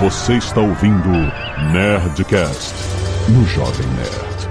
Você 0.00 0.38
está 0.38 0.62
ouvindo 0.62 1.10
Nerdcast 1.74 2.74
no 3.28 3.44
Jovem 3.44 3.86
Nerd. 3.88 4.48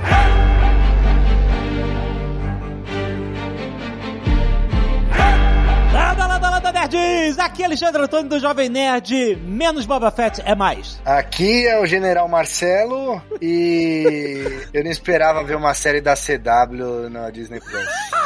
Landa, 5.92 6.28
landa, 6.28 6.50
landa, 6.52 6.72
nerds! 6.72 7.40
Aqui 7.40 7.64
é 7.64 7.66
Alexandre 7.66 8.04
Antônio 8.04 8.30
do 8.30 8.40
Jovem 8.40 8.70
Nerd. 8.70 9.38
Menos 9.38 9.88
Boba 9.88 10.12
Fett 10.12 10.40
é 10.46 10.54
mais. 10.54 11.02
Aqui 11.04 11.66
é 11.66 11.82
o 11.82 11.86
General 11.88 12.28
Marcelo 12.28 13.20
e 13.42 14.68
eu 14.72 14.84
não 14.84 14.92
esperava 14.92 15.44
ver 15.44 15.56
uma 15.56 15.74
série 15.74 16.00
da 16.00 16.14
CW 16.14 17.10
na 17.10 17.32
Disney 17.32 17.60
Plus. 17.60 18.19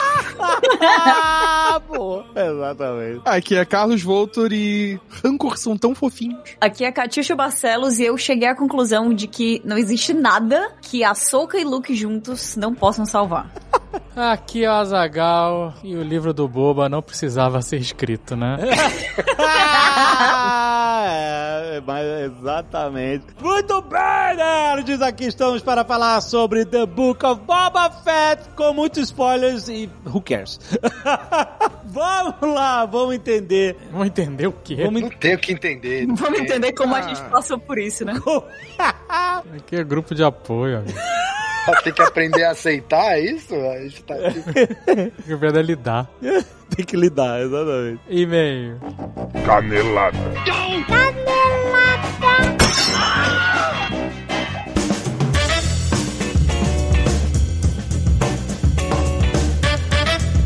Ah, 0.82 1.82
pô. 1.88 2.23
Exatamente. 2.36 3.21
Aqui 3.25 3.55
é 3.55 3.66
Carlos 3.66 4.02
Voltor 4.02 4.52
e 4.52 5.00
Rancor 5.23 5.57
são 5.57 5.78
tão 5.78 5.93
fofinhos. 5.93 6.55
Aqui 6.60 6.86
é 6.86 6.92
Catiuxa 6.92 7.36
Barcelos 7.36 8.00
e 8.00 8.04
eu 8.04 8.18
cheguei 8.18 8.47
à 8.47 8.55
conclusão 8.55 9.14
de 9.14 9.28
que 9.28 9.61
não 9.65 9.78
existe 9.78 10.14
nada 10.14 10.71
que 10.82 11.04
a 11.04 11.14
Soca 11.14 11.57
e 11.57 11.64
Luke 11.64 11.96
juntos 11.96 12.55
não 12.55 12.74
possam 12.74 13.05
salvar. 13.05 13.52
Aqui 14.15 14.64
é 14.64 14.70
o 14.70 14.74
Azagal 14.74 15.74
e 15.83 15.96
o 15.96 16.04
livro 16.04 16.33
do 16.33 16.47
Boba 16.47 16.88
não 16.89 17.02
precisava 17.02 17.61
ser 17.61 17.78
escrito, 17.78 18.36
né? 18.36 18.57
é, 21.07 21.82
mas 21.82 22.06
exatamente. 22.06 23.25
Muito 23.42 23.82
bem, 23.82 24.36
nerds! 24.36 25.02
Aqui 25.02 25.25
estamos 25.25 25.61
para 25.61 25.83
falar 25.83 26.21
sobre 26.21 26.66
The 26.66 26.86
Book 26.86 27.25
of 27.25 27.42
Boba 27.42 27.89
Fett 27.89 28.50
com 28.56 28.74
muitos 28.74 29.04
spoilers 29.04 29.68
e 29.68 29.89
who 30.05 30.21
cares? 30.21 30.60
vamos 31.86 32.36
lá, 32.41 32.86
vamos 32.86 33.16
entender. 33.16 33.75
Vamos 33.91 34.08
entender 34.08 34.47
o 34.47 34.53
quê? 34.53 34.83
Vamos... 34.83 35.02
Não 35.02 35.09
tem 35.09 35.36
o 35.36 35.39
que 35.39 35.52
entender. 35.52 36.08
Vamos 36.08 36.39
entender 36.39 36.73
como 36.73 36.95
ah. 36.95 37.00
a 37.00 37.02
gente 37.02 37.22
passou 37.30 37.59
por 37.59 37.78
isso, 37.78 38.05
né? 38.05 38.14
Aqui 39.55 39.75
é 39.75 39.83
grupo 39.83 40.16
de 40.16 40.23
apoio, 40.23 40.80
amigo. 40.80 40.97
Tem 41.83 41.94
que 41.94 42.02
aprender 42.02 42.44
a 42.44 42.52
aceitar 42.52 43.19
isso? 43.19 43.56
A 43.56 43.80
gente 43.80 44.03
tá 44.03 44.16
aqui. 44.16 44.42
Tem 44.86 45.11
que 45.25 45.33
aprender 45.33 45.59
a 45.59 45.64
lidar. 45.64 46.09
Tem 46.75 46.86
que 46.86 46.97
lidar, 46.97 47.42
exatamente. 47.42 48.02
E-mail. 48.09 48.80
Canelada. 49.45 50.17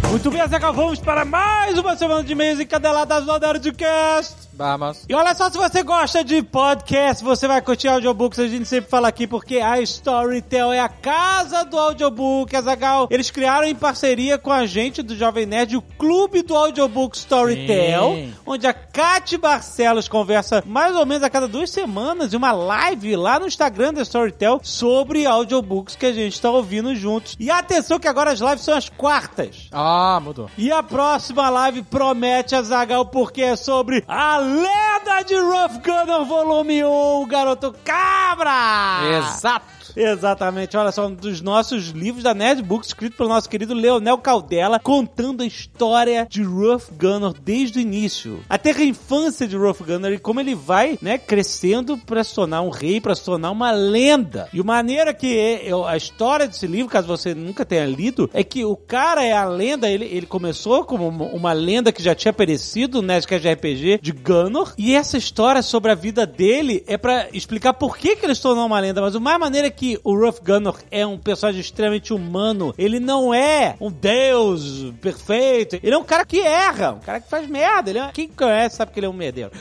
Muito 0.10 0.32
bem, 0.32 0.48
Zeca, 0.48 0.72
vamos 0.72 1.00
para 1.00 1.26
mais 1.26 1.78
uma 1.78 1.96
semana 1.98 2.24
de 2.24 2.32
e-mails 2.32 2.60
encadeladas 2.60 3.26
no 3.26 3.38
Nerdcast. 3.38 4.48
Vamos. 4.54 5.06
E 5.08 5.14
olha 5.14 5.36
só, 5.36 5.52
se 5.52 5.58
você 5.58 5.84
gosta 5.84 6.24
de 6.24 6.42
podcast, 6.42 7.24
você 7.24 7.48
vai 7.48 7.62
curtir 7.62 7.90
audiobooks, 7.90 8.40
a 8.40 8.48
gente 8.48 8.66
sempre 8.66 8.90
fala 8.90 9.08
aqui, 9.08 9.28
porque 9.28 9.60
a 9.60 9.80
Storytel 9.82 10.72
é 10.72 10.80
a 10.80 10.90
casa 10.90 11.64
do 11.64 11.78
audiobook, 11.78 12.56
Azagal. 12.56 13.08
Eles 13.12 13.30
criaram 13.30 13.68
em 13.68 13.76
parceria 13.76 14.40
com 14.40 14.52
a 14.52 14.66
gente 14.66 15.04
do 15.04 15.16
Jovem 15.16 15.46
Nerd 15.46 15.78
o 15.78 15.82
Clube 15.82 16.42
do 16.42 16.56
Audiobook 16.56 17.16
Storytel, 17.16 18.14
Sim. 18.16 18.34
onde 18.48 18.66
a 18.66 18.74
Kate 18.74 19.38
Barcelos 19.38 20.08
conversa 20.08 20.64
mais 20.66 20.96
ou 20.96 21.06
menos 21.06 21.24
a 21.24 21.30
cada 21.30 21.48
duas 21.48 21.70
semanas 21.70 22.34
em 22.34 22.38
uma 22.38 22.52
live 22.52 23.16
lá 23.16 23.40
no 23.40 23.46
Instagram 23.46 23.94
da 23.94 24.02
Storytel 24.02 24.60
sobre 24.64 25.28
audiobooks 25.28 25.96
que 25.96 26.08
a 26.08 26.14
gente 26.14 26.34
está 26.34 26.50
ouvindo 26.50 26.96
juntos. 26.96 27.36
E 27.40 27.52
atenção 27.52 28.00
que 28.00 28.08
agora 28.08 28.32
as 28.32 28.40
lives 28.40 28.62
são 28.62 28.76
as 28.76 28.90
quartas. 28.90 29.68
Ah, 29.72 29.97
mudou. 30.22 30.50
E 30.58 30.72
a 30.72 30.82
próxima 30.82 31.50
live 31.50 31.84
promete 31.84 32.56
a 32.56 32.62
Zagal 32.62 33.06
porque 33.06 33.42
é 33.42 33.56
sobre 33.56 34.04
a 34.08 34.38
lenda 34.38 35.22
de 35.26 35.36
Rough 35.36 35.82
Gunner 35.84 36.26
Volume 36.26 36.84
1, 36.84 37.22
o 37.22 37.26
Garoto 37.26 37.76
Cabra! 37.84 39.18
Exato. 39.18 39.77
Exatamente, 39.98 40.78
olha 40.78 40.92
só, 40.92 41.08
um 41.08 41.14
dos 41.14 41.42
nossos 41.42 41.88
livros 41.88 42.24
da 42.24 42.32
Nerdbook, 42.32 42.86
escrito 42.86 43.18
pelo 43.18 43.30
nosso 43.30 43.50
querido 43.50 43.74
Leonel 43.74 44.20
Caldela, 44.20 44.80
contando 44.80 45.42
a 45.42 45.46
história 45.46 46.28
de 46.30 46.44
Rough 46.44 46.84
Gunner 47.00 47.34
desde 47.42 47.80
o 47.80 47.82
início. 47.82 48.44
Até 48.48 48.72
a 48.72 48.84
infância 48.84 49.48
de 49.48 49.58
Rough 49.58 49.82
Gunner 49.84 50.14
e 50.14 50.20
como 50.20 50.40
ele 50.40 50.54
vai, 50.54 51.00
né, 51.02 51.18
crescendo 51.18 51.98
pra 51.98 52.24
se 52.24 52.36
tornar 52.36 52.62
um 52.62 52.70
rei, 52.70 53.02
pra 53.02 53.16
se 53.16 53.26
tornar 53.26 53.50
uma 53.50 53.72
lenda. 53.72 54.48
E 54.54 54.60
a 54.60 54.64
maneira 54.64 55.16
que 55.16 55.36
é, 55.36 55.70
é- 55.70 55.88
a 55.88 55.98
história 55.98 56.48
desse 56.48 56.68
livro, 56.68 56.92
caso 56.92 57.08
você 57.08 57.34
nunca 57.34 57.66
tenha 57.66 57.86
lido, 57.88 58.30
é 58.34 58.44
que 58.44 58.64
o 58.64 58.76
cara 58.76 59.24
é 59.24 59.34
a 59.34 59.46
lenda, 59.46 59.90
ele, 59.90 60.06
ele 60.06 60.28
começou 60.28 60.84
como 60.84 61.08
uma, 61.08 61.54
lenda 61.54 61.92
que 61.92 62.04
já 62.04 62.14
tinha 62.14 62.30
aparecido 62.30 63.02
no 63.02 63.08
Nerdcast 63.08 63.48
RPG 63.48 64.00
de 64.00 64.12
Gunner, 64.12 64.74
e 64.78 64.94
essa 64.94 65.18
história 65.18 65.64
sobre 65.64 65.92
a 65.92 65.96
vida 65.96 66.28
dele 66.28 66.84
é 66.86 66.98
pra 66.98 67.30
explicar 67.34 67.74
por 67.74 67.98
que, 67.98 68.16
que 68.16 68.26
ele 68.26 68.36
se 68.36 68.42
tornou 68.44 68.68
uma 68.68 68.80
lenda, 68.80 69.02
mas 69.02 69.16
o 69.16 69.22
mais 69.22 69.40
maneiro 69.40 69.66
é 69.66 69.72
que 69.72 69.87
o 70.04 70.16
Rough 70.16 70.40
Gunner 70.44 70.74
é 70.90 71.06
um 71.06 71.18
personagem 71.18 71.62
extremamente 71.62 72.14
humano, 72.14 72.74
ele 72.78 73.00
não 73.00 73.34
é 73.34 73.76
um 73.80 73.92
deus 73.92 74.94
perfeito, 75.02 75.80
ele 75.82 75.94
é 75.94 75.98
um 75.98 76.04
cara 76.04 76.26
que 76.26 76.40
erra, 76.40 76.94
um 76.94 77.00
cara 77.00 77.22
que 77.22 77.30
faz 77.30 77.48
merda, 77.48 77.90
ele 77.90 78.00
é... 78.00 78.12
quem 78.12 78.28
conhece 78.28 78.78
sabe 78.78 78.92
que 78.92 79.00
ele 79.00 79.06
é 79.06 79.10
um 79.10 79.14
merdeiro. 79.14 79.52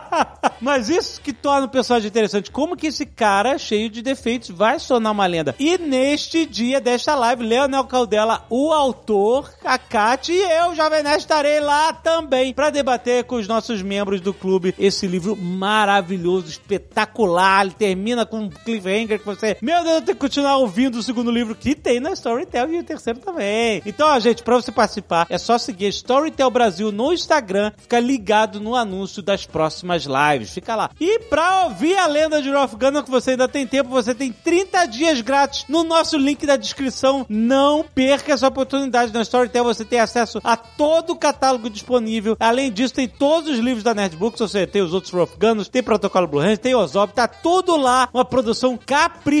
mas 0.60 0.88
isso 0.88 1.20
que 1.20 1.32
torna 1.32 1.66
o 1.66 1.70
personagem 1.70 2.08
interessante, 2.08 2.50
como 2.50 2.76
que 2.76 2.86
esse 2.86 3.04
cara 3.04 3.58
cheio 3.58 3.90
de 3.90 4.02
defeitos 4.02 4.50
vai 4.50 4.78
se 4.78 4.88
tornar 4.88 5.10
uma 5.10 5.26
lenda. 5.26 5.54
E 5.58 5.76
neste 5.78 6.46
dia 6.46 6.80
desta 6.80 7.14
live, 7.14 7.42
Leonel 7.42 7.84
Caldela, 7.84 8.44
o 8.48 8.72
autor, 8.72 9.52
a 9.64 9.78
Kat 9.78 10.32
e 10.32 10.36
eu, 10.36 10.74
Jovem 10.74 11.02
Nerd, 11.02 11.18
estarei 11.18 11.60
lá 11.60 11.92
também 11.92 12.52
para 12.52 12.70
debater 12.70 13.24
com 13.24 13.36
os 13.36 13.48
nossos 13.48 13.82
membros 13.82 14.20
do 14.20 14.32
clube 14.32 14.74
esse 14.78 15.06
livro 15.06 15.36
maravilhoso, 15.36 16.48
espetacular. 16.48 17.64
Ele 17.64 17.74
termina 17.74 18.24
com 18.24 18.40
um 18.40 18.50
cliffhanger 18.50 19.18
que 19.18 19.26
você, 19.26 19.55
meu 19.62 19.82
Deus, 19.82 19.94
eu 19.96 20.02
tenho 20.02 20.16
que 20.16 20.20
continuar 20.20 20.56
ouvindo 20.58 20.96
o 20.96 21.02
segundo 21.02 21.30
livro 21.30 21.54
que 21.54 21.74
tem 21.74 22.00
na 22.00 22.12
Storytel 22.12 22.70
e 22.72 22.78
o 22.78 22.84
terceiro 22.84 23.18
também. 23.18 23.82
Então, 23.84 24.08
ó, 24.08 24.18
gente, 24.18 24.42
para 24.42 24.56
você 24.56 24.72
participar, 24.72 25.26
é 25.28 25.38
só 25.38 25.58
seguir 25.58 25.88
Storytel 25.88 26.50
Brasil 26.50 26.92
no 26.92 27.12
Instagram, 27.12 27.72
ficar 27.76 28.00
ligado 28.00 28.60
no 28.60 28.74
anúncio 28.74 29.22
das 29.22 29.46
próximas 29.46 30.04
lives. 30.06 30.50
Fica 30.50 30.74
lá. 30.74 30.90
E 31.00 31.20
pra 31.20 31.64
ouvir 31.64 31.96
a 31.96 32.06
lenda 32.06 32.40
de 32.42 32.50
Rough 32.50 32.74
Gunner, 32.78 33.02
que 33.02 33.10
você 33.10 33.32
ainda 33.32 33.48
tem 33.48 33.66
tempo, 33.66 33.88
você 33.88 34.14
tem 34.14 34.32
30 34.32 34.86
dias 34.86 35.20
grátis 35.20 35.64
no 35.68 35.84
nosso 35.84 36.16
link 36.16 36.46
da 36.46 36.56
descrição. 36.56 37.26
Não 37.28 37.82
perca 37.82 38.32
essa 38.32 38.48
oportunidade. 38.48 39.12
Na 39.12 39.22
Storytel 39.22 39.64
você 39.64 39.84
tem 39.84 40.00
acesso 40.00 40.40
a 40.42 40.56
todo 40.56 41.10
o 41.10 41.16
catálogo 41.16 41.70
disponível. 41.70 42.36
Além 42.38 42.72
disso, 42.72 42.94
tem 42.94 43.08
todos 43.08 43.50
os 43.50 43.58
livros 43.58 43.82
da 43.82 43.94
Nerdbooks, 43.94 44.40
ou 44.40 44.48
seja, 44.48 44.66
tem 44.66 44.82
os 44.82 44.92
outros 44.92 45.12
Rough 45.12 45.36
Gunners, 45.38 45.68
tem 45.68 45.82
Protocolo 45.82 46.26
Blue 46.26 46.40
Hand, 46.40 46.56
tem 46.56 46.74
Ozob, 46.74 47.12
tá 47.12 47.26
tudo 47.28 47.76
lá. 47.76 48.08
Uma 48.12 48.24
produção 48.24 48.78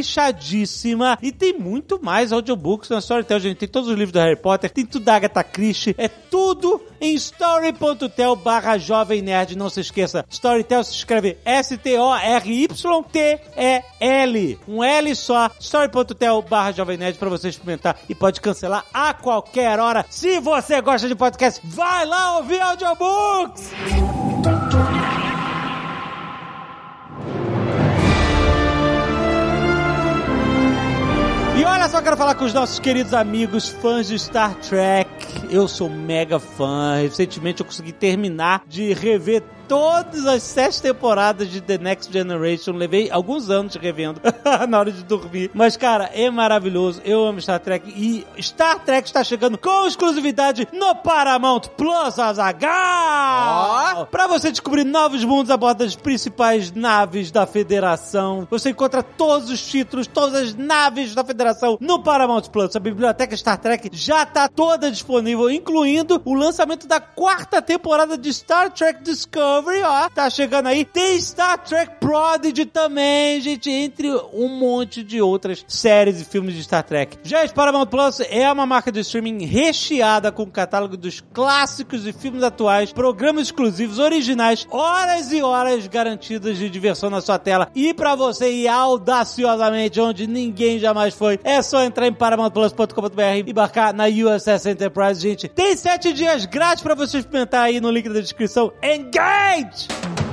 caprichadíssima. 0.06 1.18
E 1.20 1.32
tem 1.32 1.58
muito 1.58 1.98
mais 2.02 2.32
audiobooks 2.32 2.88
na 2.88 2.98
Storytel, 2.98 3.40
gente. 3.40 3.58
Tem 3.58 3.68
todos 3.68 3.88
os 3.88 3.96
livros 3.96 4.12
do 4.12 4.20
Harry 4.20 4.36
Potter, 4.36 4.70
tem 4.70 4.86
tudo 4.86 5.04
da 5.04 5.16
Agatha 5.16 5.42
Christie. 5.42 5.94
É 5.98 6.08
tudo 6.08 6.80
em 7.00 7.14
story.tel 7.14 8.36
barra 8.36 8.78
Jovem 8.78 9.20
Nerd. 9.22 9.56
Não 9.56 9.68
se 9.68 9.80
esqueça, 9.80 10.24
Storytel 10.30 10.84
se 10.84 10.92
escreve 10.92 11.36
S-T-O-R-Y-T-E-L. 11.44 11.88
Um 14.68 14.84
L 14.84 15.14
só. 15.16 15.50
Story.tel 15.58 16.42
barra 16.42 16.72
Jovem 16.72 16.96
Nerd 16.96 17.18
pra 17.18 17.28
você 17.28 17.48
experimentar 17.48 17.98
e 18.08 18.14
pode 18.14 18.40
cancelar 18.40 18.84
a 18.92 19.12
qualquer 19.12 19.80
hora. 19.80 20.06
Se 20.08 20.38
você 20.40 20.80
gosta 20.80 21.08
de 21.08 21.14
podcast, 21.14 21.60
vai 21.64 22.06
lá 22.06 22.38
ouvir 22.38 22.60
audiobooks! 22.60 23.72
Olha 31.66 31.88
só, 31.88 32.00
quero 32.00 32.16
falar 32.16 32.34
com 32.34 32.44
os 32.44 32.54
nossos 32.54 32.78
queridos 32.78 33.12
amigos 33.12 33.68
fãs 33.68 34.06
de 34.06 34.18
Star 34.18 34.54
Trek. 34.56 35.10
Eu 35.50 35.66
sou 35.66 35.88
mega 35.88 36.38
fã. 36.38 36.96
Recentemente 37.02 37.60
eu 37.60 37.66
consegui 37.66 37.92
terminar 37.92 38.62
de 38.66 38.92
rever 38.92 39.42
todas 39.68 40.26
as 40.26 40.42
sete 40.42 40.80
temporadas 40.80 41.48
de 41.48 41.60
The 41.60 41.78
Next 41.78 42.12
Generation. 42.12 42.72
Levei 42.72 43.10
alguns 43.10 43.50
anos 43.50 43.74
revendo 43.74 44.20
na 44.68 44.78
hora 44.78 44.92
de 44.92 45.02
dormir. 45.04 45.50
Mas, 45.54 45.76
cara, 45.76 46.10
é 46.12 46.30
maravilhoso. 46.30 47.00
Eu 47.04 47.24
amo 47.24 47.40
Star 47.40 47.60
Trek. 47.60 47.88
E 47.88 48.26
Star 48.42 48.78
Trek 48.84 49.08
está 49.08 49.22
chegando 49.24 49.58
com 49.58 49.86
exclusividade 49.86 50.68
no 50.72 50.94
Paramount 50.96 51.62
Plus 51.76 52.18
Azagal! 52.18 54.06
Pra 54.06 54.26
você 54.26 54.50
descobrir 54.50 54.84
novos 54.84 55.24
mundos 55.24 55.50
a 55.50 55.56
bordo 55.56 55.78
das 55.78 55.96
principais 55.96 56.72
naves 56.72 57.30
da 57.30 57.46
Federação. 57.46 58.46
Você 58.50 58.70
encontra 58.70 59.02
todos 59.02 59.50
os 59.50 59.64
títulos, 59.64 60.06
todas 60.06 60.34
as 60.34 60.54
naves 60.54 61.14
da 61.14 61.24
Federação 61.24 61.76
no 61.80 62.02
Paramount 62.02 62.42
Plus. 62.52 62.74
A 62.76 62.80
biblioteca 62.80 63.36
Star 63.36 63.58
Trek 63.58 63.90
já 63.92 64.24
tá 64.24 64.48
toda 64.48 64.90
disponível, 64.90 65.50
incluindo 65.50 66.20
o 66.24 66.34
lançamento 66.34 66.86
da 66.86 67.00
quarta 67.00 67.60
temporada 67.60 68.16
de 68.16 68.32
Star 68.32 68.70
Trek 68.70 69.02
Discovery, 69.02 69.55
ó, 69.84 70.08
tá 70.08 70.28
chegando 70.28 70.66
aí. 70.66 70.84
Tem 70.84 71.20
Star 71.20 71.58
Trek 71.58 71.96
Prodigy 72.00 72.66
também, 72.66 73.40
gente, 73.40 73.70
entre 73.70 74.10
um 74.32 74.48
monte 74.48 75.02
de 75.02 75.20
outras 75.20 75.64
séries 75.68 76.20
e 76.20 76.24
filmes 76.24 76.54
de 76.54 76.64
Star 76.64 76.82
Trek. 76.82 77.18
A 77.34 77.48
Paramount 77.52 77.86
Plus 77.86 78.20
é 78.20 78.50
uma 78.50 78.66
marca 78.66 78.90
de 78.92 79.00
streaming 79.00 79.44
recheada 79.44 80.32
com 80.32 80.42
o 80.42 80.50
catálogo 80.50 80.96
dos 80.96 81.20
clássicos 81.32 82.06
e 82.06 82.12
filmes 82.12 82.42
atuais, 82.42 82.92
programas 82.92 83.44
exclusivos, 83.44 83.98
originais, 83.98 84.66
horas 84.70 85.32
e 85.32 85.42
horas 85.42 85.86
garantidas 85.86 86.58
de 86.58 86.68
diversão 86.68 87.10
na 87.10 87.20
sua 87.20 87.38
tela. 87.38 87.68
E 87.74 87.94
pra 87.94 88.14
você 88.14 88.50
ir 88.50 88.68
audaciosamente 88.68 90.00
onde 90.00 90.26
ninguém 90.26 90.78
jamais 90.78 91.14
foi, 91.14 91.38
é 91.44 91.62
só 91.62 91.82
entrar 91.82 92.06
em 92.06 92.12
paramountplus.com.br 92.12 93.22
e 93.46 93.50
embarcar 93.50 93.94
na 93.94 94.04
USS 94.06 94.66
Enterprise, 94.66 95.20
gente. 95.20 95.48
Tem 95.48 95.76
sete 95.76 96.12
dias 96.12 96.46
grátis 96.46 96.82
pra 96.82 96.94
você 96.94 97.18
experimentar 97.18 97.64
aí 97.64 97.80
no 97.80 97.90
link 97.90 98.08
da 98.08 98.20
descrição. 98.20 98.72
Engage! 98.82 99.45
age. 99.46 100.25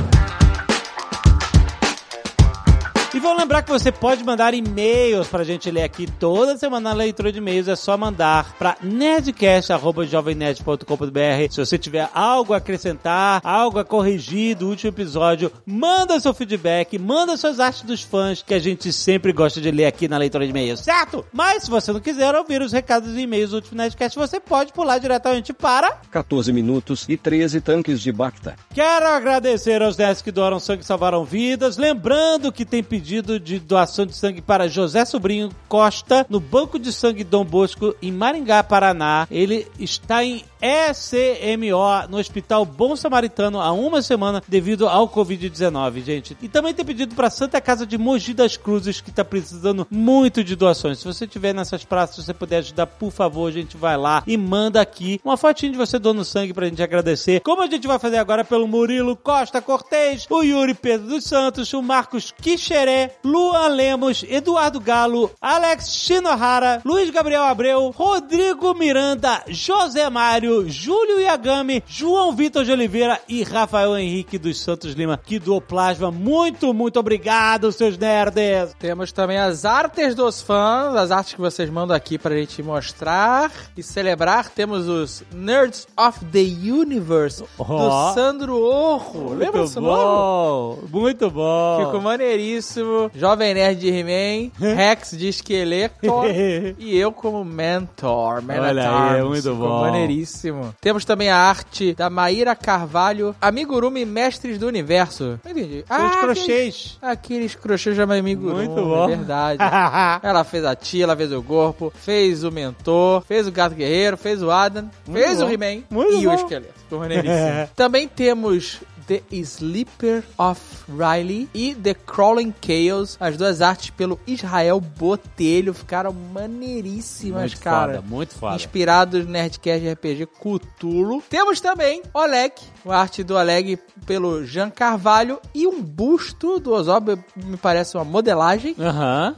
E 3.14 3.20
vou 3.20 3.38
lembrar 3.38 3.62
que 3.62 3.70
você 3.70 3.92
pode 3.92 4.24
mandar 4.24 4.56
e-mails 4.56 5.28
pra 5.28 5.44
gente 5.44 5.70
ler 5.70 5.84
aqui 5.84 6.08
toda 6.20 6.58
semana 6.58 6.90
na 6.90 6.96
leitura 6.96 7.32
de 7.32 7.38
e-mails. 7.38 7.68
É 7.68 7.76
só 7.76 7.96
mandar 7.96 8.56
pra 8.58 8.76
nerdcast.jovemnerd.com.br. 8.82 11.52
Se 11.52 11.64
você 11.64 11.78
tiver 11.78 12.10
algo 12.12 12.56
a 12.56 12.58
acrescentar, 12.58 13.40
algo 13.44 13.78
a 13.78 13.86
corrigir 13.86 14.58
do 14.58 14.68
último 14.68 14.90
episódio, 14.90 15.52
manda 15.64 16.20
seu 16.20 16.34
feedback, 16.34 16.98
manda 16.98 17.38
suas 17.38 17.60
artes 17.60 17.84
dos 17.84 18.02
fãs, 18.02 18.42
que 18.42 18.56
a 18.56 18.60
gente 18.60 18.92
sempre 18.92 19.32
gosta 19.32 19.62
de 19.62 19.70
ler 19.70 19.86
aqui 19.86 20.08
na 20.08 20.18
leitura 20.18 20.44
de 20.44 20.50
e-mails, 20.50 20.80
certo? 20.80 21.24
Mas 21.32 21.66
se 21.66 21.70
você 21.70 21.94
não 21.94 22.00
quiser 22.00 22.34
ouvir 22.34 22.64
os 22.64 22.72
recados 22.72 23.16
e 23.16 23.22
e-mails 23.22 23.52
do 23.52 23.58
último 23.58 23.78
Nerdcast, 23.78 24.18
você 24.18 24.40
pode 24.40 24.74
pular 24.74 24.98
diretamente 24.98 25.54
para 25.54 26.00
14 26.10 26.52
minutos 26.52 27.06
e 27.08 27.16
13 27.16 27.62
tanques 27.62 28.02
de 28.02 28.12
Bacta. 28.12 28.56
Quero 28.74 29.06
agradecer 29.06 29.84
aos 29.84 29.96
10 29.96 30.24
que 30.24 30.32
doaram 30.32 30.60
sangue 30.60 30.82
e 30.82 30.86
salvaram 30.86 31.24
vidas. 31.24 31.78
Lembrando 31.78 32.52
que 32.52 32.66
tem 32.66 32.82
pedido 32.82 33.03
de 33.04 33.60
doação 33.60 34.06
de 34.06 34.16
sangue 34.16 34.42
para 34.42 34.68
José 34.68 35.06
Sobrinho 35.06 35.50
Costa, 35.68 36.26
no 36.30 36.40
Banco 36.40 36.80
de 36.80 36.92
Sangue 36.92 37.24
Dom 37.24 37.44
Bosco, 37.46 37.96
em 38.02 38.12
Maringá, 38.12 38.64
Paraná. 38.64 39.28
Ele 39.30 39.68
está 39.78 40.24
em 40.24 40.44
ECMO, 40.64 42.08
no 42.10 42.18
Hospital 42.18 42.64
Bom 42.64 42.96
Samaritano, 42.96 43.60
há 43.60 43.74
uma 43.74 44.02
semana, 44.02 44.42
devido 44.48 44.88
ao 44.88 45.10
Covid-19, 45.10 46.02
gente. 46.02 46.38
E 46.42 46.48
também 46.48 46.74
tem 46.74 46.86
pedido 46.86 47.14
para 47.16 47.30
Santa 47.30 47.60
Casa 47.60 47.86
de 47.86 47.98
Mogi 47.98 48.34
das 48.34 48.56
Cruzes, 48.56 49.02
que 49.02 49.10
está 49.10 49.26
precisando 49.26 49.86
muito 49.92 50.42
de 50.42 50.56
doações. 50.56 51.00
Se 51.00 51.06
você 51.06 51.26
estiver 51.26 51.54
nessas 51.54 51.84
praças, 51.84 52.16
se 52.16 52.24
você 52.24 52.34
puder 52.34 52.60
ajudar, 52.60 52.88
por 52.88 53.12
favor, 53.12 53.50
a 53.50 53.52
gente 53.52 53.76
vai 53.76 53.98
lá 53.98 54.24
e 54.26 54.38
manda 54.38 54.80
aqui 54.80 55.20
uma 55.22 55.36
fotinha 55.36 55.74
de 55.74 55.78
você 55.78 56.00
doando 56.00 56.24
sangue 56.24 56.54
pra 56.54 56.66
gente 56.66 56.82
agradecer. 56.82 57.42
Como 57.42 57.62
a 57.62 57.68
gente 57.68 57.86
vai 57.86 58.00
fazer 58.00 58.18
agora 58.18 58.46
pelo 58.46 58.66
Murilo 58.66 59.18
Costa 59.18 59.62
Cortez, 59.62 60.26
o 60.30 60.44
Yuri 60.44 60.74
Pedro 60.74 61.08
dos 61.08 61.26
Santos, 61.26 61.74
o 61.74 61.82
Marcos 61.82 62.32
Quixeré, 62.32 63.18
Luan 63.22 63.68
Lemos, 63.68 64.24
Eduardo 64.30 64.80
Galo, 64.80 65.30
Alex 65.42 65.94
Shinohara, 65.94 66.82
Luiz 66.86 67.10
Gabriel 67.10 67.44
Abreu, 67.44 67.90
Rodrigo 67.90 68.74
Miranda, 68.74 69.44
José 69.50 70.10
Mário, 70.10 70.53
Júlio 70.68 71.20
Yagami, 71.20 71.84
João 71.88 72.32
Vitor 72.36 72.64
de 72.64 72.72
Oliveira 72.72 73.20
e 73.28 73.44
Rafael 73.44 73.98
Henrique 73.98 74.38
dos 74.38 74.60
Santos 74.62 74.94
Lima, 74.94 75.18
que 75.24 75.40
doou 75.40 75.60
plasma. 75.62 76.12
Muito, 76.12 76.74
muito 76.74 77.00
obrigado, 77.00 77.72
seus 77.72 77.98
nerds! 77.98 78.74
Temos 78.80 79.12
também 79.12 79.38
as 79.38 79.66
artes 79.66 80.16
dos 80.16 80.42
fãs, 80.42 80.96
as 80.96 81.12
artes 81.12 81.34
que 81.34 81.42
vocês 81.42 81.70
mandam 81.70 81.96
aqui 81.96 82.18
pra 82.18 82.36
gente 82.36 82.62
mostrar 82.62 83.52
e 83.78 83.82
celebrar. 83.84 84.50
Temos 84.50 84.88
os 84.88 85.24
Nerds 85.34 85.88
of 85.98 86.24
the 86.26 86.40
Universe, 86.40 87.44
Ó. 87.58 87.64
do 87.64 88.14
Sandro 88.14 88.60
Orro. 88.62 89.30
Lembra 89.34 89.60
Muito 89.60 89.68
desse 89.68 89.80
nome? 89.80 90.78
Muito 90.92 91.30
bom! 91.30 91.86
Ficou 91.86 92.02
maneiríssimo. 92.02 93.10
Jovem 93.16 93.54
Nerd 93.54 93.80
de 93.80 93.90
He-Man, 93.90 94.52
Rex 94.76 95.12
de 95.18 95.28
Esqueletor 95.30 96.26
e 96.78 96.98
eu 96.98 97.12
como 97.12 97.44
mentor. 97.44 98.42
Man 98.42 98.54
Olha 98.62 98.82
aí, 98.82 98.88
Arms. 99.20 99.28
muito 99.28 99.44
Ficou 99.52 99.56
bom. 99.70 99.82
maneiríssimo. 99.82 100.43
Temos 100.82 101.06
também 101.06 101.30
a 101.30 101.38
arte 101.38 101.94
da 101.94 102.10
Maíra 102.10 102.56
Carvalho, 102.56 103.36
Amigurumi 103.42 104.06
Mestres 104.06 104.58
do 104.58 104.68
Universo. 104.68 105.40
Não 105.44 105.52
entendi. 105.52 105.84
São 105.88 106.08
os 106.10 106.16
crochês. 106.18 106.98
Aqueles 107.02 107.56
crochês 107.56 107.96
de 107.96 108.02
Amigurumi. 108.02 108.68
Muito 108.68 108.76
bom. 108.76 109.06
É 109.06 109.16
verdade. 109.16 109.60
ela 110.24 110.44
fez 110.44 110.66
a 110.66 110.76
tia, 110.76 111.04
ela 111.04 111.16
fez 111.16 111.32
o 111.32 111.42
corpo, 111.44 111.94
fez 111.96 112.44
o 112.44 112.52
mentor, 112.52 113.24
fez 113.28 113.48
o 113.48 113.52
gato 113.52 113.76
guerreiro, 113.76 114.18
fez 114.18 114.42
o 114.42 114.52
Adam, 114.52 114.90
Muito 115.08 115.24
fez 115.24 115.40
bom. 115.40 115.46
o 115.46 115.52
He-Man 115.52 115.84
e 115.92 116.28
o 116.28 116.30
bom. 116.30 116.36
esqueleto. 116.36 116.74
Ficou 116.80 117.00
maneiríssimo. 117.00 117.70
Também 117.76 118.08
temos 118.08 118.80
The 119.08 119.22
Sleeper 119.32 120.24
of 120.38 120.60
Riley 120.90 121.50
e 121.54 121.76
The 121.76 121.94
Crawling 121.94 122.54
Chaos, 122.62 123.18
as 123.20 123.38
duas 123.38 123.62
artes 123.62 123.90
pelo 123.90 124.20
Israel 124.26 124.80
Botelho, 124.80 125.74
ficaram 125.74 126.14
maneiríssimas, 126.14 127.52
Muito 127.54 127.62
cara. 127.62 127.96
foda, 127.96 128.08
muito 128.08 128.34
foda. 128.36 128.56
Inspirados 128.56 129.26
no 129.26 129.32
Nerdcast 129.32 129.90
RPG 129.90 130.28
Cthulhu. 130.28 131.22
Temos 131.30 131.60
também 131.60 132.02
Oleg, 132.14 132.54
a 132.88 132.98
arte 133.00 133.24
do 133.24 133.36
Oleg 133.36 133.78
pelo 134.06 134.46
Jean 134.46 134.70
Carvalho 134.70 135.40
e 135.54 135.68
um 135.68 135.82
busto 135.82 136.60
do 136.60 136.74
Ozob, 136.74 137.18
me 137.36 137.58
parece 137.58 137.96
uma 137.98 138.04
modelagem 138.04 138.76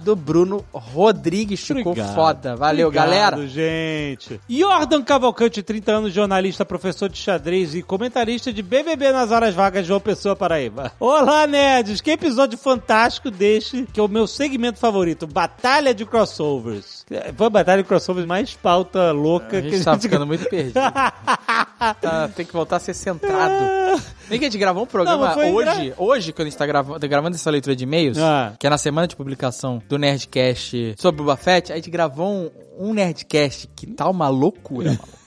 do 0.01 0.15
Bruno 0.15 0.63
Rodrigues. 0.73 1.59
Ficou 1.65 1.91
Obrigado. 1.91 2.15
foda. 2.15 2.55
Valeu, 2.55 2.87
Obrigado, 2.87 3.09
galera. 3.09 3.47
gente. 3.47 4.39
Jordan 4.49 5.01
Cavalcante, 5.03 5.61
30 5.63 5.91
anos, 5.91 6.13
jornalista, 6.13 6.65
professor 6.65 7.09
de 7.09 7.17
xadrez 7.17 7.75
e 7.75 7.81
comentarista 7.81 8.51
de 8.51 8.61
BBB 8.61 9.11
nas 9.11 9.31
horas 9.31 9.54
vagas, 9.55 9.87
João 9.87 9.99
Pessoa, 9.99 10.35
Paraíba. 10.35 10.91
Olá, 10.99 11.47
nerds! 11.47 12.01
Que 12.01 12.11
episódio 12.11 12.57
fantástico 12.57 13.31
deste, 13.31 13.87
que 13.91 13.99
é 13.99 14.03
o 14.03 14.07
meu 14.07 14.27
segmento 14.27 14.77
favorito, 14.77 15.25
Batalha 15.25 15.93
de 15.95 16.05
Crossovers. 16.05 17.05
Foi 17.35 17.47
a 17.47 17.49
Batalha 17.49 17.81
de 17.81 17.87
Crossovers 17.87 18.27
mais 18.27 18.53
pauta 18.53 19.11
louca 19.11 19.57
A 19.57 19.61
que 19.61 19.71
gente 19.71 19.83
tá 19.85 19.97
ficando 19.97 20.27
muito 20.27 20.47
perdido. 20.49 20.73
Tá, 20.73 22.29
tem 22.35 22.45
que 22.45 22.53
voltar 22.53 22.75
a 22.77 22.79
ser 22.79 22.93
centrado. 22.93 23.53
Bem 24.27 24.39
que 24.39 24.45
a 24.45 24.49
gente 24.49 24.57
gravou 24.59 24.83
um 24.83 24.87
programa 24.87 25.17
Não, 25.17 25.25
mas 25.25 25.33
foi 25.35 25.51
hoje, 25.51 25.93
hoje, 25.97 26.33
quando 26.33 26.47
a 26.47 26.49
gente 26.49 26.57
tá 26.59 26.65
gravando, 26.65 26.99
tá 26.99 27.07
gravando 27.07 27.35
essa 27.35 27.49
leitura 27.49 27.75
de 27.75 27.83
e-mails, 27.83 28.17
Ah. 28.17 28.53
que 28.59 28.65
é 28.67 28.69
na 28.69 28.77
semana 28.77 29.07
de 29.07 29.15
publicação 29.15 29.81
do 29.87 29.97
Nerdcast 29.97 30.95
sobre 30.97 31.21
o 31.21 31.25
Buffett, 31.25 31.71
a 31.71 31.75
gente 31.75 31.89
gravou 31.89 32.27
um, 32.27 32.49
um 32.89 32.93
Nerdcast 32.93 33.69
que 33.75 33.87
tá 33.87 34.09
uma 34.09 34.27
loucura, 34.27 34.89
mano. 34.91 35.24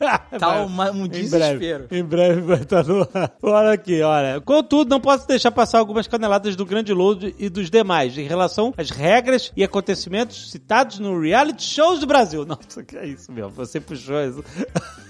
Tá 0.38 0.62
uma- 0.62 0.90
um 0.90 1.04
Em 1.04 1.08
desespero. 1.08 1.58
breve, 1.86 1.98
em 1.98 2.04
breve 2.04 2.40
vai 2.40 2.56
estar 2.62 2.84
no 2.84 3.06
ar. 3.12 3.32
Olha 3.42 3.72
aqui, 3.72 4.00
olha. 4.00 4.40
Contudo, 4.40 4.88
não 4.88 5.00
posso 5.00 5.28
deixar 5.28 5.50
passar 5.50 5.78
algumas 5.78 6.06
caneladas 6.06 6.56
do 6.56 6.64
Grande 6.64 6.92
Load 6.92 7.34
e 7.38 7.48
dos 7.50 7.70
demais 7.70 8.16
em 8.16 8.26
relação 8.26 8.72
às 8.76 8.90
regras 8.90 9.52
e 9.56 9.62
acontecimentos 9.62 10.50
citados 10.50 10.98
no 10.98 11.20
reality 11.20 11.62
shows 11.62 12.00
do 12.00 12.06
Brasil. 12.06 12.44
Nossa, 12.48 12.82
que 12.82 12.96
é 12.96 13.06
isso, 13.06 13.30
meu? 13.30 13.50
Você 13.50 13.78
puxou 13.80 14.20
isso. 14.24 14.44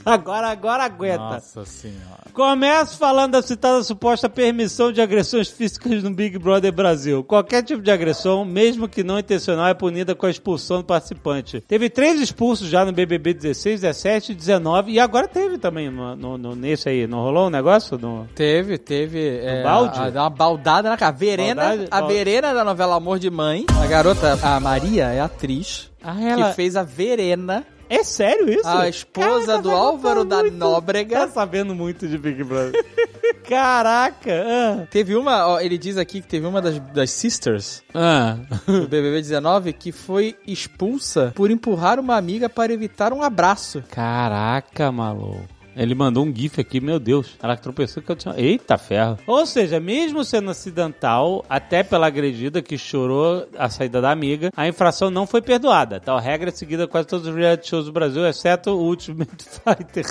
Agora, 0.04 0.48
agora 0.48 0.84
aguenta. 0.84 1.18
Nossa 1.18 1.64
senhora. 1.64 2.20
Começo 2.32 2.96
falando 2.96 3.32
da 3.32 3.42
citada 3.42 3.82
suposta 3.82 4.28
permissão 4.28 4.90
de 4.92 5.00
agressões 5.00 5.48
físicas 5.48 6.02
no 6.02 6.10
Big 6.10 6.38
Brother 6.38 6.72
Brasil. 6.72 7.22
Qualquer 7.24 7.62
tipo 7.62 7.82
de 7.82 7.90
agressão, 7.90 8.44
mesmo 8.44 8.88
que 8.88 9.02
não 9.02 9.18
intencional, 9.18 9.66
é 9.66 9.74
punida 9.74 10.14
com 10.14 10.26
a 10.26 10.30
expulsão 10.30 10.78
do 10.78 10.84
participante. 10.84 11.60
Teve 11.60 11.90
três 11.90 12.20
expulsos 12.20 12.68
já 12.68 12.84
no 12.84 12.92
BBB 12.92 13.34
16, 13.34 13.80
17, 13.82 14.34
19 14.34 14.92
e 14.92 15.00
agora 15.00 15.28
teve 15.28 15.58
também 15.58 15.90
no, 15.90 16.16
no- 16.16 16.38
no- 16.38 16.54
nesse 16.56 16.88
aí. 16.88 17.06
Não 17.06 17.18
rolou 17.18 17.48
um 17.48 17.50
negócio? 17.50 17.98
No... 17.98 18.26
Teve, 18.34 18.78
teve. 18.78 19.38
É, 19.42 19.62
balde? 19.62 19.98
A, 19.98 20.04
a- 20.04 20.22
uma 20.22 20.30
baldada 20.30 20.88
na 20.88 20.96
cara. 20.96 21.10
Verena, 21.12 21.62
Baldade? 21.62 21.88
a 21.90 22.00
Verena 22.02 22.54
da 22.54 22.64
novela 22.64 22.96
Amor 22.96 23.18
de 23.18 23.28
Mãe. 23.28 23.66
A 23.82 23.86
garota, 23.86 24.38
a 24.42 24.58
Maria, 24.60 25.06
é 25.08 25.20
atriz. 25.20 25.90
Ah, 26.02 26.14
Que 26.48 26.54
fez 26.54 26.76
a 26.76 26.82
Verena, 26.82 27.66
É 27.90 28.04
sério 28.04 28.48
isso? 28.48 28.66
a 28.68 28.88
esposa 28.88 29.46
Caraca, 29.46 29.62
do 29.62 29.70
Álvaro 29.72 30.24
da 30.24 30.42
muito. 30.42 30.56
Nóbrega. 30.56 31.26
Tá 31.26 31.28
sabendo 31.28 31.74
muito 31.74 32.06
de 32.06 32.16
Big 32.16 32.42
Brother. 32.44 32.72
Caraca! 33.48 34.30
Ah. 34.46 34.86
Teve 34.90 35.16
uma, 35.16 35.46
ó, 35.48 35.60
ele 35.60 35.76
diz 35.76 35.96
aqui 35.96 36.20
que 36.20 36.28
teve 36.28 36.46
uma 36.46 36.62
das, 36.62 36.78
das 36.92 37.10
sisters 37.10 37.82
Ah. 37.92 38.36
do 38.64 38.86
BBB 38.86 39.20
19 39.22 39.72
que 39.72 39.90
foi 39.90 40.36
expulsa 40.46 41.32
por 41.34 41.50
empurrar 41.50 41.98
uma 41.98 42.16
amiga 42.16 42.48
para 42.48 42.72
evitar 42.72 43.12
um 43.12 43.22
abraço. 43.24 43.82
Caraca, 43.90 44.92
maluco. 44.92 45.59
Ele 45.76 45.94
mandou 45.94 46.24
um 46.24 46.34
gif 46.34 46.60
aqui, 46.60 46.80
meu 46.80 46.98
Deus. 46.98 47.36
Ela 47.42 47.56
tropeçou 47.56 48.02
que 48.02 48.10
eu 48.10 48.16
tinha. 48.16 48.34
Eita 48.36 48.76
ferro. 48.76 49.18
Ou 49.26 49.46
seja, 49.46 49.78
mesmo 49.78 50.24
sendo 50.24 50.50
acidental, 50.50 51.44
até 51.48 51.82
pela 51.82 52.06
agredida 52.06 52.62
que 52.62 52.76
chorou 52.76 53.46
a 53.56 53.68
saída 53.68 54.00
da 54.00 54.10
amiga, 54.10 54.50
a 54.56 54.66
infração 54.68 55.10
não 55.10 55.26
foi 55.26 55.40
perdoada. 55.42 56.00
Tal 56.00 56.18
regra 56.18 56.50
é 56.50 56.52
seguida 56.52 56.86
quase 56.88 57.08
todos 57.08 57.26
os 57.26 57.34
reality 57.34 57.68
shows 57.68 57.86
do 57.86 57.92
Brasil, 57.92 58.26
exceto 58.26 58.70
o 58.70 58.80
Ultimate 58.80 59.44
Fighter. 59.44 60.06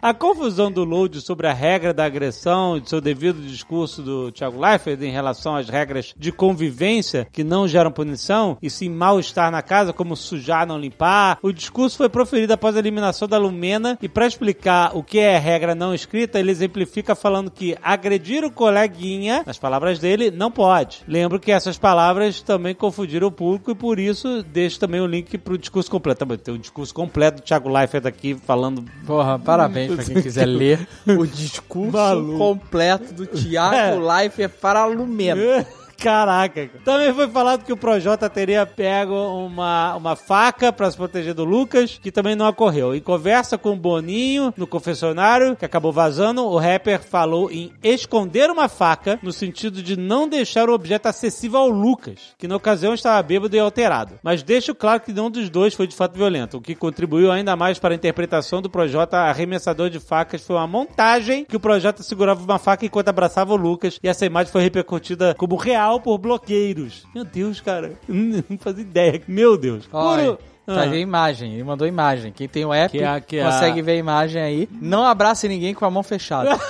A 0.00 0.14
confusão 0.14 0.70
do 0.70 0.84
Load 0.84 1.20
sobre 1.20 1.48
a 1.48 1.52
regra 1.52 1.92
da 1.92 2.04
agressão 2.04 2.76
e 2.76 2.80
do 2.80 2.88
seu 2.88 3.00
devido 3.00 3.42
discurso 3.42 4.00
do 4.00 4.30
Thiago 4.30 4.60
Leifert 4.60 5.02
em 5.02 5.10
relação 5.10 5.56
às 5.56 5.68
regras 5.68 6.14
de 6.16 6.30
convivência 6.30 7.26
que 7.32 7.42
não 7.42 7.66
geram 7.66 7.90
punição 7.90 8.56
e 8.62 8.70
sim 8.70 8.88
mal-estar 8.88 9.50
na 9.50 9.60
casa, 9.60 9.92
como 9.92 10.14
sujar, 10.14 10.64
não 10.64 10.78
limpar. 10.78 11.38
O 11.42 11.52
discurso 11.52 11.96
foi 11.96 12.08
proferido 12.08 12.52
após 12.52 12.76
a 12.76 12.78
eliminação 12.78 13.26
da 13.26 13.38
Lumena 13.38 13.98
e 14.00 14.08
para 14.08 14.28
explicar 14.28 14.96
o 14.96 15.02
que 15.02 15.18
é 15.18 15.36
regra 15.36 15.74
não 15.74 15.92
escrita, 15.92 16.38
ele 16.38 16.52
exemplifica 16.52 17.16
falando 17.16 17.50
que 17.50 17.76
agredir 17.82 18.44
o 18.44 18.52
coleguinha, 18.52 19.42
nas 19.44 19.58
palavras 19.58 19.98
dele, 19.98 20.30
não 20.30 20.50
pode. 20.50 21.02
Lembro 21.08 21.40
que 21.40 21.50
essas 21.50 21.76
palavras 21.76 22.40
também 22.40 22.72
confundiram 22.72 23.26
o 23.26 23.32
público 23.32 23.72
e 23.72 23.74
por 23.74 23.98
isso 23.98 24.44
deixo 24.44 24.78
também 24.78 25.00
o 25.00 25.06
link 25.06 25.36
pro 25.38 25.58
discurso 25.58 25.90
completo. 25.90 26.20
Também 26.20 26.38
Tem 26.38 26.54
o 26.54 26.58
discurso 26.58 26.94
completo 26.94 27.42
do 27.42 27.44
Thiago 27.44 27.68
Leifert 27.68 28.06
aqui 28.06 28.36
falando 28.36 28.84
Porra, 29.04 29.40
parabéns 29.40 29.87
pra 29.94 30.04
quem 30.04 30.22
quiser 30.22 30.46
ler 30.46 30.86
o 31.06 31.26
discurso 31.26 31.92
Maluco. 31.96 32.38
completo 32.38 33.12
do 33.12 33.26
Tiago 33.26 34.00
Leifert 34.06 34.52
para 34.60 34.84
Lumena. 34.86 35.66
Caraca. 35.98 36.70
Também 36.84 37.12
foi 37.12 37.28
falado 37.28 37.64
que 37.64 37.72
o 37.72 37.76
Projota 37.76 38.30
teria 38.30 38.64
pego 38.64 39.14
uma, 39.14 39.96
uma 39.96 40.14
faca 40.14 40.72
pra 40.72 40.88
se 40.88 40.96
proteger 40.96 41.34
do 41.34 41.44
Lucas, 41.44 41.98
que 42.00 42.12
também 42.12 42.36
não 42.36 42.48
ocorreu. 42.48 42.94
Em 42.94 43.00
conversa 43.00 43.58
com 43.58 43.72
o 43.72 43.76
Boninho 43.76 44.54
no 44.56 44.66
confessionário, 44.66 45.56
que 45.56 45.64
acabou 45.64 45.92
vazando, 45.92 46.44
o 46.44 46.56
rapper 46.56 47.02
falou 47.02 47.50
em 47.50 47.72
esconder 47.82 48.48
uma 48.48 48.68
faca, 48.68 49.18
no 49.22 49.32
sentido 49.32 49.82
de 49.82 49.96
não 49.96 50.28
deixar 50.28 50.68
o 50.70 50.72
objeto 50.72 51.06
acessível 51.06 51.58
ao 51.58 51.68
Lucas, 51.68 52.34
que 52.38 52.46
na 52.46 52.54
ocasião 52.54 52.94
estava 52.94 53.20
bêbado 53.20 53.56
e 53.56 53.58
alterado. 53.58 54.20
Mas 54.22 54.42
deixo 54.44 54.74
claro 54.74 55.00
que 55.00 55.12
nenhum 55.12 55.30
dos 55.30 55.50
dois 55.50 55.74
foi 55.74 55.88
de 55.88 55.96
fato 55.96 56.16
violento, 56.16 56.58
o 56.58 56.60
que 56.60 56.76
contribuiu 56.76 57.32
ainda 57.32 57.56
mais 57.56 57.78
para 57.78 57.92
a 57.92 57.96
interpretação 57.96 58.62
do 58.62 58.70
Projota 58.70 59.16
arremessador 59.18 59.90
de 59.90 59.98
facas 59.98 60.42
foi 60.42 60.54
uma 60.54 60.66
montagem 60.66 61.44
que 61.44 61.56
o 61.56 61.60
Projota 61.60 62.04
segurava 62.04 62.44
uma 62.44 62.58
faca 62.58 62.86
enquanto 62.86 63.08
abraçava 63.08 63.52
o 63.52 63.56
Lucas, 63.56 63.98
e 64.00 64.08
essa 64.08 64.24
imagem 64.24 64.52
foi 64.52 64.62
repercutida 64.62 65.34
como 65.36 65.56
real 65.56 65.87
por 66.00 66.18
bloqueiros. 66.18 67.04
Meu 67.14 67.24
Deus, 67.24 67.60
cara, 67.60 67.92
não 68.08 68.58
fazia 68.58 68.82
ideia. 68.82 69.22
Meu 69.26 69.56
Deus. 69.56 69.88
Olha, 69.92 70.24
Puro- 70.36 70.38
tá 70.66 70.82
Ah. 70.82 70.96
imagem, 70.96 71.54
ele 71.54 71.64
mandou 71.64 71.86
imagem. 71.86 72.30
Quem 72.32 72.46
tem 72.48 72.64
o 72.64 72.72
app 72.74 72.96
Que 72.96 73.02
a- 73.04 73.20
que 73.20 73.40
a- 73.40 73.46
consegue 73.46 73.80
ver 73.82 73.92
a 73.92 73.96
imagem 73.96 74.42
aí. 74.42 74.68
Não 74.70 75.04
abrace 75.04 75.48
ninguém 75.48 75.72
com 75.74 75.84
a 75.84 75.90
mão 75.90 76.02
fechada. 76.02 76.58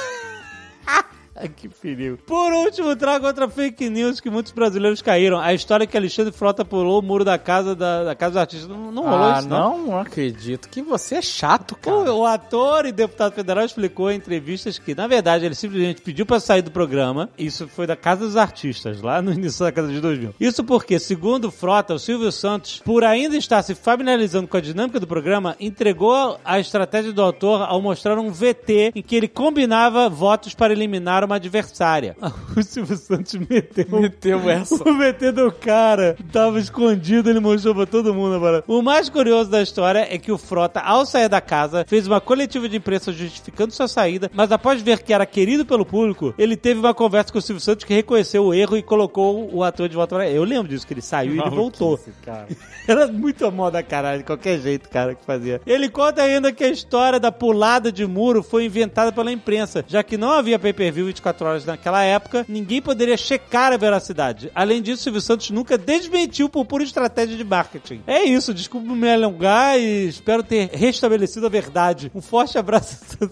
Que 1.58 1.68
perigo. 1.68 2.18
Por 2.18 2.52
último, 2.52 2.94
trago 2.94 3.26
outra 3.26 3.48
fake 3.48 3.88
news 3.88 4.20
que 4.20 4.30
muitos 4.30 4.52
brasileiros 4.52 5.02
caíram. 5.02 5.38
A 5.38 5.52
história 5.52 5.86
que 5.86 5.96
Alexandre 5.96 6.32
Frota 6.32 6.64
pulou 6.64 7.00
o 7.00 7.02
muro 7.02 7.24
da 7.24 7.38
casa 7.38 7.74
da, 7.74 8.04
da 8.04 8.14
casa 8.14 8.34
do 8.34 8.38
artista. 8.38 8.68
Não, 8.68 8.92
não 8.92 9.02
rolou 9.02 9.24
ah, 9.24 9.38
isso, 9.38 9.48
não. 9.48 9.78
não 9.78 9.98
acredito. 9.98 10.68
Que 10.68 10.82
você 10.82 11.16
é 11.16 11.22
chato, 11.22 11.74
cara. 11.76 12.12
O, 12.12 12.20
o 12.20 12.26
ator 12.26 12.86
e 12.86 12.92
deputado 12.92 13.32
federal 13.32 13.64
explicou 13.64 14.10
em 14.10 14.16
entrevistas 14.16 14.78
que, 14.78 14.94
na 14.94 15.06
verdade, 15.06 15.44
ele 15.44 15.54
simplesmente 15.54 16.02
pediu 16.02 16.24
pra 16.26 16.40
sair 16.40 16.62
do 16.62 16.70
programa. 16.70 17.28
Isso 17.38 17.68
foi 17.68 17.86
da 17.86 17.96
Casa 17.96 18.24
dos 18.24 18.36
Artistas, 18.36 19.02
lá 19.02 19.20
no 19.20 19.32
início 19.34 19.60
da 19.60 19.66
década 19.66 19.88
de 19.88 20.00
2000. 20.00 20.34
Isso 20.38 20.62
porque, 20.64 20.98
segundo 20.98 21.50
Frota, 21.50 21.94
o 21.94 21.98
Silvio 21.98 22.30
Santos, 22.30 22.80
por 22.84 23.04
ainda 23.04 23.36
estar 23.36 23.62
se 23.62 23.74
familiarizando 23.74 24.48
com 24.48 24.56
a 24.56 24.60
dinâmica 24.60 25.00
do 25.00 25.06
programa, 25.06 25.56
entregou 25.58 26.38
a 26.44 26.58
estratégia 26.58 27.12
do 27.12 27.22
autor 27.22 27.62
ao 27.62 27.80
mostrar 27.80 28.18
um 28.18 28.30
VT 28.30 28.92
em 28.94 29.02
que 29.02 29.16
ele 29.16 29.28
combinava 29.28 30.08
votos 30.08 30.54
para 30.54 30.72
eliminar 30.72 31.24
uma 31.28 31.36
adversária. 31.36 32.16
O 32.56 32.62
Silvio 32.62 32.96
Santos 32.96 33.34
meteu 33.34 33.86
Meteu 34.00 34.50
essa. 34.50 34.74
o 34.74 34.98
VT 34.98 35.32
do 35.32 35.52
cara 35.52 36.16
tava 36.32 36.58
escondido, 36.58 37.30
ele 37.30 37.38
mostrou 37.40 37.74
pra 37.74 37.86
todo 37.86 38.12
mundo 38.14 38.34
agora. 38.34 38.64
O 38.66 38.82
mais 38.82 39.08
curioso 39.08 39.48
da 39.50 39.62
história 39.62 40.06
é 40.10 40.18
que 40.18 40.32
o 40.32 40.38
Frota, 40.38 40.80
ao 40.80 41.06
sair 41.06 41.28
da 41.28 41.40
casa, 41.40 41.84
fez 41.86 42.06
uma 42.06 42.20
coletiva 42.20 42.68
de 42.68 42.76
imprensa 42.76 43.12
justificando 43.12 43.72
sua 43.72 43.86
saída, 43.86 44.30
mas 44.34 44.50
após 44.50 44.82
ver 44.82 45.02
que 45.02 45.12
era 45.12 45.24
querido 45.26 45.64
pelo 45.64 45.84
público, 45.84 46.34
ele 46.36 46.56
teve 46.56 46.80
uma 46.80 46.94
conversa 46.94 47.32
com 47.32 47.38
o 47.38 47.42
Silvio 47.42 47.60
Santos 47.62 47.84
que 47.84 47.94
reconheceu 47.94 48.44
o 48.44 48.54
erro 48.54 48.76
e 48.76 48.82
colocou 48.82 49.48
o 49.54 49.62
ator 49.62 49.88
de 49.88 49.94
volta 49.94 50.16
pra 50.16 50.28
Eu 50.28 50.42
lembro 50.44 50.68
disso, 50.68 50.86
que 50.86 50.94
ele 50.94 51.02
saiu 51.02 51.34
e 51.36 51.38
ele 51.38 51.50
voltou. 51.50 51.98
Era 52.88 53.06
muito 53.06 53.44
a 53.46 53.50
moda 53.50 53.82
caralho, 53.82 54.18
de 54.18 54.24
qualquer 54.24 54.58
jeito, 54.58 54.88
cara, 54.88 55.14
que 55.14 55.24
fazia. 55.24 55.60
Ele 55.66 55.88
conta 55.88 56.22
ainda 56.22 56.52
que 56.52 56.64
a 56.64 56.68
história 56.68 57.20
da 57.20 57.30
pulada 57.30 57.92
de 57.92 58.06
muro 58.06 58.42
foi 58.42 58.64
inventada 58.64 59.12
pela 59.12 59.30
imprensa, 59.30 59.84
já 59.86 60.02
que 60.02 60.16
não 60.16 60.30
havia 60.32 60.58
pay-per-view 60.58 61.08
24 61.18 61.46
horas 61.46 61.64
naquela 61.64 62.02
época, 62.02 62.44
ninguém 62.48 62.80
poderia 62.80 63.16
checar 63.16 63.72
a 63.72 63.76
veracidade. 63.76 64.50
Além 64.54 64.80
disso, 64.80 65.02
Silvio 65.02 65.20
Santos 65.20 65.50
nunca 65.50 65.76
desmentiu 65.76 66.48
por 66.48 66.64
pura 66.64 66.84
estratégia 66.84 67.36
de 67.36 67.44
marketing. 67.44 68.02
É 68.06 68.22
isso, 68.24 68.54
desculpa 68.54 68.92
me 68.92 69.12
alongar 69.12 69.78
e 69.78 70.08
espero 70.08 70.42
ter 70.42 70.70
restabelecido 70.72 71.46
a 71.46 71.48
verdade. 71.48 72.10
Um 72.14 72.22
forte 72.22 72.56
abraço. 72.58 72.98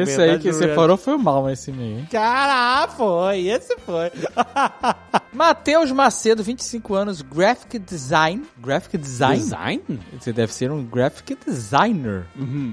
Esse 0.00 0.20
aí 0.20 0.38
que 0.38 0.52
você 0.52 0.74
falou 0.74 0.96
foi 0.96 1.16
mal 1.16 1.48
esse 1.50 1.70
meio, 1.70 1.98
hein? 2.00 2.08
Cara, 2.10 2.88
foi, 2.88 3.48
esse 3.48 3.76
foi. 3.78 4.10
Matheus 5.32 5.92
Macedo, 5.92 6.42
25 6.42 6.94
anos, 6.94 7.22
graphic 7.22 7.78
design. 7.78 8.42
Graphic 8.58 8.96
design? 8.98 9.38
Design? 9.38 9.82
Você 10.18 10.32
deve 10.32 10.52
ser 10.52 10.70
um 10.70 10.84
graphic 10.84 11.36
designer, 11.46 12.26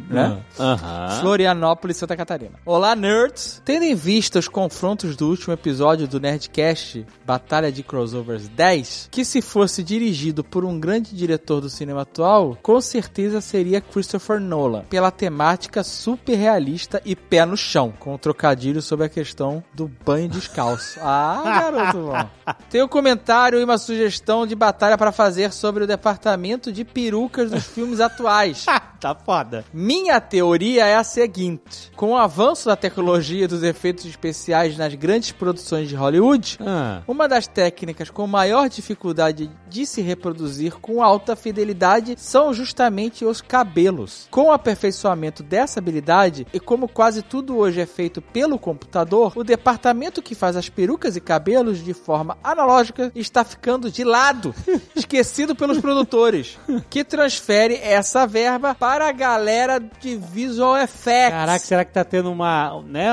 né? 0.10 0.42
Aham. 0.60 1.20
Florianópolis, 1.22 1.98
Santa 1.98 2.16
Catarina. 2.16 2.54
Olá, 2.66 2.96
nerds! 2.96 3.62
Tendo 3.66 3.84
em 3.84 3.96
vista 3.96 4.40
os 4.46 4.48
confrontos 4.48 5.16
do 5.16 5.28
último 5.28 5.54
episódio 5.54 6.08
do 6.08 6.20
Nerdcast, 6.20 7.06
Batalha 7.26 7.72
de 7.72 7.82
Crossovers 7.82 8.48
10, 8.48 9.10
que 9.10 9.26
se 9.26 9.42
fosse 9.42 9.82
dirigido 9.82 10.44
por 10.44 10.64
um 10.64 10.80
grande 10.80 11.16
diretor 11.16 11.62
do 11.62 11.70
cinema 11.70 12.02
atual, 12.02 12.56
com 12.62 12.80
certeza 12.80 13.42
seria 13.42 13.82
Christopher 13.82 14.40
Nolan, 14.40 14.84
pela 14.84 15.10
temática 15.10 15.84
super 15.84 16.36
realista 16.36 17.02
e 17.04 17.16
pé 17.16 17.44
no 17.44 17.58
chão, 17.58 17.92
com 18.00 18.14
um 18.14 18.18
trocadilho 18.20 18.84
sobre 18.84 19.08
a 19.08 19.10
questão 19.10 19.64
do 19.74 19.90
banho 20.06 20.30
descalço. 20.30 21.00
Ah, 21.08 21.42
garoto 21.44 21.98
bom. 22.00 22.30
Tem 22.70 22.84
um 22.84 22.88
comentário 22.88 23.60
e 23.60 23.64
uma 23.64 23.78
sugestão 23.78 24.46
de 24.46 24.56
batalha 24.56 24.98
para 24.98 25.12
fazer 25.12 25.52
sobre 25.54 25.84
o 25.84 25.88
departamento 25.88 26.72
de 26.72 26.84
perucas 26.84 27.52
dos 27.52 27.66
filmes 27.66 28.00
atuais. 28.00 28.66
tá 29.00 29.16
foda. 29.16 29.64
Minha 29.74 30.20
teoria 30.20 30.86
é 30.86 30.96
a 30.96 31.04
seguinte: 31.04 31.92
com 31.96 32.12
o 32.12 32.18
avanço 32.18 32.68
da 32.68 32.76
tecnologia 32.76 33.46
e 33.46 33.48
dos 33.48 33.64
efeitos 33.64 34.06
especiais 34.06 34.35
nas 34.78 34.94
grandes 34.96 35.32
produções 35.32 35.88
de 35.90 35.96
Hollywood, 35.96 36.58
Ah. 36.60 37.02
uma 37.08 37.28
das 37.28 37.48
técnicas 37.48 38.10
com 38.10 38.26
maior 38.28 38.68
dificuldade 38.70 39.50
de 39.76 39.86
se 39.86 40.02
reproduzir 40.02 40.76
com 40.76 41.04
alta 41.04 41.36
fidelidade 41.36 42.16
são 42.18 42.54
justamente 42.54 43.26
os 43.26 43.42
cabelos. 43.42 44.26
Com 44.32 44.44
o 44.44 44.52
aperfeiçoamento 44.54 45.44
dessa 45.44 45.82
habilidade, 45.82 46.48
e 46.54 46.62
como 46.62 46.88
quase 46.88 47.22
tudo 47.22 47.58
hoje 47.58 47.82
é 47.82 47.86
feito 47.86 48.22
pelo 48.22 48.58
computador, 48.58 49.34
o 49.36 49.44
departamento 49.44 50.22
que 50.22 50.34
faz 50.34 50.56
as 50.56 50.70
perucas 50.70 51.18
e 51.18 51.20
cabelos 51.20 51.84
de 51.84 51.94
forma 51.94 52.38
analógica 52.42 53.12
está 53.14 53.44
ficando 53.44 53.92
de 53.92 54.06
lado, 54.06 54.56
esquecido 54.96 55.54
pelos 55.54 55.80
produtores, 55.80 56.58
que 56.90 57.04
transfere 57.04 57.76
essa 57.76 58.26
verba 58.26 58.74
para 58.74 59.10
a 59.10 59.12
galera 59.12 59.78
de 60.00 60.16
visual 60.16 60.78
effects. 60.78 61.32
Caraca, 61.32 61.60
será 61.60 61.84
que 61.84 61.92
tá 61.92 62.06
tendo 62.06 62.32
uma, 62.32 62.82
né, 62.84 63.10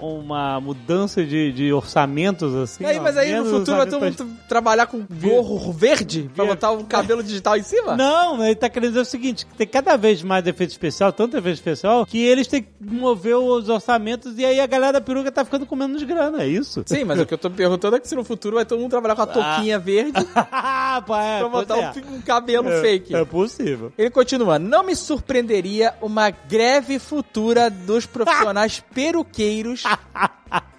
uma 0.00 0.62
mudança 0.62 1.22
de, 1.22 1.52
de 1.52 1.72
orçamentos 1.74 2.54
assim? 2.54 2.84
E 2.84 2.86
aí, 2.86 2.98
ó? 2.98 3.02
mas 3.02 3.18
aí 3.18 3.36
no 3.36 3.44
futuro 3.44 3.76
vai 3.76 3.86
todo 3.86 4.02
mundo 4.02 4.38
trabalhar 4.48 4.86
com 4.86 5.04
gorro 5.20 5.72
verde 5.74 6.05
pra 6.34 6.44
botar 6.44 6.70
um 6.72 6.84
cabelo 6.84 7.22
digital 7.22 7.56
em 7.56 7.62
cima? 7.62 7.96
Não, 7.96 8.44
ele 8.44 8.54
tá 8.54 8.68
querendo 8.68 8.90
dizer 8.90 9.00
o 9.00 9.04
seguinte, 9.04 9.46
tem 9.56 9.66
cada 9.66 9.96
vez 9.96 10.22
mais 10.22 10.46
efeito 10.46 10.70
especial, 10.70 11.12
tanto 11.12 11.36
efeito 11.36 11.56
especial, 11.56 12.06
que 12.06 12.18
eles 12.24 12.46
têm 12.46 12.62
que 12.62 12.68
mover 12.80 13.36
os 13.36 13.68
orçamentos 13.68 14.38
e 14.38 14.44
aí 14.44 14.60
a 14.60 14.66
galera 14.66 14.94
da 14.94 15.00
peruca 15.00 15.30
tá 15.32 15.44
ficando 15.44 15.66
com 15.66 15.76
menos 15.76 16.02
grana, 16.02 16.42
é 16.42 16.46
isso? 16.48 16.82
Sim, 16.86 17.04
mas 17.04 17.20
o 17.20 17.26
que 17.26 17.34
eu 17.34 17.38
tô 17.38 17.48
me 17.48 17.56
perguntando 17.56 17.96
é 17.96 18.00
que 18.00 18.08
se 18.08 18.14
no 18.14 18.24
futuro 18.24 18.56
vai 18.56 18.64
todo 18.64 18.78
mundo 18.80 18.90
trabalhar 18.90 19.16
com 19.16 19.22
a 19.22 19.26
touquinha 19.26 19.78
verde 19.78 20.26
Ah, 20.34 21.02
pá, 21.06 21.22
é, 21.22 21.38
pra 21.40 21.48
botar 21.48 21.76
é. 21.78 21.92
um, 22.10 22.16
um 22.16 22.20
cabelo 22.20 22.68
É, 22.68 22.80
fake. 22.80 23.14
É 23.14 23.24
possível. 23.24 23.92
Ele 23.96 24.10
continua, 24.10 24.58
não 24.58 24.82
me 24.84 24.94
surpreenderia 24.94 25.94
uma 26.00 26.30
greve 26.30 26.98
futura 26.98 27.68
dos 27.70 28.06
profissionais 28.06 28.82
peruqueiros 28.94 29.82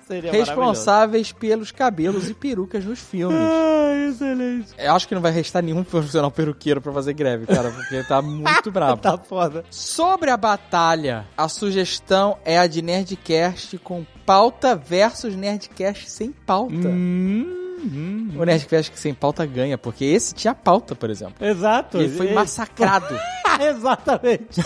Seria 0.07 0.31
responsáveis 0.31 1.31
pelos 1.31 1.71
cabelos 1.71 2.29
e 2.29 2.33
perucas 2.33 2.85
nos 2.85 2.99
filmes. 2.99 3.37
Ah, 3.87 4.09
excelente. 4.09 4.69
Eu 4.77 4.93
acho 4.93 5.07
que 5.07 5.15
não 5.15 5.21
vai 5.21 5.31
restar 5.31 5.63
nenhum 5.63 5.81
profissional 5.83 6.29
peruqueiro 6.29 6.79
pra 6.81 6.91
fazer 6.91 7.13
greve, 7.13 7.45
cara, 7.45 7.71
porque 7.71 8.03
tá 8.03 8.21
muito 8.21 8.69
brabo. 8.71 9.01
Tá 9.01 9.17
foda. 9.17 9.63
Sobre 9.69 10.29
a 10.29 10.35
batalha, 10.37 11.25
a 11.37 11.47
sugestão 11.47 12.37
é 12.45 12.57
a 12.59 12.67
de 12.67 12.81
Nerdcast 12.81 13.77
com 13.79 14.05
pauta 14.25 14.75
versus 14.75 15.35
Nerdcast 15.35 16.09
sem 16.09 16.31
pauta. 16.31 16.73
Hum, 16.89 18.31
O 18.37 18.43
Nerdcast 18.43 18.91
sem 18.99 19.13
pauta 19.13 19.45
ganha, 19.45 19.77
porque 19.77 20.03
esse 20.05 20.33
tinha 20.33 20.53
pauta, 20.53 20.93
por 20.95 21.09
exemplo. 21.09 21.35
Exato. 21.45 21.97
Ele 21.97 22.09
foi 22.15 22.33
massacrado. 22.33 23.17
Exatamente. 23.59 24.61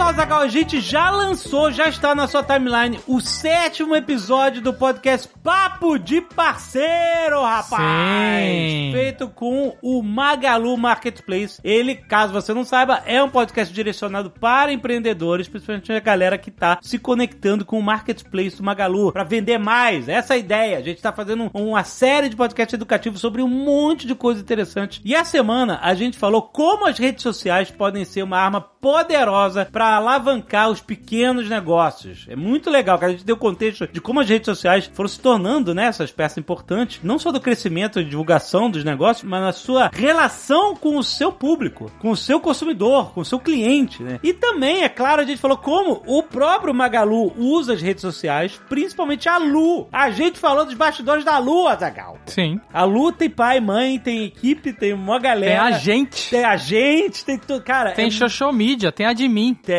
Só 0.00 0.08
Azagal, 0.08 0.40
a 0.40 0.48
gente 0.48 0.80
já 0.80 1.10
lançou, 1.10 1.70
já 1.70 1.86
está 1.86 2.14
na 2.14 2.26
sua 2.26 2.42
timeline, 2.42 2.98
o 3.06 3.20
sétimo 3.20 3.94
episódio 3.94 4.62
do 4.62 4.72
podcast 4.72 5.28
Papo 5.42 5.98
de 5.98 6.22
Parceiro, 6.22 7.42
rapaz! 7.42 8.46
Sim. 8.46 8.92
Feito 8.94 9.28
com 9.28 9.76
o 9.82 10.02
Magalu 10.02 10.74
Marketplace. 10.78 11.60
Ele, 11.62 11.96
caso 11.96 12.32
você 12.32 12.54
não 12.54 12.64
saiba, 12.64 13.02
é 13.04 13.22
um 13.22 13.28
podcast 13.28 13.74
direcionado 13.74 14.30
para 14.30 14.72
empreendedores, 14.72 15.48
principalmente 15.48 15.92
a 15.92 16.00
galera 16.00 16.38
que 16.38 16.48
está 16.48 16.78
se 16.80 16.98
conectando 16.98 17.66
com 17.66 17.78
o 17.78 17.82
Marketplace 17.82 18.56
do 18.56 18.62
Magalu 18.62 19.12
para 19.12 19.22
vender 19.22 19.58
mais. 19.58 20.08
Essa 20.08 20.32
é 20.32 20.36
a 20.36 20.40
ideia. 20.40 20.78
A 20.78 20.82
gente 20.82 20.96
está 20.96 21.12
fazendo 21.12 21.50
uma 21.52 21.84
série 21.84 22.30
de 22.30 22.36
podcasts 22.36 22.72
educativos 22.72 23.20
sobre 23.20 23.42
um 23.42 23.48
monte 23.48 24.06
de 24.06 24.14
coisa 24.14 24.40
interessante. 24.40 25.02
E 25.04 25.14
a 25.14 25.24
semana 25.24 25.78
a 25.82 25.92
gente 25.92 26.16
falou 26.16 26.40
como 26.40 26.86
as 26.86 26.98
redes 26.98 27.22
sociais 27.22 27.70
podem 27.70 28.06
ser 28.06 28.22
uma 28.22 28.38
arma 28.38 28.62
poderosa 28.62 29.68
para 29.70 29.89
alavancar 29.96 30.70
os 30.70 30.80
pequenos 30.80 31.48
negócios. 31.48 32.26
É 32.28 32.36
muito 32.36 32.70
legal 32.70 32.98
que 32.98 33.04
a 33.04 33.08
gente 33.10 33.24
deu 33.24 33.36
contexto 33.36 33.86
de 33.86 34.00
como 34.00 34.20
as 34.20 34.28
redes 34.28 34.46
sociais 34.46 34.90
foram 34.92 35.08
se 35.08 35.20
tornando 35.20 35.74
né, 35.74 35.86
essas 35.86 36.10
peças 36.10 36.38
importantes, 36.38 37.00
não 37.02 37.18
só 37.18 37.30
do 37.32 37.40
crescimento 37.40 38.00
e 38.00 38.04
divulgação 38.04 38.70
dos 38.70 38.84
negócios, 38.84 39.28
mas 39.28 39.40
na 39.40 39.52
sua 39.52 39.90
relação 39.92 40.74
com 40.74 40.96
o 40.96 41.02
seu 41.02 41.32
público, 41.32 41.90
com 41.98 42.10
o 42.10 42.16
seu 42.16 42.40
consumidor, 42.40 43.12
com 43.12 43.20
o 43.20 43.24
seu 43.24 43.38
cliente. 43.38 44.02
Né? 44.02 44.18
E 44.22 44.32
também, 44.32 44.82
é 44.82 44.88
claro, 44.88 45.22
a 45.22 45.24
gente 45.24 45.40
falou 45.40 45.56
como 45.56 46.02
o 46.06 46.22
próprio 46.22 46.74
Magalu 46.74 47.32
usa 47.36 47.74
as 47.74 47.82
redes 47.82 48.02
sociais, 48.02 48.60
principalmente 48.68 49.28
a 49.28 49.38
Lu. 49.38 49.88
A 49.92 50.10
gente 50.10 50.38
falou 50.38 50.64
dos 50.64 50.74
bastidores 50.74 51.24
da 51.24 51.38
Lu, 51.38 51.66
Azagal. 51.66 52.18
Sim. 52.26 52.60
A 52.72 52.84
Lu 52.84 53.12
tem 53.12 53.28
pai, 53.28 53.60
mãe, 53.60 53.98
tem 53.98 54.24
equipe, 54.24 54.72
tem 54.72 54.92
uma 54.92 55.18
galera. 55.18 55.66
Tem 55.66 55.74
a 55.74 55.78
gente. 55.78 56.30
Tem 56.30 56.44
a 56.44 56.56
gente, 56.56 57.24
tem 57.24 57.38
tudo. 57.38 57.62
Cara, 57.62 57.92
Tem 57.92 58.08
é 58.08 58.10
social 58.10 58.52
media, 58.52 58.90
tem 58.92 59.06
a 59.06 59.12
de 59.12 59.28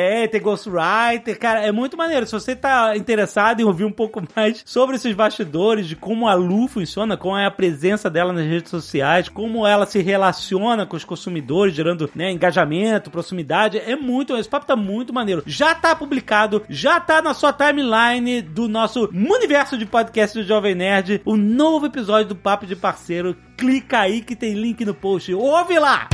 tem, 0.01 0.27
tem 0.27 0.41
Ghostwriter, 0.41 1.37
cara, 1.37 1.61
é 1.61 1.71
muito 1.71 1.95
maneiro. 1.95 2.25
Se 2.25 2.31
você 2.31 2.55
tá 2.55 2.97
interessado 2.97 3.59
em 3.59 3.63
ouvir 3.63 3.85
um 3.85 3.91
pouco 3.91 4.23
mais 4.35 4.63
sobre 4.65 4.95
esses 4.95 5.13
bastidores, 5.13 5.87
de 5.87 5.95
como 5.95 6.27
a 6.27 6.33
Lu 6.33 6.67
funciona, 6.67 7.15
como 7.15 7.37
é 7.37 7.45
a 7.45 7.51
presença 7.51 8.09
dela 8.09 8.33
nas 8.33 8.45
redes 8.45 8.71
sociais, 8.71 9.29
como 9.29 9.65
ela 9.65 9.85
se 9.85 10.01
relaciona 10.01 10.85
com 10.85 10.97
os 10.97 11.03
consumidores, 11.03 11.75
gerando 11.75 12.09
né, 12.15 12.31
engajamento, 12.31 13.11
proximidade, 13.11 13.77
é 13.77 13.95
muito, 13.95 14.35
esse 14.35 14.49
papo 14.49 14.65
tá 14.65 14.75
muito 14.75 15.13
maneiro. 15.13 15.43
Já 15.45 15.75
tá 15.75 15.95
publicado, 15.95 16.63
já 16.67 16.99
tá 16.99 17.21
na 17.21 17.33
sua 17.33 17.53
timeline 17.53 18.41
do 18.41 18.67
nosso 18.67 19.07
universo 19.13 19.77
de 19.77 19.85
podcast 19.85 20.37
do 20.37 20.45
Jovem 20.45 20.73
Nerd, 20.73 21.21
o 21.25 21.37
novo 21.37 21.85
episódio 21.85 22.29
do 22.29 22.35
Papo 22.35 22.65
de 22.65 22.75
Parceiro. 22.75 23.35
Clica 23.55 23.99
aí 23.99 24.21
que 24.21 24.35
tem 24.35 24.53
link 24.53 24.83
no 24.83 24.95
post. 24.95 25.31
Ouve 25.33 25.77
lá! 25.77 26.09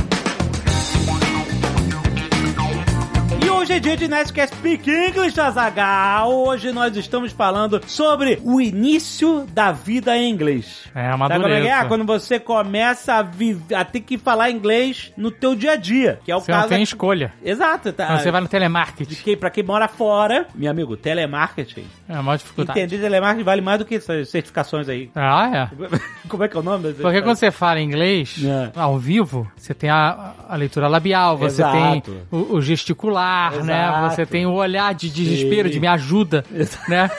E 3.40 3.50
hoje 3.50 3.72
é 3.72 3.78
dia 3.80 3.96
de 3.96 4.08
Nerdcast 4.08 4.56
Speak 4.56 4.90
English, 4.90 5.38
Azaghal. 5.40 6.32
Hoje 6.32 6.72
nós 6.72 6.96
estamos 6.96 7.32
falando 7.32 7.80
sobre 7.86 8.38
o 8.42 8.60
início 8.60 9.46
da 9.52 9.70
vida 9.72 10.16
em 10.16 10.28
inglês. 10.30 10.84
É, 10.94 11.10
Sabe 11.10 11.18
como 11.18 11.24
é 11.24 11.28
que 11.28 11.34
é? 11.34 11.38
madureza. 11.70 11.84
Quando 11.88 12.04
você 12.04 12.40
começa 12.40 13.14
a, 13.14 13.80
a 13.80 13.84
ter 13.84 14.00
que 14.00 14.18
falar 14.18 14.50
inglês 14.50 15.12
no 15.16 15.30
teu 15.30 15.54
dia 15.54 15.72
a 15.72 15.76
dia, 15.76 16.18
que 16.24 16.32
é 16.32 16.36
o 16.36 16.40
Você 16.40 16.50
caso... 16.50 16.62
não 16.62 16.68
tem 16.68 16.82
escolha. 16.82 17.32
Exato, 17.44 17.92
tá? 17.92 18.18
Você 18.18 18.30
vai 18.30 18.40
no 18.40 18.46
De 18.46 18.50
telemarketing. 18.50 19.14
quem, 19.22 19.36
pra 19.36 19.50
quem 19.50 19.62
mora 19.62 19.86
fora, 19.88 20.46
meu 20.54 20.70
amigo, 20.70 20.96
telemarketing. 20.96 21.84
É 22.08 22.14
a 22.14 22.22
maior 22.22 22.38
dificuldade. 22.38 22.78
Entender 22.80 22.98
telemarketing 23.02 23.44
vale 23.44 23.60
mais 23.60 23.78
do 23.78 23.84
que 23.84 23.94
essas 23.96 24.28
certificações 24.30 24.88
aí. 24.88 25.10
Ah, 25.14 25.70
é. 25.72 25.98
Como 26.28 26.42
é 26.42 26.48
que 26.48 26.56
é 26.56 26.60
o 26.60 26.62
nome? 26.62 26.84
das 26.84 26.96
Porque 26.96 27.22
quando 27.22 27.36
você 27.36 27.50
fala 27.50 27.80
inglês 27.80 28.36
É. 28.44 28.70
ao 28.78 28.98
vivo, 28.98 29.50
você 29.56 29.72
tem 29.72 29.88
a, 29.90 30.32
a 30.48 30.56
leitura 30.56 30.88
labial, 30.88 31.36
você 31.38 31.62
Exato. 31.62 32.02
tem 32.10 32.22
o, 32.32 32.56
o 32.56 32.60
gesticular, 32.62 33.27
né? 33.64 33.88
Exato. 33.88 34.14
Você 34.14 34.26
tem 34.26 34.46
o 34.46 34.52
olhar 34.52 34.94
de 34.94 35.10
desespero, 35.10 35.68
Sim. 35.68 35.74
de 35.74 35.80
me 35.80 35.86
ajuda, 35.86 36.44
né? 36.88 37.10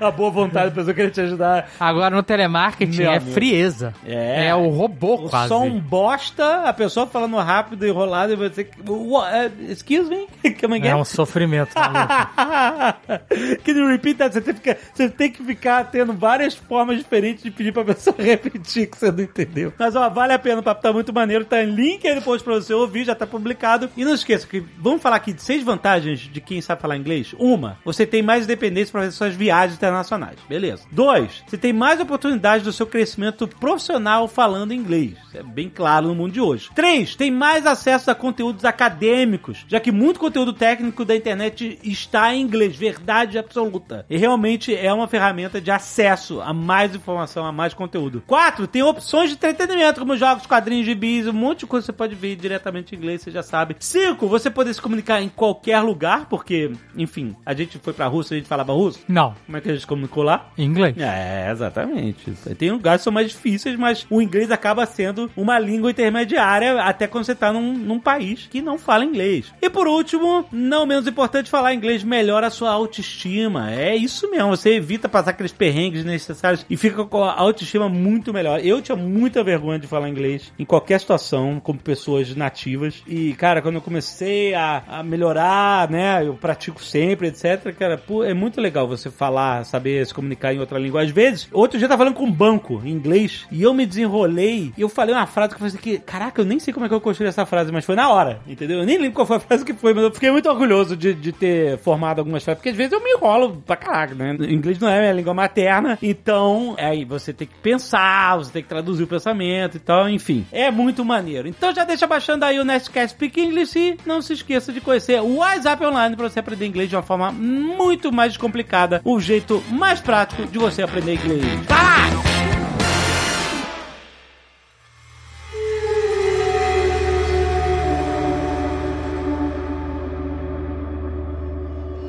A 0.08 0.10
boa 0.10 0.30
vontade 0.30 0.70
da 0.70 0.74
pessoa 0.76 0.94
querer 0.94 1.10
te 1.10 1.20
ajudar. 1.20 1.70
Agora 1.78 2.14
no 2.14 2.22
telemarketing 2.22 2.98
Meu 2.98 3.10
é 3.10 3.16
amigo. 3.16 3.32
frieza. 3.32 3.94
É. 4.06 4.46
É 4.48 4.54
o 4.54 4.68
robô 4.68 5.14
O 5.14 5.28
quase. 5.28 5.48
som 5.48 5.68
bosta, 5.80 6.62
a 6.64 6.72
pessoa 6.72 7.06
falando 7.06 7.36
rápido, 7.36 7.86
enrolado, 7.86 8.32
e 8.32 8.36
você... 8.36 8.68
What? 8.86 9.52
Uh, 9.58 9.70
excuse 9.72 10.08
me? 10.08 10.26
É 10.44 10.50
que 10.50 10.64
É 10.86 10.90
é? 10.90 10.96
um 10.96 11.04
sofrimento, 11.04 11.70
maluco. 11.74 11.98
Can 13.64 13.72
you 13.72 13.88
repeat 13.88 14.18
that? 14.18 14.32
Você 14.34 14.40
tem, 14.40 14.54
que 14.54 14.60
ficar, 14.60 14.76
você 14.94 15.08
tem 15.08 15.30
que 15.30 15.44
ficar 15.44 15.84
tendo 15.84 16.12
várias 16.12 16.54
formas 16.54 16.96
diferentes 16.98 17.42
de 17.42 17.50
pedir 17.50 17.72
pra 17.72 17.84
pessoa 17.84 18.16
repetir 18.18 18.86
que 18.88 18.96
você 18.96 19.10
não 19.10 19.20
entendeu. 19.24 19.72
Mas 19.78 19.94
ó, 19.96 20.08
vale 20.08 20.32
a 20.32 20.38
pena, 20.38 20.60
o 20.60 20.62
papo 20.62 20.80
tá 20.82 20.92
muito 20.92 21.12
maneiro. 21.12 21.44
Tá 21.44 21.62
em 21.62 21.70
link 21.74 22.06
aí 22.06 22.14
depois 22.14 22.42
pra 22.42 22.54
você 22.54 22.72
ouvir, 22.72 23.04
já 23.04 23.14
tá 23.14 23.26
publicado. 23.26 23.90
E 23.96 24.04
não 24.04 24.14
esqueça 24.14 24.46
que 24.46 24.62
vamos 24.78 25.02
falar 25.02 25.16
aqui 25.16 25.32
de 25.32 25.42
seis 25.42 25.62
vantagens 25.62 26.20
de 26.20 26.40
quem 26.40 26.60
sabe 26.60 26.80
falar 26.80 26.96
inglês. 26.96 27.34
Uma, 27.38 27.78
você 27.84 28.06
tem 28.06 28.22
mais 28.22 28.44
independência 28.44 28.92
para 28.92 29.02
fazer 29.02 29.12
suas 29.12 29.34
viagens 29.34 29.78
internacionais. 29.88 30.38
Beleza. 30.48 30.84
Dois, 30.90 31.42
você 31.46 31.56
tem 31.56 31.72
mais 31.72 32.00
oportunidade 32.00 32.64
do 32.64 32.72
seu 32.72 32.86
crescimento 32.86 33.48
profissional 33.48 34.28
falando 34.28 34.72
inglês. 34.72 35.14
Isso 35.26 35.38
é 35.38 35.42
bem 35.42 35.68
claro 35.68 36.08
no 36.08 36.14
mundo 36.14 36.32
de 36.32 36.40
hoje. 36.40 36.70
Três, 36.74 37.14
tem 37.14 37.30
mais 37.30 37.66
acesso 37.66 38.10
a 38.10 38.14
conteúdos 38.14 38.64
acadêmicos, 38.64 39.64
já 39.66 39.80
que 39.80 39.90
muito 39.90 40.20
conteúdo 40.20 40.52
técnico 40.52 41.04
da 41.04 41.16
internet 41.16 41.78
está 41.82 42.34
em 42.34 42.42
inglês. 42.42 42.76
Verdade 42.76 43.38
absoluta. 43.38 44.04
E 44.08 44.16
realmente 44.16 44.74
é 44.74 44.92
uma 44.92 45.08
ferramenta 45.08 45.60
de 45.60 45.70
acesso 45.70 46.40
a 46.40 46.52
mais 46.52 46.94
informação, 46.94 47.44
a 47.44 47.52
mais 47.52 47.74
conteúdo. 47.74 48.22
Quatro, 48.26 48.66
tem 48.66 48.82
opções 48.82 49.30
de 49.30 49.36
entretenimento, 49.36 50.00
como 50.00 50.16
jogos, 50.16 50.46
quadrinhos, 50.46 50.86
gibis, 50.86 51.26
um 51.26 51.32
monte 51.32 51.60
de 51.60 51.66
coisa 51.66 51.84
que 51.84 51.86
você 51.86 51.96
pode 51.96 52.14
ver 52.14 52.36
diretamente 52.36 52.94
em 52.94 52.98
inglês, 52.98 53.22
você 53.22 53.30
já 53.30 53.42
sabe. 53.42 53.76
Cinco, 53.80 54.28
você 54.28 54.50
poder 54.50 54.74
se 54.74 54.82
comunicar 54.82 55.22
em 55.22 55.28
qualquer 55.28 55.80
lugar, 55.80 56.26
porque, 56.26 56.72
enfim, 56.96 57.34
a 57.44 57.54
gente 57.54 57.78
foi 57.78 57.92
pra 57.92 58.06
Rússia, 58.06 58.34
a 58.34 58.38
gente 58.38 58.48
falava 58.48 58.72
russo. 58.72 59.00
Não, 59.08 59.34
Como 59.46 59.56
é 59.56 59.60
que 59.60 59.70
a 59.70 59.74
gente 59.78 59.82
se 59.82 59.86
comunicou 59.86 60.22
lá? 60.22 60.50
inglês. 60.56 60.96
É, 60.98 61.50
exatamente. 61.50 62.32
Tem 62.56 62.70
lugares 62.70 63.00
que 63.00 63.04
são 63.04 63.12
mais 63.12 63.28
difíceis, 63.30 63.76
mas 63.76 64.06
o 64.10 64.20
inglês 64.20 64.50
acaba 64.50 64.84
sendo 64.86 65.30
uma 65.36 65.58
língua 65.58 65.90
intermediária 65.90 66.82
até 66.82 67.06
quando 67.06 67.24
você 67.24 67.34
tá 67.34 67.52
num, 67.52 67.72
num 67.74 68.00
país 68.00 68.46
que 68.50 68.60
não 68.60 68.78
fala 68.78 69.04
inglês. 69.04 69.52
E 69.60 69.70
por 69.70 69.86
último, 69.86 70.44
não 70.52 70.86
menos 70.86 71.06
importante, 71.06 71.50
falar 71.50 71.74
inglês 71.74 72.02
melhora 72.02 72.48
a 72.48 72.50
sua 72.50 72.70
autoestima. 72.70 73.72
É 73.72 73.96
isso 73.96 74.30
mesmo, 74.30 74.50
você 74.50 74.74
evita 74.74 75.08
passar 75.08 75.30
aqueles 75.30 75.52
perrengues 75.52 76.04
necessários 76.04 76.64
e 76.68 76.76
fica 76.76 77.04
com 77.04 77.22
a 77.22 77.34
autoestima 77.34 77.88
muito 77.88 78.32
melhor. 78.32 78.60
Eu 78.64 78.80
tinha 78.82 78.96
muita 78.96 79.42
vergonha 79.42 79.78
de 79.78 79.86
falar 79.86 80.08
inglês 80.08 80.52
em 80.58 80.64
qualquer 80.64 81.00
situação, 81.00 81.60
como 81.60 81.78
pessoas 81.78 82.34
nativas. 82.34 83.02
E, 83.06 83.34
cara, 83.34 83.62
quando 83.62 83.76
eu 83.76 83.80
comecei 83.80 84.54
a, 84.54 84.82
a 84.88 85.02
melhorar, 85.02 85.90
né, 85.90 86.26
eu 86.26 86.34
pratico 86.34 86.82
sempre, 86.82 87.28
etc, 87.28 87.74
cara, 87.76 88.00
é 88.26 88.34
muito 88.34 88.60
legal 88.60 88.86
você 88.86 89.10
falar, 89.10 89.64
saber 89.68 90.06
se 90.06 90.14
comunicar 90.14 90.52
em 90.52 90.58
outra 90.58 90.78
língua. 90.78 91.02
Às 91.02 91.10
vezes, 91.10 91.48
outro 91.52 91.78
dia 91.78 91.86
eu 91.86 91.88
tava 91.88 92.04
falando 92.04 92.16
com 92.16 92.24
um 92.24 92.32
banco 92.32 92.80
em 92.84 92.90
inglês 92.90 93.46
e 93.50 93.62
eu 93.62 93.72
me 93.74 93.86
desenrolei 93.86 94.72
e 94.76 94.80
eu 94.80 94.88
falei 94.88 95.14
uma 95.14 95.26
frase 95.26 95.50
que 95.50 95.54
eu 95.54 95.58
falei 95.58 95.74
assim, 95.74 95.82
que, 95.82 95.98
caraca, 95.98 96.40
eu 96.40 96.44
nem 96.44 96.58
sei 96.58 96.72
como 96.72 96.86
é 96.86 96.88
que 96.88 96.94
eu 96.94 97.00
construí 97.00 97.28
essa 97.28 97.46
frase, 97.46 97.72
mas 97.72 97.84
foi 97.84 97.94
na 97.94 98.10
hora, 98.10 98.40
entendeu? 98.46 98.80
Eu 98.80 98.86
nem 98.86 98.98
lembro 98.98 99.14
qual 99.14 99.26
foi 99.26 99.36
a 99.36 99.40
frase 99.40 99.64
que 99.64 99.74
foi, 99.74 99.94
mas 99.94 100.04
eu 100.04 100.10
fiquei 100.12 100.30
muito 100.30 100.48
orgulhoso 100.48 100.96
de, 100.96 101.14
de 101.14 101.32
ter 101.32 101.78
formado 101.78 102.18
algumas 102.18 102.42
frases, 102.42 102.58
porque 102.58 102.70
às 102.70 102.76
vezes 102.76 102.92
eu 102.92 103.02
me 103.02 103.10
enrolo 103.10 103.62
pra 103.66 103.76
caraca, 103.76 104.14
né? 104.14 104.36
O 104.38 104.44
inglês 104.44 104.78
não 104.78 104.88
é 104.88 105.00
minha 105.00 105.12
língua 105.12 105.34
materna, 105.34 105.98
então 106.02 106.74
aí 106.78 107.04
você 107.04 107.32
tem 107.32 107.46
que 107.46 107.54
pensar, 107.56 108.36
você 108.36 108.52
tem 108.52 108.62
que 108.62 108.68
traduzir 108.68 109.02
o 109.02 109.06
pensamento 109.06 109.76
e 109.76 109.80
tal, 109.80 110.08
enfim. 110.08 110.46
É 110.52 110.70
muito 110.70 111.04
maneiro. 111.04 111.48
Então 111.48 111.74
já 111.74 111.84
deixa 111.84 112.06
baixando 112.06 112.44
aí 112.44 112.58
o 112.58 112.64
Nerdcast 112.64 113.14
Speak 113.14 113.40
English 113.40 113.78
e 113.78 113.96
não 114.06 114.22
se 114.22 114.32
esqueça 114.32 114.72
de 114.72 114.80
conhecer 114.80 115.20
o 115.20 115.36
WhatsApp 115.36 115.84
Online 115.84 116.16
pra 116.16 116.28
você 116.28 116.38
aprender 116.40 116.66
inglês 116.66 116.88
de 116.88 116.96
uma 116.96 117.02
forma 117.02 117.30
muito 117.32 118.12
mais 118.12 118.32
descomplicada, 118.32 119.00
o 119.04 119.18
jeito 119.20 119.57
mais 119.70 120.00
prático 120.00 120.46
de 120.46 120.58
você 120.58 120.82
aprender 120.82 121.14
inglês. 121.14 121.44
Vai! 121.66 122.08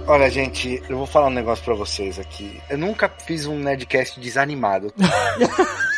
Olha, 0.07 0.27
gente, 0.27 0.81
eu 0.89 0.97
vou 0.97 1.05
falar 1.05 1.27
um 1.27 1.31
negócio 1.31 1.63
pra 1.63 1.75
vocês 1.75 2.17
aqui. 2.17 2.59
Eu 2.67 2.79
nunca 2.79 3.07
fiz 3.07 3.45
um 3.45 3.59
Nerdcast 3.59 4.19
desanimado. 4.19 4.91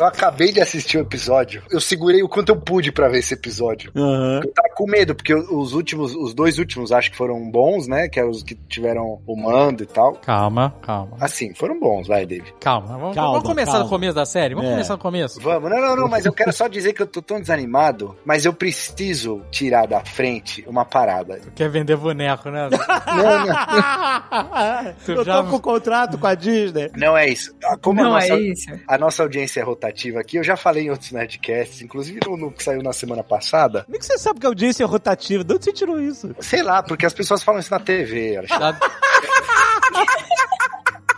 Eu 0.00 0.06
acabei 0.06 0.50
de 0.50 0.62
assistir 0.62 0.96
o 0.96 1.02
episódio. 1.02 1.62
Eu 1.70 1.78
segurei 1.78 2.22
o 2.22 2.28
quanto 2.28 2.48
eu 2.48 2.56
pude 2.56 2.90
pra 2.90 3.06
ver 3.10 3.18
esse 3.18 3.34
episódio. 3.34 3.92
Aham. 3.94 4.40
Eu 4.42 4.50
tava 4.50 4.69
com 4.80 4.90
medo, 4.90 5.14
porque 5.14 5.34
os 5.34 5.72
últimos, 5.74 6.14
os 6.14 6.32
dois 6.32 6.58
últimos 6.58 6.90
acho 6.92 7.10
que 7.10 7.16
foram 7.16 7.50
bons, 7.50 7.86
né? 7.86 8.08
Que 8.08 8.18
eram 8.18 8.30
os 8.30 8.42
que 8.42 8.54
tiveram 8.54 9.20
o 9.26 9.36
mando 9.36 9.82
e 9.82 9.86
tal. 9.86 10.14
Calma, 10.14 10.74
calma. 10.82 11.16
Assim, 11.20 11.52
foram 11.54 11.78
bons, 11.78 12.08
vai, 12.08 12.24
David. 12.24 12.54
Calma. 12.60 12.96
Vamos, 12.98 13.14
Calma, 13.14 13.32
vamos 13.32 13.48
começar 13.48 13.72
calma. 13.72 13.84
do 13.84 13.90
começo 13.90 14.14
da 14.14 14.24
série? 14.24 14.54
Vamos 14.54 14.70
É. 14.70 14.72
começar 14.72 14.94
do 14.96 15.00
começo? 15.02 15.40
Vamos, 15.40 15.70
não, 15.70 15.80
não, 15.80 15.96
não, 15.96 16.08
mas 16.08 16.24
eu 16.24 16.32
quero 16.32 16.52
só 16.52 16.66
dizer 16.68 16.92
que 16.92 17.02
eu 17.02 17.06
tô 17.06 17.20
tão 17.20 17.40
desanimado, 17.40 18.16
mas 18.24 18.44
eu 18.44 18.52
preciso 18.52 19.42
tirar 19.50 19.86
da 19.86 20.00
frente 20.04 20.64
uma 20.66 20.84
parada. 20.84 21.40
Quer 21.54 21.68
vender 21.68 21.96
boneco, 21.96 22.48
né? 22.50 22.68
Não, 23.10 23.46
não, 23.46 24.94
Tu 25.04 25.12
Eu 25.12 25.24
já- 25.24 25.42
tô 25.42 25.50
com 25.50 25.58
contrato 25.60 26.16
com 26.18 26.26
a 26.26 26.34
Disney. 26.34 26.90
não 26.96 27.16
é 27.16 27.28
isso. 27.28 27.54
Ah, 27.64 27.76
Como 27.76 28.00
Não 28.02 28.10
a 28.10 28.20
nossa, 28.20 28.32
é 28.34 28.40
isso. 28.40 28.66
a 28.86 28.98
nossa 28.98 29.22
audiência 29.22 29.60
é 29.60 29.62
rotativa 29.62 30.20
aqui, 30.20 30.36
eu 30.36 30.44
já 30.44 30.56
falei 30.56 30.86
em 30.86 30.90
outros 30.90 31.10
Nerdcasts, 31.12 31.82
inclusive 31.82 32.20
no, 32.26 32.36
no 32.36 32.50
que 32.52 32.62
saiu 32.62 32.82
na 32.82 32.92
semana 32.92 33.22
passada. 33.22 33.82
Como 33.84 33.96
é 33.96 33.98
que 33.98 34.06
você 34.06 34.18
sabe 34.18 34.40
que 34.40 34.46
a 34.46 34.48
audiência 34.48 34.69
consciência 34.70 34.86
rotativa. 34.86 35.44
De 35.44 35.54
onde 35.54 35.64
você 35.64 35.72
tirou 35.72 36.00
isso? 36.00 36.34
Sei 36.40 36.62
lá, 36.62 36.82
porque 36.82 37.04
as 37.04 37.12
pessoas 37.12 37.42
falam 37.42 37.60
isso 37.60 37.70
na 37.70 37.80
TV. 37.80 38.36
Alexandre. 38.36 38.80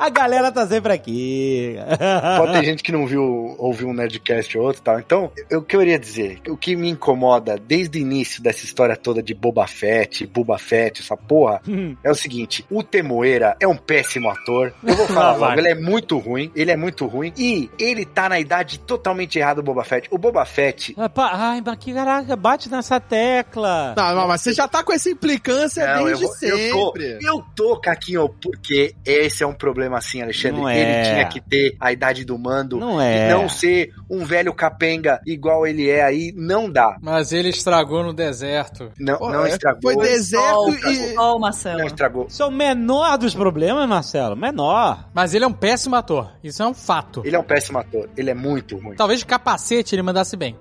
A 0.03 0.09
galera 0.09 0.51
tá 0.51 0.67
sempre 0.67 0.93
aqui. 0.93 1.77
Pode 2.37 2.53
ter 2.55 2.65
gente 2.65 2.83
que 2.83 2.91
não 2.91 3.07
viu, 3.07 3.55
ouviu 3.57 3.89
um 3.89 3.93
Nerdcast 3.95 4.59
ou 4.59 4.65
outro 4.65 4.81
e 4.83 4.85
tal. 4.85 4.99
Então, 4.99 5.31
eu- 5.49 5.61
o 5.61 5.63
que 5.63 5.77
eu 5.77 5.81
queria 5.81 5.99
dizer, 5.99 6.41
o 6.49 6.57
que 6.57 6.75
me 6.75 6.89
incomoda 6.89 7.57
desde 7.57 7.99
o 7.99 8.01
início 8.01 8.43
dessa 8.43 8.65
história 8.65 8.97
toda 8.97 9.23
de 9.23 9.33
Boba 9.33 9.67
Fett, 9.69 10.27
Boba 10.27 10.59
Fett, 10.59 11.03
essa 11.03 11.17
porra, 11.17 11.61
é 12.03 12.11
o 12.11 12.15
seguinte: 12.17 12.67
o 12.69 12.83
Temoeira 12.83 13.57
é 13.61 13.69
um 13.69 13.77
péssimo 13.77 14.29
ator. 14.29 14.75
Eu 14.83 14.95
vou 14.97 15.07
falar 15.07 15.23
Ah, 15.33 15.37
logo, 15.37 15.61
ele 15.61 15.69
é 15.69 15.75
muito 15.77 16.19
ruim, 16.19 16.51
ele 16.57 16.71
é 16.73 16.77
muito 16.77 17.07
ruim. 17.07 17.33
E 17.39 17.71
ele 17.79 18.05
tá 18.05 18.29
na 18.29 18.41
idade 18.41 18.81
totalmente 18.81 19.39
errada 19.39 19.63
do 19.63 19.65
Boba 19.65 19.85
Fett. 19.85 20.09
O 20.11 20.19
Boba 20.19 20.45
Fett. 20.45 20.95
Ah, 20.99 21.09
pá, 21.09 21.31
Ai, 21.33 21.63
mas 21.65 21.77
que 21.79 21.95
caraca, 21.95 22.35
bate 22.35 22.69
nessa 22.69 22.99
tecla. 22.99 23.95
Não, 23.97 24.15
não, 24.17 24.27
mas 24.29 24.41
você 24.41 24.53
já 24.53 24.67
tá 24.67 24.83
com 24.83 24.93
essa 24.93 25.09
implicância 25.09 25.87
Não, 25.87 26.09
eu, 26.09 26.17
desde 26.19 26.25
vou- 26.25 26.35
eu 26.43 26.71
tô, 26.73 26.87
sempre. 26.87 27.19
eu 27.23 27.45
tô, 27.55 27.77
Caquinho, 27.81 28.29
porque 28.29 28.95
esse 29.07 29.43
é 29.43 29.47
um 29.47 29.55
problema 29.55 29.92
assim, 29.97 30.23
Alexandre. 30.23 30.61
Não 30.61 30.71
ele 30.71 30.81
é. 30.81 31.03
tinha 31.03 31.29
que 31.29 31.41
ter 31.41 31.77
a 31.81 31.93
idade 31.93 32.25
do 32.25 32.39
mando. 32.39 32.79
Não 32.79 33.01
é. 33.01 33.29
E 33.29 33.33
não 33.33 33.49
ser 33.49 33.93
um 34.09 34.25
velho 34.25 34.53
capenga 34.53 35.21
igual 35.27 35.67
ele 35.67 35.89
é 35.89 36.03
aí, 36.03 36.33
não 36.37 36.71
dá. 36.71 36.97
Mas 37.01 37.33
ele 37.33 37.49
estragou 37.49 38.03
no 38.03 38.13
deserto. 38.13 38.91
Não, 38.99 39.19
Pô, 39.19 39.31
não 39.31 39.45
é, 39.45 39.51
estragou. 39.51 39.81
Foi 39.83 39.97
deserto 39.97 40.47
Sol, 40.47 40.71
e. 40.71 41.15
Sol, 41.15 41.39
Marcelo. 41.39 41.79
Não 41.79 41.87
estragou. 41.87 42.27
Isso 42.29 42.43
é 42.43 42.47
o 42.47 42.51
menor 42.51 43.19
dos 43.19 43.35
problemas, 43.35 43.89
Marcelo. 43.89 44.37
Menor. 44.37 45.09
Mas 45.15 45.35
ele 45.35 45.45
é 45.45 45.49
um 45.49 45.53
péssimo 45.53 45.97
ator. 45.97 46.33
Isso 46.43 46.63
é 46.63 46.67
um 46.67 46.75
fato. 46.75 47.23
Ele 47.25 47.37
é 47.37 47.39
um 47.39 47.45
péssimo 47.45 47.79
ator. 47.79 48.09
Ele 48.17 48.31
é 48.31 48.35
muito 48.35 48.77
ruim. 48.77 48.97
Talvez 48.97 49.21
de 49.21 49.27
capacete 49.27 49.95
ele 49.95 50.03
mandasse 50.03 50.37
bem. 50.37 50.57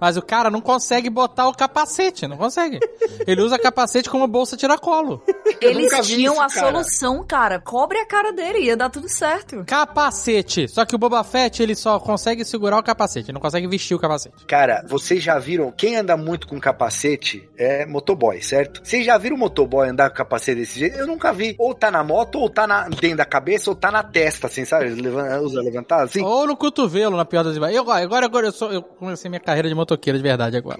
Mas 0.00 0.16
o 0.16 0.22
cara 0.22 0.50
não 0.50 0.60
consegue 0.60 1.08
botar 1.08 1.48
o 1.48 1.54
capacete, 1.54 2.26
não 2.26 2.36
consegue. 2.36 2.80
Ele 3.26 3.40
usa 3.40 3.58
capacete 3.58 4.10
como 4.10 4.26
bolsa 4.26 4.56
tiracolo. 4.56 5.22
Eles 5.60 5.90
tinham 6.06 6.34
isso, 6.34 6.42
a 6.42 6.48
cara. 6.48 6.66
solução, 6.66 7.24
cara. 7.26 7.60
Cobre 7.60 7.98
a 7.98 8.06
cara 8.06 8.32
dele, 8.32 8.60
ia 8.60 8.76
dar 8.76 8.90
tudo 8.90 9.08
certo. 9.08 9.64
Capacete. 9.64 10.68
Só 10.68 10.84
que 10.84 10.94
o 10.94 10.98
Boba 10.98 11.22
Fett, 11.24 11.62
ele 11.62 11.74
só 11.74 11.98
consegue 11.98 12.44
segurar 12.44 12.78
o 12.78 12.82
capacete, 12.82 13.32
não 13.32 13.40
consegue 13.40 13.66
vestir 13.66 13.94
o 13.94 13.98
capacete. 13.98 14.44
Cara, 14.46 14.84
vocês 14.88 15.22
já 15.22 15.38
viram, 15.38 15.72
quem 15.72 15.96
anda 15.96 16.16
muito 16.16 16.46
com 16.46 16.60
capacete 16.60 17.48
é 17.56 17.86
motoboy, 17.86 18.42
certo? 18.42 18.80
Vocês 18.84 19.04
já 19.04 19.16
viram 19.18 19.36
motoboy 19.36 19.88
andar 19.88 20.10
com 20.10 20.16
capacete 20.16 20.60
desse 20.60 20.78
jeito? 20.78 20.98
Eu 20.98 21.06
nunca 21.06 21.32
vi. 21.32 21.54
Ou 21.58 21.74
tá 21.74 21.90
na 21.90 22.04
moto, 22.04 22.38
ou 22.38 22.50
tá 22.50 22.66
na, 22.66 22.88
dentro 22.88 23.18
da 23.18 23.24
cabeça, 23.24 23.70
ou 23.70 23.76
tá 23.76 23.90
na 23.90 24.02
testa, 24.02 24.46
assim, 24.46 24.64
sabe? 24.64 24.90
Usa 25.42 25.60
levantado, 25.60 26.04
assim. 26.04 26.22
Ou 26.22 26.46
no 26.46 26.56
cotovelo, 26.56 27.16
na 27.16 27.24
pior 27.24 27.42
das. 27.42 27.56
Eu, 27.56 27.90
agora, 27.90 28.26
agora 28.26 28.46
eu, 28.46 28.52
sou, 28.52 28.72
eu 28.72 28.82
comecei 28.82 29.28
minha 29.28 29.40
carreira 29.40 29.68
de 29.68 29.74
motoqueiro 29.86 30.18
de 30.18 30.22
verdade 30.22 30.56
agora. 30.56 30.78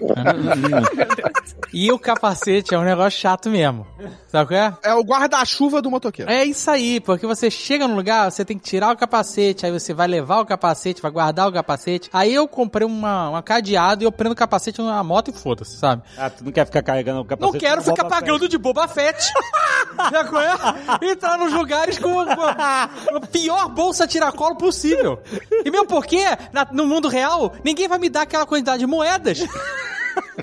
e 1.73 1.91
o 1.91 1.97
capacete 1.97 2.73
é 2.75 2.77
um 2.77 2.83
negócio 2.83 3.19
chato 3.19 3.49
mesmo. 3.49 3.87
Sabe 4.27 4.49
qual 4.49 4.59
é? 4.59 4.77
É 4.83 4.93
o 4.93 5.01
guarda-chuva 5.03 5.81
do 5.81 5.89
motoqueiro. 5.89 6.29
É 6.29 6.43
isso 6.43 6.69
aí, 6.69 6.99
porque 6.99 7.25
você 7.25 7.49
chega 7.49 7.87
no 7.87 7.95
lugar, 7.95 8.29
você 8.29 8.43
tem 8.43 8.57
que 8.57 8.63
tirar 8.65 8.93
o 8.93 8.97
capacete, 8.97 9.65
aí 9.65 9.71
você 9.71 9.93
vai 9.93 10.07
levar 10.07 10.41
o 10.41 10.45
capacete, 10.45 11.01
vai 11.01 11.09
guardar 11.11 11.47
o 11.47 11.53
capacete. 11.53 12.09
Aí 12.11 12.33
eu 12.33 12.47
comprei 12.47 12.85
uma, 12.85 13.29
uma 13.29 13.41
cadeado 13.43 14.03
e 14.03 14.05
eu 14.05 14.11
prendo 14.11 14.33
o 14.33 14.35
capacete 14.35 14.81
na 14.81 15.01
moto 15.03 15.29
e 15.29 15.33
foda-se, 15.33 15.77
sabe? 15.77 16.03
Ah, 16.17 16.29
tu 16.29 16.43
não 16.43 16.51
quer 16.51 16.65
ficar 16.65 16.81
carregando 16.83 17.19
o 17.19 17.23
Não 17.23 17.25
capacete? 17.27 17.59
quero 17.59 17.81
do 17.81 17.85
ficar 17.85 18.03
Boba 18.03 18.15
pagando 18.15 18.49
de 18.49 18.57
Boba 18.57 18.87
Fett. 18.87 19.31
Já 20.11 20.23
qual 20.25 20.41
é? 20.41 21.09
Entrar 21.11 21.37
nos 21.37 21.53
lugares 21.53 21.97
com 21.97 22.19
a, 22.19 22.35
com 22.35 22.41
a- 22.41 22.89
a 23.15 23.19
pior 23.31 23.69
bolsa 23.69 24.05
tiracolo 24.05 24.55
possível. 24.55 25.19
E 25.65 25.71
mesmo 25.71 25.87
porque, 25.87 26.23
na- 26.51 26.67
no 26.71 26.85
mundo 26.85 27.07
real, 27.07 27.53
ninguém 27.63 27.87
vai 27.87 27.97
me 27.97 28.09
dar 28.09 28.23
aquela 28.23 28.45
quantidade 28.45 28.79
de 28.79 28.85
moedas 28.97 29.39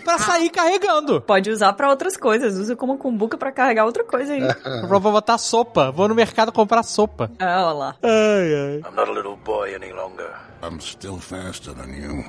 pra 0.04 0.18
sair 0.18 0.50
carregando. 0.50 1.20
Pode 1.20 1.50
usar 1.50 1.72
pra 1.72 1.90
outras 1.90 2.16
coisas. 2.16 2.56
Usa 2.56 2.76
como 2.76 2.96
cumbuca 2.96 3.36
pra 3.36 3.52
carregar 3.52 3.84
outra 3.84 4.04
coisa 4.04 4.32
aí. 4.32 4.40
Vou 4.88 5.00
vou 5.00 5.12
botar 5.12 5.38
sopa. 5.38 5.90
Vou 5.90 6.08
no 6.08 6.14
mercado 6.14 6.52
comprar 6.52 6.82
sopa. 6.82 7.30
Ah, 7.38 7.66
olha 7.66 7.72
lá. 7.72 7.96
Ai, 8.02 8.54
ai. 8.54 8.76
I'm 8.78 8.96
not 8.96 9.10
a 9.10 9.12
little 9.12 9.36
boy 9.36 9.74
any 9.74 9.92
longer. 9.92 10.30
I'm 10.62 10.80
still 10.80 11.18
faster 11.18 11.74
than 11.74 11.90
you. 11.90 12.24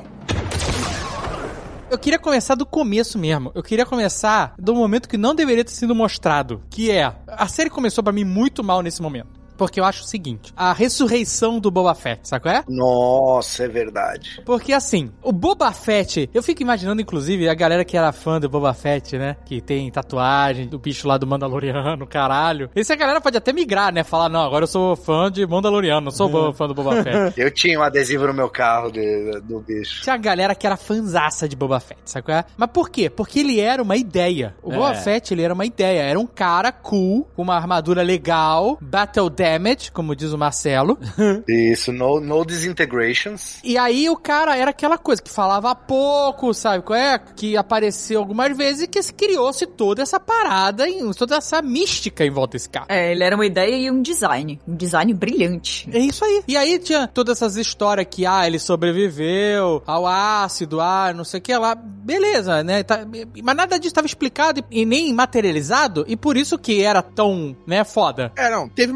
Eu 1.89 1.99
queria 1.99 2.17
começar 2.17 2.55
do 2.55 2.65
começo 2.65 3.17
mesmo. 3.17 3.51
Eu 3.53 3.61
queria 3.61 3.85
começar 3.85 4.55
do 4.57 4.73
momento 4.73 5.07
que 5.07 5.17
não 5.17 5.35
deveria 5.35 5.63
ter 5.63 5.71
sido 5.71 5.93
mostrado. 5.93 6.61
Que 6.69 6.89
é, 6.91 7.13
a 7.27 7.47
série 7.47 7.69
começou 7.69 8.03
pra 8.03 8.11
mim 8.11 8.23
muito 8.23 8.63
mal 8.63 8.81
nesse 8.81 9.01
momento. 9.01 9.34
Porque 9.57 9.79
eu 9.79 9.85
acho 9.85 10.03
o 10.03 10.07
seguinte, 10.07 10.53
a 10.55 10.73
ressurreição 10.73 11.59
do 11.59 11.69
Boba 11.71 11.93
Fett, 11.95 12.27
sabe 12.27 12.43
qual 12.43 12.55
é? 12.55 12.63
Nossa, 12.67 13.63
é 13.63 13.67
verdade. 13.67 14.41
Porque 14.45 14.73
assim, 14.73 15.11
o 15.21 15.31
Boba 15.31 15.71
Fett, 15.71 16.29
eu 16.33 16.43
fico 16.43 16.61
imaginando, 16.61 17.01
inclusive, 17.01 17.47
a 17.49 17.53
galera 17.53 17.85
que 17.85 17.97
era 17.97 18.11
fã 18.11 18.39
do 18.39 18.49
Boba 18.49 18.73
Fett, 18.73 19.17
né? 19.17 19.35
Que 19.45 19.61
tem 19.61 19.89
tatuagem 19.91 20.67
do 20.67 20.77
bicho 20.79 21.07
lá 21.07 21.17
do 21.17 21.27
Mandaloriano, 21.27 22.05
caralho. 22.07 22.69
Essa 22.75 22.95
galera 22.95 23.21
pode 23.21 23.37
até 23.37 23.51
migrar, 23.53 23.93
né? 23.93 24.03
Falar, 24.03 24.29
não, 24.29 24.41
agora 24.41 24.63
eu 24.63 24.67
sou 24.67 24.95
fã 24.95 25.31
de 25.31 25.45
Mandaloriano, 25.45 26.01
não 26.05 26.11
sou 26.11 26.29
bo- 26.29 26.53
fã 26.53 26.67
do 26.67 26.73
Boba 26.73 26.95
Fett. 27.03 27.39
Eu 27.39 27.51
tinha 27.51 27.79
um 27.79 27.83
adesivo 27.83 28.27
no 28.27 28.33
meu 28.33 28.49
carro 28.49 28.91
de- 28.91 29.39
do 29.41 29.59
bicho. 29.59 30.03
Tinha 30.03 30.15
a 30.15 30.17
galera 30.17 30.55
que 30.55 30.65
era 30.65 30.77
fanzaça 30.77 31.47
de 31.47 31.55
Boba 31.55 31.79
Fett, 31.79 31.99
sabe 32.05 32.25
qual 32.25 32.37
é? 32.37 32.45
Mas 32.57 32.69
por 32.71 32.89
quê? 32.89 33.09
Porque 33.09 33.39
ele 33.39 33.59
era 33.59 33.81
uma 33.81 33.95
ideia. 33.95 34.55
O 34.61 34.71
É. 34.71 34.75
Boba 34.75 34.93
Fett, 34.95 35.33
ele 35.33 35.41
era 35.43 35.53
uma 35.53 35.65
ideia. 35.65 36.01
Era 36.01 36.19
um 36.19 36.27
cara 36.27 36.71
cool, 36.71 37.27
com 37.35 37.41
uma 37.41 37.55
armadura 37.55 38.01
legal, 38.01 38.77
battle 38.81 39.29
damage, 39.45 39.91
como 39.91 40.15
diz 40.15 40.33
o 40.33 40.37
Marcelo. 40.37 40.97
Isso, 41.47 41.91
no, 41.91 42.19
no 42.19 42.43
Disintegrations. 42.43 43.59
E 43.63 43.77
aí 43.77 44.09
o 44.09 44.17
cara 44.17 44.57
era 44.57 44.71
aquela 44.71 44.97
coisa 44.97 45.21
que 45.21 45.29
falava 45.29 45.75
pouco, 45.75 46.51
sabe 46.53 46.83
qual 46.83 46.97
é? 46.97 47.19
Que 47.19 47.55
apareceu 47.55 48.19
algumas 48.19 48.57
vezes 48.57 48.83
e 48.83 48.87
que 48.87 49.01
se 49.03 49.13
criou-se 49.13 49.65
toda 49.67 50.01
essa 50.01 50.19
parada, 50.19 50.85
toda 51.15 51.35
essa 51.35 51.61
mística 51.61 52.25
em 52.25 52.31
volta 52.31 52.53
desse 52.53 52.69
cara. 52.69 52.87
É, 52.89 53.11
ele 53.11 53.23
era 53.23 53.35
uma 53.35 53.45
ideia 53.45 53.75
e 53.75 53.91
um 53.91 54.01
design. 54.01 54.59
Um 54.67 54.75
design 54.75 55.13
brilhante. 55.13 55.87
É 55.93 55.99
isso 55.99 56.25
aí. 56.25 56.43
E 56.47 56.57
aí 56.57 56.79
tinha 56.79 57.07
todas 57.07 57.37
essas 57.37 57.55
histórias 57.55 58.07
que, 58.09 58.25
ah, 58.25 58.47
ele 58.47 58.57
sobreviveu 58.57 59.83
ao 59.85 60.07
ácido, 60.07 60.81
ah, 60.81 61.13
não 61.13 61.23
sei 61.23 61.39
o 61.39 61.43
que 61.43 61.55
lá. 61.55 61.75
Beleza, 61.75 62.63
né? 62.63 62.83
Tá- 62.83 63.05
mas 63.43 63.55
nada 63.55 63.77
disso 63.77 63.89
estava 63.89 64.07
explicado 64.07 64.63
e, 64.71 64.81
e 64.81 64.85
nem 64.85 65.13
materializado, 65.13 66.05
e 66.07 66.15
por 66.15 66.35
isso 66.35 66.57
que 66.57 66.81
era 66.81 67.01
tão, 67.01 67.55
né, 67.67 67.83
foda. 67.83 68.31
É, 68.35 68.49
não. 68.49 68.69
Teve 68.69 68.91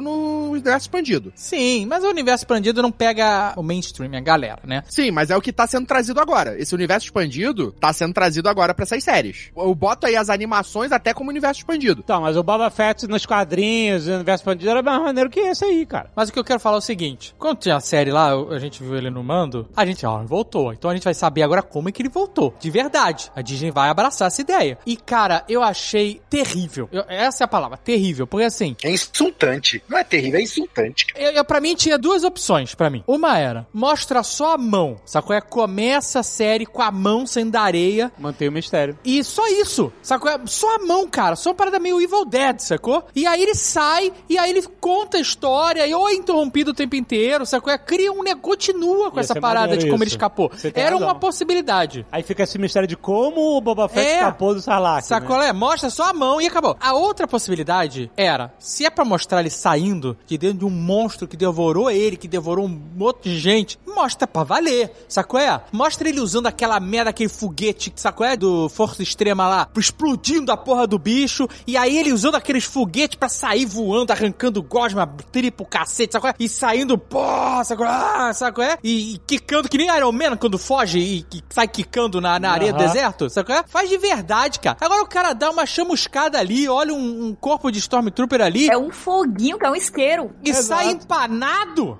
no 0.00 0.50
universo 0.50 0.86
expandido. 0.86 1.32
Sim, 1.34 1.86
mas 1.86 2.04
o 2.04 2.08
universo 2.08 2.44
expandido 2.44 2.82
não 2.82 2.90
pega 2.92 3.52
o 3.56 3.62
mainstream, 3.62 4.14
a 4.16 4.20
galera, 4.20 4.60
né? 4.64 4.82
Sim, 4.88 5.10
mas 5.10 5.30
é 5.30 5.36
o 5.36 5.40
que 5.40 5.52
tá 5.52 5.66
sendo 5.66 5.86
trazido 5.86 6.20
agora. 6.20 6.58
Esse 6.60 6.74
universo 6.74 7.06
expandido 7.06 7.72
tá 7.72 7.92
sendo 7.92 8.12
trazido 8.14 8.48
agora 8.48 8.74
pra 8.74 8.84
essas 8.84 9.02
séries. 9.02 9.50
Eu 9.56 9.74
boto 9.74 10.06
aí 10.06 10.16
as 10.16 10.28
animações 10.30 10.92
até 10.92 11.12
como 11.14 11.30
universo 11.30 11.60
expandido. 11.60 12.00
Então, 12.04 12.20
mas 12.22 12.36
o 12.36 12.42
Boba 12.42 12.70
Fett 12.70 13.06
nos 13.06 13.24
quadrinhos, 13.26 14.06
no 14.06 14.14
universo 14.16 14.42
expandido, 14.42 14.70
era 14.70 14.82
mais 14.82 15.02
maneiro 15.02 15.30
que 15.30 15.40
esse 15.40 15.64
aí, 15.64 15.84
cara. 15.86 16.10
Mas 16.14 16.28
o 16.28 16.32
que 16.32 16.38
eu 16.38 16.44
quero 16.44 16.60
falar 16.60 16.76
é 16.76 16.78
o 16.78 16.82
seguinte: 16.82 17.34
quando 17.38 17.58
tinha 17.58 17.76
a 17.76 17.80
série 17.80 18.10
lá, 18.10 18.32
a 18.34 18.58
gente 18.58 18.82
viu 18.82 18.96
ele 18.96 19.10
no 19.10 19.22
mando, 19.22 19.68
a 19.76 19.84
gente, 19.86 20.04
ó, 20.06 20.22
voltou. 20.24 20.72
Então 20.72 20.90
a 20.90 20.94
gente 20.94 21.04
vai 21.04 21.14
saber 21.14 21.42
agora 21.42 21.62
como 21.62 21.88
é 21.88 21.92
que 21.92 22.02
ele 22.02 22.08
voltou. 22.08 22.54
De 22.60 22.70
verdade. 22.70 23.30
A 23.34 23.42
Disney 23.42 23.70
vai 23.70 23.88
abraçar 23.88 24.28
essa 24.28 24.40
ideia. 24.40 24.78
E, 24.86 24.96
cara, 24.96 25.44
eu 25.48 25.62
achei 25.62 26.20
terrível. 26.28 26.88
Eu- 26.92 27.04
essa 27.08 27.42
é 27.42 27.46
a 27.46 27.48
palavra, 27.48 27.76
terrível. 27.76 28.26
Porque 28.26 28.44
assim, 28.46 28.76
É 28.82 28.90
insultante. 28.90 29.51
Não 29.88 29.98
é 29.98 30.04
terrível, 30.04 30.38
é 30.40 30.42
insultante. 30.42 31.06
eu, 31.16 31.32
eu, 31.32 31.44
pra 31.44 31.60
mim 31.60 31.74
tinha 31.74 31.98
duas 31.98 32.24
opções 32.24 32.74
pra 32.74 32.90
mim. 32.90 33.02
Uma 33.06 33.38
era, 33.38 33.66
mostra 33.72 34.22
só 34.22 34.54
a 34.54 34.58
mão, 34.58 34.96
sacou? 35.04 35.34
É, 35.34 35.40
começa 35.40 36.20
a 36.20 36.22
série 36.22 36.66
com 36.66 36.82
a 36.82 36.90
mão 36.90 37.26
saindo 37.26 37.50
da 37.52 37.60
areia. 37.62 38.10
Mantém 38.18 38.48
o 38.48 38.52
mistério. 38.52 38.98
E 39.04 39.22
só 39.24 39.46
isso, 39.48 39.92
sacou? 40.02 40.30
É 40.30 40.38
Só 40.46 40.76
a 40.76 40.78
mão, 40.78 41.06
cara. 41.08 41.36
Só 41.36 41.50
uma 41.50 41.56
parada 41.56 41.78
meio 41.78 42.00
Evil 42.00 42.24
Dead, 42.24 42.60
sacou? 42.60 43.04
E 43.14 43.26
aí 43.26 43.42
ele 43.42 43.54
sai, 43.54 44.12
e 44.28 44.38
aí 44.38 44.50
ele 44.50 44.62
conta 44.80 45.16
a 45.16 45.20
história, 45.20 45.86
e 45.86 45.94
ou 45.94 46.08
é 46.08 46.14
interrompido 46.14 46.70
o 46.70 46.74
tempo 46.74 46.96
inteiro, 46.96 47.44
sacou? 47.46 47.72
É, 47.72 47.78
Cria 47.78 48.12
um 48.12 48.22
negócio, 48.22 48.42
continua 48.42 49.10
com 49.10 49.16
Ia 49.18 49.20
essa 49.20 49.40
parada 49.40 49.76
de 49.76 49.84
como 49.88 50.02
ele 50.02 50.08
isso. 50.08 50.16
escapou. 50.16 50.50
Você 50.52 50.70
tem 50.70 50.82
Era 50.82 50.92
razão. 50.94 51.08
uma 51.08 51.14
possibilidade. 51.18 52.06
Aí 52.10 52.22
fica 52.22 52.42
esse 52.42 52.58
mistério 52.58 52.88
de 52.88 52.96
como 52.96 53.56
o 53.56 53.60
Boba 53.60 53.88
Fett 53.88 54.06
É. 54.06 54.14
escapou 54.16 54.54
do 54.54 54.60
Sarlacc. 54.60 55.06
Sacou? 55.06 55.38
Né? 55.38 55.48
É, 55.48 55.52
mostra 55.52 55.90
só 55.90 56.04
a 56.04 56.12
mão 56.12 56.40
e 56.40 56.46
acabou. 56.46 56.76
A 56.80 56.94
outra 56.94 57.26
possibilidade 57.26 58.10
era, 58.16 58.52
se 58.58 58.84
é 58.86 58.90
pra 58.90 59.04
mostrar 59.04 59.40
ele 59.42 59.50
saindo 59.50 60.16
de 60.26 60.38
dentro 60.38 60.58
de 60.58 60.64
um 60.64 60.70
monstro 60.70 61.28
que 61.28 61.36
devorou 61.36 61.90
ele, 61.90 62.16
que 62.16 62.28
devorou 62.28 62.66
um 62.66 62.80
monte 62.96 63.24
de 63.24 63.38
gente, 63.38 63.78
mostra 63.86 64.26
pra 64.26 64.42
valer, 64.42 64.90
sacou? 65.08 65.38
É? 65.38 65.62
Mostra 65.72 66.08
ele 66.08 66.20
usando 66.20 66.46
aquela 66.46 66.78
merda, 66.80 67.10
aquele 67.10 67.28
foguete, 67.28 67.92
sacou? 67.96 68.26
É? 68.26 68.36
Do 68.36 68.68
Força 68.68 69.02
Extrema 69.02 69.48
lá, 69.48 69.68
explodindo 69.76 70.50
a 70.52 70.56
porra 70.56 70.86
do 70.86 70.98
bicho, 70.98 71.48
e 71.66 71.76
aí 71.76 71.98
ele 71.98 72.12
usando 72.12 72.36
aqueles 72.36 72.64
foguetes 72.64 73.18
pra 73.18 73.28
sair 73.28 73.66
voando, 73.66 74.12
arrancando 74.12 74.62
gosma, 74.62 75.06
triplo 75.30 75.66
cacete, 75.66 76.12
sacou? 76.12 76.30
É? 76.30 76.34
E 76.38 76.48
saindo, 76.48 76.96
porra, 76.96 77.64
sacou? 77.64 77.86
Ah, 77.86 78.32
sacou? 78.32 78.64
É? 78.64 78.78
E, 78.82 79.14
e 79.14 79.18
quicando, 79.18 79.68
que 79.68 79.78
nem 79.78 79.94
Iron 79.94 80.12
Man 80.12 80.36
quando 80.36 80.58
foge 80.58 80.98
e, 80.98 81.22
que 81.22 81.42
sai 81.50 81.68
quicando 81.68 82.20
na, 82.20 82.38
na 82.38 82.50
areia 82.52 82.72
do 82.72 82.78
Aham. 82.78 82.86
deserto, 82.86 83.30
sacou? 83.30 83.54
É? 83.54 83.64
Faz 83.66 83.88
de 83.88 83.98
verdade, 83.98 84.60
cara. 84.60 84.76
Agora 84.80 85.02
o 85.02 85.06
cara 85.06 85.32
dá 85.32 85.50
uma 85.50 85.66
chamuscada 85.66 86.38
ali, 86.38 86.68
olha 86.68 86.94
um, 86.94 87.26
um 87.26 87.34
corpo 87.34 87.70
de 87.70 87.78
Stormtrooper 87.78 88.40
ali 88.40 88.68
É 88.68 88.76
um 88.76 88.90
foguinho, 89.32 89.58
que 89.58 89.66
é 89.66 89.70
um 89.70 89.76
isqueiro. 89.76 90.30
e 90.44 90.50
Exato. 90.50 90.82
sai 90.82 90.92
empanado. 90.92 91.98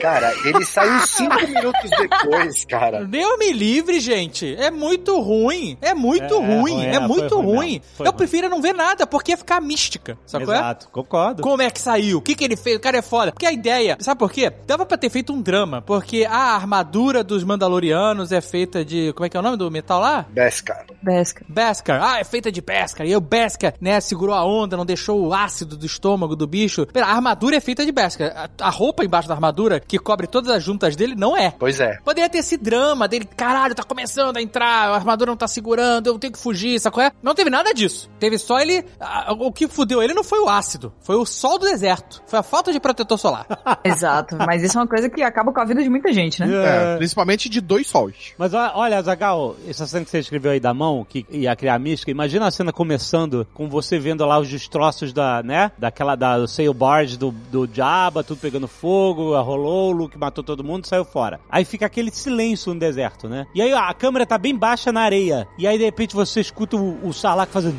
Cara, 0.00 0.32
ele 0.44 0.64
saiu 0.64 1.00
cinco 1.06 1.36
minutos 1.46 1.90
depois, 1.98 2.64
cara. 2.64 3.04
Deus 3.04 3.38
me 3.38 3.52
livre, 3.52 4.00
gente. 4.00 4.54
É 4.58 4.70
muito 4.70 5.20
ruim. 5.20 5.78
É 5.80 5.94
muito 5.94 6.34
É, 6.34 6.36
é 6.36 6.40
ruim. 6.40 6.60
ruim, 6.60 6.84
É, 6.84 6.90
é, 6.90 6.98
foi 6.98 7.08
muito 7.08 7.36
ruim 7.36 7.44
ruim. 7.54 7.80
Eu 7.98 8.04
ruim. 8.06 8.16
prefiro 8.16 8.48
não 8.48 8.60
ver 8.60 8.74
nada, 8.74 9.06
porque 9.06 9.30
ia 9.32 9.36
ficar 9.36 9.60
mística. 9.60 10.18
Sabe 10.26 10.44
é? 10.44 10.48
Exato, 10.54 10.88
concordo. 10.90 11.42
Como 11.42 11.62
é 11.62 11.70
que 11.70 11.80
saiu? 11.80 12.18
O 12.18 12.22
que, 12.22 12.34
que 12.34 12.44
ele 12.44 12.56
fez? 12.56 12.76
O 12.76 12.80
cara 12.80 12.98
é 12.98 13.02
foda. 13.02 13.32
Porque 13.32 13.46
a 13.46 13.52
ideia, 13.52 13.96
sabe 14.00 14.18
por 14.18 14.30
quê? 14.32 14.52
Dava 14.66 14.84
pra 14.84 14.96
ter 14.98 15.10
feito 15.10 15.32
um 15.32 15.40
drama. 15.40 15.80
Porque 15.82 16.26
a 16.28 16.54
armadura 16.54 17.22
dos 17.22 17.44
Mandalorianos 17.44 18.32
é 18.32 18.40
feita 18.40 18.84
de. 18.84 19.12
Como 19.14 19.26
é 19.26 19.28
que 19.28 19.36
é 19.36 19.40
o 19.40 19.42
nome 19.42 19.56
do 19.56 19.70
metal 19.70 20.00
lá? 20.00 20.26
Beskar. 20.30 20.84
Besca. 21.02 21.44
Beskar. 21.48 22.02
Ah, 22.02 22.20
é 22.20 22.24
feita 22.24 22.50
de 22.50 22.60
Beskar. 22.60 23.06
E 23.06 23.14
o 23.16 23.20
Beskar, 23.20 23.74
né, 23.80 24.00
segurou 24.00 24.34
a 24.34 24.44
onda, 24.44 24.76
não 24.76 24.84
deixou 24.86 25.26
o 25.26 25.32
ácido 25.34 25.76
do 25.76 25.86
estômago 25.86 26.34
do 26.36 26.46
bicho. 26.46 26.86
Pera, 26.86 27.06
a 27.06 27.12
armadura 27.12 27.56
é 27.56 27.60
feita 27.60 27.84
de 27.84 27.92
Beskar. 27.92 28.50
A, 28.60 28.66
a 28.66 28.70
roupa 28.70 29.04
embaixo 29.04 29.28
da 29.28 29.34
armadura, 29.34 29.80
que 29.86 29.98
cobre 29.98 30.26
todas 30.26 30.50
as 30.50 30.62
juntas 30.62 30.96
dele, 30.96 31.14
não 31.16 31.36
é. 31.36 31.50
Pois 31.58 31.80
é. 31.80 31.98
Poderia 32.04 32.28
ter 32.28 32.38
esse 32.38 32.56
drama 32.56 33.06
dele, 33.08 33.24
caralho, 33.36 33.74
tá 33.74 33.82
começando 33.82 34.36
a 34.36 34.42
entrar, 34.42 34.88
a 34.90 34.94
armadura 34.94 35.30
não 35.30 35.36
tá 35.36 35.48
segurando, 35.48 36.06
eu 36.08 36.18
tenho 36.18 36.32
que 36.32 36.38
fugir, 36.38 36.80
qual 36.90 37.06
é? 37.06 37.12
Não 37.22 37.34
teve 37.34 37.50
nada 37.50 37.72
disso. 37.72 38.08
Teve 38.18 38.38
só 38.38 38.58
ele. 38.60 38.84
a- 39.00 39.32
o 39.32 39.52
que 39.52 39.66
fudeu 39.68 40.02
ele 40.02 40.14
não 40.14 40.24
foi 40.24 40.40
o 40.40 40.48
ácido, 40.48 40.92
foi 41.00 41.16
o 41.16 41.24
sol 41.26 41.58
do 41.58 41.66
deserto. 41.66 42.22
Foi 42.26 42.38
a 42.38 42.42
falta 42.42 42.72
de 42.72 42.78
protetor 42.80 43.18
solar. 43.18 43.46
Exato. 43.84 44.36
Mas 44.36 44.62
isso 44.62 44.78
é 44.78 44.80
uma 44.80 44.86
coisa 44.86 45.08
que 45.10 45.22
acaba 45.22 45.52
com 45.52 45.60
a 45.60 45.64
vida 45.64 45.82
de 45.82 45.88
muita 45.88 46.12
gente, 46.12 46.40
né? 46.40 46.48
É, 46.94 46.96
principalmente 46.96 47.48
de 47.48 47.60
dois 47.60 47.86
sols. 47.86 48.32
Mas 48.38 48.52
olha, 48.54 49.00
Zagal, 49.02 49.56
essa 49.68 49.86
cena 49.86 50.04
que 50.04 50.10
você 50.10 50.18
escreveu 50.18 50.52
aí 50.52 50.60
da 50.60 50.72
mão, 50.74 51.04
que 51.08 51.26
ia 51.30 51.54
criar 51.56 51.78
mística, 51.78 52.10
imagina 52.10 52.46
a 52.46 52.50
cena 52.50 52.72
começando 52.72 53.46
com 53.54 53.68
você 53.68 53.98
vendo 53.98 54.24
lá 54.24 54.38
os 54.38 54.48
destroços 54.48 55.12
da, 55.12 55.42
né? 55.42 55.70
Daquela, 55.78 56.14
da 56.14 56.38
do 56.38 56.48
sail 56.48 56.72
barge 56.74 57.16
do, 57.16 57.30
do 57.30 57.68
Jabba, 57.72 58.22
tudo 58.24 58.38
pegando 58.38 58.66
fogo, 58.68 59.38
rolou, 59.42 59.73
o 59.74 59.92
Luke 59.92 60.18
matou 60.18 60.42
todo 60.42 60.64
mundo, 60.64 60.86
saiu 60.86 61.04
fora. 61.04 61.40
Aí 61.50 61.64
fica 61.64 61.86
aquele 61.86 62.10
silêncio 62.10 62.72
no 62.72 62.80
deserto, 62.80 63.28
né? 63.28 63.46
E 63.54 63.62
aí 63.62 63.72
ó, 63.72 63.78
a 63.78 63.94
câmera 63.94 64.26
tá 64.26 64.38
bem 64.38 64.56
baixa 64.56 64.92
na 64.92 65.02
areia. 65.02 65.46
E 65.58 65.66
aí 65.66 65.78
de 65.78 65.84
repente 65.84 66.14
você 66.14 66.40
escuta 66.40 66.76
o, 66.76 67.06
o 67.06 67.12
Sarlacc 67.12 67.52
fazendo... 67.52 67.76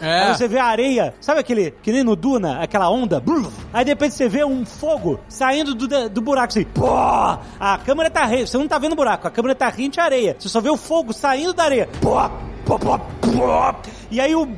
É. 0.00 0.24
Aí 0.24 0.34
você 0.34 0.46
vê 0.46 0.58
a 0.58 0.66
areia, 0.66 1.14
sabe 1.20 1.40
aquele, 1.40 1.70
que 1.82 1.90
nem 1.90 2.04
no 2.04 2.14
Duna, 2.14 2.60
aquela 2.60 2.90
onda? 2.90 3.22
Aí 3.72 3.84
de 3.84 3.90
repente 3.90 4.14
você 4.14 4.28
vê 4.28 4.44
um 4.44 4.64
fogo 4.64 5.18
saindo 5.28 5.74
do, 5.74 6.08
do 6.08 6.20
buraco, 6.20 6.48
assim, 6.48 6.64
pô! 6.64 6.86
A 6.86 7.78
câmera 7.84 8.10
tá 8.10 8.24
rente, 8.24 8.50
você 8.50 8.58
não 8.58 8.68
tá 8.68 8.78
vendo 8.78 8.92
o 8.92 8.96
buraco, 8.96 9.26
a 9.26 9.30
câmera 9.30 9.54
tá 9.54 9.68
rente 9.68 9.98
à 9.98 10.04
areia. 10.04 10.36
Você 10.38 10.48
só 10.48 10.60
vê 10.60 10.70
o 10.70 10.76
fogo 10.76 11.12
saindo 11.12 11.54
da 11.54 11.64
areia. 11.64 11.88
Pô! 12.00 12.16
Pô, 12.66 12.76
pô, 12.80 12.98
pô. 12.98 13.74
E 14.10 14.20
aí 14.20 14.34
o. 14.34 14.48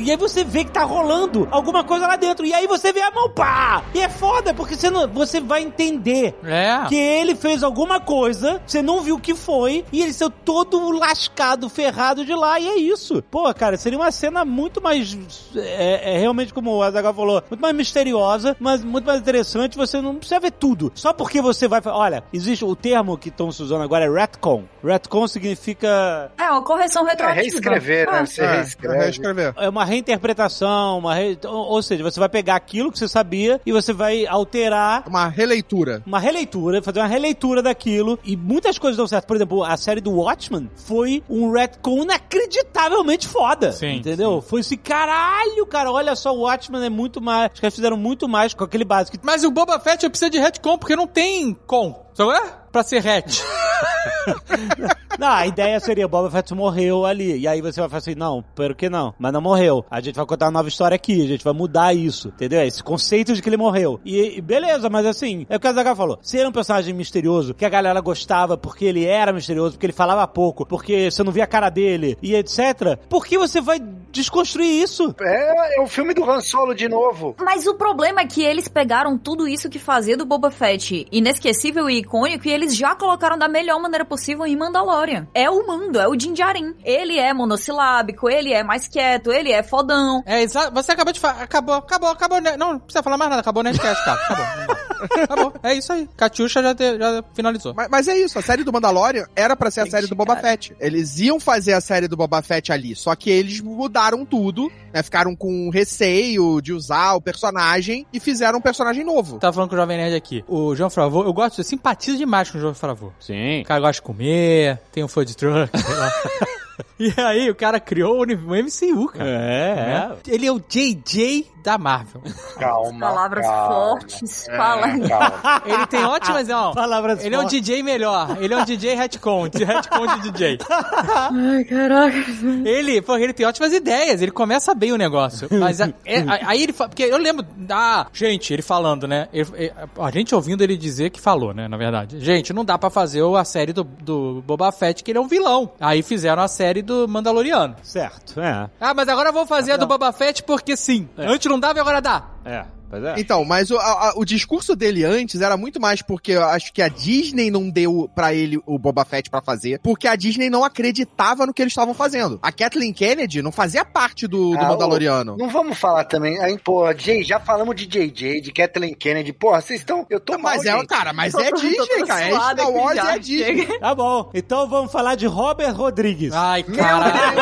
E 0.00 0.10
aí 0.10 0.16
você 0.16 0.44
vê 0.44 0.64
que 0.64 0.70
tá 0.70 0.84
rolando 0.84 1.48
alguma 1.50 1.82
coisa 1.82 2.06
lá 2.06 2.16
dentro. 2.16 2.46
E 2.46 2.54
aí 2.54 2.66
você 2.66 2.92
vê 2.92 3.00
a 3.00 3.10
mão, 3.10 3.30
pá! 3.30 3.82
E 3.94 4.00
é 4.00 4.08
foda, 4.08 4.54
porque 4.54 4.74
você, 4.76 4.88
não, 4.90 5.08
você 5.08 5.40
vai 5.40 5.62
entender 5.62 6.34
É. 6.44 6.84
que 6.88 6.94
ele 6.94 7.34
fez 7.34 7.62
alguma 7.62 7.98
coisa, 8.00 8.60
você 8.66 8.80
não 8.82 9.00
viu 9.00 9.16
o 9.16 9.20
que 9.20 9.34
foi, 9.34 9.84
e 9.92 10.02
ele 10.02 10.12
saiu 10.12 10.30
todo 10.30 10.90
lascado, 10.90 11.68
ferrado 11.68 12.24
de 12.24 12.34
lá, 12.34 12.58
e 12.60 12.68
é 12.68 12.76
isso. 12.78 13.22
Pô, 13.30 13.52
cara, 13.54 13.76
seria 13.76 13.98
uma 13.98 14.10
cena 14.12 14.44
muito 14.44 14.80
mais. 14.80 15.16
É, 15.56 16.14
é 16.14 16.18
realmente 16.18 16.52
como 16.54 16.70
o 16.76 16.82
Azaghal 16.82 17.12
falou, 17.14 17.42
muito 17.50 17.60
mais 17.60 17.74
misteriosa, 17.74 18.56
mas 18.60 18.84
muito 18.84 19.04
mais 19.06 19.20
interessante. 19.20 19.76
Você 19.76 20.00
não 20.00 20.14
precisa 20.16 20.38
ver 20.40 20.52
tudo. 20.52 20.92
Só 20.94 21.12
porque 21.12 21.40
você 21.42 21.66
vai. 21.66 21.80
Olha, 21.86 22.22
existe 22.32 22.64
o 22.64 22.76
termo 22.76 23.18
que 23.18 23.28
estão 23.30 23.50
se 23.50 23.62
usando 23.62 23.82
agora 23.82 24.04
é 24.04 24.10
retcon. 24.10 24.64
Retcon 24.84 25.26
significa. 25.26 26.30
É, 26.38 26.50
uma 26.50 26.62
correção 26.62 27.06
É 27.06 27.10
retroativa. 27.10 27.40
reescrever, 27.42 28.10
né? 28.10 28.18
Ah, 28.20 28.26
Você 28.26 28.42
É, 28.42 28.54
reescreve. 28.56 28.85
Reescrever. 28.94 29.54
É 29.56 29.68
uma 29.68 29.84
reinterpretação, 29.84 30.98
uma 30.98 31.14
re- 31.14 31.38
ou, 31.44 31.82
seja, 31.82 32.02
você 32.02 32.18
vai 32.20 32.28
pegar 32.28 32.56
aquilo 32.56 32.90
que 32.92 32.98
você 32.98 33.08
sabia 33.08 33.60
e 33.64 33.72
você 33.72 33.92
vai 33.92 34.26
alterar 34.26 35.04
Uma 35.06 35.28
releitura. 35.28 36.02
uma 36.06 36.18
releitura, 36.18 36.82
fazer 36.82 37.00
uma 37.00 37.06
releitura 37.06 37.62
daquilo. 37.62 38.18
E 38.24 38.36
muitas 38.36 38.78
coisas 38.78 38.96
dão 38.96 39.06
certo. 39.06 39.26
Por 39.26 39.36
exemplo, 39.36 39.64
a 39.64 39.76
série 39.76 40.00
do 40.00 40.12
Watchmen 40.12 40.70
foi 40.74 41.22
um 41.28 41.50
retcon 41.52 42.02
inacreditavelmente 42.02 43.26
foda. 43.26 43.72
Sim, 43.72 43.96
Entendeu? 43.96 44.40
Foi 44.40 44.60
esse 44.60 44.76
caralho, 44.76 45.66
cara. 45.66 45.90
Olha 45.90 46.14
só, 46.16 46.34
o 46.34 46.40
Watchmen 46.40 46.84
é 46.84 46.90
muito 46.90 47.20
mais. 47.20 47.50
Os 47.54 47.60
caras 47.60 47.74
fizeram 47.74 47.96
muito 47.96 48.28
mais 48.28 48.54
com 48.54 48.64
aquele 48.64 48.84
básico. 48.84 49.16
Mas 49.22 49.44
o 49.44 49.50
Boba 49.50 49.78
Fett 49.80 50.08
precisa 50.08 50.30
de 50.30 50.38
retcon, 50.38 50.78
porque 50.78 50.96
não 50.96 51.06
tem 51.06 51.54
com. 51.66 52.04
Sabe 52.14 52.32
é? 52.32 52.42
Pra 52.76 52.82
ser 52.82 53.08
hatch. 53.08 53.40
Não, 55.18 55.28
a 55.28 55.46
ideia 55.46 55.80
seria: 55.80 56.06
Boba 56.06 56.30
Fett 56.30 56.54
morreu 56.54 57.06
ali. 57.06 57.38
E 57.38 57.48
aí 57.48 57.60
você 57.60 57.80
vai 57.80 57.88
falar 57.88 57.98
assim: 57.98 58.14
não, 58.14 58.44
pelo 58.54 58.74
que 58.74 58.88
não? 58.88 59.14
Mas 59.18 59.32
não 59.32 59.40
morreu. 59.40 59.84
A 59.90 60.00
gente 60.00 60.16
vai 60.16 60.26
contar 60.26 60.46
uma 60.46 60.52
nova 60.52 60.68
história 60.68 60.94
aqui. 60.94 61.24
A 61.24 61.26
gente 61.26 61.44
vai 61.44 61.54
mudar 61.54 61.94
isso. 61.94 62.28
Entendeu? 62.28 62.62
Esse 62.62 62.82
conceito 62.82 63.32
de 63.32 63.42
que 63.42 63.48
ele 63.48 63.56
morreu. 63.56 64.00
E, 64.04 64.38
e 64.38 64.40
beleza, 64.40 64.90
mas 64.90 65.06
assim, 65.06 65.46
é 65.48 65.56
o 65.56 65.60
que 65.60 65.66
a 65.66 65.72
Zaga 65.72 65.96
falou. 65.96 66.18
Se 66.22 66.36
ele 66.36 66.46
é 66.46 66.48
um 66.48 66.52
personagem 66.52 66.92
misterioso, 66.94 67.54
que 67.54 67.64
a 67.64 67.68
galera 67.68 68.00
gostava 68.00 68.56
porque 68.56 68.84
ele 68.84 69.04
era 69.04 69.32
misterioso, 69.32 69.72
porque 69.72 69.86
ele 69.86 69.92
falava 69.92 70.26
pouco, 70.26 70.66
porque 70.66 71.10
você 71.10 71.22
não 71.22 71.32
via 71.32 71.44
a 71.44 71.48
cara 71.48 71.70
dele 71.70 72.16
e 72.22 72.34
etc. 72.34 72.98
Por 73.08 73.24
que 73.24 73.38
você 73.38 73.60
vai 73.60 73.80
desconstruir 74.10 74.82
isso? 74.82 75.14
É, 75.20 75.78
é 75.78 75.82
o 75.82 75.86
filme 75.86 76.14
do 76.14 76.28
Han 76.28 76.40
Solo 76.40 76.74
de 76.74 76.88
novo. 76.88 77.34
Mas 77.40 77.66
o 77.66 77.74
problema 77.74 78.20
é 78.20 78.26
que 78.26 78.42
eles 78.42 78.68
pegaram 78.68 79.16
tudo 79.16 79.48
isso 79.48 79.68
que 79.68 79.78
fazia 79.78 80.16
do 80.16 80.26
Boba 80.26 80.50
Fett 80.50 81.06
inesquecível 81.10 81.88
e 81.88 81.98
icônico 81.98 82.46
e 82.46 82.52
eles 82.52 82.65
já 82.74 82.94
colocaram 82.94 83.38
da 83.38 83.48
melhor 83.48 83.80
maneira 83.80 84.04
possível 84.04 84.46
em 84.46 84.56
Mandalorian. 84.56 85.26
É 85.34 85.50
o 85.50 85.66
mando, 85.66 85.98
é 85.98 86.06
o 86.08 86.16
Din 86.16 86.32
Djarin. 86.32 86.74
Ele 86.84 87.18
é 87.18 87.32
monossilábico, 87.32 88.28
ele 88.28 88.52
é 88.52 88.62
mais 88.62 88.88
quieto, 88.88 89.32
ele 89.32 89.52
é 89.52 89.62
fodão. 89.62 90.22
É. 90.26 90.46
Você 90.46 90.92
acabou 90.92 91.12
de 91.12 91.20
falar. 91.20 91.42
Acabou, 91.42 91.74
acabou, 91.74 92.10
acabou. 92.10 92.40
né? 92.40 92.56
Não, 92.56 92.74
não 92.74 92.78
precisa 92.80 93.02
falar 93.02 93.16
mais 93.16 93.30
nada. 93.30 93.40
Acabou 93.40 93.60
o 93.60 93.64
Nerdcast, 93.64 94.04
cara. 94.04 94.20
Acabou. 94.22 94.76
Acabou. 95.00 95.52
É 95.62 95.74
isso 95.74 95.92
aí. 95.92 96.08
Catiuxa 96.16 96.62
já, 96.62 96.74
te- 96.74 96.98
já 96.98 97.24
finalizou. 97.34 97.74
Mas, 97.74 97.88
mas 97.90 98.08
é 98.08 98.16
isso, 98.18 98.38
a 98.38 98.42
série 98.42 98.64
do 98.64 98.72
Mandalorian 98.72 99.26
era 99.34 99.56
pra 99.56 99.70
ser 99.70 99.80
a 99.80 99.86
série 99.86 100.06
do 100.06 100.14
Boba. 100.14 100.36
Fett. 100.36 100.76
Eles 100.80 101.18
iam 101.18 101.38
fazer 101.40 101.72
a 101.72 101.80
série 101.80 102.08
do 102.08 102.16
Boba 102.16 102.42
Fett 102.42 102.70
ali, 102.72 102.94
só 102.94 103.14
que 103.14 103.30
eles 103.30 103.60
mudaram 103.60 104.24
tudo, 104.24 104.70
né? 104.92 105.02
Ficaram 105.02 105.34
com 105.34 105.70
receio 105.70 106.60
de 106.60 106.72
usar 106.72 107.14
o 107.14 107.20
personagem 107.20 108.06
e 108.12 108.20
fizeram 108.20 108.58
um 108.58 108.62
personagem 108.62 109.04
novo. 109.04 109.38
Tava 109.38 109.52
falando 109.52 109.70
com 109.70 109.76
o 109.76 109.78
Jovem 109.78 109.96
Nerd 109.96 110.14
aqui. 110.14 110.44
O 110.46 110.74
João 110.74 110.90
Favor, 110.90 111.24
eu 111.26 111.32
gosto, 111.32 111.60
eu 111.60 111.64
simpatizo 111.64 112.18
demais 112.18 112.50
com 112.50 112.58
o 112.58 112.60
João 112.60 112.74
Favor. 112.74 113.12
Sim. 113.20 113.62
O 113.62 113.64
cara 113.64 113.80
gosta 113.80 113.94
de 113.94 114.02
comer, 114.02 114.78
tem 114.92 115.02
um 115.04 115.08
food 115.08 115.34
truck, 115.36 115.70
sei 115.78 115.94
lá. 115.94 116.12
E 116.98 117.12
aí, 117.20 117.50
o 117.50 117.54
cara 117.54 117.78
criou 117.78 118.22
o 118.22 118.26
MCU, 118.26 119.06
cara. 119.08 119.28
É, 119.28 119.74
Né? 119.76 120.16
Ele 120.28 120.46
é 120.46 120.52
o 120.52 120.58
JJ 120.58 121.46
da 121.62 121.76
Marvel. 121.78 122.22
Calma. 122.58 123.00
Palavras 123.06 123.44
calma. 123.46 123.74
fortes, 123.74 124.48
É, 124.48 124.56
palavras. 124.56 125.08
calma. 125.08 125.62
Ele 125.66 125.86
tem 125.88 126.04
ótimas, 126.04 126.48
não. 126.48 126.72
Palavras 126.72 127.24
Ele 127.24 127.34
é 127.34 127.38
um 127.38 127.42
fortes. 127.42 127.60
DJ 127.60 127.82
melhor. 127.82 128.36
Ele 128.40 128.54
é 128.54 128.56
um 128.56 128.64
DJ 128.64 128.94
retcon, 128.94 129.42
retcon 129.52 130.06
de 130.16 130.30
DJ. 130.30 130.58
Ai, 130.68 131.64
caraca. 131.64 132.16
Ele, 132.64 133.02
pô, 133.02 133.16
ele 133.16 133.32
tem 133.32 133.44
ótimas 133.46 133.72
ideias, 133.72 134.22
ele 134.22 134.30
começa 134.30 134.74
bem 134.74 134.92
o 134.92 134.96
negócio. 134.96 135.48
Mas 135.50 135.80
a- 135.80 135.90
é- 136.04 136.20
a- 136.20 136.48
aí 136.50 136.62
ele 136.62 136.72
fala, 136.72 136.88
porque 136.88 137.02
eu 137.02 137.18
lembro 137.18 137.44
da 137.56 138.06
gente, 138.12 138.52
ele 138.52 138.62
falando, 138.62 139.06
né? 139.08 139.28
Ele- 139.32 139.48
é, 139.54 139.72
a 139.98 140.10
gente 140.10 140.34
ouvindo 140.34 140.62
ele 140.62 140.76
dizer 140.76 141.10
que 141.10 141.20
falou, 141.20 141.52
né? 141.52 141.68
Na 141.68 141.76
verdade, 141.76 142.20
gente, 142.20 142.52
não 142.52 142.64
dá 142.64 142.78
pra 142.78 142.90
fazer 142.90 143.22
a 143.36 143.44
série 143.44 143.72
do, 143.72 143.82
do 143.84 144.42
Boba 144.46 144.70
Fett 144.72 145.02
que 145.02 145.10
ele 145.10 145.18
é 145.18 145.20
um 145.20 145.28
vilão. 145.28 145.70
Aí 145.80 146.02
fizeram 146.02 146.42
a 146.42 146.48
série 146.48 146.65
do 146.82 147.06
Mandaloriano. 147.08 147.76
Certo, 147.82 148.40
é. 148.40 148.68
Ah, 148.80 148.94
mas 148.94 149.08
agora 149.08 149.30
eu 149.30 149.32
vou 149.32 149.46
fazer 149.46 149.72
a 149.72 149.76
do 149.76 149.86
Boba 149.86 150.12
Fett 150.12 150.42
porque 150.42 150.76
sim. 150.76 151.08
É. 151.16 151.26
Antes 151.26 151.50
não 151.50 151.58
dava 151.58 151.78
e 151.78 151.80
agora 151.80 152.00
dá. 152.00 152.24
É, 152.44 152.64
pois 152.90 153.02
é. 153.04 153.14
Então, 153.18 153.44
mas 153.44 153.70
o, 153.70 153.78
a- 153.78 154.12
o 154.16 154.24
discurso 154.24 154.74
dele 154.76 155.04
antes 155.04 155.40
era 155.40 155.56
muito 155.56 155.80
mais 155.80 156.02
porque 156.02 156.32
eu 156.32 156.44
acho 156.44 156.72
que 156.72 156.80
a 156.82 156.88
Disney 156.88 157.50
não 157.50 157.68
deu 157.70 158.10
pra 158.14 158.32
ele 158.34 158.58
o 158.66 158.78
Boba 158.78 159.04
Fett 159.04 159.28
pra 159.30 159.40
fazer, 159.42 159.78
porque 159.80 160.06
a 160.08 160.16
Disney 160.16 160.48
não 160.50 160.64
acreditava 160.64 161.46
no 161.46 161.52
que 161.54 161.62
eles 161.62 161.72
estavam 161.72 161.94
fazendo. 161.94 162.38
A 162.42 162.50
Kathleen 162.52 162.92
Kennedy 162.92 163.42
não 163.42 163.52
fazia 163.52 163.84
parte 163.84 164.26
do, 164.26 164.50
do 164.52 164.58
Ah, 164.58 164.68
Mandaloriano. 164.68 165.36
Não 165.36 165.48
vamos 165.48 165.78
falar 165.78 166.04
também. 166.04 166.38
Aí, 166.40 166.58
pô, 166.58 166.84
Jay, 166.96 167.22
já 167.22 167.38
falamos 167.40 167.74
de 167.76 167.86
JJ, 167.86 168.40
de 168.40 168.52
Kathleen 168.52 168.94
Kennedy. 168.94 169.32
Porra, 169.32 169.60
vocês 169.60 169.80
estão. 169.80 170.06
Eu 170.10 170.20
tô 170.20 170.34
Mas 170.38 170.64
mal, 170.64 170.74
é, 170.74 170.78
gente. 170.78 170.86
cara, 170.88 171.12
mas 171.12 171.32
Tô- 171.32 171.40
é 171.40 171.50
tô- 171.50 171.56
tô 171.56 171.62
Disney, 171.62 172.06
cara. 172.06 172.22
É 172.28 172.30
Star 172.34 172.70
Wars 172.70 172.98
é 172.98 173.18
Disney. 173.18 173.66
Tá 173.78 173.94
bom, 173.94 174.30
então 174.34 174.68
vamos 174.68 174.90
falar 174.92 175.14
de 175.14 175.26
Robert 175.26 175.74
Rodrigues. 175.74 176.32
Ai, 176.32 176.62
caralho. 176.62 177.38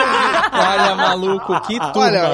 Olha, 0.52 0.94
maluco, 0.96 1.61
que 1.62 1.78
turma. 1.78 1.92
Olha, 2.00 2.28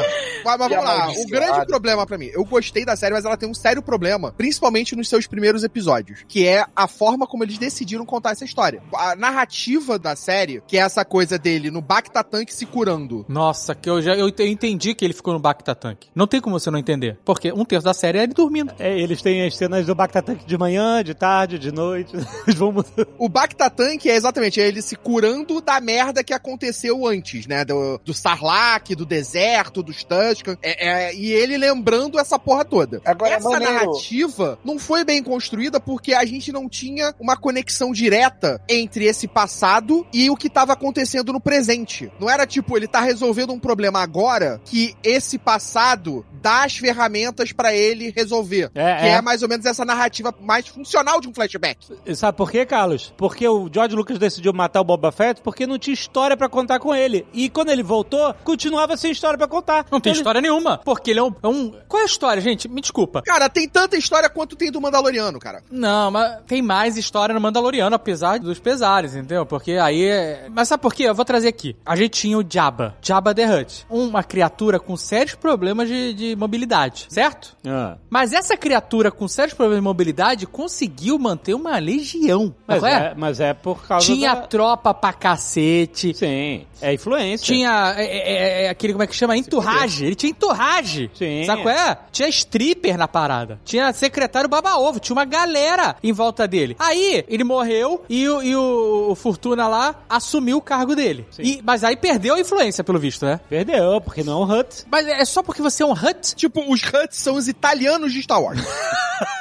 mas, 0.45 0.59
mas 0.59 0.59
vamos 0.59 0.85
lá. 0.85 1.09
O 1.11 1.27
grande 1.27 1.67
problema 1.67 2.07
pra 2.07 2.19
mim, 2.19 2.31
eu 2.33 2.45
gostei 2.45 2.85
da 2.85 2.97
série, 3.01 3.15
mas 3.15 3.25
ela 3.25 3.37
tem 3.37 3.49
um 3.49 3.55
sério 3.55 3.83
problema, 3.83 4.33
principalmente 4.37 4.95
nos 4.95 5.09
seus 5.09 5.27
primeiros 5.27 5.65
episódios, 5.65 6.21
que 6.29 6.47
é 6.47 6.65
a 6.77 6.87
forma 6.87 7.27
como 7.27 7.43
eles 7.43 7.59
decidiram 7.59 8.05
contar 8.07 8.31
essa 8.33 8.45
história. 8.45 8.83
A 8.95 9.17
narrativa 9.17 9.99
da 9.99 10.15
série, 10.15 10.63
que 10.67 10.77
é 10.77 10.81
essa 10.81 11.05
coisa 11.05 11.39
dele 11.39 11.71
no 11.71 11.81
Bacta 11.81 12.23
Tank 12.23 12.51
se 12.53 12.67
curando. 12.67 13.25
Nossa, 13.29 13.75
que 13.75 13.89
eu 13.89 14.01
já 14.03 14.15
eu 14.15 14.31
te- 14.31 14.43
eu 14.43 14.47
entendi 14.49 14.95
que 14.95 15.05
ele 15.05 15.15
ficou 15.15 15.33
no 15.35 15.41
Bacta 15.41 15.75
Tank. 15.75 16.07
Não 16.15 16.27
tem 16.27 16.41
como 16.41 16.59
você 16.59 16.71
não 16.71 16.79
entender. 16.79 17.19
Porque 17.25 17.51
um 17.53 17.65
terço 17.65 17.85
da 17.85 17.95
série 17.95 18.19
é 18.19 18.23
ele 18.25 18.35
dormindo. 18.35 18.73
É, 18.79 18.99
eles 18.99 19.23
têm 19.23 19.47
as 19.47 19.57
cenas 19.57 19.87
do 19.87 19.95
Bactatank 19.95 20.45
de 20.45 20.59
manhã, 20.59 21.03
de 21.03 21.15
tarde, 21.15 21.59
de 21.59 21.73
noite. 21.73 22.13
Eles 22.47 22.59
vão 22.59 22.73
mudando. 22.73 23.09
O 23.19 23.29
Bacta 23.29 23.71
Tank 23.71 24.07
é 24.07 24.15
exatamente 24.17 24.61
ele 24.61 24.83
se 24.83 24.97
curando 24.97 25.61
da 25.61 25.81
merda 25.81 26.23
que 26.25 26.33
aconteceu 26.35 27.07
antes, 27.07 27.47
né? 27.47 27.65
Do, 27.65 27.99
do 28.05 28.13
Sarlacc, 28.15 28.95
do 28.95 29.07
deserto, 29.07 29.83
dos 29.83 30.05
Tusken. 30.05 30.57
É, 30.63 31.09
é, 31.11 31.15
e 31.15 31.31
ele 31.33 31.57
lembrando 31.57 32.19
essa 32.19 32.39
porra 32.39 32.65
toda. 32.65 32.90
Foda. 32.99 33.03
Agora 33.05 33.35
Essa 33.35 33.49
maneiro. 33.49 33.75
narrativa 33.75 34.59
não 34.65 34.79
foi 34.79 35.05
bem 35.05 35.23
construída 35.23 35.79
porque 35.81 36.13
a 36.15 36.25
gente 36.25 36.53
não 36.53 36.69
tinha 36.69 37.15
uma 37.21 37.37
conexão 37.37 37.93
direta 37.93 38.61
entre 38.69 39.05
esse 39.05 39.27
passado 39.29 40.07
e 40.13 40.31
o 40.31 40.37
que 40.37 40.49
tava 40.51 40.73
acontecendo 40.73 41.33
no 41.33 41.41
presente. 41.41 42.11
Não 42.19 42.29
era 42.29 42.47
tipo, 42.47 42.77
ele 42.77 42.87
tá 42.89 43.01
resolvendo 43.01 43.53
um 43.53 43.59
problema 43.59 44.01
agora 44.01 44.61
que 44.65 44.95
esse 45.03 45.39
passado 45.39 46.25
dá 46.43 46.65
as 46.65 46.77
ferramentas 46.77 47.53
pra 47.53 47.75
ele 47.75 48.13
resolver. 48.17 48.71
É, 48.75 48.95
que 48.97 49.07
é. 49.07 49.11
é. 49.11 49.21
mais 49.23 49.43
ou 49.43 49.49
menos 49.49 49.67
essa 49.67 49.85
narrativa 49.85 50.35
mais 50.41 50.67
funcional 50.67 51.21
de 51.21 51.29
um 51.29 51.35
flashback. 51.35 51.87
E 52.07 52.15
Sabe 52.15 52.37
por 52.37 52.51
quê, 52.51 52.65
Carlos? 52.65 53.13
Porque 53.17 53.47
o 53.47 53.69
George 53.73 53.95
Lucas 53.95 54.19
decidiu 54.19 54.53
matar 54.53 54.81
o 54.81 54.85
Boba 54.85 55.13
Fett 55.13 55.41
porque 55.43 55.67
não 55.67 55.79
tinha 55.79 55.95
história 55.95 56.37
pra 56.37 56.49
contar 56.49 56.79
com 56.79 56.95
ele. 56.95 57.27
E 57.33 57.49
quando 57.51 57.71
ele 57.71 57.83
voltou, 57.83 58.35
continuava 58.45 58.97
sem 58.97 59.11
história 59.11 59.37
pra 59.39 59.47
contar. 59.49 59.87
Não 59.91 60.01
tem 60.01 60.13
Ele- 60.13 60.21
história 60.21 60.41
nenhuma. 60.41 60.79
Porque 60.79 61.11
ele 61.11 61.21
é 61.21 61.23
um, 61.23 61.35
é 61.43 61.49
um- 61.49 61.73
Qual 61.89 62.01
é 62.01 62.05
a 62.05 62.07
história, 62.07 62.41
gente? 62.41 62.69
Me 62.69 62.80
desculpa. 62.81 63.23
Cara, 63.23 63.49
tem 63.49 63.69
tanta 63.69 63.97
história 63.97 64.29
quanto 64.29 64.57
tem 64.57 64.71
do 64.71 64.81
Mandaloriano, 64.81 65.39
cara. 65.39 65.63
Não, 65.71 66.11
mas 66.11 66.39
tem 66.47 66.63
mais 66.63 66.97
história 66.97 67.35
no 67.35 67.41
Mandaloriano, 67.41 67.95
apesar 67.95 68.39
dos 68.39 68.59
pesares, 68.59 69.15
entendeu? 69.15 69.47
Porque 69.47 69.73
aí 69.73 70.05
é... 70.05 70.47
Mas 70.51 70.69
sabe 70.69 70.83
por 70.83 70.95
quê? 70.95 71.05
Eu 71.05 71.15
vou 71.15 71.25
trazer 71.25 71.49
aqui. 71.49 71.77
A 71.85 71.97
gente 71.97 72.21
tinha 72.21 72.39
o 72.39 72.45
Jabba. 72.49 72.95
Jabba 73.03 73.35
the 73.35 73.47
Hutt. 73.47 73.87
Uma 73.89 74.23
criatura 74.23 74.79
com 74.79 74.97
sérios 74.97 75.35
problemas 75.35 75.89
de, 75.89 76.15
de 76.15 76.37
mobilidade, 76.37 77.07
certo? 77.09 77.57
Ah. 77.67 77.97
Mas 78.09 78.33
essa 78.33 78.57
criatura 78.57 79.11
com 79.11 79.27
sérios 79.29 79.55
problemas 79.55 79.83
de 79.83 79.85
mobilidade 79.85 80.47
conseguiu 80.47 81.19
manter 81.19 81.55
uma 81.55 81.79
legião. 81.79 82.55
Mas, 82.67 82.83
é? 82.83 82.93
é, 82.93 83.15
mas 83.17 83.41
é 83.41 83.55
por 83.55 83.87
causa 83.87 84.07
Tinha 84.07 84.35
da... 84.35 84.43
tropa 84.43 84.95
pra 84.95 85.13
cacete. 85.13 86.15
Sim, 86.15 86.67
é 86.81 86.95
influência. 86.95 87.47
Tinha 87.47 87.95
é, 87.97 88.05
é, 88.05 88.65
é, 88.65 88.69
aquele, 88.69 88.93
como 88.93 89.03
é 89.03 89.07
que 89.07 89.15
chama? 89.15 89.37
Enturragem. 89.37 90.07
Ele 90.07 90.15
tinha 90.15 90.31
enturragem. 90.31 91.11
Sim. 91.15 91.45
Sabe 91.45 91.63
qual 91.63 91.75
é? 91.75 91.99
Tinha 92.11 92.29
stripper 92.71 92.97
na 92.97 93.09
parada. 93.09 93.61
Tinha 93.65 93.93
secretário 93.93 94.49
baba-ovo. 94.49 95.01
Tinha 95.01 95.15
uma 95.15 95.25
galera 95.25 95.97
em 96.03 96.13
volta 96.13 96.47
dele. 96.47 96.77
Aí, 96.79 97.25
ele 97.29 97.45
morreu 97.45 98.05
e, 98.09 98.29
o- 98.29 98.43
e 98.43 98.57
o, 98.57 99.15
Fortuna 99.15 99.67
lá 99.69 99.95
assumiu 100.09 100.59
o 100.59 100.63
cargo 100.63 100.95
dele. 100.95 101.27
E- 101.39 101.61
mas 101.65 101.85
aí 101.85 101.97
perdeu 101.97 102.35
a 102.35 102.41
influência, 102.41 102.83
pelo 102.85 102.99
visto, 102.99 103.25
né? 103.27 103.41
Perdeu, 103.49 104.01
porque 104.01 104.23
não 104.23 104.43
é 104.43 104.45
um 104.47 104.59
Hut. 104.59 104.85
Mas 104.91 105.07
é 105.07 105.25
só 105.25 105.43
porque 105.43 105.63
você 105.63 105.83
é 105.83 105.87
um 105.87 105.93
Hut? 105.93 106.35
Tipo, 106.35 106.61
os 106.73 106.83
Huts 106.83 107.19
são 107.19 107.35
os 107.35 107.49
italianos 107.49 108.13
de 108.13 108.23
Star 108.23 108.41
Wars. 108.43 108.61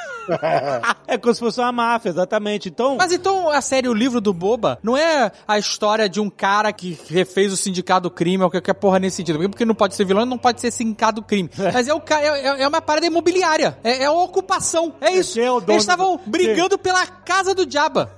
É 1.06 1.18
como 1.18 1.34
se 1.34 1.40
fosse 1.40 1.60
uma 1.60 1.72
máfia, 1.72 2.10
exatamente. 2.10 2.68
Então, 2.68 2.96
Mas 2.96 3.12
então 3.12 3.50
a 3.50 3.60
série 3.60 3.88
O 3.88 3.94
Livro 3.94 4.20
do 4.20 4.32
Boba 4.32 4.78
não 4.82 4.96
é 4.96 5.30
a 5.46 5.58
história 5.58 6.08
de 6.08 6.20
um 6.20 6.30
cara 6.30 6.72
que 6.72 6.98
refez 7.08 7.52
o 7.52 7.56
sindicato 7.56 8.02
do 8.02 8.10
crime 8.10 8.42
ou 8.44 8.50
qualquer 8.50 8.74
porra 8.74 8.98
nesse 8.98 9.16
sentido. 9.16 9.38
Porque 9.48 9.64
não 9.64 9.74
pode 9.74 9.94
ser 9.94 10.04
vilão 10.04 10.24
não 10.24 10.38
pode 10.38 10.60
ser 10.60 10.70
sindicato 10.70 11.16
do 11.20 11.22
crime. 11.26 11.50
Mas 11.72 11.88
é, 11.88 11.94
o, 11.94 12.00
ca- 12.00 12.20
é, 12.22 12.62
é 12.62 12.68
uma 12.68 12.80
parada 12.80 13.06
imobiliária. 13.06 13.76
É, 13.82 14.04
é 14.04 14.10
uma 14.10 14.22
ocupação. 14.24 14.94
É 15.00 15.10
isso. 15.12 15.38
É 15.40 15.44
Eles 15.46 15.82
estavam 15.82 16.16
do- 16.16 16.22
brigando 16.30 16.78
pela 16.78 17.06
casa 17.06 17.54
do 17.54 17.70
Jabba. 17.70 18.10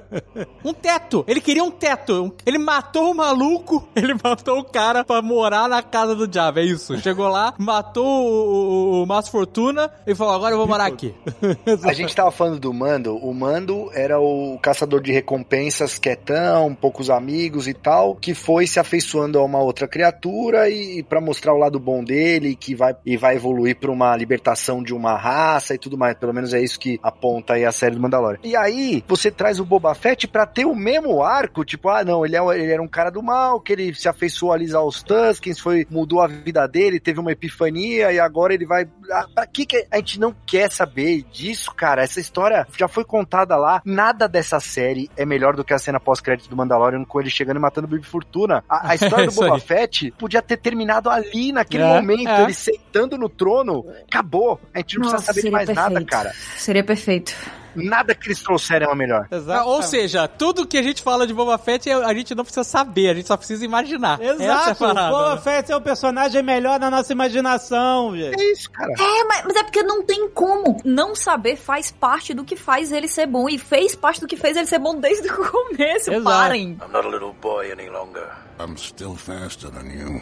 um 0.64 0.72
teto. 0.72 1.24
Ele 1.28 1.40
queria 1.40 1.62
um 1.62 1.70
teto. 1.70 2.34
Ele 2.44 2.58
matou 2.58 3.10
o 3.10 3.14
maluco. 3.14 3.88
Ele 3.94 4.14
matou 4.22 4.58
o 4.58 4.64
cara 4.64 5.04
pra 5.04 5.22
morar 5.22 5.68
na 5.68 5.82
casa 5.82 6.14
do 6.14 6.32
Jabba. 6.32 6.60
É 6.60 6.64
isso. 6.64 6.98
Chegou 7.00 7.28
lá, 7.28 7.54
matou 7.58 8.04
o, 8.06 9.00
o, 9.00 9.02
o 9.02 9.06
Márcio 9.06 9.30
Fortuna 9.32 9.90
e 10.06 10.14
falou: 10.14 10.34
agora 10.34 10.54
eu 10.54 10.58
vou 10.58 10.66
morar 10.66 10.86
aqui. 10.86 11.14
A 11.84 11.92
gente 11.92 12.14
tava 12.14 12.30
falando 12.30 12.58
do 12.58 12.72
Mando. 12.72 13.16
O 13.16 13.32
Mando 13.32 13.90
era 13.92 14.18
o 14.18 14.58
caçador 14.60 15.00
de 15.02 15.12
recompensas 15.12 15.98
quietão, 15.98 16.74
poucos 16.74 17.10
amigos 17.10 17.68
e 17.68 17.74
tal, 17.74 18.14
que 18.14 18.34
foi 18.34 18.66
se 18.66 18.78
afeiçoando 18.78 19.38
a 19.38 19.44
uma 19.44 19.60
outra 19.60 19.86
criatura 19.86 20.68
e 20.68 21.02
para 21.02 21.20
mostrar 21.20 21.54
o 21.54 21.58
lado 21.58 21.78
bom 21.78 22.02
dele, 22.02 22.54
que 22.54 22.74
vai 22.74 22.94
e 23.04 23.16
vai 23.16 23.36
evoluir 23.36 23.76
pra 23.76 23.90
uma 23.90 24.16
libertação 24.16 24.82
de 24.82 24.94
uma 24.94 25.16
raça 25.16 25.74
e 25.74 25.78
tudo 25.78 25.98
mais. 25.98 26.16
Pelo 26.16 26.32
menos 26.32 26.52
é 26.54 26.60
isso 26.60 26.78
que 26.78 26.98
aponta 27.02 27.54
aí 27.54 27.64
a 27.64 27.72
série 27.72 27.94
do 27.94 28.00
Mandalorian. 28.00 28.40
E 28.42 28.56
aí, 28.56 29.02
você 29.06 29.30
traz 29.30 29.60
o 29.60 29.64
Boba 29.64 29.94
Fett 29.94 30.26
pra 30.28 30.46
ter 30.46 30.64
o 30.64 30.74
mesmo 30.74 31.22
arco, 31.22 31.64
tipo, 31.64 31.88
ah, 31.88 32.04
não, 32.04 32.24
ele, 32.24 32.36
é, 32.36 32.40
ele 32.58 32.72
era 32.72 32.82
um 32.82 32.88
cara 32.88 33.10
do 33.10 33.22
mal, 33.22 33.60
que 33.60 33.72
ele 33.72 33.94
se 33.94 34.08
afeiçoou 34.08 34.52
ali 34.52 34.72
aos 34.74 35.02
Tuskens, 35.02 35.58
foi, 35.58 35.86
mudou 35.90 36.20
a 36.20 36.26
vida 36.26 36.66
dele, 36.66 37.00
teve 37.00 37.20
uma 37.20 37.32
epifania 37.32 38.12
e 38.12 38.18
agora 38.18 38.54
ele 38.54 38.66
vai. 38.66 38.86
Ah, 39.10 39.26
pra 39.34 39.46
que, 39.46 39.66
que 39.66 39.86
a 39.90 39.96
gente 39.96 40.18
não 40.18 40.34
quer 40.46 40.70
saber 40.70 41.23
disso, 41.32 41.72
cara? 41.74 42.02
Essa 42.02 42.20
história 42.20 42.66
já 42.76 42.88
foi 42.88 43.04
contada 43.04 43.56
lá. 43.56 43.80
Nada 43.84 44.28
dessa 44.28 44.60
série 44.60 45.10
é 45.16 45.24
melhor 45.26 45.56
do 45.56 45.64
que 45.64 45.74
a 45.74 45.78
cena 45.78 45.98
pós-crédito 46.00 46.48
do 46.48 46.56
Mandalorian 46.56 47.04
com 47.04 47.20
ele 47.20 47.30
chegando 47.30 47.56
e 47.56 47.60
matando 47.60 47.86
o 47.86 47.90
Baby 47.90 48.06
Fortuna. 48.06 48.64
A, 48.68 48.90
a 48.90 48.94
história 48.96 49.26
do 49.26 49.32
Boba. 49.32 49.58
Fett 49.58 50.10
podia 50.12 50.42
ter 50.42 50.56
terminado 50.56 51.08
ali, 51.10 51.52
naquele 51.52 51.82
É, 51.84 51.94
momento, 52.00 52.28
é. 52.28 52.42
ele 52.42 52.54
sentando 52.54 53.16
no 53.18 53.28
trono. 53.28 53.84
Acabou. 54.08 54.60
A 54.74 54.78
gente 54.78 54.98
não 54.98 55.04
Nossa, 55.10 55.16
precisa 55.16 55.32
saber 55.32 55.42
de 55.46 55.50
mais 55.50 55.68
nada, 55.68 55.88
perfeito. 55.90 56.10
cara. 56.10 56.32
Seria 56.56 56.84
perfeito. 56.84 57.34
Nada 57.74 58.14
que 58.14 58.28
eles 58.28 58.42
trouxeram 58.42 58.90
é 58.90 58.94
melhor. 58.94 59.26
Exato. 59.30 59.68
Ou 59.68 59.82
seja, 59.82 60.26
tudo 60.28 60.66
que 60.66 60.76
a 60.78 60.82
gente 60.82 61.02
fala 61.02 61.26
de 61.26 61.34
Boba 61.34 61.58
Fett 61.58 61.88
é- 61.88 61.94
a 61.94 62.14
gente 62.14 62.34
não 62.34 62.44
precisa 62.44 62.64
saber, 62.64 63.08
a 63.10 63.14
gente 63.14 63.26
só 63.28 63.36
precisa 63.36 63.64
imaginar. 63.64 64.20
É 64.20 64.28
Exato, 64.30 64.70
o 64.84 64.88
parada, 64.88 65.10
Boba 65.10 65.34
né? 65.36 65.40
Fett 65.40 65.72
é 65.72 65.76
o 65.76 65.80
personagem 65.80 66.42
melhor 66.42 66.78
na 66.80 66.90
nossa 66.90 67.12
imaginação, 67.12 68.16
gente. 68.16 68.40
É 68.40 68.52
isso, 68.52 68.70
cara. 68.70 68.92
É, 68.92 69.24
mas, 69.24 69.44
mas 69.46 69.56
é 69.56 69.62
porque 69.62 69.82
não 69.82 70.02
tem 70.02 70.28
como. 70.30 70.76
Não 70.84 71.14
saber 71.14 71.56
faz 71.56 71.90
parte 71.90 72.32
do 72.34 72.44
que 72.44 72.56
faz 72.56 72.92
ele 72.92 73.08
ser 73.08 73.26
bom. 73.26 73.48
E 73.48 73.58
fez 73.58 73.94
parte 73.94 74.20
do 74.20 74.26
que 74.26 74.36
fez 74.36 74.56
ele 74.56 74.66
ser 74.66 74.78
bom 74.78 74.98
desde 74.98 75.28
o 75.28 75.36
começo. 75.50 76.10
Exato. 76.10 76.24
Parem. 76.24 76.78
I'm 76.82 76.92
not 76.92 77.06
a 77.06 77.10
little 77.10 77.34
boy 77.40 77.70
any 77.70 77.88
longer. 77.88 78.28
I'm 78.60 78.76
still 78.76 79.14
faster 79.16 79.70
than 79.70 79.86
you. 79.92 80.20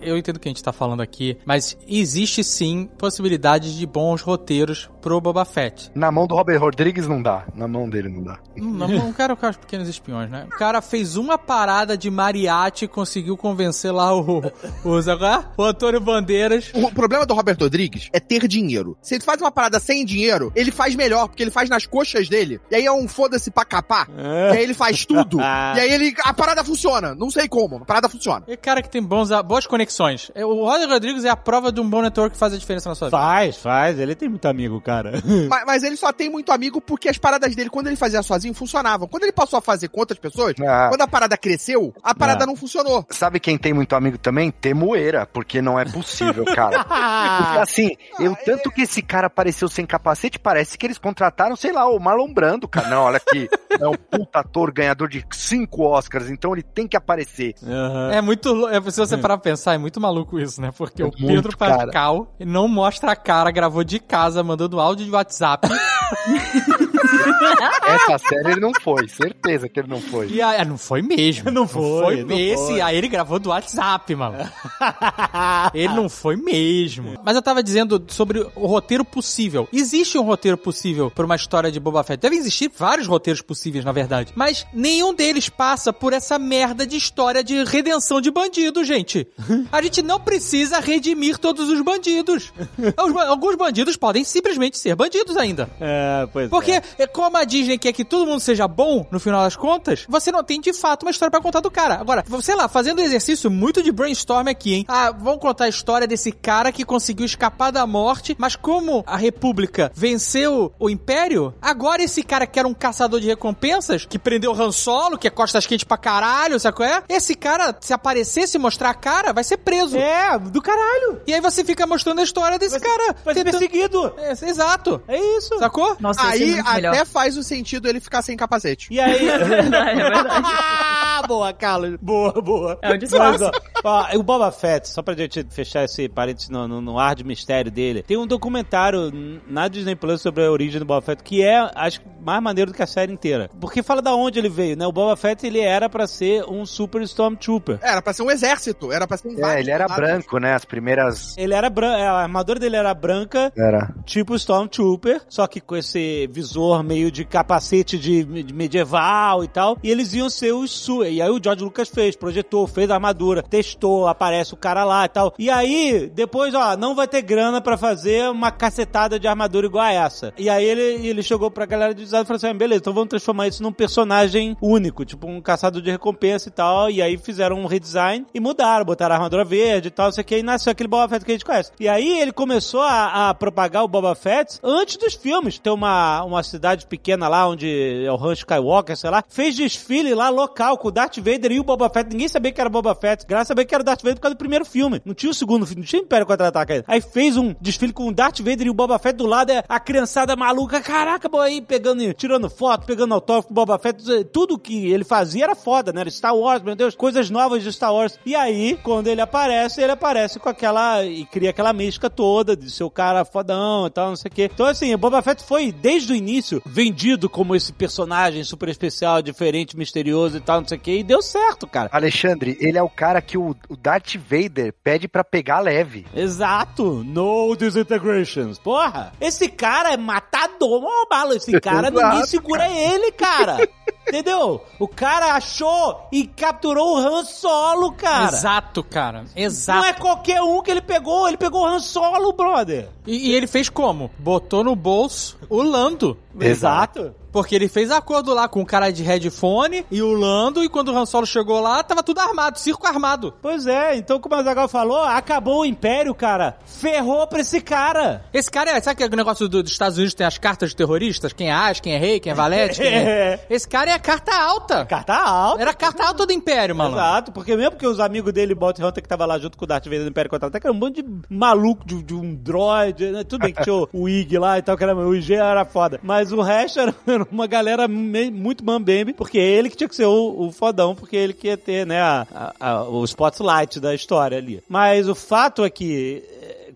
Eu 0.00 0.16
entendo 0.16 0.36
o 0.36 0.40
que 0.40 0.48
a 0.48 0.50
gente 0.50 0.62
tá 0.62 0.72
falando 0.72 1.00
aqui, 1.00 1.36
mas 1.44 1.76
existe 1.88 2.44
sim 2.44 2.88
possibilidade 2.98 3.76
de 3.76 3.86
bons 3.86 4.22
roteiros 4.22 4.88
pro 5.06 5.20
Boba 5.20 5.44
Fett. 5.44 5.88
Na 5.94 6.10
mão 6.10 6.26
do 6.26 6.34
Robert 6.34 6.58
Rodrigues 6.58 7.06
não 7.06 7.22
dá. 7.22 7.44
Na 7.54 7.68
mão 7.68 7.88
dele 7.88 8.08
não 8.08 8.24
dá. 8.24 8.40
Hum, 8.58 8.72
Não, 8.72 8.88
não 8.88 9.12
quero 9.12 9.36
ficar 9.36 9.50
os 9.50 9.56
pequenos 9.56 9.88
espiões, 9.88 10.28
né? 10.28 10.48
O 10.52 10.58
cara 10.58 10.82
fez 10.82 11.16
uma 11.16 11.38
parada 11.38 11.96
de 11.96 12.10
mariachi 12.10 12.86
e 12.86 12.88
conseguiu 12.88 13.36
convencer 13.36 13.92
lá 13.92 14.12
o, 14.12 14.40
o, 14.40 14.98
é? 14.98 15.44
o 15.56 15.62
Antônio 15.62 16.00
Bandeiras. 16.00 16.72
O 16.74 16.90
problema 16.90 17.24
do 17.24 17.34
Robert 17.34 17.56
Rodrigues 17.60 18.08
é 18.12 18.18
ter 18.18 18.48
dinheiro. 18.48 18.98
Se 19.00 19.14
ele 19.14 19.22
faz 19.22 19.40
uma 19.40 19.52
parada 19.52 19.78
sem 19.78 20.04
dinheiro, 20.04 20.50
ele 20.56 20.72
faz 20.72 20.96
melhor, 20.96 21.28
porque 21.28 21.44
ele 21.44 21.52
faz 21.52 21.70
nas 21.70 21.86
coxas 21.86 22.28
dele. 22.28 22.60
E 22.68 22.74
aí 22.74 22.84
é 22.84 22.90
um 22.90 23.06
foda-se 23.06 23.48
pra 23.48 23.64
capar. 23.64 24.08
É. 24.18 24.54
E 24.54 24.56
aí 24.56 24.62
ele 24.64 24.74
faz 24.74 25.06
tudo. 25.06 25.38
e 25.38 25.42
aí 25.80 25.92
ele. 25.92 26.16
A 26.24 26.34
parada 26.34 26.64
funciona. 26.64 27.14
Não 27.14 27.30
sei 27.30 27.46
como, 27.46 27.76
a 27.76 27.84
parada 27.84 28.08
funciona. 28.08 28.44
E 28.48 28.56
cara 28.56 28.82
que 28.82 28.90
tem 28.90 29.00
bons, 29.00 29.28
boas 29.44 29.68
conexões. 29.68 30.32
É, 30.34 30.44
O 30.44 30.64
Roger 30.64 30.88
Rodrigues 30.88 31.24
é 31.24 31.28
a 31.30 31.36
prova 31.36 31.70
de 31.70 31.80
um 31.80 31.88
bom 31.88 32.02
network 32.02 32.32
que 32.32 32.38
faz 32.40 32.52
a 32.52 32.58
diferença 32.58 32.88
na 32.88 32.96
sua 32.96 33.06
vida. 33.06 33.16
Faz, 33.16 33.56
faz. 33.58 34.00
Ele 34.00 34.16
tem 34.16 34.28
muito 34.28 34.46
amigo, 34.46 34.80
cara. 34.80 34.95
mas, 35.48 35.64
mas 35.66 35.82
ele 35.82 35.96
só 35.96 36.12
tem 36.12 36.30
muito 36.30 36.52
amigo 36.52 36.80
porque 36.80 37.08
as 37.08 37.18
paradas 37.18 37.54
dele, 37.54 37.70
quando 37.70 37.86
ele 37.88 37.96
fazia 37.96 38.22
sozinho, 38.22 38.54
funcionavam. 38.54 39.08
Quando 39.08 39.24
ele 39.24 39.32
passou 39.32 39.58
a 39.58 39.62
fazer 39.62 39.88
com 39.88 40.00
outras 40.00 40.18
pessoas, 40.18 40.54
Ah. 40.66 40.88
quando 40.88 41.00
a 41.02 41.08
parada 41.08 41.36
cresceu, 41.36 41.92
a 42.02 42.14
parada 42.14 42.44
Ah. 42.44 42.46
não 42.46 42.56
funcionou. 42.56 43.04
Sabe 43.10 43.40
quem 43.40 43.56
tem 43.58 43.72
muito 43.72 43.94
amigo 43.94 44.18
também? 44.18 44.50
Temoeira, 44.50 45.26
porque 45.26 45.60
não 45.62 45.78
é 45.78 45.84
possível, 45.84 46.44
cara. 46.44 46.84
Porque 47.36 47.58
assim, 47.58 47.96
eu 48.20 48.34
tanto 48.44 48.70
que 48.70 48.82
esse 48.82 49.02
cara 49.02 49.26
apareceu 49.26 49.68
sem 49.68 49.84
capacete, 49.86 50.38
parece 50.38 50.76
que 50.78 50.86
eles 50.86 50.98
contrataram, 50.98 51.56
sei 51.56 51.72
lá, 51.72 51.86
o 51.88 51.98
Marlon 51.98 52.32
Brando, 52.32 52.66
cara. 52.68 52.88
Não, 52.88 53.02
olha 53.02 53.16
aqui, 53.18 53.48
é 53.80 53.86
um 53.86 53.94
puta 53.94 54.40
ator 54.40 54.72
ganhador 54.72 55.08
de 55.08 55.24
cinco 55.32 55.82
Oscars, 55.84 56.30
então 56.30 56.52
ele 56.52 56.62
tem 56.62 56.86
que 56.86 56.96
aparecer. 56.96 57.54
Aham. 57.62 58.10
É 58.12 58.20
muito. 58.20 58.68
é, 58.68 58.80
se 58.90 58.98
você 58.98 59.16
parar 59.16 59.36
pra 59.38 59.50
pensar, 59.50 59.74
é 59.74 59.78
muito 59.78 60.00
maluco 60.00 60.38
isso, 60.38 60.60
né? 60.60 60.70
Porque 60.76 61.02
É 61.02 61.06
o 61.06 61.10
Pedro 61.10 61.56
Pascal 61.56 62.34
não 62.40 62.68
mostra 62.68 63.12
a 63.12 63.16
cara, 63.16 63.50
gravou 63.50 63.84
de 63.84 63.98
casa, 63.98 64.42
mandando 64.42 64.80
áudio 64.80 64.85
de 64.94 65.10
WhatsApp. 65.10 65.66
Essa 67.86 68.18
série 68.18 68.52
ele 68.52 68.60
não 68.60 68.72
foi, 68.80 69.08
certeza 69.08 69.68
que 69.68 69.80
ele 69.80 69.88
não 69.88 70.00
foi. 70.00 70.28
e 70.28 70.40
aí, 70.42 70.60
ah, 70.60 70.64
não 70.64 70.78
foi 70.78 71.02
mesmo. 71.02 71.50
Não 71.50 71.66
foi, 71.66 72.24
não 72.24 72.38
esse. 72.38 72.66
foi. 72.66 72.80
Aí 72.80 72.96
ele 72.96 73.08
gravou 73.08 73.38
do 73.38 73.50
WhatsApp, 73.50 74.14
mano. 74.14 74.36
ele 75.74 75.94
não 75.94 76.08
foi 76.08 76.36
mesmo. 76.36 77.18
Mas 77.24 77.36
eu 77.36 77.42
tava 77.42 77.62
dizendo 77.62 78.02
sobre 78.08 78.40
o 78.54 78.66
roteiro 78.66 79.04
possível. 79.04 79.68
Existe 79.72 80.18
um 80.18 80.22
roteiro 80.22 80.56
possível 80.56 81.10
pra 81.10 81.24
uma 81.24 81.36
história 81.36 81.70
de 81.70 81.80
Boba 81.80 82.02
Fett. 82.04 82.20
Devem 82.20 82.38
existir 82.38 82.70
vários 82.76 83.06
roteiros 83.06 83.40
possíveis, 83.42 83.84
na 83.84 83.92
verdade. 83.92 84.32
Mas 84.34 84.66
nenhum 84.72 85.14
deles 85.14 85.48
passa 85.48 85.92
por 85.92 86.12
essa 86.12 86.38
merda 86.38 86.86
de 86.86 86.96
história 86.96 87.42
de 87.42 87.64
redenção 87.64 88.20
de 88.20 88.30
bandido, 88.30 88.84
gente. 88.84 89.26
A 89.72 89.82
gente 89.82 90.02
não 90.02 90.20
precisa 90.20 90.80
redimir 90.80 91.38
todos 91.38 91.68
os 91.68 91.80
bandidos. 91.82 92.52
Os 92.78 93.12
ba- 93.12 93.26
Alguns 93.26 93.56
bandidos 93.56 93.96
podem 93.96 94.24
simplesmente 94.24 94.78
ser 94.78 94.94
bandidos 94.94 95.36
ainda. 95.36 95.68
É, 95.80 96.26
pois 96.32 96.48
Porque 96.48 96.72
é. 96.72 96.82
É 96.98 97.06
como 97.06 97.36
a 97.36 97.44
Disney 97.44 97.78
quer 97.78 97.92
que 97.92 98.04
todo 98.04 98.26
mundo 98.26 98.40
seja 98.40 98.66
bom, 98.68 99.06
no 99.10 99.20
final 99.20 99.42
das 99.42 99.56
contas, 99.56 100.04
você 100.08 100.30
não 100.32 100.42
tem 100.42 100.60
de 100.60 100.72
fato 100.72 101.02
uma 101.04 101.10
história 101.10 101.30
pra 101.30 101.40
contar 101.40 101.60
do 101.60 101.70
cara. 101.70 101.94
Agora, 102.00 102.24
sei 102.42 102.54
lá, 102.54 102.68
fazendo 102.68 103.00
um 103.00 103.04
exercício 103.04 103.50
muito 103.50 103.82
de 103.82 103.92
brainstorm 103.92 104.48
aqui, 104.48 104.74
hein? 104.74 104.84
Ah, 104.88 105.10
vamos 105.12 105.40
contar 105.40 105.64
a 105.64 105.68
história 105.68 106.06
desse 106.06 106.32
cara 106.32 106.72
que 106.72 106.84
conseguiu 106.84 107.26
escapar 107.26 107.70
da 107.70 107.86
morte, 107.86 108.34
mas 108.38 108.56
como 108.56 109.02
a 109.06 109.16
República 109.16 109.90
venceu 109.94 110.72
o 110.78 110.88
Império, 110.90 111.54
agora 111.60 112.02
esse 112.02 112.22
cara 112.22 112.46
que 112.46 112.58
era 112.58 112.66
um 112.68 112.74
caçador 112.74 113.20
de 113.20 113.26
recompensas, 113.26 114.04
que 114.06 114.18
prendeu 114.18 114.52
o 114.52 114.62
Han 114.62 114.72
Solo, 114.72 115.18
que 115.18 115.26
é 115.26 115.30
costas 115.30 115.66
quentes 115.66 115.84
pra 115.84 115.96
caralho, 115.98 116.58
sabe 116.58 116.76
qual 116.76 116.88
é? 116.88 117.02
Esse 117.08 117.34
cara, 117.34 117.76
se 117.80 117.92
aparecer, 117.92 118.46
se 118.46 118.58
mostrar 118.58 118.90
a 118.90 118.94
cara, 118.94 119.32
vai 119.32 119.44
ser 119.44 119.58
preso. 119.58 119.96
É, 119.96 120.38
do 120.38 120.60
caralho. 120.62 121.20
E 121.26 121.34
aí 121.34 121.40
você 121.40 121.64
fica 121.64 121.86
mostrando 121.86 122.20
a 122.20 122.24
história 122.24 122.58
desse 122.58 122.78
cara. 122.80 123.14
Vai 123.24 123.34
ser 123.34 123.44
tentando- 123.44 123.60
perseguido. 123.60 124.14
É, 124.18 124.32
exato. 124.48 125.02
É 125.08 125.18
isso. 125.36 125.58
Sacou? 125.58 125.96
Nossa, 126.00 126.36
ia 126.36 126.54
ser 126.56 126.62
Aí 126.66 126.75
muito 126.76 126.86
até 126.88 126.98
melhor. 126.98 127.06
faz 127.06 127.36
o 127.36 127.42
sentido 127.42 127.88
ele 127.88 128.00
ficar 128.00 128.22
sem 128.22 128.36
capacete. 128.36 128.88
E 128.92 129.00
aí... 129.00 129.26
É 129.36 129.44
verdade, 129.44 130.00
é 130.00 130.10
verdade. 130.10 130.46
boa, 131.28 131.52
Carlos. 131.52 131.98
Boa, 132.00 132.32
boa. 132.40 132.78
É 132.82 132.92
o 132.92 132.98
disfarce. 132.98 133.42
Mas, 133.44 133.52
ó, 133.84 134.06
ó, 134.12 134.16
o 134.16 134.22
Boba 134.22 134.50
Fett, 134.50 134.88
só 134.88 135.02
pra 135.02 135.14
gente 135.14 135.44
fechar 135.50 135.84
esse 135.84 136.08
parênteses 136.08 136.48
no, 136.48 136.66
no, 136.66 136.80
no 136.80 136.98
ar 136.98 137.14
de 137.14 137.24
mistério 137.24 137.70
dele, 137.70 138.02
tem 138.02 138.16
um 138.16 138.26
documentário 138.26 139.12
na 139.46 139.68
Disney 139.68 139.94
Plus 139.94 140.20
sobre 140.20 140.44
a 140.44 140.50
origem 140.50 140.78
do 140.78 140.84
Boba 140.86 141.02
Fett 141.02 141.22
que 141.22 141.42
é, 141.42 141.68
acho 141.74 142.00
que, 142.00 142.06
mais 142.20 142.42
maneiro 142.42 142.70
do 142.70 142.76
que 142.76 142.82
a 142.82 142.86
série 142.86 143.12
inteira. 143.12 143.50
Porque 143.60 143.82
fala 143.82 144.00
da 144.02 144.14
onde 144.14 144.38
ele 144.38 144.48
veio, 144.48 144.76
né? 144.76 144.86
O 144.86 144.92
Boba 144.92 145.16
Fett, 145.16 145.46
ele 145.46 145.60
era 145.60 145.88
pra 145.88 146.06
ser 146.06 146.44
um 146.44 146.64
Super 146.66 147.02
Stormtrooper. 147.02 147.78
Era 147.82 148.00
pra 148.02 148.12
ser 148.12 148.22
um 148.22 148.30
exército, 148.30 148.92
era 148.92 149.06
pra 149.06 149.16
ser 149.16 149.28
um 149.28 149.44
É, 149.46 149.60
ele 149.60 149.70
era 149.70 149.86
branco, 149.86 150.38
né? 150.38 150.54
As 150.54 150.64
primeiras. 150.64 151.36
Ele 151.36 151.54
era 151.54 151.68
branco, 151.70 151.96
a 152.00 152.22
armadura 152.22 152.58
dele 152.58 152.76
era 152.76 152.92
branca, 152.94 153.52
Era. 153.56 153.94
tipo 154.04 154.34
Stormtrooper, 154.34 155.22
só 155.28 155.46
que 155.46 155.60
com 155.60 155.76
esse 155.76 156.26
visor 156.28 156.65
meio 156.82 157.10
de 157.10 157.24
capacete 157.24 157.98
de, 157.98 158.24
de 158.42 158.54
medieval 158.54 159.44
e 159.44 159.48
tal. 159.48 159.78
E 159.82 159.90
eles 159.90 160.14
iam 160.14 160.30
ser 160.30 160.52
os 160.52 160.70
Su. 160.70 161.04
E 161.04 161.22
aí 161.22 161.30
o 161.30 161.40
George 161.42 161.64
Lucas 161.64 161.88
fez, 161.88 162.16
projetou, 162.16 162.66
fez 162.66 162.90
a 162.90 162.94
armadura, 162.94 163.42
testou, 163.42 164.06
aparece 164.06 164.54
o 164.54 164.56
cara 164.56 164.84
lá 164.84 165.04
e 165.04 165.08
tal. 165.08 165.34
E 165.38 165.50
aí, 165.50 166.10
depois, 166.14 166.54
ó, 166.54 166.76
não 166.76 166.94
vai 166.94 167.08
ter 167.08 167.22
grana 167.22 167.60
pra 167.60 167.76
fazer 167.76 168.30
uma 168.30 168.50
cacetada 168.50 169.18
de 169.18 169.26
armadura 169.26 169.66
igual 169.66 169.84
a 169.84 169.92
essa. 169.92 170.32
E 170.38 170.48
aí 170.48 170.64
ele, 170.64 171.06
ele 171.06 171.22
chegou 171.22 171.50
pra 171.50 171.66
galera 171.66 171.94
de 171.94 172.02
design 172.02 172.24
e 172.24 172.26
falou 172.26 172.36
assim: 172.36 172.48
ah, 172.48 172.54
beleza, 172.54 172.80
então 172.80 172.92
vamos 172.92 173.08
transformar 173.08 173.48
isso 173.48 173.62
num 173.62 173.72
personagem 173.72 174.56
único, 174.60 175.04
tipo 175.04 175.26
um 175.26 175.40
caçador 175.40 175.82
de 175.82 175.90
recompensa 175.90 176.48
e 176.48 176.52
tal. 176.52 176.90
E 176.90 177.00
aí 177.00 177.16
fizeram 177.16 177.58
um 177.60 177.66
redesign 177.66 178.26
e 178.34 178.40
mudaram, 178.40 178.84
botaram 178.84 179.14
a 179.14 179.16
armadura 179.18 179.44
verde 179.44 179.88
e 179.88 179.90
tal, 179.90 180.06
não 180.06 180.12
sei 180.12 180.22
o 180.22 180.24
que, 180.24 180.38
e 180.38 180.42
nasceu 180.42 180.72
aquele 180.72 180.88
Boba 180.88 181.08
Fett 181.08 181.24
que 181.24 181.30
a 181.30 181.34
gente 181.34 181.44
conhece. 181.44 181.72
E 181.80 181.88
aí 181.88 182.20
ele 182.20 182.32
começou 182.32 182.80
a, 182.80 183.30
a 183.30 183.34
propagar 183.34 183.84
o 183.84 183.88
Boba 183.88 184.14
Fett 184.14 184.58
antes 184.62 184.96
dos 184.96 185.14
filmes. 185.14 185.58
Tem 185.58 185.72
uma, 185.72 186.22
uma 186.24 186.42
cidade 186.56 186.86
pequena 186.86 187.28
lá, 187.28 187.48
onde 187.48 188.04
é 188.04 188.10
o 188.10 188.16
Rancho 188.16 188.40
Skywalker, 188.40 188.96
sei 188.96 189.10
lá, 189.10 189.24
fez 189.28 189.56
desfile 189.56 190.14
lá 190.14 190.28
local 190.28 190.78
com 190.78 190.88
o 190.88 190.90
Darth 190.90 191.16
Vader 191.16 191.52
e 191.52 191.60
o 191.60 191.64
Boba 191.64 191.88
Fett. 191.88 192.10
Ninguém 192.10 192.28
sabia 192.28 192.52
que 192.52 192.60
era 192.60 192.70
Boba 192.70 192.94
Fett. 192.94 193.24
Graças 193.26 193.46
a 193.46 193.48
saber 193.48 193.64
que 193.64 193.74
era 193.74 193.82
o 193.82 193.84
Darth 193.84 194.02
Vader 194.02 194.16
por 194.16 194.22
causa 194.22 194.34
do 194.34 194.38
primeiro 194.38 194.64
filme. 194.64 195.00
Não 195.04 195.14
tinha 195.14 195.30
o 195.30 195.34
segundo 195.34 195.66
filme, 195.66 195.82
não 195.82 195.86
tinha 195.86 196.02
Império 196.02 196.26
Contra-Ataque 196.26 196.72
ainda. 196.72 196.84
Aí 196.88 197.00
fez 197.00 197.36
um 197.36 197.54
desfile 197.60 197.92
com 197.92 198.08
o 198.08 198.12
Darth 198.14 198.38
Vader 198.38 198.66
e 198.66 198.70
o 198.70 198.74
Boba 198.74 198.98
Fett 198.98 199.16
do 199.16 199.26
lado, 199.26 199.50
é 199.50 199.64
a 199.68 199.80
criançada 199.80 200.36
maluca, 200.36 200.80
caraca, 200.80 201.28
boy, 201.28 201.46
aí 201.46 201.60
pegando, 201.60 202.12
tirando 202.14 202.48
foto, 202.50 202.86
pegando 202.86 203.14
autógrafo 203.14 203.52
Boba 203.52 203.78
Fett. 203.78 204.24
Tudo 204.32 204.58
que 204.58 204.90
ele 204.90 205.04
fazia 205.04 205.44
era 205.44 205.54
foda, 205.54 205.92
né? 205.92 206.00
Era 206.02 206.10
Star 206.10 206.36
Wars, 206.36 206.62
meu 206.62 206.76
Deus, 206.76 206.94
coisas 206.94 207.30
novas 207.30 207.62
de 207.62 207.72
Star 207.72 207.92
Wars. 207.92 208.18
E 208.24 208.34
aí, 208.34 208.78
quando 208.82 209.08
ele 209.08 209.20
aparece, 209.20 209.80
ele 209.80 209.92
aparece 209.92 210.38
com 210.38 210.48
aquela, 210.48 211.04
e 211.04 211.24
cria 211.26 211.50
aquela 211.50 211.72
mística 211.72 212.08
toda 212.08 212.56
de 212.56 212.70
ser 212.70 212.84
o 212.84 212.90
cara 212.90 213.24
fodão 213.24 213.86
e 213.86 213.90
tal, 213.90 214.08
não 214.10 214.16
sei 214.16 214.28
o 214.28 214.32
quê. 214.32 214.50
Então, 214.52 214.66
assim, 214.66 214.94
o 214.94 214.98
Boba 214.98 215.22
Fett 215.22 215.42
foi, 215.42 215.72
desde 215.72 216.12
o 216.12 216.16
início, 216.16 216.45
vendido 216.64 217.28
como 217.28 217.54
esse 217.54 217.72
personagem 217.72 218.44
super 218.44 218.68
especial, 218.68 219.22
diferente, 219.22 219.76
misterioso 219.76 220.36
e 220.36 220.40
tal, 220.40 220.60
não 220.60 220.68
sei 220.68 220.78
o 220.78 220.80
quê, 220.80 220.98
e 220.98 221.02
deu 221.02 221.22
certo, 221.22 221.66
cara. 221.66 221.88
Alexandre, 221.92 222.56
ele 222.60 222.78
é 222.78 222.82
o 222.82 222.88
cara 222.88 223.20
que 223.20 223.38
o, 223.38 223.54
o 223.68 223.76
Darth 223.76 224.16
Vader 224.16 224.74
pede 224.82 225.08
pra 225.08 225.24
pegar 225.24 225.60
leve. 225.60 226.06
Exato, 226.14 227.04
no 227.04 227.54
disintegrations. 227.56 228.58
Porra, 228.58 229.12
esse 229.20 229.48
cara 229.48 229.92
é 229.92 229.96
matador, 229.96 230.84
ô 230.84 231.08
bala, 231.08 231.36
esse 231.36 231.60
cara 231.60 231.88
Exato, 231.88 232.06
ninguém 232.06 232.26
segura 232.26 232.68
ele, 232.68 233.12
cara. 233.12 233.68
Entendeu? 234.08 234.62
O 234.78 234.86
cara 234.86 235.34
achou 235.34 236.06
e 236.12 236.26
capturou 236.26 236.94
o 236.94 236.98
Han 236.98 237.24
Solo, 237.24 237.92
cara. 237.92 238.28
Exato, 238.28 238.84
cara. 238.84 239.22
Não 239.22 239.28
Exato. 239.34 239.84
é 239.84 239.92
qualquer 239.92 240.40
um 240.42 240.62
que 240.62 240.70
ele 240.70 240.80
pegou, 240.80 241.26
ele 241.26 241.36
pegou 241.36 241.62
o 241.62 241.66
Han 241.66 241.80
Solo, 241.80 242.32
brother. 242.32 242.88
E, 243.04 243.30
e 243.30 243.34
ele 243.34 243.46
fez 243.48 243.68
como? 243.68 244.10
Botou 244.18 244.62
no 244.62 244.76
bolso 244.76 245.36
o 245.48 245.60
Lando. 245.60 246.16
Exato. 246.38 247.14
Porque 247.36 247.54
ele 247.54 247.68
fez 247.68 247.90
acordo 247.90 248.32
lá 248.32 248.48
com 248.48 248.62
o 248.62 248.66
cara 248.66 248.90
de 248.90 249.02
headphone 249.02 249.84
e 249.90 250.00
o 250.00 250.10
Lando, 250.14 250.64
e 250.64 250.70
quando 250.70 250.88
o 250.90 250.96
Han 250.96 251.04
Solo 251.04 251.26
chegou 251.26 251.60
lá, 251.60 251.82
tava 251.82 252.02
tudo 252.02 252.18
armado, 252.18 252.58
circo 252.58 252.86
armado. 252.86 253.34
Pois 253.42 253.66
é, 253.66 253.94
então 253.94 254.18
como 254.18 254.34
a 254.36 254.42
Zagal 254.42 254.66
falou, 254.68 255.02
acabou 255.04 255.60
o 255.60 255.64
Império, 255.66 256.14
cara. 256.14 256.56
Ferrou 256.64 257.26
pra 257.26 257.40
esse 257.40 257.60
cara. 257.60 258.24
Esse 258.32 258.50
cara 258.50 258.70
é, 258.70 258.80
sabe 258.80 258.96
que 258.96 259.04
o 259.04 259.16
negócio 259.16 259.46
do- 259.50 259.62
dos 259.62 259.70
Estados 259.72 259.98
Unidos 259.98 260.14
tem 260.14 260.26
as 260.26 260.38
cartas 260.38 260.70
de 260.70 260.76
terroristas? 260.76 261.34
Quem 261.34 261.50
é 261.50 261.52
as, 261.52 261.78
quem 261.78 261.92
é 261.94 261.98
rei, 261.98 262.18
quem 262.18 262.32
é 262.32 262.34
valete? 262.34 262.80
Quem 262.80 262.88
é... 262.94 263.44
Esse 263.50 263.68
cara 263.68 263.90
é 263.90 263.92
a 263.92 263.98
carta 263.98 264.34
alta. 264.34 264.86
Carta 264.86 265.12
alta. 265.14 265.60
Era 265.60 265.72
a 265.72 265.74
carta 265.74 266.06
alta 266.06 266.24
do 266.24 266.32
Império, 266.32 266.74
malandro. 266.74 266.98
Exato, 267.00 267.32
porque 267.32 267.54
mesmo 267.54 267.76
que 267.76 267.86
os 267.86 268.00
amigos 268.00 268.32
dele, 268.32 268.54
Bounty 268.54 268.82
Hunter, 268.82 269.02
que 269.02 269.08
tava 269.10 269.26
lá 269.26 269.38
junto 269.38 269.58
com 269.58 269.66
o 269.66 269.68
Darth 269.68 269.84
Vader 269.84 270.04
do 270.04 270.08
Império 270.08 270.30
Contra-Ataque, 270.30 270.66
era 270.66 270.72
um 270.74 270.78
bando 270.78 271.02
de 271.02 271.04
maluco, 271.28 271.86
de, 271.86 272.02
de 272.02 272.14
um 272.14 272.34
droid, 272.34 273.10
né? 273.12 273.24
tudo 273.24 273.42
bem 273.42 273.52
que 273.52 273.62
tinha 273.62 273.74
o, 273.74 273.86
o 273.92 274.08
IG 274.08 274.38
lá 274.38 274.58
e 274.58 274.62
tal, 274.62 274.74
que 274.74 274.82
era, 274.84 274.96
o 274.96 275.14
IG 275.14 275.34
era 275.34 275.66
foda, 275.66 276.00
mas 276.02 276.32
o 276.32 276.40
resto 276.40 276.80
era, 276.80 276.94
era 277.06 277.25
uma 277.30 277.46
galera 277.46 277.86
me- 277.88 278.30
muito 278.30 278.64
mambembe, 278.64 279.12
porque 279.12 279.38
ele 279.38 279.70
que 279.70 279.76
tinha 279.76 279.88
que 279.88 279.96
ser 279.96 280.06
o, 280.06 280.46
o 280.46 280.52
fodão, 280.52 280.94
porque 280.94 281.16
ele 281.16 281.32
que 281.32 281.48
ia 281.48 281.56
ter, 281.56 281.86
né, 281.86 282.00
a, 282.00 282.26
a- 282.34 282.54
a- 282.70 282.84
o 282.88 283.04
spotlight 283.04 283.80
da 283.80 283.94
história 283.94 284.38
ali. 284.38 284.62
Mas 284.68 285.08
o 285.08 285.14
fato 285.14 285.64
é 285.64 285.70
que 285.70 286.22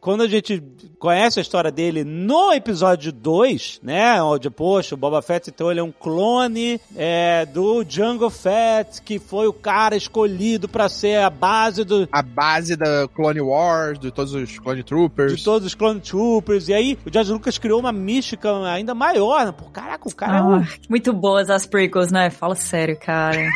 quando 0.00 0.22
a 0.22 0.28
gente 0.28 0.62
conhece 0.98 1.38
a 1.38 1.42
história 1.42 1.70
dele 1.70 2.04
no 2.04 2.52
episódio 2.52 3.12
2, 3.12 3.80
né? 3.82 4.22
Onde, 4.22 4.48
poxa, 4.50 4.94
o 4.94 4.98
Boba 4.98 5.20
Fett, 5.22 5.50
então, 5.50 5.70
ele 5.70 5.80
é 5.80 5.82
um 5.82 5.92
clone 5.92 6.80
é, 6.96 7.46
do 7.46 7.84
Jungle 7.86 8.30
Fett, 8.30 9.02
que 9.02 9.18
foi 9.18 9.46
o 9.46 9.52
cara 9.52 9.96
escolhido 9.96 10.68
pra 10.68 10.88
ser 10.88 11.20
a 11.22 11.30
base 11.30 11.84
do, 11.84 12.08
A 12.10 12.22
base 12.22 12.76
da 12.76 13.06
Clone 13.14 13.40
Wars, 13.40 13.98
de 13.98 14.10
todos 14.10 14.34
os 14.34 14.58
Clone 14.58 14.82
Troopers. 14.82 15.36
de 15.36 15.44
todos 15.44 15.66
os 15.66 15.74
Clone 15.74 16.00
Troopers. 16.00 16.68
E 16.68 16.74
aí, 16.74 16.98
o 17.04 17.12
George 17.12 17.32
Lucas 17.32 17.58
criou 17.58 17.80
uma 17.80 17.92
mística 17.92 18.50
ainda 18.66 18.94
maior, 18.94 19.46
né? 19.46 19.52
Pô, 19.52 19.66
caraca, 19.66 20.08
o 20.08 20.14
cara 20.14 20.38
é 20.38 20.42
um... 20.42 20.54
Ah, 20.56 20.68
muito 20.88 21.12
boas 21.12 21.50
as 21.50 21.66
prequels, 21.66 22.10
né? 22.10 22.30
Fala 22.30 22.54
sério, 22.54 22.98
cara. 22.98 23.38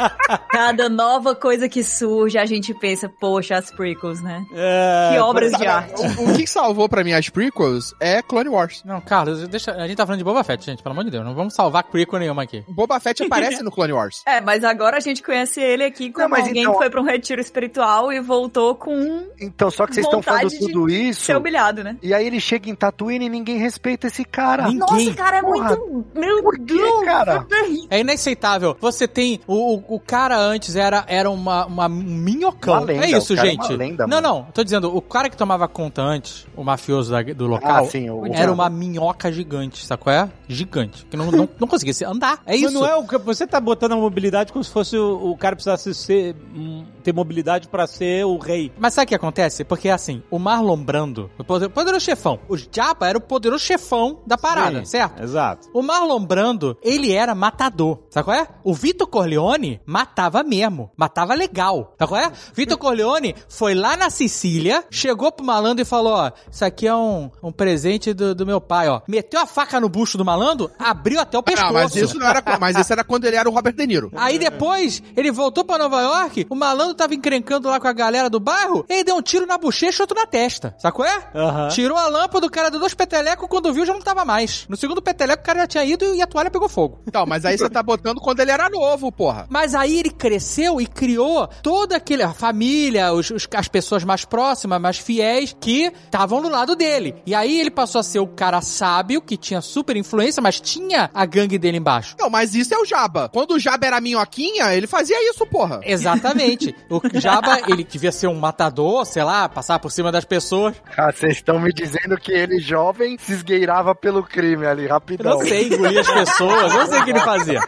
Cada 0.60 0.88
nova 0.90 1.34
coisa 1.34 1.68
que 1.70 1.82
surge, 1.82 2.36
a 2.36 2.44
gente 2.44 2.74
pensa, 2.74 3.08
poxa, 3.08 3.56
as 3.56 3.70
prequels, 3.70 4.20
né? 4.20 4.44
É, 4.52 5.10
que 5.12 5.18
obras 5.20 5.52
de 5.52 5.66
arte. 5.66 5.94
O, 6.18 6.30
o 6.30 6.34
que 6.36 6.46
salvou 6.46 6.86
pra 6.88 7.02
mim 7.02 7.12
as 7.12 7.28
prequels 7.30 7.94
é 7.98 8.20
Clone 8.20 8.50
Wars. 8.50 8.82
Não, 8.84 9.00
Carlos, 9.00 9.48
deixa, 9.48 9.72
a 9.72 9.86
gente 9.88 9.96
tá 9.96 10.04
falando 10.04 10.18
de 10.18 10.24
Boba 10.24 10.44
Fett, 10.44 10.64
gente, 10.64 10.82
pelo 10.82 10.92
amor 10.92 11.04
de 11.04 11.10
Deus. 11.10 11.24
Não 11.24 11.34
vamos 11.34 11.54
salvar 11.54 11.84
prequel 11.84 12.18
nenhuma 12.18 12.42
aqui. 12.42 12.62
O 12.68 12.74
Boba 12.74 13.00
Fett 13.00 13.22
aparece 13.24 13.62
no 13.62 13.70
Clone 13.70 13.92
Wars. 13.94 14.22
É, 14.26 14.40
mas 14.40 14.62
agora 14.62 14.98
a 14.98 15.00
gente 15.00 15.22
conhece 15.22 15.60
ele 15.62 15.82
aqui 15.82 16.10
como 16.12 16.24
Não, 16.24 16.30
mas 16.30 16.46
alguém 16.46 16.60
então- 16.62 16.72
que 16.74 16.78
foi 16.78 16.90
pra 16.90 17.00
um 17.00 17.04
retiro 17.04 17.40
espiritual 17.40 18.12
e 18.12 18.20
voltou 18.20 18.74
com 18.74 18.94
um 18.94 19.28
Então, 19.40 19.70
só 19.70 19.86
que 19.86 19.94
vocês 19.94 20.04
estão 20.04 20.22
falando 20.22 20.42
Vontade 20.42 20.58
de 20.60 20.66
tudo 20.72 20.90
isso. 20.90 21.22
ser 21.22 21.36
humilhado, 21.36 21.82
né? 21.82 21.96
E 22.02 22.12
aí 22.12 22.26
ele 22.26 22.38
chega 22.40 22.68
em 22.68 22.74
Tatooine 22.74 23.24
e 23.24 23.28
ninguém 23.30 23.56
respeita 23.56 24.08
esse 24.08 24.24
cara. 24.26 24.64
Ninguém. 24.64 25.06
Nossa, 25.06 25.14
cara, 25.14 25.38
é 25.38 25.40
Porra. 25.42 25.76
muito. 25.76 26.06
Meu 26.14 26.42
Por 26.42 26.56
quê, 26.58 26.64
Deus, 26.74 27.04
cara? 27.04 27.46
é 27.50 27.54
terrível. 27.54 27.86
É 27.90 28.00
inaceitável. 28.00 28.76
Você 28.80 29.08
tem. 29.08 29.40
O, 29.46 29.76
o, 29.76 29.96
o 29.96 30.00
cara 30.00 30.49
antes 30.50 30.76
era, 30.76 31.04
era 31.06 31.30
uma, 31.30 31.66
uma 31.66 31.86
um 31.86 31.90
minhocão. 31.90 32.74
Uma 32.74 32.80
lenda, 32.86 33.06
é 33.06 33.10
isso, 33.10 33.32
o 33.32 33.36
cara 33.36 33.48
é 33.48 33.50
gente. 33.52 33.68
uma 33.68 33.76
lenda, 33.76 34.06
não, 34.06 34.20
não. 34.20 34.42
Tô 34.52 34.62
dizendo, 34.64 34.94
o 34.94 35.00
cara 35.00 35.28
que 35.30 35.36
tomava 35.36 35.66
conta 35.68 36.02
antes, 36.02 36.46
o 36.56 36.62
mafioso 36.64 37.10
da- 37.10 37.22
do 37.22 37.46
local, 37.46 37.84
Ah, 37.84 37.88
sim, 37.88 38.08
o- 38.10 38.26
era 38.26 38.52
uma 38.52 38.68
minhoca 38.68 39.30
gigante, 39.32 39.84
sabe 39.84 40.02
qual 40.02 40.14
é? 40.14 40.30
Gigante. 40.48 41.06
Que 41.06 41.16
não, 41.16 41.30
não, 41.30 41.48
não 41.58 41.68
conseguia 41.68 41.94
se 41.94 42.04
andar. 42.04 42.40
É 42.46 42.52
Mas 42.52 42.62
isso. 42.62 42.72
não 42.72 42.86
é 42.86 42.94
o 42.96 43.06
que 43.06 43.16
você 43.18 43.46
tá 43.46 43.60
botando 43.60 43.92
a 43.92 43.96
mobilidade 43.96 44.52
como 44.52 44.64
se 44.64 44.70
fosse 44.70 44.96
o, 44.96 45.30
o 45.30 45.36
cara 45.36 45.54
precisasse 45.56 45.94
ser, 45.94 46.34
hum, 46.54 46.84
ter 47.02 47.12
mobilidade 47.12 47.68
pra 47.68 47.86
ser 47.86 48.24
o 48.26 48.36
rei. 48.38 48.72
Mas 48.78 48.94
sabe 48.94 49.06
o 49.06 49.08
que 49.08 49.14
acontece? 49.14 49.64
Porque 49.64 49.88
assim, 49.88 50.22
o 50.30 50.38
Marlon 50.38 50.76
Brando, 50.82 51.30
o 51.38 51.44
poder- 51.44 51.68
poderoso 51.68 52.04
chefão, 52.04 52.38
o 52.48 52.56
Jabba 52.56 53.08
era 53.08 53.18
o 53.18 53.20
poderoso 53.20 53.64
chefão 53.64 54.18
da 54.26 54.36
parada, 54.36 54.80
Sim, 54.80 54.84
certo? 54.86 55.22
Exato. 55.22 55.68
O 55.72 55.82
Marlon 55.82 56.24
Brando, 56.24 56.76
ele 56.82 57.12
era 57.12 57.34
matador. 57.34 57.98
Sabe 58.10 58.24
qual 58.24 58.36
é? 58.36 58.48
O 58.64 58.74
Vitor 58.74 59.06
Corleone 59.06 59.80
matava 59.86 60.29
matava 60.30 60.42
mesmo. 60.42 60.90
Matava 60.96 61.34
legal. 61.34 61.94
Tá 61.98 62.06
qual 62.06 62.20
é? 62.20 62.32
Vitor 62.54 62.78
Corleone 62.78 63.34
foi 63.48 63.74
lá 63.74 63.96
na 63.96 64.08
Sicília, 64.08 64.84
chegou 64.90 65.32
pro 65.32 65.44
malandro 65.44 65.82
e 65.82 65.84
falou: 65.84 66.14
ó, 66.14 66.30
isso 66.50 66.64
aqui 66.64 66.86
é 66.86 66.94
um, 66.94 67.30
um 67.42 67.52
presente 67.52 68.14
do, 68.14 68.34
do 68.34 68.46
meu 68.46 68.60
pai, 68.60 68.88
ó. 68.88 69.02
Meteu 69.08 69.40
a 69.40 69.46
faca 69.46 69.80
no 69.80 69.88
bucho 69.88 70.16
do 70.16 70.24
malandro, 70.24 70.70
abriu 70.78 71.20
até 71.20 71.36
o 71.36 71.42
pescoço. 71.42 71.66
Não, 71.66 71.80
mas 71.80 71.96
isso 71.96 72.18
não 72.18 72.26
era. 72.26 72.42
Mas 72.58 72.76
isso 72.78 72.92
era 72.92 73.02
quando 73.02 73.24
ele 73.24 73.36
era 73.36 73.48
o 73.48 73.52
Robert 73.52 73.74
De 73.74 73.86
Niro. 73.86 74.10
Aí 74.14 74.38
depois, 74.38 75.02
ele 75.16 75.30
voltou 75.30 75.64
pra 75.64 75.78
Nova 75.78 76.00
York, 76.00 76.46
o 76.48 76.54
malandro 76.54 76.94
tava 76.94 77.14
encrencando 77.14 77.68
lá 77.68 77.80
com 77.80 77.88
a 77.88 77.92
galera 77.92 78.30
do 78.30 78.38
bairro, 78.38 78.84
ele 78.88 79.04
deu 79.04 79.16
um 79.16 79.22
tiro 79.22 79.46
na 79.46 79.58
bochecha 79.58 80.00
e 80.00 80.02
outro 80.02 80.16
na 80.16 80.26
testa. 80.26 80.74
Sacou 80.78 81.04
é? 81.04 81.30
Aham. 81.34 81.68
Tirou 81.68 81.96
a 81.96 82.06
lâmpada 82.06 82.40
do 82.40 82.50
cara, 82.50 82.70
deu 82.70 82.78
dois 82.78 82.94
petelecos, 82.94 83.48
quando 83.48 83.72
viu 83.72 83.84
já 83.84 83.92
não 83.92 84.00
tava 84.00 84.24
mais. 84.24 84.66
No 84.68 84.76
segundo 84.76 85.02
peteleco 85.02 85.42
o 85.42 85.46
cara 85.46 85.60
já 85.60 85.66
tinha 85.66 85.84
ido 85.84 86.14
e 86.14 86.22
a 86.22 86.26
toalha 86.26 86.50
pegou 86.50 86.68
fogo. 86.68 87.00
Então, 87.06 87.26
mas 87.26 87.44
aí 87.44 87.56
você 87.56 87.68
tá 87.68 87.82
botando 87.82 88.20
quando 88.20 88.40
ele 88.40 88.50
era 88.50 88.68
novo, 88.68 89.10
porra. 89.10 89.46
Mas 89.48 89.74
aí 89.74 89.98
ele 89.98 90.10
cresceu 90.20 90.80
e 90.80 90.86
criou 90.86 91.48
toda 91.62 91.96
aquele 91.96 92.22
a 92.22 92.32
família, 92.34 93.10
os- 93.12 93.30
os- 93.30 93.48
as 93.54 93.68
pessoas 93.68 94.04
mais 94.04 94.24
próximas, 94.24 94.78
mais 94.80 94.98
fiéis, 94.98 95.56
que 95.58 95.90
estavam 96.04 96.42
do 96.42 96.48
lado 96.50 96.76
dele. 96.76 97.14
E 97.24 97.34
aí 97.34 97.58
ele 97.58 97.70
passou 97.70 97.98
a 98.00 98.02
ser 98.02 98.18
o 98.18 98.26
cara 98.26 98.60
sábio, 98.60 99.22
que 99.22 99.36
tinha 99.36 99.62
super 99.62 99.96
influência, 99.96 100.42
mas 100.42 100.60
tinha 100.60 101.10
a 101.14 101.24
gangue 101.24 101.58
dele 101.58 101.78
embaixo. 101.78 102.14
Não, 102.20 102.28
mas 102.28 102.54
isso 102.54 102.74
é 102.74 102.78
o 102.78 102.84
Jabba. 102.84 103.30
Quando 103.32 103.52
o 103.52 103.58
Jabba 103.58 103.86
era 103.86 104.00
minhoquinha, 104.00 104.74
ele 104.74 104.86
fazia 104.86 105.16
isso, 105.30 105.46
porra. 105.46 105.80
Exatamente. 105.82 106.74
o 106.90 107.00
Jabba, 107.18 107.60
ele 107.68 107.82
devia 107.84 108.12
ser 108.12 108.26
um 108.26 108.34
matador, 108.38 109.06
sei 109.06 109.24
lá, 109.24 109.48
passar 109.48 109.78
por 109.78 109.90
cima 109.90 110.12
das 110.12 110.24
pessoas. 110.26 110.76
Ah, 110.96 111.10
vocês 111.10 111.36
estão 111.36 111.58
me 111.58 111.72
dizendo 111.72 112.18
que 112.18 112.30
ele, 112.32 112.58
jovem, 112.60 113.16
se 113.18 113.32
esgueirava 113.32 113.94
pelo 113.94 114.22
crime 114.22 114.66
ali, 114.66 114.84
Eu 114.84 114.90
rapidão. 114.90 115.38
não 115.38 115.46
sei 115.46 115.68
engolir 115.68 116.00
as 116.00 116.10
pessoas, 116.10 116.72
eu 116.74 116.78
não 116.80 116.86
sei 116.86 117.00
o 117.00 117.04
que 117.04 117.10
ele 117.10 117.20
fazia. 117.20 117.60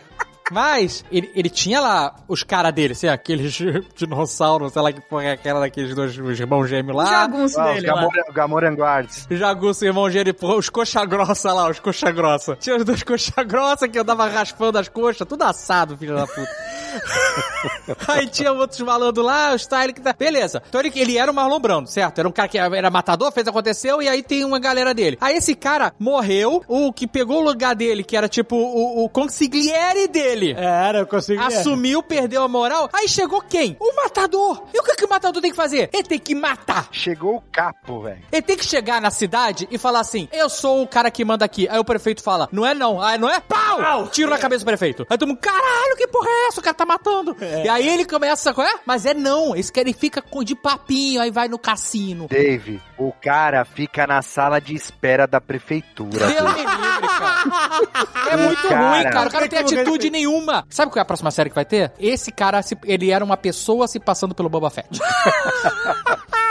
Mas 0.53 1.05
ele, 1.11 1.30
ele 1.34 1.48
tinha 1.48 1.80
lá 1.80 2.14
os 2.28 2.42
caras 2.42 2.72
dele, 2.72 2.92
assim, 2.92 3.09
aqueles 3.09 3.53
dinossauros, 3.96 4.72
sei 4.72 4.82
lá 4.82 4.92
que 4.92 5.00
foi 5.09 5.30
aquela 5.30 5.61
daqueles 5.61 5.94
dois 5.94 6.16
os 6.18 6.38
irmãos 6.38 6.66
gêmeos 6.66 6.94
O 6.94 6.98
lá. 6.98 7.07
jagunço 7.07 7.59
Ah, 7.61 7.68
os 7.68 7.74
dele. 7.74 7.86
Gamora, 7.86 8.24
Gamoran 8.32 8.74
Guards. 8.74 9.26
Jagunço, 9.30 9.84
irmão 9.84 10.11
gêmeo, 10.11 10.34
os 10.40 10.68
coxa 10.68 11.05
grossa 11.05 11.53
lá, 11.53 11.70
os 11.70 11.80
coxa 11.80 12.11
grossa. 12.11 12.57
Tinha 12.57 12.76
os 12.76 12.84
dois 12.84 13.03
coxa 13.03 13.42
grossa 13.44 13.88
que 13.88 13.98
eu 13.98 14.05
tava 14.05 14.28
raspando 14.28 14.78
as 14.78 14.88
coxas, 14.88 15.26
tudo 15.26 15.42
assado, 15.42 15.96
filho 15.96 16.14
da 16.14 16.26
puta. 16.26 16.50
Aí 18.09 18.26
tinha 18.26 18.53
outros 18.53 18.80
malandros 18.80 19.24
lá, 19.24 19.53
o 19.55 19.59
style 19.59 19.92
que 19.92 20.00
tá. 20.00 20.12
Beleza. 20.12 20.62
Então 20.68 20.80
ele, 20.80 20.92
ele 20.94 21.16
era 21.16 21.30
o 21.30 21.34
Marlon 21.34 21.59
Brando, 21.59 21.88
certo? 21.88 22.18
Era 22.18 22.28
um 22.28 22.32
cara 22.32 22.48
que 22.48 22.59
era 22.59 22.90
matador, 22.90 23.32
fez, 23.32 23.46
aconteceu, 23.48 24.03
e 24.03 24.09
aí 24.09 24.22
tem 24.22 24.44
uma 24.44 24.59
galera 24.59 24.92
dele. 24.92 25.16
Aí 25.20 25.36
esse 25.36 25.55
cara 25.55 25.92
morreu, 25.98 26.62
o 26.68 26.92
que 26.92 27.07
pegou 27.07 27.38
o 27.38 27.44
lugar 27.44 27.74
dele, 27.74 28.05
que 28.05 28.16
era 28.16 28.28
tipo 28.28 28.57
o, 28.57 29.05
o 29.05 29.09
consigliere 29.09 30.09
dele. 30.09 30.41
Era, 30.51 30.99
eu 30.99 31.07
consegui. 31.07 31.43
Assumiu, 31.43 32.03
perdeu 32.03 32.43
a 32.43 32.49
moral. 32.49 32.90
Aí 32.93 33.09
chegou 33.09 33.40
quem? 33.40 33.76
O 33.80 33.95
matador. 33.97 34.64
E 34.74 34.78
o 34.78 34.82
que, 34.82 34.97
que 34.97 35.05
o 35.05 35.09
matador 35.09 35.40
tem 35.40 35.51
que 35.51 35.57
fazer? 35.57 35.88
Ele 35.93 36.03
tem 36.03 36.18
que 36.18 36.34
matar. 36.34 36.88
Chegou 36.90 37.36
o 37.36 37.40
capo, 37.53 38.01
velho. 38.03 38.22
Ele 38.32 38.43
tem 38.43 38.57
que 38.57 38.64
chegar 38.64 39.01
na 39.01 39.11
cidade 39.11 39.68
e 39.70 39.78
falar 39.78 40.01
assim: 40.01 40.28
Eu 40.32 40.49
sou 40.51 40.82
o 40.82 40.86
cara 40.88 41.11
que 41.11 41.24
manda 41.24 41.45
aqui. 41.45 41.68
Aí 41.68 41.78
o 41.78 41.84
prefeito 41.84 42.22
fala: 42.22 42.49
Não 42.53 42.66
é 42.66 42.74
não. 42.74 43.01
Ah, 43.01 43.16
não 43.16 43.28
é? 43.30 43.40
Pau! 43.40 44.09
Tiro 44.09 44.30
na 44.30 44.38
cabeça 44.38 44.64
do 44.64 44.66
prefeito. 44.66 45.07
Aí 45.09 45.16
todo 45.16 45.28
mundo: 45.28 45.38
Caralho, 45.40 45.97
que 45.97 46.07
porra 46.09 46.28
é 46.28 46.49
essa? 46.49 46.61
O 46.61 46.62
cara 46.62 46.74
tá 46.74 46.84
matando. 46.86 47.36
E 47.64 47.68
aí 47.68 47.88
ele 47.88 48.05
começa, 48.05 48.53
qual 48.53 48.66
é? 48.66 48.74
Mas 48.84 49.07
é 49.07 49.14
não. 49.14 49.55
Esse 49.55 49.72
cara 49.72 49.88
ele 49.88 49.97
fica 49.97 50.20
com- 50.20 50.43
de 50.43 50.55
papinho, 50.55 51.20
aí 51.20 51.30
vai 51.30 51.47
no 51.49 51.59
cassino. 51.59 52.26
Dave, 52.28 52.80
o 52.99 53.12
cara 53.12 53.64
fica 53.64 54.07
na 54.07 54.22
sala 54.22 54.61
de 54.61 54.74
espera 54.74 55.26
da 55.26 55.40
prefeitura. 55.40 56.26
Me 56.26 56.32
livre, 56.34 57.09
cara. 57.09 58.30
É 58.30 58.36
muito 58.36 58.68
Cara. 58.68 58.90
ruim, 58.90 59.03
cara. 59.05 59.28
O 59.28 59.32
cara 59.32 59.40
não 59.45 59.49
tem 59.49 59.59
atitude 59.59 60.11
nenhuma. 60.11 60.22
Sabe 60.68 60.91
qual 60.91 61.01
é 61.01 61.03
a 61.03 61.07
próxima 61.07 61.31
série 61.31 61.49
que 61.51 61.55
vai 61.55 61.64
ter? 61.64 61.93
Esse 61.99 62.31
cara, 62.33 62.62
se- 62.62 62.77
ele 62.85 63.11
era 63.11 63.25
uma 63.25 63.37
pessoa 63.37 63.87
se 63.89 63.99
passando 64.01 64.35
pelo 64.35 64.49
Boba 64.49 64.70
Fett. 64.70 64.89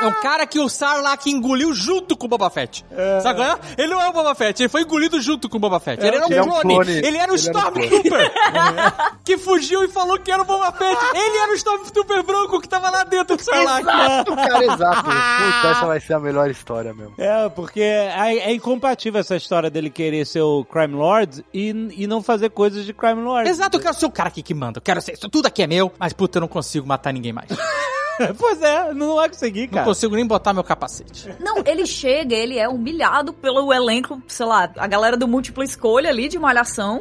É 0.01 0.07
um 0.07 0.13
cara 0.13 0.47
que 0.47 0.59
o 0.59 0.67
Sarlacc 0.67 1.27
engoliu 1.29 1.75
junto 1.75 2.17
com 2.17 2.25
o 2.25 2.27
Boba 2.27 2.49
Fett. 2.49 2.83
Sabe 3.21 3.39
qual 3.39 3.51
é? 3.51 3.59
Ele 3.77 3.93
não 3.93 4.01
é 4.01 4.09
o 4.09 4.11
Boba 4.11 4.33
Fett, 4.33 4.59
ele 4.63 4.67
foi 4.67 4.81
engolido 4.81 5.21
junto 5.21 5.47
com 5.47 5.57
o 5.57 5.59
Boba 5.59 5.79
Fett. 5.79 6.03
ele 6.03 6.15
era 6.15 6.25
um 6.25 6.29
ele 6.31 6.39
é 6.39 6.41
um 6.41 6.45
clone. 6.49 6.73
clone. 6.73 6.91
Ele 6.91 7.17
era 7.17 7.31
um 7.31 7.35
um 7.35 7.37
clone. 7.37 7.85
Stormtrooper. 7.85 8.31
que 9.23 9.37
fugiu 9.37 9.83
e 9.83 9.87
falou 9.89 10.17
que 10.17 10.31
era 10.31 10.41
o 10.41 10.45
Boba 10.45 10.71
Fett. 10.71 10.97
Ele 11.13 11.37
era 11.37 11.51
o 11.51 11.53
Stormtrooper 11.53 12.23
branco 12.23 12.59
que 12.59 12.67
tava 12.67 12.89
lá 12.89 13.03
dentro 13.03 13.37
do 13.37 13.43
Sarlacc. 13.43 13.87
Exato, 13.87 14.35
cara, 14.35 14.65
exato. 14.65 15.03
Puta, 15.05 15.67
essa 15.69 15.85
vai 15.85 15.99
ser 15.99 16.13
a 16.15 16.19
melhor 16.19 16.49
história 16.49 16.95
mesmo. 16.95 17.13
É, 17.19 17.47
porque 17.49 17.81
é, 17.81 18.37
é 18.49 18.53
incompatível 18.55 19.19
essa 19.21 19.35
história 19.35 19.69
dele 19.69 19.91
querer 19.91 20.25
ser 20.25 20.41
o 20.41 20.65
Crime 20.65 20.95
Lord 20.95 21.45
e, 21.53 21.69
e 21.95 22.07
não 22.07 22.23
fazer 22.23 22.49
coisas 22.49 22.85
de 22.87 22.93
Crime 22.93 23.21
Lord. 23.21 23.47
Exato, 23.47 23.60
eu 23.71 23.79
quero 23.79 23.93
ser 23.93 24.05
o 24.05 24.11
cara 24.11 24.29
aqui 24.29 24.41
que 24.41 24.53
manda. 24.53 24.77
Eu 24.77 24.81
quero 24.81 25.01
ser. 25.01 25.13
Isso 25.13 25.29
tudo 25.29 25.45
aqui 25.47 25.61
é 25.63 25.67
meu, 25.67 25.91
mas 25.99 26.13
puta, 26.13 26.37
eu 26.37 26.41
não 26.41 26.47
consigo 26.47 26.87
matar 26.87 27.13
ninguém 27.13 27.33
mais. 27.33 27.49
pois 28.37 28.61
é, 28.61 28.93
não 28.93 29.15
vai 29.15 29.29
conseguir, 29.29 29.61
Não 29.67 29.73
cara. 29.73 29.85
consigo 29.85 30.15
nem 30.15 30.25
botar 30.25 30.53
meu 30.53 30.63
capacete. 30.63 31.33
Não, 31.39 31.63
ele 31.65 31.85
chega, 31.85 32.35
ele 32.35 32.57
é 32.59 32.67
humilhado 32.69 33.33
pelo 33.33 33.73
elenco, 33.73 34.21
sei 34.27 34.45
lá, 34.45 34.69
a 34.77 34.87
galera 34.87 35.17
do 35.17 35.27
múltipla 35.27 35.63
escolha 35.63 36.09
ali 36.09 36.27
de 36.27 36.37
malhação. 36.37 36.99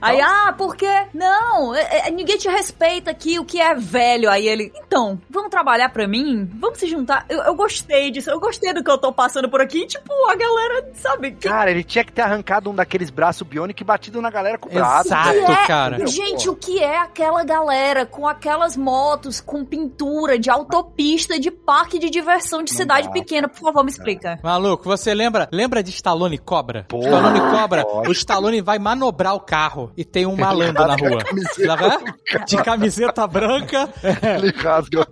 Aí, 0.00 0.20
ah, 0.20 0.54
por 0.56 0.76
quê? 0.76 1.06
Não, 1.14 1.74
é- 1.74 2.08
é- 2.08 2.10
ninguém 2.10 2.36
te 2.36 2.48
respeita 2.48 3.10
aqui, 3.10 3.38
o 3.38 3.44
que 3.44 3.60
é 3.60 3.74
velho. 3.74 4.30
Aí 4.30 4.46
ele, 4.48 4.72
então, 4.86 5.20
vamos 5.30 5.50
trabalhar 5.50 5.88
pra 5.90 6.06
mim? 6.06 6.48
Vamos 6.60 6.78
se 6.78 6.86
juntar? 6.86 7.24
Eu, 7.28 7.40
eu 7.42 7.54
gostei 7.54 8.10
disso, 8.10 8.30
eu 8.30 8.40
gostei 8.40 8.72
do 8.72 8.82
que 8.84 8.90
eu 8.90 8.98
tô 8.98 9.12
passando 9.12 9.48
por 9.48 9.60
aqui. 9.60 9.86
Tipo, 9.86 10.12
a 10.30 10.34
galera, 10.34 10.88
sabe? 10.94 11.32
Que, 11.32 11.48
Cara, 11.48 11.70
ele 11.70 11.84
tinha 11.84 12.04
que 12.04 12.12
ter 12.12 12.22
arrancado 12.22 12.70
um 12.70 12.74
daqueles 12.74 13.10
braços 13.10 13.46
biônicos 13.46 13.80
e 13.80 13.84
batido 13.84 14.20
na 14.20 14.30
galera 14.30 14.58
com 14.58 14.68
o 14.68 14.72
braço. 14.72 15.08
Exato, 15.08 15.30
é, 15.52 15.66
cara. 15.66 16.06
Gente, 16.06 16.48
o 16.48 16.54
que 16.56 16.82
é 16.82 16.98
aquela 16.98 17.44
galera 17.44 18.04
com 18.06 18.26
aquelas 18.26 18.76
motos, 18.76 19.40
com 19.40 19.64
pintura 19.64 20.38
de 20.38 20.50
autopista, 20.50 21.38
de 21.38 21.50
parque 21.50 21.98
de 21.98 22.10
diversão 22.10 22.62
de 22.62 22.72
Não 22.72 22.76
cidade 22.78 23.06
dá. 23.08 23.12
pequena? 23.12 23.48
Por 23.48 23.58
favor, 23.60 23.84
me 23.84 23.90
explica. 23.90 24.38
Maluco, 24.42 24.84
você 24.84 25.14
lembra? 25.14 25.48
Lembra 25.52 25.82
de 25.82 25.90
Stallone 25.90 26.38
Cobra? 26.38 26.84
Porra, 26.88 27.04
Stallone 27.08 27.40
Cobra. 27.40 27.86
O 28.08 28.12
Stallone 28.12 28.60
vai 28.60 28.78
manobrar 28.78 29.34
o 29.34 29.40
carro 29.48 29.90
e 29.96 30.04
tem 30.04 30.26
um 30.26 30.36
malandro 30.36 30.86
na 30.86 30.94
rua. 30.94 31.24
camiseta? 31.24 31.98
De 32.46 32.56
camiseta 32.62 33.26
branca 33.26 33.88
Ele 34.22 34.52
rasga. 34.52 35.06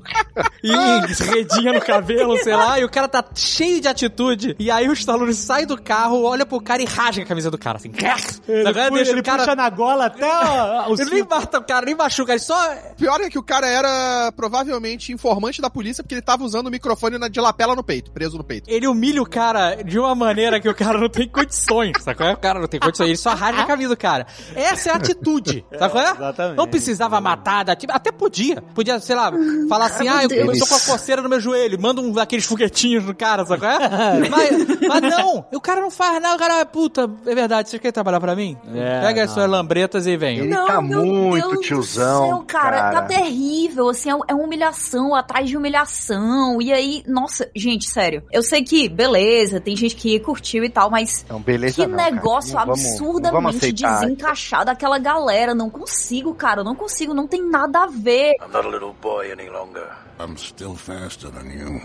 e 0.63 1.25
redinha 1.25 1.73
no 1.73 1.81
cabelo, 1.81 2.37
sei 2.43 2.55
lá, 2.55 2.79
e 2.79 2.85
o 2.85 2.89
cara 2.91 3.09
tá 3.09 3.25
cheio 3.35 3.81
de 3.81 3.89
atitude. 3.89 4.55
E 4.59 4.71
aí 4.71 4.89
o 4.89 4.93
Stallone 4.93 5.33
sai 5.35 5.65
do 5.65 5.81
carro, 5.81 6.23
olha 6.25 6.45
pro 6.45 6.61
cara 6.61 6.83
e 6.83 6.85
rasga 6.85 7.23
a 7.23 7.27
camisa 7.27 7.51
do 7.51 7.57
cara, 7.59 7.79
assim. 7.79 7.91
Ele, 8.47 8.65
Sabe? 8.65 8.89
pu- 8.89 8.95
Deixa 8.97 9.11
ele 9.13 9.21
o 9.21 9.25
cara... 9.25 9.39
puxa 9.43 9.57
na 9.57 9.71
gola 9.71 10.07
até 10.07 10.27
o, 10.89 10.95
Ele 11.01 11.11
nem 11.11 11.25
mata 11.25 11.59
o 11.59 11.65
cara, 11.65 11.87
nem 11.87 11.95
machuca, 11.95 12.33
ele 12.33 12.41
só... 12.41 12.57
Pior 12.99 13.21
é 13.21 13.31
que 13.31 13.39
o 13.39 13.43
cara 13.43 13.67
era 13.67 14.33
provavelmente 14.37 15.13
informante 15.13 15.61
da 15.63 15.71
polícia 15.71 16.03
porque 16.03 16.15
ele 16.15 16.23
tava 16.23 16.45
usando 16.45 16.67
o 16.67 16.71
microfone 16.71 17.17
de 17.31 17.41
lapela 17.41 17.75
no 17.75 17.83
peito, 17.83 18.11
preso 18.11 18.37
no 18.37 18.45
peito. 18.45 18.69
Ele 18.71 18.87
humilha 18.87 19.23
o 19.23 19.29
cara 19.29 19.77
de 19.83 19.99
uma 19.99 20.15
maneira 20.15 20.61
que 20.61 20.69
o 20.69 20.75
cara 20.75 20.99
não 20.99 21.09
tem 21.09 21.29
condições, 21.29 21.93
sacou? 22.03 22.31
O 22.33 22.37
cara 22.37 22.61
não 22.61 22.69
tem 22.69 22.79
condições, 22.81 23.09
ele 23.09 23.17
só 23.17 23.35
rasga 23.35 23.63
a 23.63 23.67
camisa 23.67 23.91
do 23.91 23.97
cara. 23.97 24.16
Essa 24.55 24.91
é 24.91 24.93
a 24.93 24.97
atitude, 24.97 25.65
sacou? 25.79 26.01
exatamente. 26.01 26.57
Não 26.57 26.67
precisava 26.67 27.21
matar, 27.21 27.65
da- 27.65 27.77
tipo, 27.77 27.93
até 27.93 28.11
podia. 28.13 28.63
Podia, 28.75 28.99
sei 29.01 29.17
lá, 29.17 29.33
falar 29.69 29.87
assim, 29.87 30.09
ah, 30.09 30.23
eu, 30.25 30.31
eu 30.31 30.59
tô 30.59 30.67
com 30.67 30.75
a 30.75 30.81
coceira 30.81 31.21
no 31.21 31.29
meu 31.29 31.41
joelho, 31.41 31.81
manda 31.81 32.01
um 32.01 32.13
daqueles 32.13 32.45
foguetinhos 32.45 33.05
no 33.05 33.15
cara, 33.15 33.45
sacou? 33.45 33.69
mas, 34.31 34.79
mas 34.89 35.03
não, 35.03 35.45
o 35.53 35.61
cara 35.61 35.81
não 35.81 35.91
faz 35.91 36.21
nada, 36.23 36.35
o 36.37 36.39
cara, 36.39 36.65
puta, 36.67 37.11
é 37.27 37.35
verdade, 37.35 37.69
você 37.69 37.79
quer 37.79 37.93
trabalhar 37.93 38.21
pra 38.21 38.35
mim? 38.37 38.57
É, 38.75 39.01
Pega 39.01 39.23
as 39.25 39.29
não. 39.29 39.35
suas 39.35 39.51
lambretas 39.51 40.07
e 40.07 40.17
vem. 40.17 40.39
Ele 40.39 40.55
tá 40.55 40.81
meu 40.81 41.05
muito 41.05 41.43
Deus 41.43 41.55
do 41.57 41.61
tiozão, 41.61 42.27
céu, 42.29 42.45
cara, 42.47 42.77
cara. 42.77 42.93
Tá 42.93 43.03
terrível, 43.03 43.89
assim, 43.89 44.11
é, 44.11 44.15
é 44.29 44.35
humilhação 44.35 45.15
atrás 45.15 45.49
de 45.49 45.57
humilhação. 45.57 46.61
E 46.61 46.73
aí, 46.73 47.03
nossa, 47.07 47.49
gente, 47.55 47.89
sério. 47.89 48.23
Eu 48.33 48.43
sei 48.43 48.63
que, 48.63 48.89
beleza, 48.89 49.61
tem 49.61 49.77
gente 49.77 49.95
que 49.97 50.19
curtiu 50.21 50.65
e 50.65 50.69
tal, 50.69 50.91
mas 50.91 51.25
Não, 51.29 51.41
beleza 51.41 51.75
que 51.77 51.87
não, 51.87 51.97
cara. 51.97 52.11
negócio 52.11 52.55
Não 52.55 52.61
vamos- 52.67 52.83
não 52.83 52.91
absurdamente 52.91 53.33
vamos 53.35 53.57
aceitar. 53.57 54.06
Desencaixado 54.07 54.67
daquela 54.67 54.99
galera. 54.99 55.55
Não 55.55 55.69
consigo, 55.69 56.35
cara, 56.35 56.61
eu 56.61 56.65
não 56.65 56.75
consigo, 56.75 57.13
não 57.15 57.27
tem 57.27 57.43
nada 57.43 57.85
a 57.85 57.87
ver. 57.87 58.35
I'm 58.41 58.53
not 58.53 58.67
a 58.67 58.71
little 58.71 58.95
boy 59.01 59.31
any 59.31 59.49
longer. 59.49 59.89
I'm 60.19 60.37
still 60.37 60.75
faster 60.75 61.31
than 61.31 61.51
you. 61.51 61.81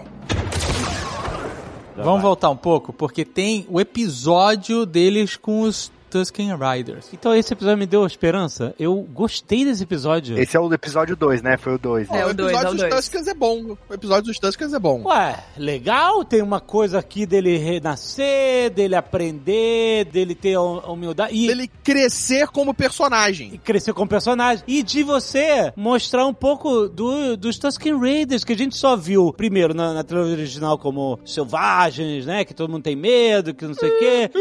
Vamos 1.96 2.22
voltar 2.22 2.50
um 2.50 2.56
pouco, 2.56 2.94
porque 2.94 3.26
tem 3.26 3.66
o 3.70 3.80
episódio 3.80 4.86
deles 4.86 5.36
com 5.36 5.62
os 5.62 5.92
Tusken 6.12 6.52
Riders. 6.56 7.08
Então 7.14 7.34
esse 7.34 7.54
episódio 7.54 7.78
me 7.78 7.86
deu 7.86 8.06
esperança. 8.06 8.76
Eu 8.78 8.96
gostei 9.14 9.64
desse 9.64 9.84
episódio. 9.84 10.38
Esse 10.38 10.58
é 10.58 10.60
o 10.60 10.72
episódio 10.74 11.16
2, 11.16 11.42
né? 11.42 11.58
Foi 11.58 11.76
o 11.76 11.78
2. 11.80 12.10
É, 12.12 12.26
o 12.26 12.30
o 12.30 12.34
dois, 12.34 12.52
episódio 12.54 12.84
é 12.84 12.88
o. 12.88 12.90
Tuskers 12.96 13.28
é 13.28 13.34
bom. 13.34 13.78
O 13.90 13.94
episódio 13.94 14.24
dos 14.26 14.38
Tuskers 14.38 14.74
é 14.74 14.80
bom. 14.80 15.02
Ué, 15.06 15.40
legal, 15.58 16.24
tem 16.26 16.42
uma 16.42 16.60
coisa 16.60 17.00
aqui 17.00 17.26
dele 17.26 17.58
renascer, 17.58 18.70
dele 18.72 18.96
aprender, 18.96 20.06
dele 20.06 20.36
ter 20.36 20.58
hum- 20.58 20.80
humildade 20.80 21.34
e, 21.34 21.50
Ele 21.50 21.68
crescer 21.84 22.48
como 22.50 22.74
personagem. 22.74 23.52
e 23.54 23.58
crescer 23.58 23.94
como 23.94 24.08
personagem. 24.10 24.64
E 24.68 24.84
de 24.84 25.04
você 25.04 25.72
mostrar 25.76 26.26
um 26.28 26.34
pouco 26.34 26.88
do, 26.90 27.38
dos 27.38 27.58
Tusken 27.58 27.98
Raiders, 28.00 28.44
que 28.44 28.54
a 28.54 28.58
gente 28.58 28.76
só 28.76 28.96
viu 28.98 29.32
primeiro 29.34 29.74
na, 29.74 29.94
na 29.94 30.04
trilogia 30.04 30.34
original 30.34 30.78
como 30.78 31.20
selvagens, 31.24 32.26
né? 32.26 32.44
Que 32.44 32.54
todo 32.54 32.70
mundo 32.70 32.84
tem 32.84 32.96
medo, 32.96 33.54
que 33.54 33.66
não 33.66 33.74
sei 33.74 33.90
o 33.90 34.00
quê. 34.00 34.32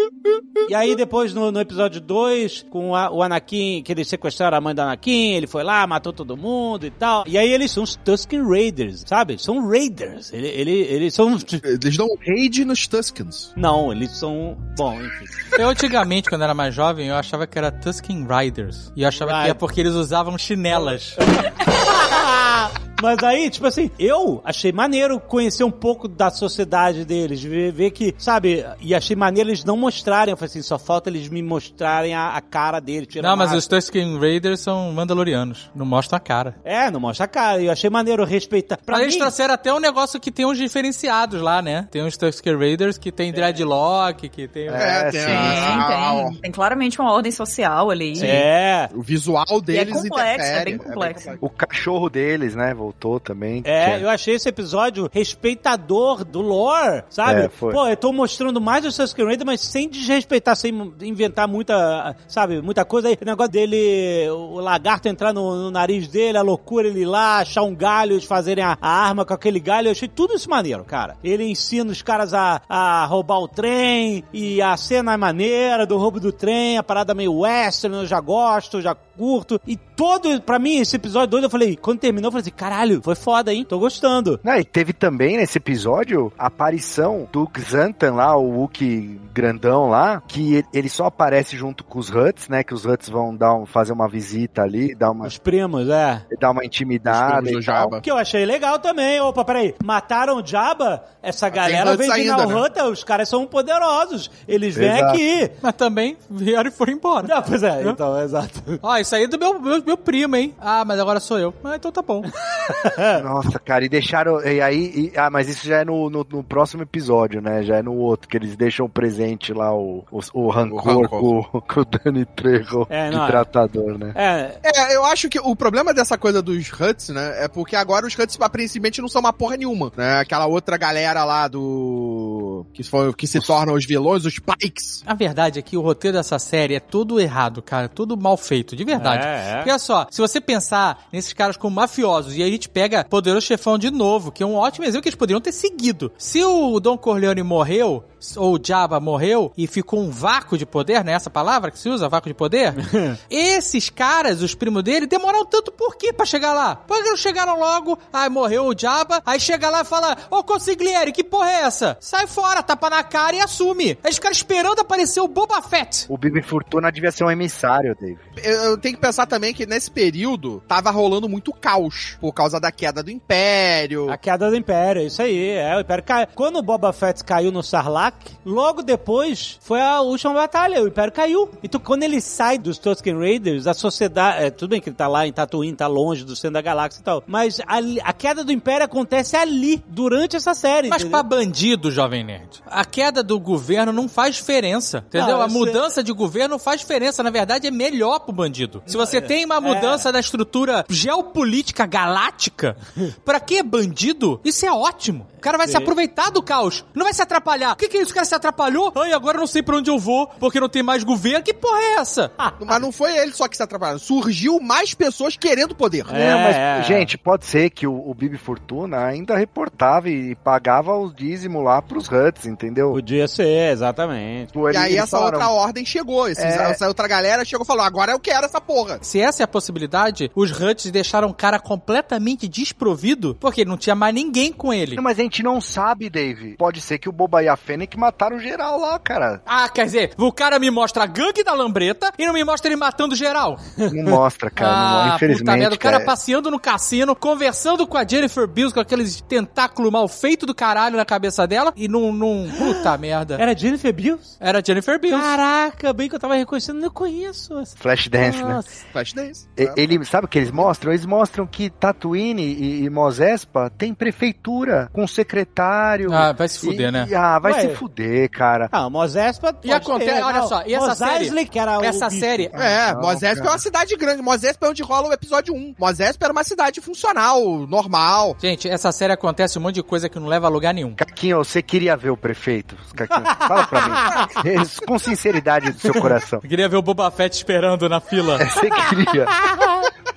E 0.68 0.74
aí 0.74 0.96
depois 0.96 1.32
no, 1.32 1.50
no 1.52 1.59
no 1.60 1.62
episódio 1.62 2.00
2, 2.00 2.64
com 2.70 2.96
a- 2.96 3.10
o 3.10 3.22
Anakin, 3.22 3.82
que 3.84 3.92
eles 3.92 4.08
sequestraram 4.08 4.56
a 4.56 4.60
mãe 4.60 4.74
do 4.74 4.80
Anakin, 4.80 5.34
ele 5.34 5.46
foi 5.46 5.62
lá, 5.62 5.86
matou 5.86 6.10
todo 6.12 6.36
mundo 6.36 6.86
e 6.86 6.90
tal. 6.90 7.24
E 7.26 7.36
aí 7.36 7.52
eles 7.52 7.70
são 7.70 7.82
os 7.82 7.96
Tusken 7.96 8.42
Raiders, 8.48 9.04
sabe? 9.06 9.38
São 9.38 9.68
Raiders. 9.68 10.32
Ele, 10.32 10.48
ele, 10.48 10.70
eles 10.72 11.14
são... 11.14 11.30
Eles 11.62 11.96
dão 11.96 12.06
um 12.06 12.16
raid 12.26 12.64
nos 12.64 12.86
Tuskens. 12.86 13.52
Não, 13.56 13.92
eles 13.92 14.12
são... 14.12 14.56
Bom, 14.76 14.94
enfim. 14.94 15.24
Eu 15.58 15.68
antigamente, 15.68 16.28
quando 16.28 16.42
era 16.42 16.54
mais 16.54 16.74
jovem, 16.74 17.08
eu 17.08 17.14
achava 17.16 17.46
que 17.46 17.58
era 17.58 17.70
Tusken 17.70 18.26
Riders. 18.26 18.92
E 18.96 19.02
eu 19.02 19.08
achava 19.08 19.44
que 19.44 19.50
é 19.50 19.54
porque 19.54 19.80
eles 19.80 19.92
usavam 19.92 20.36
chinelas. 20.38 21.16
Mas 23.02 23.22
aí, 23.22 23.48
tipo 23.48 23.66
assim, 23.66 23.90
eu 23.98 24.42
achei 24.44 24.72
maneiro 24.72 25.18
conhecer 25.18 25.64
um 25.64 25.70
pouco 25.70 26.06
da 26.06 26.28
sociedade 26.30 27.02
deles, 27.06 27.42
ver, 27.42 27.72
ver 27.72 27.92
que, 27.92 28.14
sabe, 28.18 28.62
e 28.78 28.94
achei 28.94 29.16
maneiro 29.16 29.48
eles 29.48 29.64
não 29.64 29.74
mostrarem, 29.74 30.32
eu 30.32 30.36
falei 30.36 30.50
assim, 30.50 30.60
só 30.60 30.78
falta 30.78 31.08
eles 31.08 31.26
me 31.30 31.42
mostrarem 31.42 32.14
a, 32.14 32.32
a 32.36 32.42
cara 32.42 32.78
deles. 32.78 33.08
tirar 33.08 33.26
Não, 33.30 33.38
mas 33.38 33.54
os 33.54 33.66
Tusken 33.66 34.18
Raiders 34.20 34.60
são 34.60 34.92
mandalorianos. 34.92 35.70
Não 35.74 35.86
mostram 35.86 36.18
a 36.18 36.20
cara. 36.20 36.56
É, 36.62 36.90
não 36.90 37.00
mostra 37.00 37.24
a 37.24 37.28
cara, 37.28 37.62
e 37.62 37.66
eu 37.66 37.72
achei 37.72 37.88
maneiro 37.88 38.22
respeitar. 38.22 38.76
Pra 38.84 38.96
Mas 38.96 39.04
eles 39.04 39.14
mim, 39.14 39.20
trouxeram 39.22 39.54
até 39.54 39.72
um 39.72 39.80
negócio 39.80 40.20
que 40.20 40.30
tem 40.30 40.44
uns 40.44 40.58
diferenciados 40.58 41.40
lá, 41.40 41.62
né? 41.62 41.88
Tem 41.90 42.04
uns 42.04 42.18
Tusken 42.18 42.54
Raiders 42.58 42.98
que 42.98 43.10
tem 43.10 43.32
dreadlock, 43.32 44.28
que 44.28 44.46
tem... 44.46 44.68
É, 44.68 45.10
tem 45.10 45.20
sim. 45.22 45.26
Tem, 45.26 45.34
a- 45.34 46.24
tem. 46.28 46.34
Tem 46.42 46.52
claramente 46.52 47.00
uma 47.00 47.14
ordem 47.14 47.32
social 47.32 47.88
ali. 47.88 48.12
É, 48.22 48.90
O 48.94 49.00
visual 49.00 49.58
deles 49.62 49.90
complexo, 49.94 50.34
interfere. 50.34 50.60
é 50.60 50.64
bem 50.66 50.76
complexo. 50.76 51.30
O 51.40 51.48
cachorro 51.48 52.09
deles, 52.10 52.54
né, 52.54 52.74
voltou 52.74 53.18
também. 53.18 53.62
É, 53.64 53.98
que 53.98 54.04
eu 54.04 54.08
achei 54.08 54.34
esse 54.34 54.48
episódio 54.48 55.08
respeitador 55.12 56.24
do 56.24 56.40
lore, 56.40 57.04
sabe? 57.08 57.42
É, 57.42 57.48
foi. 57.48 57.72
Pô, 57.72 57.86
eu 57.86 57.96
tô 57.96 58.12
mostrando 58.12 58.60
mais 58.60 58.84
o 58.84 58.92
Sasuke 58.92 59.24
Raider, 59.24 59.46
mas 59.46 59.60
sem 59.60 59.88
desrespeitar, 59.88 60.56
sem 60.56 60.92
inventar 61.02 61.48
muita, 61.48 62.16
sabe, 62.28 62.60
muita 62.60 62.84
coisa 62.84 63.08
aí. 63.08 63.18
O 63.20 63.24
negócio 63.24 63.52
dele, 63.52 64.28
o 64.30 64.60
lagarto 64.60 65.08
entrar 65.08 65.32
no, 65.32 65.54
no 65.56 65.70
nariz 65.70 66.08
dele, 66.08 66.38
a 66.38 66.42
loucura 66.42 66.88
ele 66.88 67.00
ir 67.00 67.06
lá, 67.06 67.38
achar 67.38 67.62
um 67.62 67.74
galho, 67.74 68.12
eles 68.12 68.24
fazerem 68.24 68.64
a, 68.64 68.76
a 68.80 68.88
arma 68.88 69.24
com 69.24 69.34
aquele 69.34 69.60
galho. 69.60 69.88
Eu 69.88 69.92
achei 69.92 70.08
tudo 70.08 70.34
isso 70.34 70.50
maneiro, 70.50 70.84
cara. 70.84 71.16
Ele 71.22 71.44
ensina 71.44 71.90
os 71.90 72.02
caras 72.02 72.34
a, 72.34 72.60
a 72.68 73.04
roubar 73.06 73.38
o 73.38 73.48
trem, 73.48 74.24
e 74.32 74.60
a 74.60 74.76
cena 74.76 75.14
é 75.14 75.16
maneira 75.16 75.86
do 75.86 75.96
roubo 75.96 76.18
do 76.18 76.32
trem, 76.32 76.78
a 76.78 76.82
parada 76.82 77.14
meio 77.14 77.40
western, 77.40 77.96
eu 77.96 78.06
já 78.06 78.20
gosto, 78.20 78.80
já 78.80 78.96
curto. 79.20 79.60
E 79.66 79.76
todo, 79.76 80.40
pra 80.40 80.58
mim, 80.58 80.78
esse 80.78 80.96
episódio 80.96 81.28
doido, 81.28 81.44
eu 81.44 81.50
falei, 81.50 81.76
quando 81.76 81.98
terminou, 82.00 82.28
eu 82.28 82.32
falei 82.32 82.40
assim, 82.42 82.50
caralho, 82.50 83.00
foi 83.02 83.14
foda, 83.14 83.52
hein? 83.52 83.64
Tô 83.68 83.78
gostando. 83.78 84.40
Não, 84.42 84.56
e 84.56 84.64
teve 84.64 84.94
também 84.94 85.36
nesse 85.36 85.58
episódio 85.58 86.32
a 86.38 86.46
aparição 86.46 87.28
do 87.30 87.48
Xantan 87.58 88.14
lá, 88.14 88.34
o 88.36 88.48
Wookie 88.60 89.20
grandão 89.34 89.88
lá, 89.88 90.22
que 90.26 90.64
ele- 90.72 90.88
só 90.88 91.04
aparece 91.06 91.56
junto 91.56 91.84
com 91.84 91.98
os 91.98 92.08
Huts, 92.10 92.48
né? 92.48 92.64
Que 92.64 92.72
os 92.74 92.84
Huts 92.84 93.08
vão 93.08 93.36
dar 93.36 93.54
um, 93.54 93.66
fazer 93.66 93.92
uma 93.92 94.08
visita 94.08 94.62
ali, 94.62 94.94
dar 94.94 95.10
uma, 95.10 95.26
Os 95.26 95.38
primos, 95.38 95.88
é. 95.88 96.24
dar 96.40 96.50
uma 96.50 96.60
Os 96.62 96.66
intimidada 96.66 97.42
primos 97.42 97.52
do 97.52 97.60
e 97.60 97.64
tal. 97.66 97.74
Jabba. 97.82 98.00
Que 98.00 98.10
eu 98.10 98.16
achei 98.16 98.44
legal 98.46 98.78
também. 98.78 99.20
Opa, 99.20 99.44
peraí. 99.44 99.74
Mataram 99.84 100.38
o 100.38 100.46
Jabba? 100.46 101.04
Essa 101.22 101.48
galera 101.48 101.90
Huts 101.92 101.98
veio 101.98 102.12
de 102.12 102.20
ainda, 102.30 102.46
né? 102.46 102.82
Os 102.84 103.04
caras 103.04 103.28
são 103.28 103.46
poderosos. 103.46 104.30
Eles 104.48 104.74
vêm 104.74 104.90
Exato. 104.96 105.12
aqui. 105.14 105.50
Mas 105.62 105.74
também 105.74 106.16
vieram 106.30 106.68
e 106.68 106.72
foram 106.72 106.92
embora. 106.94 107.26
Não, 107.28 107.42
pois 107.42 107.62
é, 107.62 107.82
então, 107.88 108.18
exato. 108.20 108.62
Ó, 108.82 108.96
isso 109.10 109.16
aí 109.16 109.24
é 109.24 109.26
do 109.28 109.38
meu, 109.38 109.58
meu, 109.60 109.82
meu 109.84 109.96
primo, 109.96 110.36
hein? 110.36 110.54
Ah, 110.60 110.84
mas 110.84 110.98
agora 111.00 111.18
sou 111.20 111.38
eu. 111.38 111.52
Ah, 111.64 111.74
então 111.76 111.90
tá 111.90 112.00
bom. 112.02 112.22
Nossa, 113.24 113.58
cara, 113.58 113.84
e 113.84 113.88
deixaram. 113.88 114.40
E 114.44 114.60
aí. 114.60 115.10
e- 115.14 115.18
ah, 115.18 115.28
mas 115.30 115.48
isso 115.48 115.66
já 115.66 115.78
é 115.78 115.84
no, 115.84 116.08
no, 116.08 116.24
no 116.30 116.44
próximo 116.44 116.82
episódio, 116.82 117.40
né? 117.40 117.62
Já 117.62 117.76
é 117.78 117.82
no 117.82 117.94
outro, 117.94 118.28
que 118.28 118.36
eles 118.36 118.56
deixam 118.56 118.88
presente 118.88 119.52
lá 119.52 119.74
o, 119.74 120.04
o, 120.10 120.20
o 120.34 120.48
rancor, 120.48 120.82
rancor. 121.02 121.50
Com, 121.50 121.60
com 121.60 121.80
o 121.80 121.84
Dani 121.84 122.24
Trejo 122.24 122.86
É, 122.88 123.10
de 123.10 123.16
não, 123.16 123.24
é. 123.24 123.26
tratador, 123.28 123.98
né? 123.98 124.12
É, 124.14 124.58
É, 124.62 124.96
eu 124.96 125.04
acho 125.04 125.28
que 125.28 125.38
o 125.40 125.56
problema 125.56 125.92
dessa 125.92 126.16
coisa 126.16 126.40
dos 126.40 126.70
Huts, 126.72 127.08
né, 127.10 127.44
é 127.44 127.48
porque 127.48 127.74
agora 127.76 128.06
os 128.06 128.16
Huts, 128.16 128.38
aparentemente, 128.40 129.00
não 129.00 129.08
são 129.08 129.20
uma 129.20 129.32
porra 129.32 129.56
nenhuma, 129.56 129.90
né? 129.96 130.20
Aquela 130.20 130.46
outra 130.46 130.76
galera 130.76 131.24
lá 131.24 131.48
do... 131.48 132.64
que, 132.72 132.82
foi, 132.82 133.12
que 133.14 133.26
se 133.26 133.40
tornam 133.40 133.74
os 133.74 133.84
vilões, 133.86 134.24
os 134.24 134.38
Pikes. 134.38 135.02
A 135.06 135.14
verdade 135.14 135.58
é 135.58 135.62
que 135.62 135.76
o 135.76 135.80
roteiro 135.80 136.16
dessa 136.16 136.38
série 136.38 136.74
é 136.74 136.80
tudo 136.80 137.18
errado, 137.20 137.60
cara. 137.62 137.88
Tudo 137.88 138.16
mal 138.16 138.36
feito, 138.36 138.76
de 138.76 138.84
verdade. 138.90 139.26
É, 139.26 139.30
é. 139.30 139.54
Porque 139.56 139.70
olha 139.70 139.78
só, 139.78 140.06
se 140.10 140.20
você 140.20 140.40
pensar 140.40 141.06
nesses 141.12 141.32
caras 141.32 141.56
como 141.56 141.74
mafiosos, 141.74 142.36
e 142.36 142.42
aí 142.42 142.48
a 142.48 142.52
gente 142.52 142.68
pega 142.68 143.04
Poderoso 143.04 143.46
Chefão 143.46 143.78
de 143.78 143.90
novo, 143.90 144.30
que 144.32 144.42
é 144.42 144.46
um 144.46 144.54
ótimo 144.54 144.84
exemplo 144.84 145.02
que 145.02 145.08
eles 145.08 145.18
poderiam 145.18 145.40
ter 145.40 145.52
seguido. 145.52 146.12
Se 146.18 146.42
o 146.44 146.78
Don 146.80 146.96
Corleone 146.96 147.42
morreu, 147.42 148.04
ou 148.36 148.56
o 148.56 148.60
Jabba 148.62 149.00
morreu, 149.00 149.52
e 149.56 149.66
ficou 149.66 150.00
um 150.00 150.10
vácuo 150.10 150.58
de 150.58 150.66
poder, 150.66 151.04
né? 151.04 151.12
Essa 151.12 151.30
palavra 151.30 151.70
que 151.70 151.78
se 151.78 151.88
usa, 151.88 152.08
vácuo 152.08 152.28
de 152.28 152.34
poder? 152.34 152.74
Esses 153.30 153.88
caras, 153.88 154.42
os 154.42 154.54
primos 154.54 154.82
dele, 154.82 155.06
demoraram 155.06 155.44
tanto 155.44 155.72
por 155.72 155.96
quê 155.96 156.12
pra 156.12 156.26
chegar 156.26 156.52
lá? 156.52 156.76
Por 156.76 157.02
que 157.02 157.08
não 157.08 157.16
chegaram 157.16 157.58
logo? 157.58 157.98
Aí 158.12 158.28
morreu 158.28 158.66
o 158.66 158.78
Jabba, 158.78 159.22
aí 159.24 159.40
chega 159.40 159.70
lá 159.70 159.82
e 159.82 159.84
fala, 159.84 160.16
ô 160.30 160.42
Consigliere, 160.44 161.12
que 161.12 161.24
porra 161.24 161.50
é 161.50 161.60
essa? 161.62 161.96
Sai 162.00 162.26
fora, 162.26 162.62
tapa 162.62 162.90
na 162.90 163.02
cara 163.02 163.36
e 163.36 163.40
assume. 163.40 163.98
Aí 164.02 164.12
ficaram 164.12 164.32
esperando 164.32 164.80
aparecer 164.80 165.20
o 165.20 165.28
Boba 165.28 165.62
Fett. 165.62 166.06
O 166.08 166.18
Bibi 166.18 166.42
Fortuna 166.42 166.90
devia 166.90 167.10
ser 167.10 167.24
um 167.24 167.30
emissário, 167.30 167.96
Dave. 168.00 168.18
Eu, 168.42 168.52
eu 168.64 168.78
tenho 168.78 168.94
que 168.94 169.00
pensar 169.00 169.26
também 169.26 169.54
que 169.54 169.66
nesse 169.66 169.90
período 169.90 170.62
tava 170.66 170.90
rolando 170.90 171.28
muito 171.28 171.52
caos, 171.52 172.16
por 172.20 172.32
causa 172.32 172.60
da 172.60 172.72
queda 172.72 173.02
do 173.02 173.10
Império. 173.10 174.10
a 174.10 174.16
queda 174.16 174.50
do 174.50 174.56
Império, 174.56 175.02
isso 175.02 175.22
aí. 175.22 175.50
É, 175.50 175.76
o 175.76 175.80
Império 175.80 176.04
caiu. 176.04 176.28
Quando 176.34 176.58
o 176.58 176.62
Boba 176.62 176.92
Fett 176.92 177.24
caiu 177.24 177.52
no 177.52 177.62
Sarlacc, 177.62 178.09
logo 178.44 178.82
depois 178.82 179.58
foi 179.60 179.80
a 179.80 180.00
última 180.00 180.32
batalha. 180.34 180.82
O 180.82 180.88
Império 180.88 181.12
caiu. 181.12 181.50
Então, 181.62 181.80
quando 181.80 182.02
ele 182.02 182.20
sai 182.20 182.58
dos 182.58 182.78
Tusken 182.78 183.18
Raiders, 183.18 183.66
a 183.66 183.74
sociedade. 183.74 184.44
É, 184.44 184.50
tudo 184.50 184.70
bem 184.70 184.80
que 184.80 184.88
ele 184.88 184.96
tá 184.96 185.06
lá 185.08 185.26
em 185.26 185.32
Tatooine, 185.32 185.74
tá 185.76 185.86
longe 185.86 186.24
do 186.24 186.34
centro 186.36 186.54
da 186.54 186.62
galáxia 186.62 187.00
e 187.00 187.04
tal. 187.04 187.22
Mas 187.26 187.60
ali- 187.66 188.00
a 188.02 188.12
queda 188.12 188.44
do 188.44 188.52
Império 188.52 188.84
acontece 188.84 189.36
ali, 189.36 189.82
durante 189.88 190.36
essa 190.36 190.54
série. 190.54 190.88
Mas 190.88 191.02
entendeu? 191.02 191.18
pra 191.20 191.22
bandido, 191.22 191.90
Jovem 191.90 192.24
Nerd, 192.24 192.62
a 192.66 192.84
queda 192.84 193.22
do 193.22 193.38
governo 193.38 193.92
não 193.92 194.08
faz 194.08 194.36
diferença, 194.36 195.04
entendeu? 195.08 195.28
Não, 195.36 195.40
a 195.42 195.44
eu 195.44 195.50
sei. 195.50 195.58
mudança 195.58 196.02
de 196.02 196.12
governo 196.12 196.58
faz 196.58 196.80
diferença, 196.80 197.22
na 197.22 197.30
verdade 197.30 197.66
é 197.66 197.70
melhor 197.70 198.20
pro 198.20 198.32
bandido. 198.32 198.82
Se 198.86 198.96
você 198.96 199.20
tem 199.20 199.44
uma 199.44 199.60
mudança 199.60 200.10
da 200.12 200.20
estrutura 200.20 200.84
geopolítica 200.88 201.86
galáctica, 201.86 202.76
pra 203.24 203.40
que 203.40 203.62
bandido? 203.62 204.40
Isso 204.44 204.64
é 204.66 204.72
ótimo. 204.72 205.26
O 205.36 205.40
cara 205.40 205.56
vai 205.56 205.66
se 205.68 205.76
aproveitar 205.76 206.30
do 206.30 206.42
caos, 206.42 206.84
não 206.94 207.04
vai 207.04 207.14
se 207.14 207.22
atrapalhar. 207.22 207.72
O 207.72 207.76
que, 207.76 207.88
que 207.88 207.99
é 208.00 208.02
isso? 208.02 208.12
O 208.12 208.14
cara 208.14 208.24
se 208.26 208.34
atrapalhou? 208.34 208.92
Ai, 208.96 209.12
agora 209.12 209.36
eu 209.36 209.40
não 209.40 209.46
sei 209.46 209.62
pra 209.62 209.76
onde 209.76 209.90
eu 209.90 209.98
vou, 209.98 210.26
porque 210.38 210.58
não 210.60 210.68
tem 210.68 210.82
mais 210.82 211.04
governo. 211.04 211.42
Que 211.44 211.54
porra 211.54 211.78
é 211.80 211.94
essa? 212.00 212.32
Mas 212.64 212.80
não 212.80 212.90
foi 212.92 213.16
ele 213.16 213.32
só 213.32 213.46
que 213.48 213.56
se 213.56 213.62
atrapalhou. 213.62 213.98
Surgiu 213.98 214.60
mais 214.60 214.94
pessoas 214.94 215.36
querendo 215.36 215.74
poder. 215.74 216.04
É, 216.10 216.30
Não, 216.32 216.38
mas, 216.40 216.56
é. 216.56 216.82
gente, 216.84 217.16
pode 217.18 217.44
ser 217.46 217.70
que 217.70 217.86
o, 217.86 217.92
o 218.10 218.14
Bibi 218.14 218.36
Fortuna 218.38 219.04
ainda 219.06 219.36
reportava 219.36 220.08
e 220.08 220.34
pagava 220.36 220.96
o 220.96 221.12
dízimo 221.12 221.60
lá 221.62 221.80
pros 221.82 222.08
Huts, 222.08 222.46
entendeu? 222.46 222.92
Podia 222.92 223.26
ser, 223.28 223.72
exatamente. 223.72 224.48
Tipo, 224.48 224.70
E 224.70 224.76
aí 224.76 224.96
essa 224.96 225.16
falaram, 225.18 225.38
outra 225.38 225.50
ordem 225.50 225.84
chegou. 225.84 226.28
Esses- 226.28 226.44
É. 226.44 226.70
Essa 226.70 226.88
outra 226.88 227.06
galera 227.08 227.44
chegou 227.44 227.64
e 227.64 227.66
falou: 227.66 227.84
agora 227.84 228.12
eu 228.12 228.20
quero 228.20 228.44
essa 228.46 228.60
porra. 228.60 228.98
Se 229.02 229.20
essa 229.20 229.42
é 229.42 229.44
a 229.44 229.48
possibilidade, 229.48 230.30
os 230.34 230.50
Huts 230.50 230.90
deixaram 230.90 231.28
o 231.28 231.34
cara 231.34 231.58
completamente 231.58 232.46
desprovido, 232.48 233.36
porque 233.40 233.64
não 233.64 233.76
tinha 233.76 233.94
mais 233.94 234.14
ninguém 234.14 234.52
com 234.52 234.72
ele. 234.72 234.96
Não, 234.96 235.02
mas 235.02 235.18
a 235.18 235.22
gente 235.22 235.42
não 235.42 235.60
sabe, 235.60 236.08
Dave. 236.08 236.56
Pode 236.56 236.80
ser 236.80 236.98
que 236.98 237.08
o 237.08 237.12
Boba 237.12 237.42
e 237.42 237.48
a 237.48 237.56
Fennec 237.90 237.96
mataram 237.98 238.38
geral 238.38 238.78
lá, 238.78 238.98
cara. 238.98 239.42
Ah, 239.44 239.68
quer 239.68 239.84
dizer, 239.84 240.12
o 240.16 240.32
cara 240.32 240.58
me 240.58 240.70
mostra 240.70 241.04
a 241.04 241.06
gangue 241.06 241.42
da 241.42 241.52
lambreta 241.52 242.12
e 242.18 242.26
não 242.26 242.32
me 242.32 242.44
mostra 242.44 242.68
ele 242.70 242.76
matando 242.76 243.14
geral. 243.16 243.58
Não 243.76 244.04
mostra, 244.10 244.50
cara. 244.50 244.70
não, 244.70 245.00
ah, 245.12 245.16
infelizmente. 245.16 245.46
puta 245.46 245.56
merda, 245.56 245.74
o 245.74 245.78
cara 245.78 245.96
cara. 245.98 246.06
passeando 246.06 246.50
no 246.50 246.58
cassino, 246.60 247.16
conversando 247.16 247.86
com 247.86 247.96
a 247.98 248.06
Jennifer 248.06 248.46
Bills, 248.46 248.72
com 248.72 248.80
aqueles 248.80 249.20
tentáculos 249.22 249.90
mal 249.90 250.06
feito 250.08 250.46
do 250.46 250.54
caralho 250.54 250.96
na 250.96 251.04
cabeça 251.04 251.46
dela, 251.46 251.72
e 251.76 251.88
num, 251.88 252.12
num... 252.12 252.50
Puta 252.50 252.96
merda. 252.96 253.36
Era 253.40 253.56
Jennifer 253.56 253.92
Bills? 253.92 254.36
Era 254.40 254.62
Jennifer 254.64 254.98
Bills. 255.00 255.20
Caraca, 255.22 255.92
bem 255.92 256.08
que 256.08 256.14
eu 256.14 256.20
tava 256.20 256.34
reconhecendo, 256.34 256.82
eu 256.84 256.90
conheço. 256.90 257.54
Flashdance, 257.76 258.42
né? 258.42 258.54
Nossa. 258.54 258.68
Flashdance. 258.92 259.48
E- 259.56 259.70
Ele, 259.76 260.04
sabe 260.04 260.26
o 260.26 260.28
que 260.28 260.38
eles 260.38 260.50
mostram? 260.50 260.92
Eles 260.92 261.06
mostram 261.06 261.46
que 261.46 261.70
Tatooine 261.70 262.42
e, 262.42 262.84
e 262.84 262.90
Mos 262.90 263.18
Espa 263.20 263.70
tem 263.70 263.94
prefeitura 263.94 264.88
com 264.92 265.06
secretário. 265.06 266.12
Ah, 266.12 266.32
vai 266.32 266.48
se 266.48 266.58
fuder, 266.60 266.88
E- 266.88 266.92
né? 266.92 267.06
e- 267.08 267.14
ah, 267.14 267.38
vai 267.38 267.52
Ué. 267.52 267.60
se 267.60 267.74
fuder, 267.80 268.28
cara. 268.30 268.68
Ah, 268.70 268.86
o 268.86 268.90
Mos 268.90 269.16
Espa 269.16 269.54
E 269.64 269.72
acontece, 269.72 270.10
ter, 270.12 270.22
olha 270.22 270.40
não. 270.40 270.48
só, 270.48 270.62
e 270.66 270.74
essa 270.74 270.86
Mos 270.88 270.98
série- 270.98 271.46
que 271.46 271.58
era 271.58 271.78
o 271.78 271.82
Essa 271.84 272.08
bicho. 272.08 272.20
série... 272.20 272.50
É, 272.52 272.92
não, 272.92 273.00
Mos 273.00 273.22
Espa 273.22 273.46
é 273.46 273.48
uma 273.50 273.58
cidade 273.58 273.96
grande. 273.96 274.20
Mos 274.22 274.42
Espa 274.44 274.66
é 274.66 274.68
onde 274.70 274.82
rola 274.82 275.08
o 275.08 275.12
episódio 275.12 275.54
1. 275.54 275.74
Mos 275.78 275.98
Espa 275.98 276.26
era 276.26 276.32
uma 276.32 276.44
cidade 276.44 276.80
funcional, 276.82 277.40
normal. 277.66 278.36
Gente, 278.38 278.68
essa 278.68 278.92
série 278.92 279.12
acontece 279.14 279.58
um 279.58 279.62
monte 279.62 279.76
de 279.76 279.82
coisa 279.82 280.08
que 280.10 280.18
não 280.18 280.26
leva 280.28 280.46
a 280.46 280.50
lugar 280.50 280.74
nenhum. 280.74 280.94
Caquinho, 280.94 281.38
você 281.38 281.62
queria 281.62 281.96
ver 281.96 282.10
o 282.10 282.16
prefeito? 282.16 282.76
Caquinho, 282.94 283.24
fala 283.24 283.66
pra 283.66 283.80
mim. 283.88 284.66
Com 284.86 284.98
sinceridade 284.98 285.72
do 285.72 285.80
seu 285.80 285.94
coração. 285.94 286.40
Eu 286.42 286.48
queria 286.48 286.68
ver 286.68 286.76
o 286.76 286.82
Boba 286.82 287.10
Fett 287.10 287.34
esperando 287.34 287.88
na 287.88 288.00
fila. 288.00 288.38
Você 288.50 288.68
queria. 288.70 289.26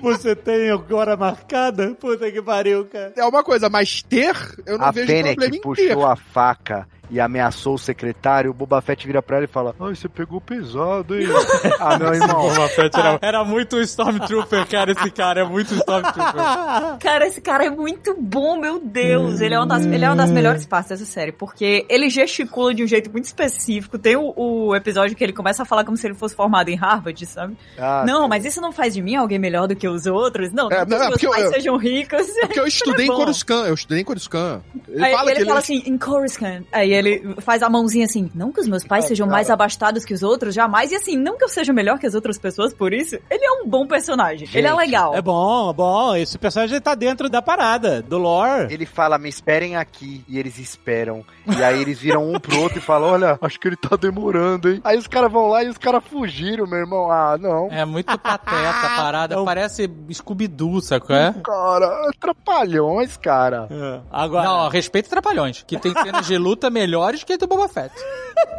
Você 0.02 0.36
tem 0.36 0.70
agora 0.70 1.16
marcada? 1.16 1.94
Puta 1.96 2.30
que 2.32 2.42
pariu, 2.42 2.86
cara. 2.86 3.14
É 3.16 3.24
uma 3.26 3.44
coisa, 3.44 3.70
mas 3.70 4.02
ter, 4.02 4.36
eu 4.66 4.78
não 4.78 4.86
A 4.88 4.92
vejo 4.92 5.08
problema 5.08 5.30
Fennec 5.30 5.48
em 5.48 5.52
ter. 5.52 5.62
puxou 5.62 6.06
a 6.06 6.16
faca 6.16 6.88
e 7.10 7.20
ameaçou 7.20 7.76
o 7.76 7.78
secretário, 7.78 8.52
o 8.52 8.54
Boba 8.54 8.82
Fett 8.82 9.06
vira 9.06 9.22
pra 9.22 9.38
ela 9.38 9.46
e 9.46 9.48
fala: 9.48 9.76
Ai, 9.80 9.96
você 9.96 10.08
pegou 10.10 10.40
pesado, 10.42 11.16
hein? 11.20 11.28
ah, 11.80 11.98
meu 12.00 12.14
irmão. 12.14 12.50
Boba 12.50 12.68
Fett 12.70 12.98
era, 12.98 13.20
era 13.22 13.44
muito 13.44 13.80
Stormtrooper, 13.82 14.68
cara. 14.68 14.92
Esse 14.92 15.12
cara 15.12 15.42
é 15.42 15.44
muito 15.44 15.74
Stormtrooper. 15.74 16.44
Cara, 17.00 17.28
esse 17.28 17.42
cara 17.42 17.66
é 17.66 17.70
muito 17.70 18.16
bom, 18.20 18.58
meu 18.58 18.80
Deus. 18.80 19.42
Ele 19.42 19.54
é 19.54 19.58
uma 19.60 19.68
das, 19.68 19.86
ele 19.86 20.04
é 20.06 20.08
uma 20.08 20.16
das 20.16 20.32
melhores 20.32 20.66
partes 20.66 20.90
dessa 20.90 21.06
série, 21.06 21.32
porque 21.32 21.86
ele 21.90 22.10
gesticula 22.10 22.74
de 22.74 22.84
um 22.84 22.88
jeito 22.88 23.12
muito 23.12 23.26
específico. 23.26 23.98
Tem 23.98 24.16
o, 24.16 24.34
o 24.36 24.76
episódio 24.76 25.16
que 25.16 25.24
ele 25.24 25.34
começa 25.34 25.64
a 25.64 25.66
falar 25.66 25.84
como 25.84 25.98
se 25.98 26.08
ele 26.08 26.14
fosse 26.14 26.36
formado 26.36 26.70
em 26.70 26.76
Harvard, 26.76 27.26
sabe? 27.26 27.58
Ah, 27.78 28.04
não, 28.08 28.28
mas 28.28 28.46
isso 28.46 28.62
não 28.62 28.72
faz 28.72 28.94
de 28.94 29.02
mim 29.02 29.16
alguém 29.16 29.38
melhor 29.40 29.68
do 29.68 29.76
que 29.76 29.88
os 29.88 30.06
outros. 30.06 30.52
Não, 30.52 30.70
não 30.70 30.78
É, 30.78 30.86
que 30.86 30.90
não, 30.92 30.98
os 30.98 31.04
é 31.04 31.08
meus 31.08 31.12
porque 31.14 31.28
eu- 31.28 31.32
pais 31.32 31.44
eu- 31.46 31.52
sejam 31.54 31.78
ricos. 31.78 32.28
Porque 32.42 32.60
eu 32.60 32.68
estudei 32.68 33.06
em 33.06 33.10
bom. 33.10 33.16
Coruscant, 33.18 33.68
eu 33.68 33.74
estudei 33.74 34.00
em 34.02 34.06
Coruscant. 34.06 34.62
Ele 34.88 35.04
Aí 35.06 35.12
fala 35.14 35.32
ele 35.32 35.40
que 35.40 35.46
fala 35.46 35.60
ele... 35.60 35.60
assim, 35.60 35.84
em 35.86 35.98
Coruscant. 35.98 36.64
Aí 36.72 36.93
ele 36.94 37.36
faz 37.42 37.62
a 37.64 37.70
mãozinha 37.70 38.06
assim, 38.06 38.30
não 38.34 38.52
que 38.52 38.60
os 38.60 38.68
meus 38.68 38.84
pais 38.84 39.06
Ah, 39.06 39.08
sejam 39.10 39.28
mais 39.28 39.50
abastados 39.50 40.06
que 40.06 40.14
os 40.14 40.24
outros, 40.24 40.54
jamais. 40.54 40.92
E 40.92 40.96
assim, 40.96 41.18
não 41.18 41.38
que 41.38 41.44
eu 41.44 41.50
seja 41.50 41.74
melhor 41.74 42.00
que 42.00 42.06
as 42.06 42.14
outras 42.16 42.38
pessoas 42.38 42.74
por 42.74 42.94
isso. 42.94 43.16
Ele 43.30 43.46
é 43.46 43.52
um 43.64 43.68
bom 43.68 43.86
personagem. 43.88 44.48
ele 44.54 44.68
é 44.68 44.70
Gente, 44.70 44.80
legal. 44.80 45.16
É 45.16 45.22
bom, 45.22 45.70
é 45.70 45.74
bom. 45.74 46.16
Esse 46.16 46.38
personagem 46.38 46.80
tá 46.80 46.96
dentro 46.96 47.30
da 47.30 47.42
parada, 47.42 48.02
do 48.02 48.18
lore. 48.18 48.74
Ele 48.74 48.86
fala, 48.86 49.18
me 49.18 49.30
esperem 49.30 49.76
aqui, 49.76 50.24
e 50.28 50.38
eles 50.38 50.58
esperam. 50.60 51.26
E 51.46 51.64
aí 51.64 51.82
eles 51.82 52.00
viram 52.00 52.30
um 52.32 52.40
pro 52.40 52.60
outro 52.62 52.78
e 52.78 52.82
falam, 52.82 53.10
olha, 53.12 53.38
acho 53.42 53.60
que 53.60 53.68
ele 53.68 53.76
tá 53.76 53.96
demorando, 53.96 54.70
hein? 54.72 54.82
Aí 54.84 54.98
os 54.98 55.08
caras 55.08 55.32
vão 55.32 55.48
lá 55.48 55.64
e 55.64 55.70
os 55.70 55.78
caras 55.78 56.04
fugiram, 56.06 56.66
meu 56.66 56.80
irmão. 56.80 57.12
Ah, 57.12 57.38
não. 57.40 57.68
É 57.72 57.84
muito 57.86 58.18
pateta 58.18 58.70
a 58.70 58.96
parada. 58.96 59.36
É 59.36 59.38
o- 59.38 59.46
Parece 59.46 59.90
Scooby-Doo, 60.12 60.82
sacou? 60.82 61.16
É? 61.16 61.34
Cara, 61.44 62.12
trapalhões, 62.20 63.18
cara. 63.18 63.68
É. 63.72 64.02
Agora, 64.12 64.44
Não, 64.48 64.70
respeita 64.70 65.10
Trapalhões, 65.10 65.64
que 65.66 65.78
tem 65.78 65.94
cenas 65.94 66.26
de 66.28 66.38
luta 66.38 66.70
melhores 66.70 67.24
que 67.24 67.34
a 67.34 67.38
do 67.38 67.48
Boba 67.48 67.68
Fett. 67.68 67.94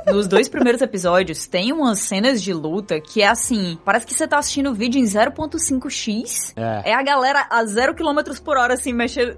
Nos 0.07 0.27
dois 0.27 0.49
primeiros 0.49 0.81
episódios, 0.83 1.47
tem 1.47 1.73
umas 1.73 1.99
cenas 2.01 2.43
de 2.43 2.53
luta 2.53 3.01
que 3.01 3.23
é 3.23 3.29
assim, 3.29 3.79
parece 3.85 4.07
que 4.07 4.15
você 4.15 4.27
tá 4.29 4.39
assistindo 4.39 4.71
o 4.71 4.75
vídeo 4.75 5.01
em 5.01 5.05
0.5x. 5.05 6.53
É. 6.57 6.91
É 6.91 6.95
a 6.95 7.03
galera 7.03 7.47
a 7.51 7.65
0 7.65 7.95
km 7.95 8.19
por 8.45 8.57
hora, 8.57 8.75
assim, 8.75 8.93
mexendo. 8.93 9.37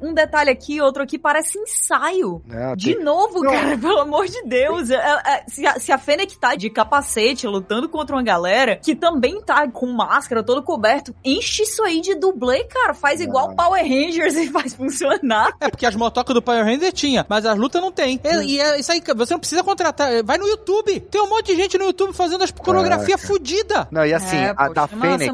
Um 0.00 0.12
detalhe 0.12 0.50
aqui, 0.50 0.80
outro 0.80 1.02
aqui, 1.02 1.18
parece 1.18 1.58
ensaio. 1.58 2.42
Não, 2.46 2.76
De 2.84 2.98
novo, 2.98 3.42
cara, 3.42 3.76
pelo 3.78 4.00
amor 4.00 4.26
de 4.26 4.42
Deus. 4.44 4.90
É, 4.90 4.96
é, 4.96 5.44
se, 5.48 5.66
a, 5.66 5.78
se 5.78 5.92
a 5.92 5.98
Fennec 5.98 6.36
tá 6.38 6.54
de 6.54 6.70
capacete 6.70 7.46
lutando 7.46 7.88
contra 7.88 8.16
uma 8.16 8.22
galera 8.22 8.76
que 8.76 8.94
também 8.94 9.40
tá 9.40 9.68
com 9.68 9.86
máscara, 9.92 10.42
todo 10.42 10.62
coberto, 10.62 11.14
enche 11.24 11.62
isso 11.62 11.82
aí 11.82 12.00
de 12.00 12.14
dublê, 12.14 12.64
cara. 12.64 12.94
Faz 12.94 13.20
igual 13.20 13.54
Power 13.54 13.82
Rangers 13.82 14.36
e 14.36 14.48
faz 14.48 14.74
funcionar. 14.74 15.52
É 15.60 15.68
porque 15.68 15.86
as 15.86 15.96
motocas 15.96 16.34
do 16.34 16.42
Power 16.42 16.64
Ranger 16.64 16.92
tinha, 16.92 17.26
mas 17.28 17.46
as 17.46 17.56
lutas 17.58 17.80
não 17.80 17.92
tem. 17.92 18.20
E, 18.24 18.54
e 18.54 18.60
é 18.60 18.78
isso 18.78 18.92
aí, 18.92 19.02
você 19.16 19.34
não 19.34 19.40
precisa 19.40 19.62
contratar. 19.62 20.22
Vai 20.24 20.38
no 20.38 20.46
YouTube. 20.46 21.00
Tem 21.00 21.20
um 21.20 21.28
monte 21.28 21.46
de 21.46 21.56
gente 21.56 21.78
no 21.78 21.84
YouTube 21.84 22.12
fazendo 22.12 22.44
as 22.44 22.50
coreografias 22.50 23.24
fodidas. 23.24 23.86
Não, 23.90 24.04
e 24.04 24.14
assim, 24.14 24.36
é, 24.36 24.54
a 24.56 24.66
pô, 24.66 24.74
da 24.74 24.86
Fennec, 24.86 25.30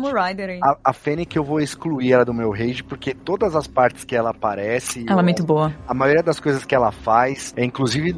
a, 0.63 0.77
a 0.85 0.93
Fennec 0.93 1.37
eu 1.37 1.45
vou 1.45 1.61
excluir 1.61 2.13
ela 2.13 2.25
do 2.25 2.35
meu 2.35 2.51
rage, 2.51 2.83
porque 2.83 3.15
todas 3.15 3.55
as 3.55 3.67
partes 3.67 4.05
que 4.05 4.15
ela 4.15 4.31
aparece, 4.31 5.05
Ela 5.09 5.21
é 5.21 5.25
muito 5.25 5.45
boa. 5.45 5.75
a 5.87 5.95
maioria 5.95 6.23
das 6.23 6.41
coisas 6.41 6.65
que 6.65 6.75
ela 6.75 6.91
faz, 6.91 7.38
é, 7.57 7.65
inclusive 7.65 8.15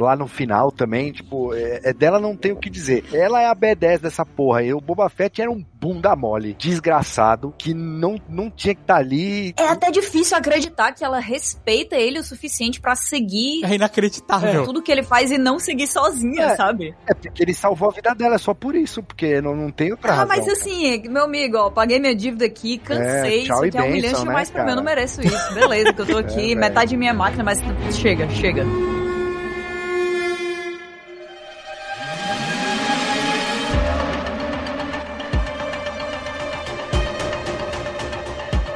lá 0.00 0.16
no 0.16 0.26
final 0.26 0.70
também, 0.70 1.12
tipo, 1.12 1.54
é, 1.54 1.80
é 1.84 1.92
dela 1.92 2.18
não 2.18 2.36
tem 2.36 2.52
o 2.52 2.56
que 2.56 2.70
dizer. 2.70 3.04
Ela 3.12 3.42
é 3.42 3.46
a 3.46 3.54
B10 3.54 4.00
dessa 4.00 4.24
porra. 4.24 4.62
E 4.62 4.72
o 4.72 4.80
Boba 4.80 5.08
Fett 5.08 5.40
era 5.40 5.50
um 5.50 5.64
bunda 5.80 6.14
mole, 6.16 6.54
desgraçado, 6.58 7.54
que 7.56 7.72
não, 7.72 8.20
não 8.28 8.50
tinha 8.50 8.74
que 8.74 8.80
estar 8.80 8.96
ali. 8.96 9.54
É 9.58 9.68
até 9.68 9.90
difícil 9.90 10.36
acreditar 10.36 10.92
que 10.92 11.04
ela 11.04 11.20
respeita 11.20 11.96
ele 11.96 12.18
o 12.18 12.24
suficiente 12.24 12.80
pra 12.80 12.96
seguir 12.96 13.64
É 13.64 13.74
inacreditável. 13.74 14.64
tudo 14.64 14.82
que 14.82 14.90
ele 14.90 15.02
faz 15.02 15.30
e 15.30 15.38
não 15.38 15.58
seguir 15.58 15.86
sozinha, 15.86 16.42
É. 16.42 16.56
sabe? 16.56 16.94
É 17.06 17.14
porque 17.14 17.42
ele 17.42 17.54
salvou 17.54 17.90
a 17.90 17.92
vida 17.92 18.14
dela, 18.14 18.34
é 18.34 18.38
só 18.38 18.52
por 18.54 18.74
isso, 18.74 19.02
porque 19.02 19.40
não, 19.40 19.54
não 19.54 19.70
tem 19.70 19.90
outra 19.92 20.12
Ah, 20.12 20.16
razão. 20.16 20.28
mas 20.36 20.48
assim, 20.48 21.02
meu 21.08 21.24
amigo, 21.24 21.56
ó, 21.56 21.70
paguei 21.70 21.98
minha 21.98 22.14
dívida 22.14 22.44
aqui, 22.46 22.78
cansei, 22.78 23.04
É, 23.04 23.36
isso 23.36 23.64
e 23.64 23.68
aqui 23.68 23.78
é 23.78 23.82
humilhante 23.82 24.14
né, 24.14 24.20
demais 24.24 24.50
pra 24.50 24.64
mim, 24.64 24.70
eu 24.70 24.76
não 24.76 24.84
cara? 24.84 24.96
mereço 24.96 25.20
isso. 25.20 25.54
Beleza, 25.54 25.92
que 25.92 26.00
eu 26.02 26.06
tô 26.06 26.18
aqui, 26.18 26.52
É, 26.52 26.54
metade 26.54 26.90
de 26.90 26.96
minha 26.96 27.14
máquina, 27.14 27.44
mas 27.44 27.58
chega, 27.94 28.28
chega. 28.30 28.64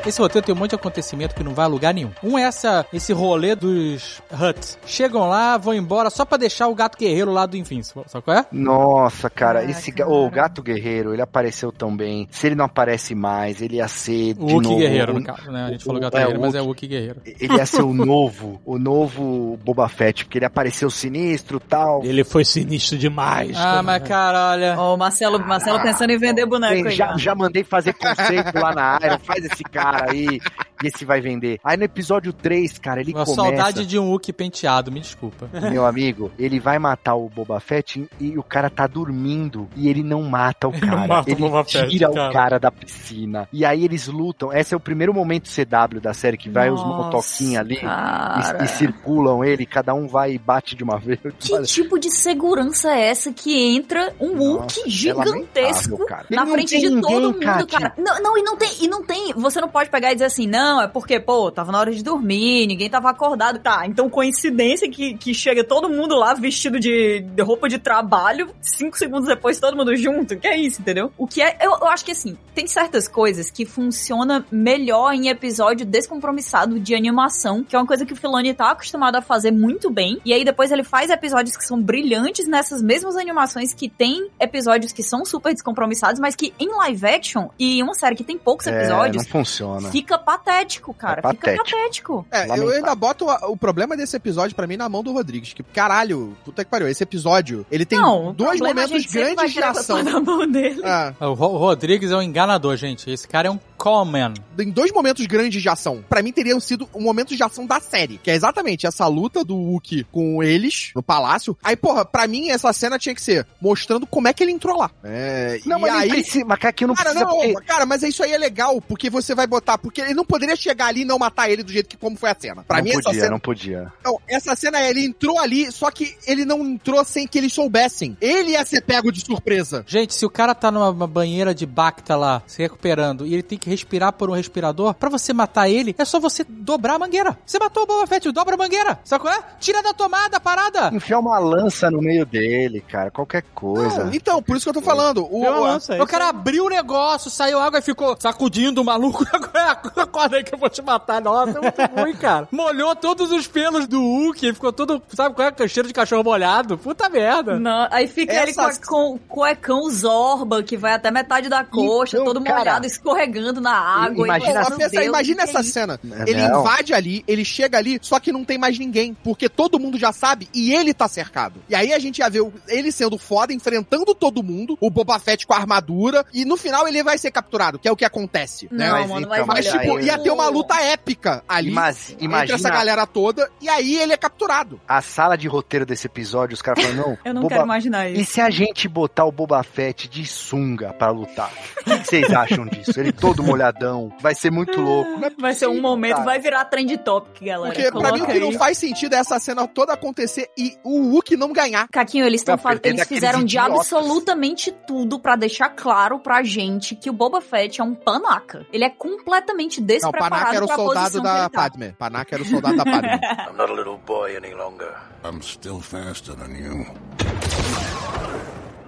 Esse 0.06 0.20
roteiro 0.20 0.44
tem 0.44 0.54
um 0.54 0.58
monte 0.58 0.70
de 0.70 0.76
acontecimento 0.76 1.34
que 1.34 1.42
não 1.44 1.54
vai 1.54 1.64
a 1.64 1.68
lugar 1.68 1.94
nenhum. 1.94 2.10
Um 2.22 2.38
é 2.38 2.42
essa, 2.42 2.84
esse 2.92 3.12
rolê 3.12 3.54
dos 3.54 4.20
Huts. 4.32 4.78
Chegam 4.84 5.28
lá, 5.28 5.56
vão 5.56 5.72
embora 5.74 6.10
só 6.10 6.24
pra 6.24 6.36
deixar 6.36 6.66
o 6.68 6.74
gato 6.74 6.98
guerreiro 6.98 7.30
lá 7.32 7.46
do 7.46 7.56
Invincible. 7.56 8.02
Sabe 8.08 8.24
qual 8.24 8.36
é? 8.38 8.46
Nossa, 8.50 9.30
cara, 9.30 9.60
Ah, 9.60 9.64
esse 9.64 9.92
cara. 9.92 10.10
ga- 10.10 10.16
o 10.16 10.30
gato 10.30 10.62
guerreiro, 10.62 11.12
ele 11.12 11.22
apareceu 11.22 11.70
tão 11.70 11.94
bem. 11.96 12.26
Se 12.30 12.46
ele 12.48 12.54
não 12.56 12.64
aparece 12.64 13.14
mais, 13.14 13.62
ele 13.62 13.76
ia 13.76 13.88
ser 13.88 14.32
O 14.38 14.46
de 14.46 14.54
Wookie 14.54 14.68
novo. 14.68 14.78
Guerreiro, 14.78 15.12
o- 15.12 15.18
no 15.20 15.24
caso, 15.24 15.50
né? 15.50 15.64
A 15.66 15.70
gente 15.70 15.82
o- 15.82 15.86
falou 15.86 16.00
gato 16.00 16.14
é, 16.16 16.20
guerreiro, 16.20 16.40
mas 16.40 16.54
é 16.54 16.60
o 16.62 16.66
Wookie- 16.66 16.86
Guerreiro. 16.88 17.20
Ele 17.24 17.54
ia 17.56 17.66
ser 17.66 17.82
o 17.82 17.92
novo, 17.94 18.60
o 18.64 18.78
novo 18.78 19.58
Boba 19.64 19.88
Fett, 19.88 20.24
porque 20.24 20.38
ele 20.38 20.46
apareceu 20.46 20.90
sinistro 20.90 21.60
tal. 21.60 22.02
ele 22.04 22.24
foi 22.24 22.44
sinistro 22.44 22.98
demais. 22.98 23.56
Ah, 23.56 23.62
cara. 23.62 23.82
mas 23.82 24.02
cara, 24.02 24.50
olha. 24.50 24.74
Ó, 24.78 24.94
o 24.94 24.98
Marcelo, 24.98 25.38
Marcelo 25.38 25.80
pensando 25.80 26.10
em 26.10 26.18
vender 26.18 26.44
boneco 26.46 26.82
Bem, 26.84 26.90
já, 26.90 27.16
já 27.16 27.34
mandei 27.34 27.62
fazer 27.62 27.92
conceito 27.94 28.52
lá 28.58 28.74
na 28.74 28.82
área, 28.82 29.18
faz 29.18 29.44
esse 29.44 29.62
cara 29.62 29.91
aí, 29.92 30.40
e 30.82 30.88
esse 30.88 31.04
vai 31.04 31.20
vender. 31.20 31.58
Aí 31.64 31.76
no 31.76 31.84
episódio 31.84 32.32
3, 32.32 32.78
cara, 32.78 33.00
ele 33.00 33.12
Uma 33.12 33.24
começa... 33.24 33.42
saudade 33.42 33.86
de 33.86 33.98
um 33.98 34.10
Wookie 34.10 34.32
penteado, 34.32 34.90
me 34.90 35.00
desculpa. 35.00 35.48
Meu 35.70 35.86
amigo, 35.86 36.30
ele 36.38 36.58
vai 36.60 36.78
matar 36.78 37.14
o 37.14 37.28
Boba 37.28 37.60
Fett 37.60 38.08
e 38.20 38.36
o 38.38 38.42
cara 38.42 38.68
tá 38.70 38.86
dormindo 38.86 39.68
e 39.76 39.88
ele 39.88 40.02
não 40.02 40.22
mata 40.22 40.68
o 40.68 40.72
cara. 40.72 41.06
mata 41.06 41.28
o 41.28 41.32
ele 41.32 41.40
Boba 41.40 41.64
Fett, 41.64 41.88
tira 41.88 42.10
cara. 42.10 42.30
o 42.30 42.32
cara 42.32 42.58
da 42.58 42.70
piscina. 42.70 43.48
E 43.52 43.64
aí 43.64 43.84
eles 43.84 44.06
lutam. 44.08 44.52
Esse 44.52 44.74
é 44.74 44.76
o 44.76 44.80
primeiro 44.80 45.12
momento 45.14 45.48
CW 45.48 46.00
da 46.00 46.12
série 46.14 46.36
que 46.36 46.48
vai 46.50 46.70
os 46.70 46.80
Nossa, 46.80 47.04
motoquinhos 47.04 47.56
ali 47.60 47.78
e, 47.82 48.64
e 48.64 48.68
circulam 48.68 49.44
ele, 49.44 49.66
cada 49.66 49.94
um 49.94 50.06
vai 50.06 50.32
e 50.32 50.38
bate 50.38 50.74
de 50.74 50.82
uma 50.84 50.98
vez. 50.98 51.18
Que 51.38 51.54
Olha, 51.54 51.64
tipo 51.64 51.98
de 51.98 52.10
segurança 52.10 52.90
é 52.92 53.08
essa 53.08 53.32
que 53.32 53.74
entra 53.76 54.14
um 54.20 54.34
Nossa, 54.34 54.42
Wookie 54.50 54.80
é 54.86 54.88
gigantesco 54.88 56.06
cara. 56.06 56.26
na 56.30 56.42
Ele 56.42 56.50
frente 56.52 56.78
de 56.78 56.88
todo 56.88 56.94
ninguém, 56.96 57.20
mundo, 57.20 57.38
Kátia. 57.40 57.66
cara? 57.66 57.94
Não, 57.98 58.22
não, 58.22 58.38
e 58.38 58.42
não 58.42 58.56
tem, 58.56 58.70
e 58.80 58.88
não 58.88 59.02
tem, 59.02 59.32
você 59.34 59.60
não 59.60 59.68
pode 59.68 59.90
pegar 59.90 60.10
e 60.12 60.14
dizer 60.14 60.26
assim, 60.26 60.46
não, 60.46 60.71
é 60.80 60.86
porque, 60.86 61.18
pô, 61.18 61.50
tava 61.50 61.72
na 61.72 61.78
hora 61.78 61.92
de 61.92 62.02
dormir, 62.02 62.66
ninguém 62.66 62.88
tava 62.88 63.10
acordado. 63.10 63.58
Tá, 63.58 63.86
então 63.86 64.08
coincidência 64.08 64.90
que, 64.90 65.14
que 65.14 65.34
chega 65.34 65.64
todo 65.64 65.88
mundo 65.88 66.16
lá 66.16 66.34
vestido 66.34 66.78
de, 66.80 67.20
de 67.20 67.42
roupa 67.42 67.68
de 67.68 67.78
trabalho, 67.78 68.50
cinco 68.60 68.96
segundos 68.96 69.26
depois 69.26 69.60
todo 69.60 69.76
mundo 69.76 69.94
junto. 69.96 70.36
Que 70.36 70.48
é 70.48 70.56
isso, 70.56 70.80
entendeu? 70.80 71.12
O 71.16 71.26
que 71.26 71.42
é, 71.42 71.56
eu, 71.60 71.72
eu 71.72 71.88
acho 71.88 72.04
que 72.04 72.12
assim, 72.12 72.36
tem 72.54 72.66
certas 72.66 73.08
coisas 73.08 73.50
que 73.50 73.64
funcionam 73.64 74.44
melhor 74.50 75.12
em 75.12 75.28
episódio 75.28 75.84
descompromissado 75.86 76.78
de 76.78 76.94
animação, 76.94 77.62
que 77.62 77.74
é 77.74 77.78
uma 77.78 77.86
coisa 77.86 78.04
que 78.04 78.12
o 78.12 78.16
Filoni 78.16 78.54
tá 78.54 78.70
acostumado 78.70 79.16
a 79.16 79.22
fazer 79.22 79.50
muito 79.50 79.90
bem. 79.90 80.20
E 80.24 80.32
aí 80.32 80.44
depois 80.44 80.70
ele 80.70 80.84
faz 80.84 81.10
episódios 81.10 81.56
que 81.56 81.64
são 81.64 81.80
brilhantes 81.80 82.46
nessas 82.46 82.82
mesmas 82.82 83.16
animações 83.16 83.74
que 83.74 83.88
tem 83.88 84.28
episódios 84.38 84.92
que 84.92 85.02
são 85.02 85.24
super 85.24 85.52
descompromissados, 85.52 86.20
mas 86.20 86.34
que 86.34 86.52
em 86.58 86.68
live 86.68 87.06
action 87.06 87.48
e 87.58 87.78
em 87.78 87.82
uma 87.82 87.94
série 87.94 88.14
que 88.14 88.24
tem 88.24 88.38
poucos 88.38 88.66
é, 88.66 88.78
episódios, 88.78 89.24
não 89.24 89.30
funciona. 89.30 89.90
fica 89.90 90.18
patético, 90.18 90.61
cara. 90.94 91.20
É 91.24 91.30
Fica 91.30 91.56
patético. 91.56 91.64
patético. 91.64 92.26
É, 92.30 92.36
eu 92.44 92.48
Lamentável. 92.48 92.74
ainda 92.76 92.94
boto 92.94 93.26
o 93.48 93.56
problema 93.56 93.96
desse 93.96 94.16
episódio 94.16 94.54
pra 94.54 94.66
mim 94.66 94.76
na 94.76 94.88
mão 94.88 95.02
do 95.02 95.12
Rodrigues. 95.12 95.52
Que, 95.52 95.62
caralho, 95.62 96.36
puta 96.44 96.64
que 96.64 96.70
pariu. 96.70 96.88
Esse 96.88 97.02
episódio, 97.02 97.66
ele 97.70 97.84
tem 97.84 97.98
não, 97.98 98.32
dois 98.32 98.60
é 98.60 98.64
momentos 98.64 99.06
grandes 99.06 99.52
de 99.52 99.62
ação. 99.62 100.02
na 100.04 100.20
mão 100.20 100.46
dele. 100.50 100.80
Ah, 100.84 101.12
O 101.20 101.34
Ro- 101.34 101.54
o 101.54 101.58
Rodrigues 101.58 102.10
é 102.10 102.16
um 102.16 102.22
enganador, 102.22 102.76
gente. 102.76 103.10
Esse 103.10 103.26
cara 103.28 103.48
é 103.48 103.50
um 103.50 103.58
Coleman. 103.82 104.34
em 104.60 104.70
dois 104.70 104.92
momentos 104.92 105.26
grandes 105.26 105.60
de 105.60 105.68
ação. 105.68 106.04
Pra 106.08 106.22
mim 106.22 106.30
teriam 106.30 106.60
sido 106.60 106.88
um 106.94 107.00
momento 107.00 107.34
de 107.34 107.42
ação 107.42 107.66
da 107.66 107.80
série. 107.80 108.18
Que 108.18 108.30
é 108.30 108.34
exatamente 108.34 108.86
essa 108.86 109.08
luta 109.08 109.44
do 109.44 109.56
Wookie 109.56 110.04
com 110.12 110.40
eles 110.40 110.92
no 110.94 111.02
palácio. 111.02 111.58
Aí, 111.64 111.74
porra, 111.74 112.04
pra 112.04 112.28
mim 112.28 112.50
essa 112.50 112.72
cena 112.72 112.96
tinha 112.96 113.12
que 113.12 113.20
ser 113.20 113.44
mostrando 113.60 114.06
como 114.06 114.28
é 114.28 114.32
que 114.32 114.40
ele 114.42 114.52
entrou 114.52 114.78
lá. 114.78 114.88
É, 115.02 115.58
Não, 115.66 115.78
e 115.78 115.80
mas 115.80 115.94
aí... 115.94 116.08
precisa, 116.10 116.44
mas 116.44 116.58
cara, 116.58 116.70
aqui 116.70 116.86
não 116.86 116.94
Cara, 116.94 117.10
precisa 117.10 117.28
não, 117.28 117.52
porque... 117.52 117.66
cara, 117.66 117.84
mas 117.84 118.02
isso 118.04 118.22
aí 118.22 118.32
é 118.32 118.38
legal, 118.38 118.80
porque 118.80 119.10
você 119.10 119.34
vai 119.34 119.48
botar, 119.48 119.78
porque 119.78 120.00
ele 120.00 120.14
não 120.14 120.24
poderia 120.24 120.54
chegar 120.54 120.86
ali 120.86 121.02
e 121.02 121.04
não 121.04 121.18
matar 121.18 121.50
ele 121.50 121.64
do 121.64 121.72
jeito 121.72 121.88
que 121.88 121.96
como 121.96 122.16
foi 122.16 122.30
a 122.30 122.36
cena. 122.38 122.62
Pra 122.62 122.78
não 122.78 122.84
mim, 122.84 122.92
podia, 122.92 123.10
essa 123.10 123.18
cena. 123.18 123.30
não 123.30 123.40
podia. 123.40 123.92
Não, 124.04 124.20
essa 124.28 124.54
cena 124.54 124.78
é, 124.80 124.90
ele 124.90 125.04
entrou 125.04 125.40
ali, 125.40 125.72
só 125.72 125.90
que 125.90 126.16
ele 126.24 126.44
não 126.44 126.64
entrou 126.64 127.04
sem 127.04 127.26
que 127.26 127.36
eles 127.38 127.52
soubessem. 127.52 128.16
Ele 128.20 128.52
ia 128.52 128.64
ser 128.64 128.82
pego 128.82 129.10
de 129.10 129.22
surpresa. 129.24 129.84
Gente, 129.88 130.14
se 130.14 130.24
o 130.24 130.30
cara 130.30 130.54
tá 130.54 130.70
numa 130.70 130.90
uma 130.90 131.06
banheira 131.06 131.52
de 131.54 131.66
Bacta 131.66 132.14
lá, 132.14 132.42
se 132.46 132.62
recuperando, 132.62 133.26
e 133.26 133.32
ele 133.34 133.42
tem 133.42 133.58
que 133.58 133.71
respirar 133.72 134.12
por 134.12 134.30
um 134.30 134.34
respirador, 134.34 134.94
pra 134.94 135.08
você 135.08 135.32
matar 135.32 135.68
ele, 135.68 135.94
é 135.98 136.04
só 136.04 136.20
você 136.20 136.44
dobrar 136.48 136.94
a 136.94 136.98
mangueira. 136.98 137.36
Você 137.44 137.58
matou 137.58 137.82
o 137.82 137.86
Boba 137.86 138.06
Fett, 138.06 138.30
dobra 138.30 138.54
a 138.54 138.58
mangueira. 138.58 138.98
Sabe 139.04 139.22
qual 139.22 139.34
é? 139.34 139.40
Tira 139.58 139.82
da 139.82 139.92
tomada 139.92 140.36
a 140.36 140.40
parada. 140.40 140.90
Enfiar 140.94 141.18
uma 141.18 141.38
lança 141.38 141.90
no 141.90 142.00
meio 142.00 142.24
dele, 142.24 142.80
cara. 142.80 143.10
Qualquer 143.10 143.42
coisa. 143.54 144.04
Não, 144.04 144.14
então, 144.14 144.42
por 144.42 144.56
isso 144.56 144.64
que 144.64 144.70
eu 144.70 144.74
tô 144.74 144.82
falando. 144.82 145.24
O, 145.30 145.40
uma 145.40 145.50
lança, 145.58 145.94
é 145.96 146.02
O 146.02 146.06
cara 146.06 146.28
abriu 146.28 146.66
o 146.66 146.68
negócio, 146.68 147.30
saiu 147.30 147.58
água 147.58 147.78
e 147.80 147.82
ficou 147.82 148.16
sacudindo 148.18 148.80
o 148.80 148.84
maluco. 148.84 149.24
Acorda 149.96 150.36
aí 150.36 150.44
que 150.44 150.54
eu 150.54 150.58
vou 150.58 150.68
te 150.70 150.82
matar. 150.82 151.20
Nossa, 151.20 151.58
é 151.58 151.60
muito 151.60 151.82
ruim, 152.00 152.14
cara. 152.14 152.48
Molhou 152.50 152.94
todos 152.96 153.30
os 153.32 153.46
pelos 153.46 153.86
do 153.86 154.00
Hulk, 154.00 154.52
ficou 154.54 154.72
todo, 154.72 155.02
sabe 155.14 155.34
qual 155.34 155.48
é? 155.48 155.68
Cheiro 155.68 155.88
de 155.88 155.94
cachorro 155.94 156.22
molhado. 156.24 156.76
Puta 156.78 157.08
merda. 157.08 157.58
Não, 157.58 157.88
aí 157.90 158.06
fica 158.08 158.34
ele 158.42 158.52
com, 158.54 158.60
a- 158.60 158.72
com 158.86 159.14
o 159.14 159.18
cuecão 159.18 159.90
Zorba, 159.90 160.62
que 160.62 160.76
vai 160.76 160.92
até 160.94 161.10
metade 161.10 161.48
da 161.48 161.64
coxa, 161.64 162.16
Então, 162.16 162.26
todo 162.34 162.42
cara, 162.44 162.58
molhado, 162.58 162.86
escorregando 162.86 163.60
na 163.62 163.72
água. 163.78 164.26
imagina 164.26 164.50
e, 164.50 164.54
mas 164.54 164.68
pensa, 164.76 164.90
Deus, 164.90 165.04
imagina 165.06 165.42
essa 165.42 165.60
é 165.60 165.62
cena. 165.62 166.00
Não. 166.02 166.26
Ele 166.26 166.40
invade 166.42 166.92
ali, 166.94 167.24
ele 167.26 167.44
chega 167.44 167.78
ali, 167.78 167.98
só 168.02 168.18
que 168.20 168.32
não 168.32 168.44
tem 168.44 168.58
mais 168.58 168.78
ninguém, 168.78 169.14
porque 169.14 169.48
todo 169.48 169.78
mundo 169.78 169.98
já 169.98 170.12
sabe 170.12 170.48
e 170.54 170.74
ele 170.74 170.92
tá 170.92 171.08
cercado. 171.08 171.60
E 171.68 171.74
aí 171.74 171.92
a 171.92 171.98
gente 171.98 172.18
ia 172.18 172.28
ver 172.28 172.42
ele 172.68 172.90
sendo 172.92 173.16
foda, 173.18 173.52
enfrentando 173.52 174.14
todo 174.14 174.42
mundo, 174.42 174.76
o 174.80 174.90
Boba 174.90 175.18
Fett 175.18 175.46
com 175.46 175.54
a 175.54 175.58
armadura, 175.58 176.24
e 176.34 176.44
no 176.44 176.56
final 176.56 176.86
ele 176.88 177.02
vai 177.02 177.16
ser 177.18 177.30
capturado, 177.30 177.78
que 177.78 177.88
é 177.88 177.92
o 177.92 177.96
que 177.96 178.04
acontece, 178.04 178.68
né? 178.70 178.88
Não, 178.88 178.98
Mas 179.00 179.08
mano, 179.10 179.26
então, 179.32 179.46
Mas, 179.46 179.66
Mas 179.66 179.66
tipo, 179.82 179.96
aí- 179.98 180.06
ia 180.06 180.18
ter 180.18 180.30
uma 180.30 180.48
luta 180.48 180.74
épica 180.80 181.42
ali. 181.48 181.70
Entre 181.70 182.24
imagina 182.24 182.54
essa 182.56 182.70
galera 182.70 183.06
toda, 183.06 183.50
e 183.60 183.68
aí 183.68 183.96
ele 183.96 184.12
é 184.12 184.16
capturado. 184.16 184.80
a 184.88 185.00
sala 185.00 185.36
de 185.36 185.46
roteiro 185.48 185.86
desse 185.86 186.06
episódio, 186.06 186.54
os 186.54 186.62
caras 186.62 186.84
falam, 186.84 186.96
não, 186.96 187.18
Eu 187.24 187.34
não 187.34 187.42
Boba- 187.42 187.54
quero 187.54 187.64
imaginar 187.66 188.08
E 188.10 188.20
isso. 188.22 188.32
se 188.32 188.40
a 188.40 188.50
gente 188.50 188.88
botar 188.88 189.24
o 189.24 189.32
Boba 189.32 189.62
Fett 189.62 190.08
de 190.08 190.26
sunga 190.26 190.92
pra 190.92 191.10
lutar? 191.10 191.50
O 191.80 191.84
que 191.84 191.98
que 192.00 192.04
vocês 192.06 192.30
acham 192.32 192.66
disso? 192.66 192.98
Ele 192.98 193.12
todo 193.12 193.41
molhadão, 193.42 194.12
vai 194.20 194.34
ser 194.34 194.50
muito 194.50 194.80
louco. 194.80 195.10
Não 195.18 195.28
é 195.28 195.32
Vai 195.38 195.54
ser 195.54 195.66
um 195.68 195.80
momento, 195.80 196.12
cara. 196.14 196.24
vai 196.24 196.38
virar 196.38 196.64
trend 196.66 196.96
topic, 196.98 197.42
galera. 197.44 197.74
Porque 197.74 197.90
pra 197.90 198.12
mim 198.12 198.20
o 198.20 198.24
Coloca 198.24 198.32
que 198.32 198.38
não 198.40 198.52
faz 198.52 198.78
sentido 198.78 199.14
é 199.14 199.18
essa 199.18 199.38
cena 199.38 199.66
toda 199.66 199.92
acontecer 199.92 200.48
e 200.56 200.76
o 200.84 201.10
Hulk 201.10 201.36
não 201.36 201.52
ganhar. 201.52 201.88
Caquinho, 201.88 202.24
eles, 202.26 202.42
tão 202.42 202.54
Pra 202.56 202.62
faz... 202.62 202.80
perder 202.80 202.98
eles 202.98 203.08
fizeram 203.08 203.40
de 203.44 203.56
idiotas. 203.56 203.78
absolutamente 203.78 204.70
tudo 204.86 205.18
pra 205.18 205.36
deixar 205.36 205.70
claro 205.70 206.18
pra 206.18 206.42
gente 206.42 206.94
que 206.94 207.10
o 207.10 207.12
Boba 207.12 207.40
Fett 207.40 207.80
é 207.80 207.84
um 207.84 207.94
panaca. 207.94 208.66
Ele 208.72 208.84
é 208.84 208.90
completamente 208.90 209.80
Não, 209.80 209.86
despreparado 209.86 210.30
Panak 210.44 210.56
era 210.56 210.64
o 210.64 210.68
soldado 210.68 211.20
da 211.20 211.48
tá. 211.48 211.50
Padme. 211.50 211.94
Panak 211.98 212.34
era 212.34 212.42
o 212.42 212.46
soldado 212.46 212.76
da 212.76 212.84
Padme. 212.84 213.08
I'm 213.48 213.56
not 213.56 213.70
a 213.70 213.74
little 213.74 213.98
boy 214.06 214.36
any 214.36 214.54
longer. 214.54 214.94
I'm 215.24 215.40
still 215.42 215.80
faster 215.80 216.34
than 216.34 216.54
you. 216.56 216.86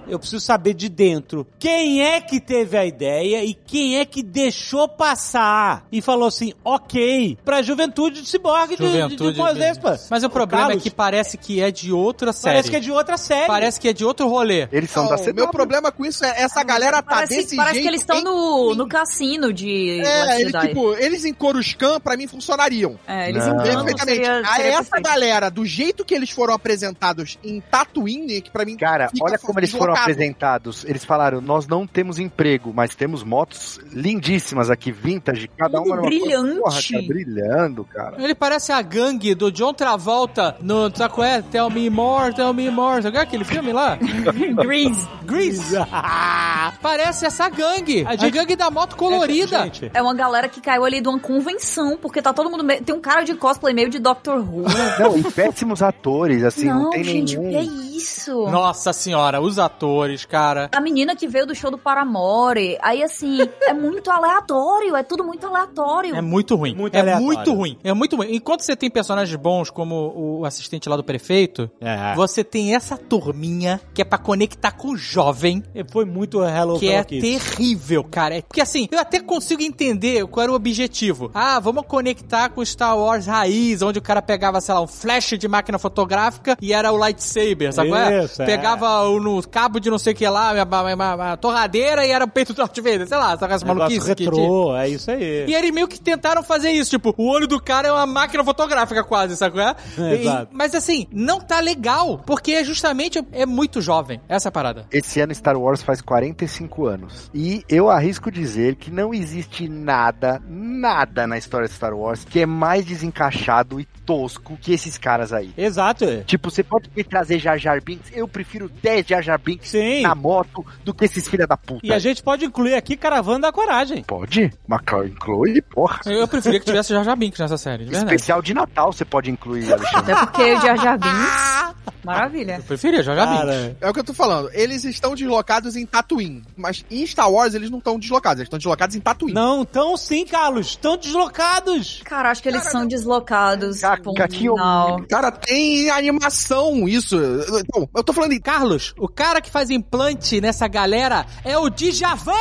Eu 0.08 0.18
preciso 0.18 0.40
saber 0.44 0.74
de 0.74 0.88
dentro 0.88 1.46
quem 1.58 2.02
é 2.02 2.20
que 2.20 2.40
teve 2.40 2.76
a 2.76 2.84
ideia 2.84 3.42
e 3.44 3.54
quem 3.54 3.98
é 3.98 4.04
que 4.04 4.22
deixou 4.22 4.88
passar 4.88 5.86
e 5.90 6.00
falou 6.02 6.28
assim, 6.28 6.52
ok, 6.64 7.38
pra 7.44 7.62
juventude 7.62 8.20
de 8.22 8.28
ciborgue 8.28 8.76
de, 8.76 8.82
de, 8.82 8.92
de 8.92 8.98
Juventude. 9.00 9.38
Cosespa. 9.38 9.98
Mas 10.10 10.22
o 10.24 10.30
problema 10.30 10.64
é 10.64 10.66
Carlos, 10.68 10.82
que 10.82 10.90
parece 10.90 11.36
que 11.38 11.60
é 11.60 11.70
de 11.70 11.92
outra 11.92 12.32
série. 12.32 12.54
parece 12.54 12.70
que 12.70 12.76
é 12.76 12.80
de 12.80 12.90
outra 12.92 13.16
série. 13.16 13.46
Parece 13.46 13.80
que 13.80 13.88
é 13.88 13.92
de 13.92 14.04
outro 14.04 14.28
rolê. 14.28 14.68
Eles 14.72 14.90
são 14.90 15.06
da 15.08 15.14
o 15.14 15.18
CW. 15.18 15.34
meu 15.34 15.48
problema 15.48 15.90
com 15.92 16.04
isso 16.04 16.24
é 16.24 16.42
essa 16.42 16.62
galera 16.62 17.02
tá 17.02 17.14
Parece, 17.14 17.36
desse 17.36 17.56
parece 17.56 17.74
jeito. 17.74 17.84
que 17.84 17.88
eles 17.90 18.00
estão 18.00 18.18
em- 18.18 18.24
no, 18.24 18.74
no 18.74 18.88
cassino 18.88 19.52
de 19.52 20.00
É, 20.00 20.40
eles, 20.40 20.52
tipo, 20.60 20.92
eles 20.94 21.24
em 21.24 21.32
Coruscant, 21.34 22.00
pra 22.00 22.16
mim, 22.16 22.26
funcionariam. 22.26 22.98
É, 23.06 23.28
eles 23.30 23.46
Não. 23.46 23.54
encantam, 23.54 23.84
Perfeitamente. 23.84 24.16
seria, 24.24 24.38
Aí 24.38 24.56
seria 24.56 24.70
essa 24.72 24.82
perfeito. 24.90 25.02
galera, 25.08 25.50
do 25.50 25.64
jeito 25.64 26.04
que 26.04 26.14
eles 26.14 26.30
foram 26.30 26.54
apresentados 26.54 27.38
em 27.44 27.60
Tatooine, 27.60 28.40
que 28.40 28.50
pra 28.50 28.64
mim... 28.64 28.76
Cara, 28.76 29.10
olha 29.20 29.38
como 29.38 29.58
eles 29.60 29.70
foram 29.70 29.93
deslocado. 29.94 30.10
apresentados. 30.12 30.84
Eles 30.84 31.04
falaram: 31.04 31.40
nós 31.40 31.66
não 31.66 31.86
temos 31.86 32.18
emprego, 32.18 32.72
mas 32.74 32.94
temos 32.94 33.22
motos 33.22 33.78
lindíssimas 33.92 34.70
aqui, 34.70 34.92
vintage, 34.92 35.48
cada 35.58 35.80
uma 35.80 35.96
brilhante. 36.02 36.58
Porra, 36.60 36.80
cara, 36.82 37.02
brilhando, 37.06 37.84
cara. 37.84 38.22
Ele 38.22 38.34
parece 38.34 38.72
a 38.72 38.80
gangue 38.82 39.34
do 39.34 39.50
John 39.50 39.72
Travolta 39.74 40.56
no, 40.60 40.94
sabe 40.94 41.14
qual 41.14 41.26
é? 41.26 41.42
Tell 41.42 41.70
Me 41.70 41.88
More, 41.90 42.34
Tell 42.34 42.52
Me 42.52 42.70
More. 42.70 43.02
Sabe 43.02 43.18
aquele 43.18 43.44
filme 43.44 43.72
lá? 43.72 43.96
Grease. 44.64 45.08
Grease. 45.24 45.74
Parece 46.80 47.26
essa 47.26 47.48
gangue. 47.48 48.04
A, 48.06 48.16
gente- 48.16 48.30
gangue 48.32 48.56
da 48.56 48.70
moto 48.70 48.96
colorida. 48.96 49.64
Gente, 49.64 49.90
É 49.94 50.02
uma 50.02 50.14
galera 50.14 50.48
que 50.48 50.60
caiu 50.60 50.84
ali 50.84 51.00
de 51.00 51.08
uma 51.08 51.18
convenção, 51.18 51.96
porque 52.00 52.20
tá 52.20 52.32
todo 52.32 52.50
mundo. 52.50 52.64
me- 52.64 52.80
Tem 52.80 52.94
um 52.94 53.00
cara 53.00 53.22
de 53.22 53.34
cosplay 53.34 53.74
meio 53.74 53.88
de 53.90 53.98
Doctor 53.98 54.38
Who. 54.38 54.64
Não, 54.98 55.16
e 55.18 55.22
péssimos 55.30 55.82
atores, 55.82 56.42
assim, 56.44 56.66
não, 56.66 56.84
não, 56.84 56.90
tem 56.90 57.04
gente, 57.04 57.36
nenhum. 57.36 57.48
o 57.48 57.50
que 57.50 57.56
é 57.56 57.62
isso? 57.96 58.46
Nossa 58.48 58.92
senhora, 58.92 59.40
os 59.40 59.58
atores, 59.58 59.83
cara. 60.28 60.68
A 60.72 60.80
menina 60.80 61.14
que 61.16 61.26
veio 61.28 61.46
do 61.46 61.54
show 61.54 61.70
do 61.70 61.78
Paramore, 61.78 62.78
aí 62.82 63.02
assim, 63.02 63.38
é 63.62 63.72
muito 63.72 64.10
aleatório, 64.10 64.96
é 64.96 65.02
tudo 65.02 65.24
muito 65.24 65.46
aleatório. 65.46 66.14
É 66.14 66.20
muito 66.20 66.54
ruim. 66.56 66.74
Muito 66.74 66.94
é 66.94 67.00
aleatório. 67.00 67.26
muito 67.26 67.52
ruim. 67.52 67.78
É 67.84 67.92
muito 67.92 68.16
ruim. 68.16 68.34
Enquanto 68.34 68.62
você 68.62 68.74
tem 68.76 68.90
personagens 68.90 69.34
bons 69.36 69.70
como 69.70 70.12
o 70.40 70.44
assistente 70.44 70.88
lá 70.88 70.96
do 70.96 71.04
prefeito, 71.04 71.70
É. 71.80 72.14
você 72.14 72.42
tem 72.44 72.74
essa 72.74 72.96
turminha 72.96 73.80
que 73.92 74.02
é 74.02 74.04
pra 74.04 74.18
conectar 74.18 74.72
com 74.72 74.88
o 74.90 74.96
jovem. 74.96 75.62
Foi 75.90 76.04
muito 76.04 76.42
Hello 76.42 76.78
Que 76.78 76.90
é 76.90 77.04
Kitty. 77.04 77.20
terrível, 77.38 78.04
cara. 78.04 78.36
É- 78.36 78.42
Porque 78.42 78.60
assim, 78.60 78.88
eu 78.90 78.98
até 78.98 79.20
consigo 79.20 79.62
entender 79.62 80.26
qual 80.26 80.44
era 80.44 80.52
o 80.52 80.54
objetivo. 80.54 81.30
Ah, 81.34 81.58
vamos 81.60 81.84
conectar 81.86 82.48
com 82.50 82.64
Star 82.64 82.96
Wars 82.98 83.26
raiz, 83.26 83.82
onde 83.82 83.98
o 83.98 84.02
cara 84.02 84.20
pegava, 84.22 84.60
sei 84.60 84.74
lá, 84.74 84.80
um 84.80 84.86
flash 84.86 85.34
de 85.38 85.48
máquina 85.48 85.78
fotográfica 85.78 86.56
e 86.60 86.72
era 86.72 86.92
o 86.92 86.96
lightsaber, 86.96 87.72
sabe 87.72 87.88
qual 87.90 88.00
é? 88.00 88.24
Isso, 88.24 88.42
é. 88.42 88.46
Pegava 88.46 89.02
o, 89.08 89.20
no 89.20 89.42
cabo 89.48 89.73
de 89.80 89.90
não 89.90 89.98
sei 89.98 90.12
o 90.12 90.16
que 90.16 90.26
lá, 90.28 90.52
uma, 90.94 91.36
torradeira 91.36 92.06
e 92.06 92.10
era 92.10 92.24
o 92.24 92.28
peito 92.28 92.52
do 92.52 92.56
Darth 92.56 92.76
Vader, 92.76 93.06
sei 93.06 93.16
lá, 93.16 93.36
sabe 93.36 93.54
essa 93.54 93.66
maluquice 93.66 94.14
que 94.14 94.24
retrô, 94.24 94.76
é 94.76 94.88
isso 94.88 95.10
aí. 95.10 95.46
E 95.46 95.54
eles 95.54 95.70
meio 95.72 95.88
que 95.88 96.00
tentaram 96.00 96.42
fazer 96.42 96.70
isso, 96.70 96.90
tipo, 96.90 97.14
o 97.16 97.28
olho 97.28 97.46
do 97.46 97.60
cara 97.60 97.88
é 97.88 97.92
uma 97.92 98.06
máquina 98.06 98.44
fotográfica 98.44 99.02
quase, 99.04 99.36
sabe 99.36 99.56
qual 99.56 99.68
é? 99.68 99.76
É, 99.98 100.14
E- 100.14 100.20
exato. 100.22 100.48
mas 100.52 100.74
assim, 100.74 101.06
não 101.12 101.40
tá 101.40 101.60
legal, 101.60 102.18
porque 102.26 102.52
é 102.52 102.64
justamente 102.64 103.22
é 103.32 103.46
muito 103.46 103.80
jovem, 103.80 104.20
essa 104.28 104.50
parada. 104.50 104.86
Esse 104.92 105.20
ano 105.20 105.34
Star 105.34 105.56
Wars 105.56 105.82
faz 105.82 106.00
45 106.00 106.86
anos. 106.86 107.30
E 107.34 107.62
eu 107.68 107.90
arrisco 107.90 108.30
dizer 108.30 108.76
que 108.76 108.90
não 108.90 109.12
existe 109.12 109.68
nada, 109.68 110.40
nada 110.48 111.26
na 111.26 111.38
história 111.38 111.68
de 111.68 111.74
Star 111.74 111.94
Wars 111.94 112.24
que 112.24 112.40
é 112.40 112.46
mais 112.46 112.84
desencaixado 112.84 113.80
e 113.80 113.84
tosco 114.04 114.56
que 114.60 114.72
esses 114.72 114.98
caras 114.98 115.32
aí. 115.32 115.52
Exato. 115.56 116.04
Tipo, 116.26 116.50
você 116.50 116.62
pode 116.62 116.90
me 116.94 117.02
trazer 117.02 117.38
Jar 117.38 117.58
Jar 117.58 117.82
Binks, 117.82 118.10
eu 118.14 118.28
prefiro 118.28 118.68
10 118.82 119.06
Jar 119.06 119.22
Jar 119.22 119.40
Binks 119.40 119.63
Sim. 119.64 120.02
na 120.02 120.14
moto 120.14 120.64
do 120.84 120.92
que 120.94 121.04
esses 121.04 121.26
filha 121.28 121.46
da 121.46 121.56
puta. 121.56 121.80
E 121.86 121.92
a 121.92 121.98
gente 121.98 122.22
pode 122.22 122.44
incluir 122.44 122.74
aqui 122.74 122.96
Caravana 122.96 123.40
da 123.40 123.52
Coragem. 123.52 124.02
Pode? 124.04 124.50
McCall 124.68 125.06
inclui, 125.06 125.60
porra. 125.62 126.00
Eu 126.06 126.26
preferia 126.28 126.58
que 126.60 126.66
tivesse 126.66 126.92
Jar 126.92 127.04
Jar 127.04 127.16
Binks 127.16 127.38
nessa 127.40 127.56
série, 127.58 127.84
de 127.84 127.90
verdade. 127.90 128.14
Especial 128.14 128.42
de 128.42 128.54
Natal 128.54 128.92
você 128.92 129.04
pode 129.04 129.30
incluir, 129.30 129.72
Alexandre. 129.72 130.12
Até 130.12 130.26
porque 130.26 130.42
o 130.54 130.60
Jar 130.60 130.76
Jar 130.76 130.98
Binks, 130.98 131.94
maravilha. 132.04 132.56
Eu 132.58 132.62
preferia 132.62 133.02
Jar 133.02 133.14
Jar 133.16 133.26
Binks. 133.26 133.40
Cara, 133.44 133.76
É 133.80 133.88
o 133.90 133.92
que 133.92 134.00
eu 134.00 134.04
tô 134.04 134.14
falando. 134.14 134.50
Eles 134.52 134.84
estão 134.84 135.14
deslocados 135.14 135.76
em 135.76 135.86
Tatooine. 135.86 136.42
Mas 136.56 136.84
em 136.90 137.06
Star 137.06 137.30
Wars 137.30 137.54
eles 137.54 137.70
não 137.70 137.78
estão 137.78 137.98
deslocados. 137.98 138.38
Eles 138.40 138.46
estão 138.46 138.58
deslocados 138.58 138.94
em 138.96 139.00
Tatooine. 139.00 139.34
não 139.34 139.64
tão 139.64 139.96
sim, 139.96 140.24
Carlos. 140.26 140.68
Estão 140.68 140.96
deslocados. 140.96 142.02
Cara, 142.04 142.30
acho 142.30 142.42
que 142.42 142.48
eles 142.48 142.62
são 142.64 142.86
deslocados. 142.86 143.80
Ca- 143.80 143.96
ponto 143.98 144.16
Caquinho- 144.16 144.54
final. 144.54 145.02
Cara, 145.08 145.30
tem 145.30 145.90
animação, 145.90 146.86
isso. 146.88 147.16
Então, 147.60 147.88
eu 147.94 148.02
tô 148.04 148.12
falando 148.12 148.32
em 148.32 148.40
Carlos, 148.40 148.94
o 148.98 149.08
cara 149.08 149.40
que 149.40 149.50
faz 149.54 149.70
implante 149.70 150.40
nessa 150.40 150.66
galera 150.66 151.24
é 151.44 151.56
o 151.56 151.70
Djavan! 151.70 152.32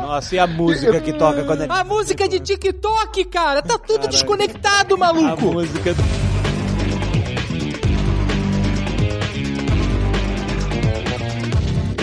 Nossa, 0.00 0.34
e 0.34 0.38
a 0.38 0.46
música 0.46 1.00
que 1.02 1.12
toca 1.12 1.44
quando 1.44 1.64
é... 1.64 1.66
A 1.68 1.84
música 1.84 2.26
de 2.26 2.40
TikTok, 2.40 3.26
cara! 3.26 3.60
Tá 3.60 3.78
tudo 3.78 4.08
desconectado, 4.08 4.94
A 4.94 4.98
maluco! 4.98 5.52
música... 5.52 5.94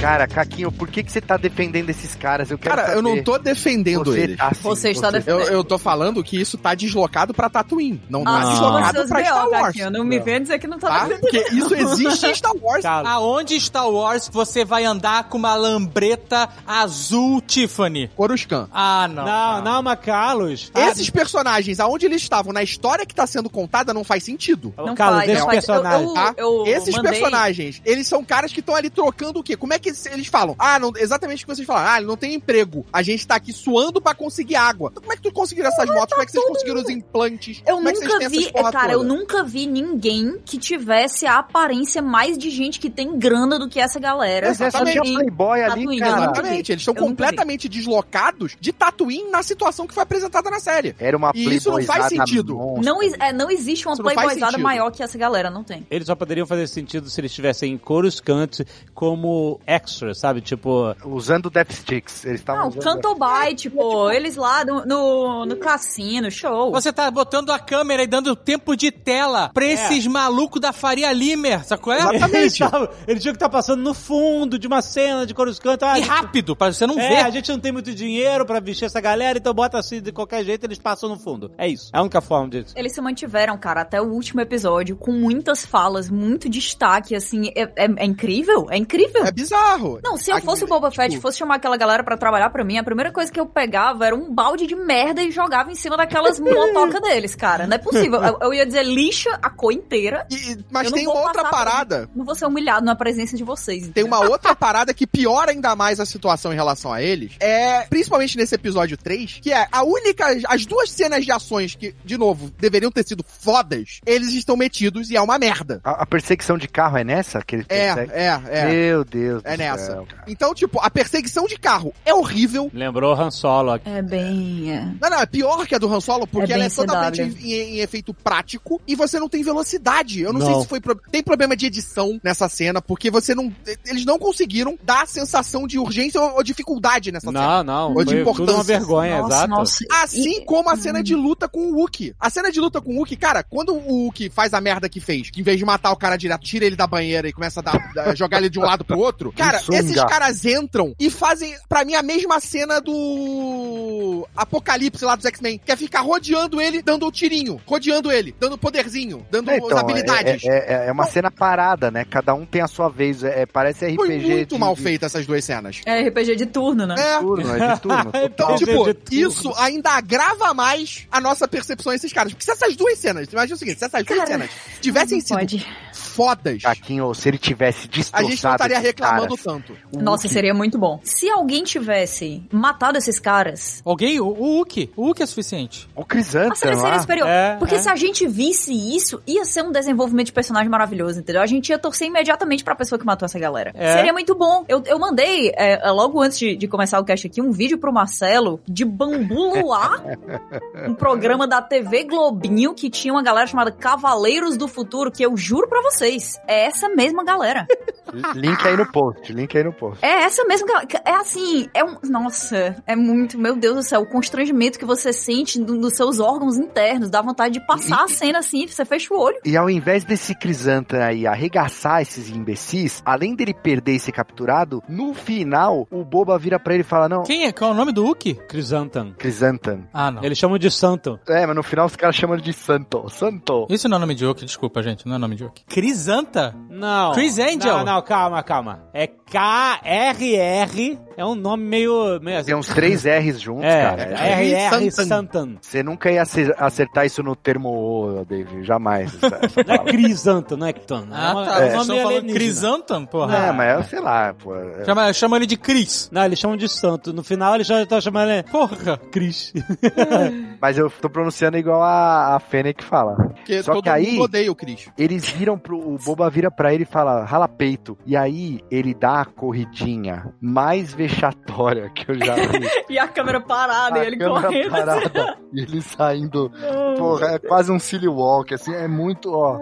Cara, 0.02 0.28
Caquinho, 0.28 0.72
por 0.72 0.88
que, 0.90 1.04
que 1.04 1.12
você 1.12 1.22
tá 1.22 1.38
defendendo 1.38 1.88
esses 1.92 2.16
caras? 2.16 2.50
Eu 2.50 2.58
quero 2.58 2.76
Cara, 2.76 2.94
eu 2.94 3.04
não 3.04 3.12
saber. 3.12 3.24
tô 3.24 3.38
defendendo 3.38 4.06
Você 4.06 4.20
eles. 4.22 4.38
tá 4.38 4.48
assim, 4.48 4.62
Você 4.64 4.90
está 4.90 5.08
Eu, 5.08 5.12
defendendo. 5.12 5.48
eu 5.50 5.64
tô 5.64 5.78
falando 5.78 6.24
que 6.24 6.42
isso 6.42 6.58
tá 6.58 6.74
deslocado 6.74 7.36
pra 7.36 7.50
Tatooine. 7.52 8.02
Não 8.10 8.24
tá 8.24 8.42
Ah, 8.42 8.50
deslocado 8.50 8.98
seus 8.98 9.10
pra 9.10 9.24
Star 9.24 9.48
Wars. 9.50 9.66
Caquinho. 9.68 9.92
Não 9.92 10.04
me 10.04 10.20
vem 10.20 10.42
dizer 10.42 10.58
que 10.58 10.66
não 10.66 10.80
tá 10.80 10.88
Tá? 10.88 11.00
defendendo. 11.06 11.22
Porque 11.22 11.38
isso 11.56 11.76
existe 11.76 12.26
em 12.26 12.34
Star 12.34 12.52
Wars. 12.60 12.82
Carlos, 12.82 13.12
Aonde 13.12 13.62
Star 13.62 13.88
Wars 13.90 14.28
você 14.34 14.66
vai 14.66 14.86
andar 14.86 15.26
com 15.30 15.38
uma 15.38 15.54
lambreta 15.54 16.50
azul 16.66 17.40
Tiffany? 17.40 18.08
Coruscant. 18.16 18.70
Ah, 18.74 19.08
não. 19.08 19.24
Não, 19.24 19.62
não, 19.62 19.84
mas 19.84 20.00
Carlos. 20.00 20.72
Ah, 20.74 20.88
Esses 20.90 21.12
personagens, 21.12 21.80
aonde 21.80 22.08
eles 22.08 22.24
estavam, 22.24 22.52
na 22.52 22.64
história 22.64 23.06
que 23.06 23.14
tá 23.14 23.28
sendo 23.28 23.52
contada, 23.52 23.94
não 23.94 24.04
faz 24.04 24.24
sentido. 24.24 24.74
Não 24.76 24.96
Carlos, 24.96 25.26
faz, 25.26 25.30
esses 25.58 25.68
não. 25.68 25.76
Eu- 25.92 26.02
eu- 26.08 26.14
Tá? 26.16 26.34
eu 26.38 26.64
Esses 26.66 26.96
mandei- 26.96 27.12
personagens, 27.12 27.82
eles 27.86 28.08
são 28.08 28.24
caras 28.26 28.52
que 28.52 28.62
estão 28.62 28.76
ali 28.76 28.90
trocando 28.90 29.40
o 29.40 29.44
quê? 29.44 29.56
Como 29.56 29.74
é 29.74 29.78
que 29.78 29.91
eles 30.12 30.28
falam? 30.28 30.56
Ah, 30.58 30.80
não, 30.80 30.92
exatamente 30.96 31.44
o 31.44 31.48
que 31.48 31.56
vocês 31.56 31.66
falam. 31.68 31.84
Ah, 31.88 31.98
ele 31.98 32.08
não 32.08 32.18
tem 32.18 32.34
emprego. 32.34 32.86
A 32.92 33.02
gente 33.02 33.26
tá 33.28 33.36
aqui 33.36 33.52
suando 33.54 34.02
pra 34.02 34.14
conseguir 34.14 34.56
água. 34.56 34.90
Então, 34.92 35.02
como 35.02 35.14
é 35.14 35.16
que 35.16 35.22
tu 35.24 35.32
conseguiram 35.32 35.70
essas 35.70 35.88
motos? 35.88 36.10
Como 36.12 36.22
é 36.22 36.26
que 36.26 36.32
vocês 36.32 36.46
conseguiram 36.46 36.82
os 36.82 36.90
implantes? 36.90 37.62
Eu 37.66 37.76
como 37.76 37.90
é 37.90 37.92
que 37.92 37.98
vocês 38.00 38.10
nunca 38.14 38.30
têm 38.30 38.40
vi, 38.40 38.52
cara, 38.72 38.94
eu 38.94 39.00
toda? 39.00 39.10
nunca 39.14 39.44
vi 39.44 39.68
ninguém 39.68 40.40
que 40.46 40.58
tivesse 40.58 41.26
a 41.26 41.40
aparência 41.40 42.02
mais 42.02 42.38
de 42.38 42.50
gente 42.50 42.80
que 42.80 42.90
tem 42.90 43.18
grana 43.18 43.58
do 43.60 43.68
que 43.70 43.80
essa 43.80 44.00
galera. 44.00 44.48
Mas 44.48 44.62
é 44.62 44.72
playboy 45.02 45.62
ali, 45.62 46.00
cara. 46.00 46.12
eu. 46.12 46.18
Exatamente, 46.22 46.72
eles 46.72 46.82
estão 46.82 46.94
Eu 46.96 47.02
completamente 47.02 47.68
deslocados 47.70 48.56
de 48.60 48.72
Tatooine 48.72 49.30
na 49.32 49.44
situação 49.44 49.88
que 49.88 49.94
foi 49.94 50.04
apresentada 50.04 50.50
na 50.50 50.60
série. 50.60 50.96
Era 51.00 51.18
uma 51.18 51.32
E 51.34 51.56
isso 51.56 51.72
não 51.72 51.82
faz 51.84 52.06
sentido. 52.08 52.56
monstra. 52.56 52.84
Não, 52.84 53.02
is- 53.04 53.14
é, 53.20 53.32
não 53.34 53.50
existe 53.50 53.88
uma 53.88 53.96
playboyzada 53.98 54.58
maior 54.58 54.92
que 54.92 55.02
essa 55.04 55.18
galera, 55.18 55.50
não 55.50 55.64
tem. 55.64 55.86
Eles 55.90 56.08
só 56.08 56.16
poderiam 56.16 56.46
fazer 56.48 56.68
sentido 56.68 57.10
se 57.10 57.20
eles 57.20 57.32
estivessem 57.32 57.74
em 57.74 57.78
Coruscant 57.78 58.62
como 58.94 59.60
extra, 59.82 60.14
sabe? 60.14 60.42
Tipo, 60.42 60.96
Usando 61.06 61.50
Death 61.50 61.72
Sticks. 61.72 62.26
Eles 62.26 62.40
estavam 62.42 62.70
Não, 62.70 62.70
usando 62.78 63.02
Cantobite, 63.02 63.70
pô, 63.70 64.10
eles 64.12 64.36
lá 64.36 64.64
no, 64.66 64.86
no, 64.86 65.46
no 65.46 65.56
cassino, 65.58 66.30
show. 66.32 66.72
Você 66.72 66.92
tá 66.94 67.10
botando 67.10 67.50
a 67.52 67.60
câmera 67.60 68.04
e 68.04 68.08
dando 68.08 68.36
tempo 68.36 68.76
de 68.76 68.92
tela 68.92 69.50
pra 69.54 69.66
esses 69.66 70.06
malucos 70.08 70.62
da 70.62 70.72
Faria 70.72 71.12
Limer, 71.12 71.66
sacou? 71.66 71.94
É? 71.94 72.00
eles, 72.34 72.58
tavam- 72.58 72.90
eles 73.08 73.22
tinham 73.22 73.34
que 73.34 73.38
estar 73.38 73.50
passando 73.50 73.82
no 73.82 73.94
fundo 73.94 74.58
de 74.58 74.68
uma 74.68 74.82
cena 74.82 75.26
de 75.26 75.34
Coruscant. 75.34 75.80
Ah, 75.84 76.00
E 76.00 76.02
rápido, 76.02 76.56
pra 76.56 76.72
você 76.72 76.86
não 76.86 77.00
É, 77.00 77.08
ver. 77.10 77.26
a 77.26 77.30
gente 77.30 77.52
não 77.52 77.60
tem 77.60 77.72
muito 77.72 77.94
dinheiro 77.94 78.46
pra 78.46 78.60
vestir 78.60 78.86
essa 78.86 79.02
galera, 79.02 79.38
então 79.38 79.54
bota 79.54 79.78
assim 79.78 80.02
de 80.02 80.12
qualquer 80.12 80.44
jeito 80.44 80.66
eles 80.66 80.80
passam 80.80 81.10
no 81.10 81.18
fundo. 81.18 81.52
É 81.58 81.68
isso. 81.68 81.90
É 81.94 81.98
a 81.98 82.02
única 82.02 82.22
forma 82.22 82.50
disso. 82.50 82.74
Eles 82.76 82.94
se 82.94 83.02
mantiveram, 83.02 83.58
cara, 83.58 83.82
até 83.82 84.02
o 84.02 84.06
último 84.06 84.42
episódio, 84.42 84.96
com 84.96 85.12
muitas 85.12 85.66
falas, 85.66 86.10
muito 86.10 86.50
destaque, 86.50 87.16
assim, 87.16 87.50
é, 87.56 87.64
é- 87.76 87.92
é 87.98 88.06
incrível, 88.06 88.68
é 88.70 88.78
incrível. 88.78 89.26
É 89.26 89.32
bizarro. 89.32 89.71
Não, 90.04 90.18
se 90.18 90.32
eu 90.32 90.38
Aqui, 90.38 90.46
fosse 90.46 90.64
o 90.64 90.68
Boba 90.68 90.92
Fett 90.92 91.08
e 91.08 91.10
tipo, 91.12 91.22
fosse 91.22 91.38
chamar 91.38 91.56
aquela 91.56 91.78
galera 91.78 92.04
pra 92.04 92.18
trabalhar 92.18 92.50
pra 92.50 92.64
mim, 92.64 92.78
a 92.78 92.84
primeira 92.84 93.12
coisa 93.12 93.32
que 93.32 93.40
eu 93.40 93.46
pegava 93.46 94.06
era 94.06 94.16
um 94.16 94.34
balde 94.34 94.68
de 94.68 94.76
merda 94.76 95.22
e 95.22 95.32
jogava 95.32 95.72
em 95.72 95.76
cima 95.76 95.98
daquelas 95.98 96.40
motocas 96.42 97.02
deles, 97.02 97.36
cara. 97.36 97.68
Não 97.68 97.76
é 97.76 97.80
possível. 97.80 98.22
Eu, 98.24 98.38
eu 98.42 98.54
ia 98.54 98.66
dizer, 98.66 98.84
lixa 98.84 99.38
a 99.42 99.50
cor 99.50 99.72
inteira. 99.72 100.26
e- 100.30 100.58
mas 100.70 100.92
tem 100.92 101.08
uma 101.08 101.20
outra 101.22 101.46
parada. 101.46 102.10
Não 102.16 102.26
vou 102.26 102.36
ser 102.36 102.46
humilhado 102.46 102.86
na 102.86 102.96
presença 102.96 103.36
de 103.36 103.44
vocês. 103.44 103.88
Tem 103.90 104.04
uma 104.04 104.20
outra 104.20 104.54
parada 104.56 104.94
que 104.94 105.06
piora 105.08 105.52
ainda 105.52 105.76
mais 105.76 106.00
a 106.00 106.06
situação 106.06 106.52
em 106.52 106.56
relação 106.56 106.92
a 106.94 107.02
eles. 107.02 107.34
É, 107.40 107.82
principalmente 107.88 108.38
nesse 108.38 108.56
episódio 108.56 108.98
3, 108.98 109.40
que 109.42 109.52
é 109.52 109.68
a 109.72 109.84
única. 109.84 110.26
As 110.48 110.66
duas 110.66 110.90
cenas 110.92 111.26
de 111.26 111.32
ações 111.32 111.76
que, 111.76 111.96
de 112.04 112.18
novo, 112.18 112.52
deveriam 112.60 112.92
ter 112.92 113.06
sido 113.06 113.24
fodas, 113.28 114.00
eles 114.06 114.34
estão 114.34 114.56
metidos 114.56 115.10
e 115.10 115.16
é 115.18 115.22
uma 115.22 115.38
merda. 115.40 115.80
A, 115.84 116.04
a 116.04 116.06
perseguição 116.06 116.58
de 116.58 116.68
carro 116.68 116.98
é 116.98 117.04
nessa? 117.04 117.42
Que 117.42 117.56
eles 117.58 117.66
É, 117.70 117.90
é, 118.12 118.42
é. 118.50 118.66
Meu 118.66 119.04
Deus 119.04 119.42
É 119.46 119.58
nessa. 119.62 119.86
céu, 119.86 120.06
cara. 120.10 120.24
Então, 120.28 120.54
tipo, 120.54 120.80
a 120.80 120.90
perseguição 120.90 121.46
de 121.48 121.58
carro 121.58 121.94
é 122.06 122.14
horrível. 122.14 122.70
Lembrou 122.74 123.14
Han 123.14 123.32
Solo 123.32 123.72
aqui. 123.72 123.90
É 123.90 124.02
bem. 124.02 124.72
é. 124.72 124.86
Não, 125.02 125.10
não, 125.10 125.20
é 125.20 125.26
pior 125.26 125.66
que 125.66 125.76
a 125.76 125.78
do 125.78 125.92
Han 125.94 126.00
Solo, 126.02 126.26
porque 126.28 126.52
É 126.52 126.56
ela 126.56 126.66
é 126.66 126.70
totalmente 126.70 127.22
CW. 127.24 127.40
em, 127.46 127.52
em 127.52 127.80
efeito 127.80 128.14
prático 128.14 128.82
e 128.88 128.96
você 128.96 129.20
não 129.20 129.30
tem 129.30 129.44
velocidade. 129.44 130.22
Eu 130.22 130.34
não, 130.34 130.42
sei 130.42 130.50
Não. 130.52 130.62
se 130.62 130.68
foi. 130.68 130.80
pro- 130.80 131.00
Tem 131.12 131.24
problema 131.24 131.56
de 131.56 131.66
edição 131.66 132.20
nessa 132.24 132.48
cena, 132.50 132.82
porque 132.82 133.10
você 133.12 133.34
não. 133.36 133.54
Eles 133.86 134.06
não 134.06 134.18
conseguiram 134.20 134.78
dar 134.84 135.04
a 135.04 135.06
sensação 135.06 135.68
de 135.68 135.78
urgência 135.80 136.20
ou, 136.22 136.36
ou 136.36 136.44
dificuldade 136.44 137.12
nessa 137.12 137.28
cena. 137.28 137.64
Não, 137.64 137.64
não. 137.64 137.94
Ou 137.94 138.04
de 138.04 138.06
tudo 138.06 138.14
uma 138.16 138.22
importância. 138.22 138.64
vergonha, 138.64 139.18
Nossa, 139.22 139.36
exato. 139.36 139.50
nossa. 139.50 139.86
Assim 140.04 140.38
E- 140.42 140.46
como 140.46 140.70
a 140.70 140.76
cena 140.78 141.04
de 141.04 141.16
luta 141.16 141.48
com 141.48 141.60
o 141.72 141.76
Wookie. 141.80 142.14
A 142.20 142.30
cena 142.30 142.52
de 142.52 142.60
luta 142.60 142.82
com 142.82 142.92
o 142.94 142.98
Wookie, 143.00 143.16
cara, 143.16 143.44
quando 143.44 143.74
o 143.74 144.04
Wookie 144.06 144.30
faz 144.30 144.54
a 144.54 144.62
merda 144.62 144.90
que 144.90 145.00
fez, 145.00 145.30
que 145.30 145.42
em 145.42 145.44
vez 145.44 145.58
de 145.58 145.66
matar 145.66 145.92
o 145.92 145.96
cara 145.96 146.18
direto, 146.18 146.42
tira 146.44 146.66
ele 146.66 146.76
da 146.76 146.88
banheira 146.88 147.28
e 147.28 147.34
começa 147.34 147.60
a 147.60 147.64
dar- 147.64 147.92
a 147.98 148.16
jogar 148.16 148.38
ele 148.38 148.50
de 148.50 148.60
um 148.60 148.64
lado 148.64 148.84
pro 148.86 148.98
outro, 149.00 149.32
cara, 149.46 149.60
sunga. 149.60 149.78
esses 149.80 150.04
caras 150.06 150.46
entram 150.46 150.96
e 151.00 151.10
fazem, 151.10 151.56
pra 151.70 151.84
mim, 151.86 151.96
a 151.96 152.02
mesma 152.04 152.40
cena 152.40 152.80
do 152.82 154.28
Apocalipse 154.36 155.04
lá 155.06 155.16
dos 155.16 155.26
X-Men, 155.26 155.60
que 155.64 155.72
é 155.72 155.76
ficar 155.76 156.02
rodeando 156.02 156.62
ele, 156.62 156.82
dando 156.82 157.06
o 157.06 157.12
tirinho, 157.12 157.62
rodeando 157.66 158.12
ele, 158.12 158.36
dando 158.40 158.58
poderzinho, 158.58 159.26
dando 159.30 159.50
É, 159.52 159.58
as 159.58 159.64
então, 159.64 159.78
habilidades. 159.78 160.44
É, 160.46 160.84
é- 160.86 160.88
é 160.88 160.92
uma 160.92 161.06
Não. 161.06 161.12
cena 161.12 161.32
parada, 161.32 161.92
né? 161.92 162.06
Cada 162.10 162.34
um 162.34 162.46
tem 162.46 162.62
a 162.62 162.68
sua 162.68 162.90
vez. 162.90 163.24
É, 163.24 163.46
parece 163.46 163.86
RPG. 163.86 163.96
Foi 163.96 164.18
muito 164.20 164.56
de- 164.56 164.60
mal 164.60 164.76
de 164.76 164.82
feita 164.82 165.06
essas 165.06 165.26
duas 165.26 165.44
cenas. 165.44 165.82
É 165.86 166.02
RPG 166.08 166.36
de 166.36 166.46
turno, 166.46 166.86
né? 166.86 166.96
É. 166.98 167.20
Turno, 167.20 167.56
é 167.56 167.74
de 167.74 167.80
turno. 167.82 168.12
Então, 168.24 168.56
tipo, 168.56 168.94
de 169.10 169.22
isso 169.22 169.54
ainda 169.58 169.92
agrava 169.92 170.54
mais 170.54 171.08
a 171.12 171.20
nossa 171.22 171.48
percepção 171.48 171.92
a 171.92 171.96
esses 171.96 172.12
caras. 172.14 172.32
Porque 172.34 172.46
se 172.46 172.52
essas 172.52 172.76
duas 172.76 172.98
cenas, 172.98 173.28
imagina 173.32 173.56
o 173.56 173.60
seguinte, 173.60 173.80
se 173.80 173.86
essas 173.86 174.04
duas 174.04 174.20
Cara, 174.20 174.32
cenas 174.32 174.50
tivessem 174.82 175.20
sido 175.22 175.38
pode. 175.38 175.66
Fodas, 176.12 176.62
Jaquinho, 176.62 177.14
se 177.14 177.28
ele 177.30 177.38
tivesse 177.38 177.88
a 177.88 177.90
destroçado 177.92 178.30
gente 178.30 178.44
não 178.44 178.52
estaria 178.52 178.80
reclamando 178.80 179.28
caras, 179.38 179.44
tanto. 179.44 179.74
o 179.94 180.00
Nossa, 180.02 180.24
Wookie- 180.24 180.34
seria 180.34 180.54
muito 180.54 180.78
bom. 180.78 181.00
Se 181.04 181.30
alguém 181.30 181.64
tivesse 181.64 182.44
matado 182.52 182.98
esses 182.98 183.20
caras, 183.20 183.82
Alguém? 183.86 184.20
O, 184.20 184.28
o 184.28 184.62
Uki. 184.62 184.92
O 184.96 185.10
Uki 185.10 185.24
é 185.24 185.26
suficiente. 185.26 185.90
O 185.96 186.02
a 186.02 186.06
Crisanta 186.06 186.56
seria 186.56 186.78
lá. 186.78 187.00
superior. 187.00 187.28
É, 187.28 187.56
Porque 187.58 187.76
é. 187.76 187.80
se 187.80 187.90
a 187.90 187.96
gente 187.96 188.28
visse 188.28 188.74
isso, 188.74 189.22
ia 189.26 189.46
ser 189.46 189.64
um 189.64 189.72
desenvolvimento 189.72 190.28
de 190.28 190.34
personagem 190.34 190.70
maravilhoso, 190.70 191.20
entendeu? 191.20 191.42
A 191.42 191.46
gente 191.46 191.70
ia 191.70 191.80
torcer 191.80 192.08
imediatamente 192.08 192.64
pra 192.64 192.76
pessoa 192.76 193.00
que 193.00 193.06
matou 193.06 193.26
essa 193.26 193.40
galera. 193.40 193.72
É. 193.76 193.94
Seria 193.98 194.14
muito 194.14 194.36
bom. 194.36 194.66
Eu, 194.68 194.84
eu 194.86 195.00
mandei, 195.00 195.50
é, 195.56 195.88
é, 195.88 195.92
logo 195.92 196.22
antes 196.22 196.38
de, 196.38 196.56
de 196.56 196.68
começar 196.68 197.00
o 197.00 197.06
cast 197.06 197.26
aqui, 197.28 197.42
um 197.42 197.52
vídeo 197.52 197.78
pro 197.78 197.92
Marcelo 197.94 198.60
de 198.68 198.84
Bambu 198.86 199.60
Luar, 199.60 200.02
um 200.88 200.94
programa 200.94 201.48
da 201.48 201.62
TV 201.62 202.04
Globinho 202.04 202.74
que 202.74 202.90
tinha 202.90 203.14
uma 203.14 203.24
galera 203.24 203.48
chamada 203.48 203.72
Cavaleiros 203.72 204.58
do 204.58 204.68
Futuro, 204.68 205.12
que 205.12 205.24
eu 205.24 205.36
juro 205.38 205.68
pra 205.68 205.82
vocês, 206.02 206.40
é 206.48 206.66
essa 206.66 206.90
mesma 206.90 207.24
galera. 207.24 207.68
Link 208.36 208.68
aí 208.68 208.76
no 208.76 208.92
post, 208.92 209.32
link 209.32 209.56
aí 209.58 209.64
no 209.64 209.72
post. 209.72 210.04
É 210.04 210.24
essa 210.24 210.44
mesma 210.44 210.68
galera. 210.68 210.88
É 211.06 211.12
assim, 211.14 211.70
é 211.74 211.82
um. 211.84 211.98
Nossa, 212.04 212.76
é 212.86 212.94
muito. 212.96 213.38
Meu 213.38 213.56
Deus 213.56 213.76
do 213.76 213.84
céu, 213.84 214.02
o 214.02 214.06
constrangimento 214.06 214.78
que 214.78 214.84
você 214.84 215.14
sente 215.14 215.58
do- 215.62 215.78
dos 215.80 215.94
seus 215.96 216.20
órgãos 216.20 216.58
internos, 216.58 217.10
dá 217.10 217.22
vontade 217.22 217.54
de 217.60 217.66
passar 217.66 218.04
a 218.04 218.08
cena 218.10 218.40
assim, 218.40 218.68
você 218.68 218.84
fecha 218.84 219.14
o 219.14 219.18
olho. 219.18 219.38
E 219.46 219.56
ao 219.56 219.70
invés 219.70 220.04
desse 220.04 220.36
Crisanta 220.38 221.06
aí 221.06 221.26
arregaçar 221.26 222.02
esses 222.02 222.30
imbecis, 222.30 223.02
além 223.06 223.34
dele 223.34 223.54
perder 223.54 223.94
e 223.96 224.00
ser 224.00 224.12
capturado, 224.12 224.84
no 224.90 225.14
final, 225.14 225.88
o 225.90 226.04
Boba 226.04 226.38
vira 226.38 226.60
pra 226.60 226.74
ele 226.74 226.82
e 226.82 226.86
fala, 226.86 227.08
não, 227.08 227.24
Quem 227.24 227.46
é? 227.46 227.54
Qual 227.54 227.72
é 227.72 227.74
o 227.74 227.78
nome 227.78 227.94
do 227.94 228.06
Uki? 228.06 228.34
Chrysanthemum. 228.50 229.14
Crisantan. 229.14 229.84
Ah, 229.94 230.12
não. 230.12 230.22
Eles 230.24 230.38
chamam 230.38 230.58
de 230.58 230.70
Santo. 230.70 231.18
É, 231.30 231.46
mas 231.46 231.56
no 231.56 231.64
final 231.64 231.86
os 231.86 231.96
caras 231.96 232.16
chamam 232.16 232.36
ele 232.36 232.44
de 232.44 232.52
Santo. 232.54 233.08
Santo. 233.10 233.68
Isso 233.70 233.88
não 233.88 233.98
é 233.98 234.00
nome 234.02 234.16
de 234.16 234.26
Uki, 234.26 234.44
desculpa, 234.44 234.82
gente. 234.84 235.08
Não 235.08 235.16
é 235.16 235.18
nome 235.18 235.36
de 235.36 235.46
Uki. 235.46 235.64
Crisanta? 235.92 236.56
Não. 236.70 237.12
Chris 237.12 237.38
Angel. 237.38 237.80
Não, 237.80 237.84
não, 237.84 238.02
calma, 238.02 238.42
calma. 238.42 238.88
É 238.94 239.08
K-R-R. 239.32 241.00
É 241.18 241.26
um 241.26 241.36
nome 241.36 241.64
meio. 241.64 242.20
meio 242.22 242.38
assim. 242.38 242.48
Tem 242.48 242.56
uns 242.56 242.68
três 242.68 243.04
R's 243.06 243.40
juntos, 243.40 243.64
É, 243.66 243.82
cara. 243.82 244.02
R-R 244.04 244.92
Santan. 244.92 245.06
Santan. 245.08 245.56
Você 245.62 245.84
nunca 245.84 246.12
ia 246.12 246.22
acer- 246.22 246.56
acertar 246.58 247.06
isso 247.06 247.22
no 247.22 247.36
termo 247.36 247.70
O, 247.70 248.26
Dave. 248.26 248.64
Jamais. 248.64 249.12
Não 249.22 249.76
é. 249.76 249.80
Crisanto, 249.86 250.58
não 250.58 250.68
é 250.68 250.74
Ctan. 250.74 251.08
Ah, 251.12 251.32
uma- 251.34 251.46
tá. 251.46 251.60
é 251.66 251.70
nome 251.72 251.82
estão 251.82 252.02
falando. 252.04 252.34
Crisantam, 252.34 253.06
porra. 253.06 253.38
É, 253.38 253.52
mas 253.52 253.78
eu 253.78 253.84
sei 253.84 254.00
lá, 254.00 254.34
pô. 254.34 254.56
é- 254.56 254.86
Chama, 254.86 255.14
chama 255.14 255.38
ele 255.38 255.46
de 255.46 255.58
Cris. 255.58 256.10
Não, 256.12 256.24
eles 256.26 256.40
chamam 256.40 256.58
de 256.58 256.68
santo. 256.70 257.14
No 257.14 257.24
final 257.24 257.54
eles 257.56 257.68
já 257.68 257.82
estão 257.82 258.00
chamando 258.02 258.32
ele 258.32 258.44
Porra. 258.44 258.98
Cris. 259.12 259.54
Mas 260.62 260.78
eu 260.78 260.90
tô 260.90 261.10
pronunciando 261.10 261.58
igual 261.58 261.82
a, 261.82 262.36
a 262.36 262.40
Fennec 262.40 262.84
fala. 262.84 263.16
Porque 263.16 263.62
Só 263.64 263.74
todo 263.74 263.84
que 263.84 263.90
aí- 263.90 264.20
odeia 264.20 264.52
o 264.52 264.56
Chris. 264.56 264.88
Eles 264.98 265.28
viram 265.30 265.58
pro. 265.58 265.78
O 265.78 265.98
Boba 265.98 266.30
vira 266.30 266.50
pra 266.52 266.74
ele 266.74 266.84
e 266.84 266.86
fala, 266.86 267.24
rala 267.26 267.48
peito. 267.48 267.98
E 268.06 268.16
aí 268.16 268.60
ele 268.72 268.94
dá 268.94 269.21
a 269.22 269.26
corridinha 269.26 270.34
mais 270.42 270.94
vexatória 270.94 271.90
que 271.90 272.10
eu 272.12 272.16
já 272.16 272.36
vi. 272.36 272.70
E 272.90 273.00
a 273.00 273.08
câmera 273.08 273.40
parada 273.40 274.00
A 274.00 274.04
e 274.04 274.08
ele 274.08 274.18
câmera 274.18 274.42
correndo. 274.48 274.70
parada, 274.72 275.38
e 275.54 275.62
ele 275.62 275.82
saindo. 275.82 276.52
Porra, 276.98 277.28
é 277.36 277.40
quase 277.40 277.72
um 277.72 277.80
silly 277.80 278.08
walk, 278.08 278.54
assim, 278.54 278.74
é 278.74 278.88
muito, 278.88 279.32
ó. 279.34 279.58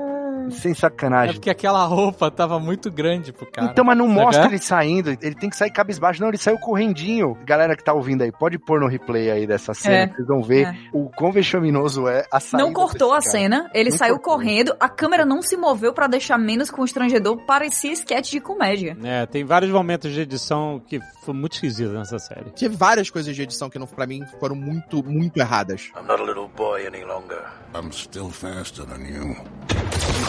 Sem 0.51 0.71
É 0.71 0.75
sacanagem. 0.75 1.35
porque 1.35 1.49
aquela 1.49 1.83
roupa 1.85 2.29
tava 2.31 2.59
muito 2.59 2.91
grande 2.91 3.31
pro 3.31 3.45
cara. 3.51 3.69
Então, 3.71 3.83
mas 3.85 3.97
não 3.97 4.07
mostra 4.07 4.45
ele 4.47 4.57
saindo, 4.59 5.09
ele 5.21 5.35
tem 5.35 5.49
que 5.49 5.55
sair 5.55 5.71
cabisbaixo. 5.71 6.21
Não, 6.21 6.29
ele 6.29 6.37
saiu 6.37 6.57
correndinho. 6.59 7.37
Galera 7.45 7.75
que 7.75 7.83
tá 7.83 7.93
ouvindo 7.93 8.23
aí, 8.23 8.31
pode 8.31 8.57
pôr 8.57 8.79
no 8.79 8.87
replay 8.87 9.29
aí 9.31 9.45
dessa 9.47 9.73
cena, 9.73 9.95
É, 9.95 10.07
que 10.07 10.15
vocês 10.15 10.27
vão 10.27 10.41
ver 10.41 10.67
é. 10.67 10.75
o 10.93 11.09
quão 11.09 11.31
vexaminoso 11.31 12.07
é 12.07 12.25
a 12.31 12.39
saída 12.39 12.65
Não 12.65 12.73
cortou 12.73 13.13
a 13.13 13.21
cena, 13.21 13.69
ele 13.73 13.89
Não 13.89 13.97
saiu 13.97 14.15
cortou. 14.15 14.33
correndo, 14.35 14.75
a 14.79 14.89
câmera 14.89 15.25
não 15.25 15.41
se 15.41 15.55
moveu 15.57 15.93
pra 15.93 16.07
deixar 16.07 16.37
menos 16.37 16.69
constrangedor, 16.69 17.37
parecia 17.45 17.91
sketch 17.93 18.31
de 18.31 18.39
comédia. 18.39 18.97
É, 19.03 19.25
tem 19.25 19.43
vários 19.43 19.71
momentos 19.71 20.11
de 20.13 20.21
edição 20.21 20.81
que 20.87 20.99
foi 21.23 21.33
muito 21.33 21.53
esquisito 21.53 21.91
nessa 21.93 22.17
série. 22.19 22.49
Teve 22.51 22.75
várias 22.75 23.09
coisas 23.09 23.35
de 23.35 23.41
edição 23.41 23.69
que 23.69 23.77
não, 23.79 23.87
pra 23.87 24.05
mim 24.07 24.21
foram 24.39 24.55
muito, 24.55 25.03
muito 25.03 25.37
erradas. 25.37 25.91
I'm 25.95 26.07
not 26.07 26.21
a 26.21 26.25
little 26.25 26.47
boy 26.55 26.85
any 26.85 27.03
longer. 27.03 27.41
I'm 27.75 27.91
still 27.91 28.29
faster 28.29 28.85
than 28.85 29.01
you. 29.07 30.28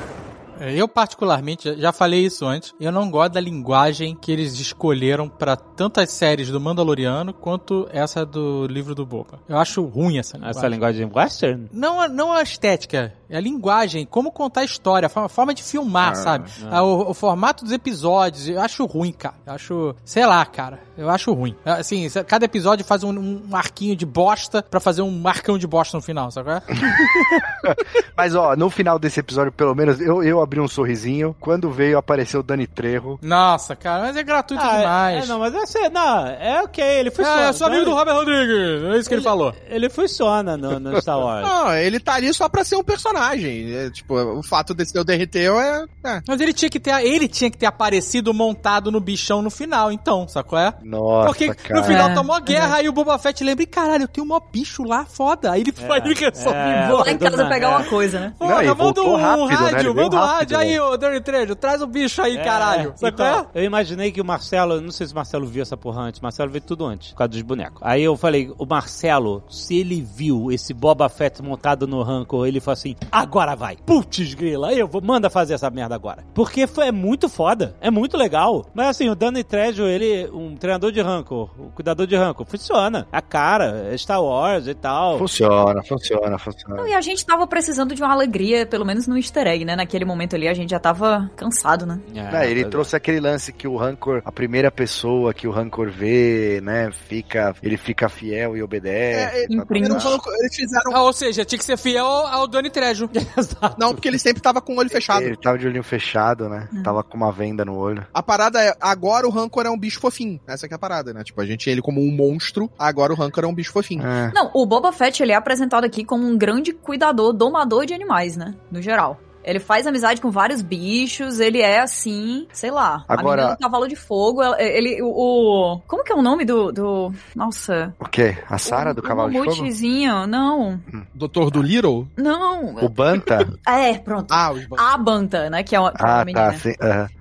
Eu, 0.69 0.87
particularmente, 0.87 1.75
já- 1.79 1.91
falei 1.91 2.25
isso 2.25 2.45
antes, 2.45 2.73
eu 2.79 2.91
não 2.91 3.09
gosto 3.11 3.33
da 3.33 3.41
linguagem 3.41 4.15
que 4.15 4.31
eles 4.31 4.59
escolheram 4.59 5.27
pra 5.27 5.55
tantas 5.55 6.11
séries 6.11 6.49
do 6.49 6.59
Mandaloriano 6.59 7.33
quanto 7.33 7.87
essa 7.91 8.25
do 8.25 8.65
livro 8.67 8.93
do 8.95 9.05
Boba. 9.05 9.39
Eu 9.47 9.57
acho 9.57 9.83
ruim 9.83 10.17
essa 10.19 10.37
linguagem. 10.37 10.57
Essa 10.59 10.67
linguagem 10.67 11.11
western? 11.13 11.67
Não, 11.73 11.99
a- 12.01 12.07
não 12.07 12.31
a 12.31 12.41
estética, 12.41 13.13
é 13.29 13.37
a 13.37 13.41
linguagem, 13.41 14.05
como 14.05 14.31
contar 14.31 14.61
a 14.61 14.63
história, 14.65 15.07
a 15.13 15.27
forma, 15.29 15.53
de 15.53 15.63
filmar, 15.63 16.11
Ah, 16.11 16.15
sabe? 16.15 16.49
Ah, 16.69 16.83
O, 16.83 17.09
o 17.11 17.13
formato 17.13 17.63
dos 17.63 17.73
episódios, 17.73 18.47
eu 18.47 18.59
acho 18.61 18.85
ruim, 18.85 19.11
cara. 19.11 19.35
Eu 19.45 19.53
acho, 19.53 19.95
sei 20.05 20.25
lá, 20.25 20.45
cara, 20.45 20.79
eu 20.97 21.09
acho 21.09 21.33
ruim. 21.33 21.55
Assim, 21.65 22.07
se- 22.09 22.23
cada 22.23 22.45
episódio 22.45 22.85
faz 22.85 23.03
um, 23.03 23.11
um 23.49 23.55
arquinho 23.55 23.95
de 23.95 24.05
bosta 24.05 24.61
pra 24.63 24.79
fazer 24.79 25.01
um 25.01 25.11
marcão 25.11 25.57
de 25.57 25.65
bosta 25.67 25.97
no 25.97 26.01
final, 26.03 26.29
sabe? 26.31 26.51
é? 26.51 26.61
Mas 28.15 28.35
ó, 28.35 28.55
no 28.55 28.69
final 28.69 28.97
desse 28.99 29.19
episódio, 29.19 29.51
pelo 29.51 29.73
menos, 29.75 29.99
eu, 29.99 30.23
eu 30.23 30.41
abri 30.51 30.59
um 30.59 30.67
sorrisinho. 30.67 31.33
Quando 31.39 31.71
veio, 31.71 31.97
apareceu 31.97 32.41
o 32.41 32.43
Dani 32.43 32.67
Trejo. 32.67 33.17
Nossa, 33.21 33.73
cara, 33.73 34.03
mas 34.03 34.17
é 34.17 34.23
gratuito 34.23 34.61
Ah, 34.61 34.77
demais. 34.77 35.23
é, 35.23 35.27
não, 35.27 35.39
mas 35.39 35.55
essa, 35.55 35.89
não, 35.89 36.27
é 36.27 36.61
ok, 36.63 36.83
ele 36.83 37.09
funciona. 37.09 37.45
Ah, 37.45 37.47
eu 37.47 37.53
sou 37.53 37.67
amigo 37.67 37.85
do 37.85 37.93
Robert 37.93 38.15
Rodrigues, 38.15 38.83
é 38.83 38.97
isso 38.97 39.07
que 39.07 39.15
ele, 39.15 39.21
falou. 39.21 39.55
Ele 39.69 39.89
funciona 39.89 40.57
no, 40.57 40.77
no 40.79 41.01
Star 41.01 41.17
Wars. 41.19 41.47
Não, 41.47 41.73
ele 41.73 41.99
tá 42.01 42.15
ali 42.15 42.33
só 42.33 42.49
pra 42.49 42.65
ser 42.65 42.75
um 42.75 42.83
personagem. 42.83 43.73
É, 43.73 43.89
tipo, 43.89 44.13
o 44.13 44.43
fato 44.43 44.73
desse 44.73 44.91
teu 44.91 45.03
derreteu 45.05 45.57
é. 45.59 45.85
é. 46.03 46.21
Mas 46.27 46.41
ele 46.41 46.51
tinha 46.53 46.69
que 46.69 46.79
ter, 46.79 46.91
ele 47.05 47.27
tinha 47.29 47.49
que 47.49 47.57
ter 47.57 47.65
aparecido 47.67 48.33
montado 48.33 48.91
no 48.91 48.99
bichão 48.99 49.41
no 49.41 49.49
final, 49.49 49.89
então, 49.91 50.27
sacou? 50.27 50.59
É? 50.59 50.73
Nossa, 50.83 51.27
Porque 51.27 51.53
cara. 51.53 51.79
no 51.79 51.85
final 51.87 52.09
É, 52.09 52.13
tomou 52.13 52.35
a 52.35 52.39
guerra, 52.41 52.75
aí 52.77 52.89
o 52.89 52.91
Boba 52.93 53.17
Fett 53.17 53.41
lembra, 53.43 53.63
e 53.63 53.67
caralho, 53.67 54.03
eu 54.03 54.07
tenho 54.09 54.25
um 54.25 54.27
mó 54.27 54.39
bicho 54.51 54.83
lá, 54.83 55.05
foda. 55.05 55.51
Aí 55.51 55.61
ele 55.61 55.71
foi 55.71 55.97
ele 55.99 56.13
resolve 56.19 56.57
é. 56.57 56.81
ir 56.81 56.85
embora. 56.85 57.03
lá 57.05 57.11
em 57.11 57.17
casa 57.17 57.43
É. 57.43 57.49
pegar 57.49 57.69
uma 57.69 57.83
coisa, 57.85 58.19
né? 58.19 58.33
Não, 58.39 58.47
Porra, 58.47 58.63
e 58.65 58.67
manda 58.75 59.01
um 59.01 59.15
rápido, 59.15 59.47
né? 59.47 59.55
Rádio, 59.71 59.95
manda 59.95 60.15
um 60.15 60.19
rápido. 60.19 60.30
Rádio 60.31 60.57
aí, 60.57 60.79
ô 60.79 60.97
Dirty 60.97 61.21
Trejo, 61.21 61.55
traz 61.55 61.81
o 61.81 61.87
bicho 61.87 62.21
aí, 62.21 62.37
É, 62.37 62.43
caralho. 62.43 62.93
Então, 63.01 63.47
eu 63.53 63.63
imaginei 63.63 64.11
que 64.11 64.21
o 64.21 64.25
Marcelo, 64.25 64.79
não 64.81 64.91
sei 64.91 65.07
se 65.07 65.13
o 65.13 65.15
Marcelo 65.15 65.45
viu 65.45 65.61
essa 65.61 65.77
porra 65.77 66.01
antes, 66.01 66.19
Marcelo 66.19 66.51
viu 66.51 66.61
tudo 66.61 66.85
antes, 66.85 67.11
por 67.11 67.17
causa 67.17 67.29
dos 67.29 67.41
bonecos. 67.41 67.79
Aí 67.81 68.03
eu 68.03 68.15
falei, 68.15 68.51
o 68.57 68.65
Marcelo, 68.65 69.43
se 69.49 69.77
ele 69.77 70.01
viu 70.01 70.51
esse 70.51 70.73
Boba 70.73 71.09
Fett 71.09 71.41
montado 71.41 71.87
no 71.87 72.01
Rancor, 72.03 72.47
ele 72.47 72.59
falou 72.59 72.73
assim, 72.73 72.95
agora 73.11 73.55
vai. 73.55 73.77
Putz 73.85 74.33
grila, 74.33 74.69
aí 74.69 74.79
eu 74.79 74.87
vou, 74.87 75.01
manda 75.01 75.29
fazer 75.29 75.53
essa 75.53 75.69
merda 75.69 75.95
agora. 75.95 76.23
Porque 76.33 76.67
foi, 76.67 76.87
é 76.87 76.91
muito 76.91 77.27
foda, 77.27 77.75
é 77.81 77.89
muito 77.89 78.17
legal. 78.17 78.65
Mas 78.73 78.87
assim, 78.87 79.09
o 79.09 79.15
Danny 79.15 79.43
Trejo, 79.43 79.83
ele, 79.83 80.29
um 80.31 80.55
treinador 80.55 80.91
de 80.91 81.01
Rancor, 81.01 81.49
o 81.59 81.71
cuidador 81.71 82.07
de 82.07 82.15
Rancor, 82.15 82.45
funciona. 82.45 83.07
A 83.11 83.21
cara, 83.21 83.89
é 83.91 83.97
Star 83.97 84.21
Wars 84.23 84.67
e 84.67 84.73
tal. 84.73 85.17
Funciona, 85.17 85.83
funciona, 85.83 86.37
funciona. 86.37 86.75
Não, 86.75 86.87
e 86.87 86.93
a 86.93 87.01
gente 87.01 87.25
tava 87.25 87.45
precisando 87.47 87.93
de 87.95 88.01
uma 88.01 88.13
alegria, 88.13 88.65
pelo 88.65 88.85
menos 88.85 89.07
no 89.07 89.17
easter 89.17 89.47
egg, 89.47 89.65
né? 89.65 89.75
Naquele 89.75 90.05
momento 90.05 90.20
ali 90.35 90.47
a 90.47 90.53
gente 90.53 90.69
já 90.69 90.79
tava 90.79 91.29
cansado, 91.35 91.85
né? 91.85 91.99
É, 92.13 92.45
ele 92.45 92.61
pois 92.61 92.65
é. 92.65 92.69
trouxe 92.69 92.95
aquele 92.95 93.19
lance 93.19 93.51
que 93.51 93.67
o 93.67 93.75
Rancor, 93.75 94.21
a 94.25 94.31
primeira 94.31 94.71
pessoa 94.71 95.33
que 95.33 95.47
o 95.47 95.51
Rancor 95.51 95.89
vê, 95.89 96.59
né, 96.61 96.91
fica, 97.07 97.55
ele 97.61 97.77
fica 97.77 98.09
fiel 98.09 98.55
e 98.55 98.63
obedece. 98.63 99.43
É, 99.43 99.47
tá, 99.57 99.65
tá. 99.65 99.75
Eles, 99.75 100.55
fizeram. 100.55 100.95
Ah, 100.95 101.03
ou 101.03 101.13
seja, 101.13 101.45
tinha 101.45 101.59
que 101.59 101.65
ser 101.65 101.77
fiel 101.77 102.05
ao, 102.05 102.47
Donnie 102.47 102.69
Trejo. 102.71 103.09
Não, 103.77 103.93
porque 103.93 104.07
ele 104.07 104.19
sempre 104.19 104.41
tava 104.41 104.61
com 104.61 104.75
o 104.75 104.77
olho 104.79 104.89
fechado. 104.89 105.23
Ele 105.23 105.37
tava 105.37 105.57
de 105.57 105.67
olhinho 105.67 105.83
fechado, 105.83 106.49
né? 106.49 106.67
Tava 106.83 107.03
com 107.03 107.17
uma 107.17 107.31
venda 107.31 107.63
no 107.63 107.75
olho. 107.75 108.05
A 108.13 108.21
parada 108.21 108.61
é, 108.61 108.75
agora 108.79 109.27
o 109.27 109.31
Rancor 109.31 109.65
é 109.65 109.69
um 109.69 109.77
bicho 109.77 109.99
fofinho. 109.99 110.39
Essa 110.47 110.67
que 110.67 110.73
é 110.73 110.75
a 110.75 110.79
parada, 110.79 111.13
né? 111.13 111.23
Tipo, 111.23 111.41
a 111.41 111.45
gente 111.45 111.61
tinha 111.61 111.73
ele 111.73 111.81
como 111.81 112.01
um 112.01 112.11
monstro, 112.11 112.69
agora 112.77 113.13
o 113.13 113.15
Rancor 113.15 113.43
é 113.43 113.47
um 113.47 113.53
bicho 113.53 113.71
fofinho. 113.71 114.05
É. 114.05 114.31
Não, 114.33 114.51
o 114.53 114.65
Boba 114.65 114.91
Fett 114.91 115.21
ele 115.21 115.31
é 115.31 115.35
apresentado 115.35 115.85
aqui 115.85 116.03
como 116.03 116.25
um 116.25 116.37
grande 116.37 116.73
cuidador, 116.73 117.33
domador 117.33 117.85
de 117.85 117.93
animais, 117.93 118.35
né? 118.35 118.55
No 118.71 118.81
geral. 118.81 119.19
Ele 119.43 119.59
faz 119.59 119.85
amizade 119.87 120.21
com 120.21 120.29
vários 120.31 120.61
bichos, 120.61 121.39
ele 121.39 121.61
é 121.61 121.79
assim, 121.79 122.47
sei 122.53 122.71
lá. 122.71 123.03
A 123.07 123.13
Agora- 123.13 123.41
menina 123.41 123.55
do 123.57 123.59
cavalo 123.61 123.87
de 123.87 123.95
fogo, 123.95 124.41
ele, 124.55 125.01
o, 125.01 125.07
o- 125.07 125.81
Como 125.87 126.03
que 126.03 126.11
é 126.11 126.15
o 126.15 126.21
nome 126.21 126.45
do. 126.45 126.71
do 126.71 127.11
nossa. 127.35 127.93
O 127.99 128.05
quê? 128.05 128.37
A 128.49 128.57
Sara 128.57 128.91
o, 128.91 128.93
do 128.93 129.01
Cavalo 129.01 129.29
o 129.29 129.31
de 129.31 129.37
Fogo? 129.39 129.51
mamute,zinho, 129.51 130.27
Não, 130.27 130.79
Doutor 131.13 131.49
do 131.51 131.61
Little? 131.61 132.07
não. 132.17 132.75
O 132.83 132.89
Banta? 132.89 133.47
É, 133.67 133.97
pronto. 133.97 134.27
Ah, 134.31 134.51
os 134.51 134.65
ban- 134.65 134.77
A 134.79 134.97
Banta, 134.97 135.49
né? 135.49 135.63
Que 135.63 135.75
é 135.75 135.79
uma, 135.79 135.91
que 135.91 136.01
é 136.01 136.05
uma 136.05 136.21
ah, 136.21 136.25
menina. 136.25 136.51
tá. 136.51 136.57
Sim. 136.57 136.73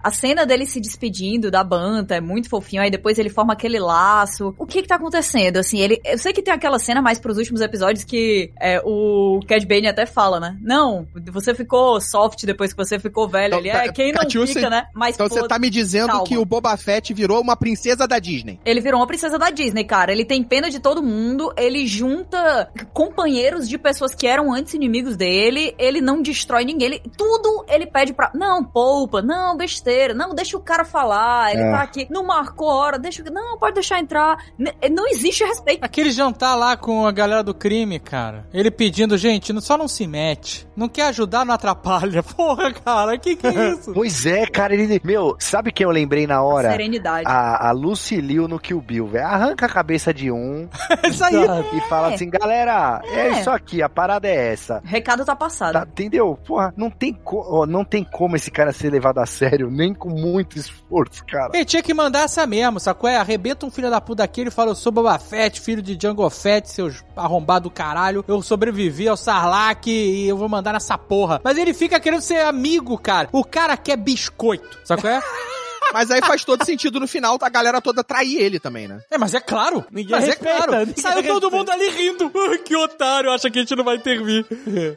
A 0.03 0.11
cena 0.11 0.45
dele 0.47 0.66
se 0.66 0.81
despedindo 0.81 1.51
da 1.51 1.62
Banta 1.62 2.14
é 2.16 2.21
muito 2.21 2.49
fofinho, 2.49 2.83
aí 2.83 2.91
depois 2.91 3.18
ele 3.18 3.29
forma 3.31 3.53
aquele 3.53 3.79
laço. 3.79 4.55
O 4.59 4.66
que 4.66 4.83
que 4.83 4.89
tá 4.89 4.97
acontecendo? 4.97 5.59
Assim, 5.59 5.79
ele. 5.81 6.01
Eu 6.05 6.18
sei 6.18 6.33
que 6.33 6.43
tem 6.43 6.53
aquela 6.53 6.79
cena 6.79 7.01
mais 7.01 7.18
pros 7.18 7.37
últimos 7.39 7.61
episódios 7.61 8.05
que 8.05 8.51
é, 8.61 8.81
o 8.85 9.41
Cad 9.47 9.64
Bane 9.66 9.87
até 9.89 10.07
fala, 10.07 10.41
né? 10.41 10.57
Não, 10.61 11.07
você 11.33 11.55
ficou 11.55 12.01
soft 12.11 12.45
depois 12.45 12.73
que 12.73 12.77
você 12.77 12.99
ficou 12.99 13.29
velho. 13.29 13.55
Então, 13.55 13.59
ele 13.61 13.69
é 13.71 13.93
quem 13.93 14.13
não 14.13 14.21
Catiúcia, 14.23 14.55
fica, 14.55 14.71
né? 14.71 14.87
Mas 14.95 15.15
Então 15.15 15.29
pô, 15.29 15.35
você 15.35 15.47
tá 15.49 15.59
me 15.59 15.71
dizendo 15.71 16.09
calma. 16.09 16.25
que 16.25 16.37
o 16.37 16.45
Boba 16.45 16.77
Fett 16.77 17.13
virou 17.15 17.41
uma 17.41 17.57
princesa 17.57 18.07
da 18.07 18.19
Disney. 18.19 18.59
Ele 18.65 18.81
virou 18.81 19.01
uma 19.01 19.07
princesa 19.07 19.39
da 19.39 19.51
Disney, 19.51 19.85
cara. 19.85 20.13
Ele 20.13 20.25
tem 20.25 20.43
pena 20.43 20.71
de 20.71 20.79
todo 20.81 21.03
mundo, 21.03 21.53
ele 21.57 21.87
junta 21.87 22.71
companheiros 22.93 23.69
de 23.69 23.79
pessoas 23.79 24.15
que 24.15 24.27
eram 24.27 24.53
antes 24.53 24.75
inimigos 24.75 25.17
dele, 25.17 25.75
ele 25.79 26.01
não 26.01 26.21
destrói 26.23 26.65
ninguém, 26.65 26.87
ele, 26.89 27.03
tudo 27.17 27.65
ele 27.69 27.87
pede 27.87 28.13
pra. 28.13 28.31
Não, 28.35 28.65
poupa, 28.65 29.23
não, 29.23 29.57
besteira, 29.57 30.13
não, 30.15 30.35
deixa 30.35 30.57
o 30.57 30.61
cara 30.61 30.85
falar, 30.85 31.53
ele 31.53 31.63
É. 31.63 31.71
tá 31.71 31.83
aqui, 31.83 32.07
não 32.11 32.25
marcou 32.25 32.69
hora, 32.69 32.99
deixa 32.99 33.23
o. 33.23 33.31
Não, 33.33 33.59
pode 33.59 33.75
deixar 33.75 34.01
entrar. 34.01 34.37
N- 34.59 34.75
Não 34.91 35.07
existe 35.09 35.45
respeito. 35.45 35.85
Aquele 35.85 36.11
jantar 36.11 36.55
lá 36.57 36.77
com 36.77 37.07
a 37.07 37.13
galera 37.13 37.43
do 37.43 37.55
crime, 37.55 37.99
cara. 38.01 38.47
Ele 38.53 38.71
pedindo, 38.71 39.17
gente, 39.17 39.53
não- 39.53 39.61
só 39.61 39.77
não 39.77 39.87
se 39.89 40.07
mete. 40.07 40.67
Não 40.77 40.89
quer 40.89 41.07
ajudar, 41.09 41.45
não 41.45 41.55
atrapalha. 41.55 41.99
Porra, 42.36 42.72
cara, 42.72 43.18
que 43.18 43.36
que 43.36 43.46
é 43.46 43.70
isso? 43.72 43.92
Pois 43.92 44.26
é, 44.26 44.46
cara, 44.46 44.74
ele. 44.74 45.01
Meu, 45.05 45.36
sabe 45.38 45.72
quem 45.72 45.84
eu 45.84 45.90
lembrei 45.90 46.26
na 46.26 46.42
hora? 46.42 46.70
Serenidade. 46.70 47.24
A, 47.26 47.68
a 47.68 47.72
Lucy 47.72 48.20
Liu 48.20 48.46
no 48.48 48.59
Kill 48.59 48.80
Bill, 48.80 49.07
velho. 49.07 49.26
Arranca 49.26 49.66
a 49.66 49.68
cabeça 49.68 50.12
de 50.12 50.30
um 50.30 50.68
isso 51.09 51.24
aí. 51.24 51.34
e 51.74 51.80
fala 51.88 52.14
assim, 52.14 52.28
galera, 52.30 53.01
é. 53.05 53.28
É. 53.28 53.40
isso 53.40 53.51
aqui, 53.51 53.82
a 53.82 53.88
parada 53.88 54.28
é 54.28 54.53
essa. 54.53 54.80
Recado 54.84 55.24
tá 55.24 55.34
passado. 55.36 55.72
Tá, 55.74 55.86
entendeu? 55.88 56.38
Porra, 56.46 56.72
não 56.76 56.90
tem, 56.90 57.12
co- 57.12 57.66
não 57.66 57.84
tem 57.84 58.05
como 58.05 58.36
esse 58.36 58.51
cara 58.51 58.72
ser 58.72 58.90
levado 58.90 59.18
a 59.18 59.26
sério, 59.26 59.70
nem 59.70 59.92
com 59.94 60.09
muito 60.11 60.59
esforço, 60.59 61.24
cara. 61.26 61.51
Ele 61.55 61.64
tinha 61.64 61.82
que 61.82 61.92
mandar 61.94 62.20
essa 62.24 62.46
mesmo, 62.46 62.80
sacou? 62.80 63.09
É, 63.09 63.16
arrebenta 63.16 63.66
um 63.66 63.70
filho 63.70 63.90
da 63.90 64.01
puta 64.01 64.22
daquele 64.22 64.48
e 64.48 64.53
fala, 64.53 64.70
eu 64.70 64.74
sou 64.74 64.92
Boba 64.92 65.18
Fett, 65.18 65.61
filho 65.61 65.80
de 65.82 65.98
Jango 66.01 66.28
Fett, 66.30 66.68
seus 66.70 67.03
arrombados 67.16 67.70
do 67.70 67.74
caralho. 67.74 68.24
Eu 68.28 68.42
sobrevivi 68.42 69.09
ao 69.09 69.16
Sarlacc 69.16 69.86
e 69.86 70.28
eu 70.28 70.36
vou 70.36 70.48
mandar 70.48 70.72
nessa 70.72 70.98
porra. 70.98 71.40
Mas 71.42 71.57
ele 71.57 71.72
fica 71.72 71.89
querendo 71.99 72.20
ser 72.20 72.45
amigo, 72.45 72.97
cara. 72.99 73.28
O 73.32 73.43
cara 73.43 73.76
quer 73.76 73.97
biscoito, 73.97 74.78
sacou? 74.84 75.11
É? 75.11 75.20
Mas 75.93 76.11
aí 76.11 76.20
faz 76.20 76.45
todo 76.45 76.64
sentido 76.64 77.01
no 77.01 77.07
final 77.09 77.38
a 77.41 77.49
galera 77.49 77.80
toda 77.80 78.03
trair 78.05 78.36
ele 78.41 78.59
também, 78.61 78.86
né? 78.88 79.01
É, 79.11 79.18
mas 79.18 79.34
é 79.34 79.41
claro. 79.41 79.84
Ninguém 79.91 80.11
mas 80.16 80.26
respeita, 80.26 80.51
é 80.53 80.57
claro. 80.66 80.86
ninguém 80.86 80.95
Saiu 81.03 81.22
todo 81.24 81.51
mundo 81.51 81.70
ali 81.70 81.88
rindo. 81.91 82.30
Que 82.64 82.76
otário, 82.76 83.30
acha 83.30 83.51
que 83.51 83.59
a 83.59 83.62
gente 83.62 83.74
não 83.74 83.84
vai 83.84 83.97
intervir. 83.97 84.45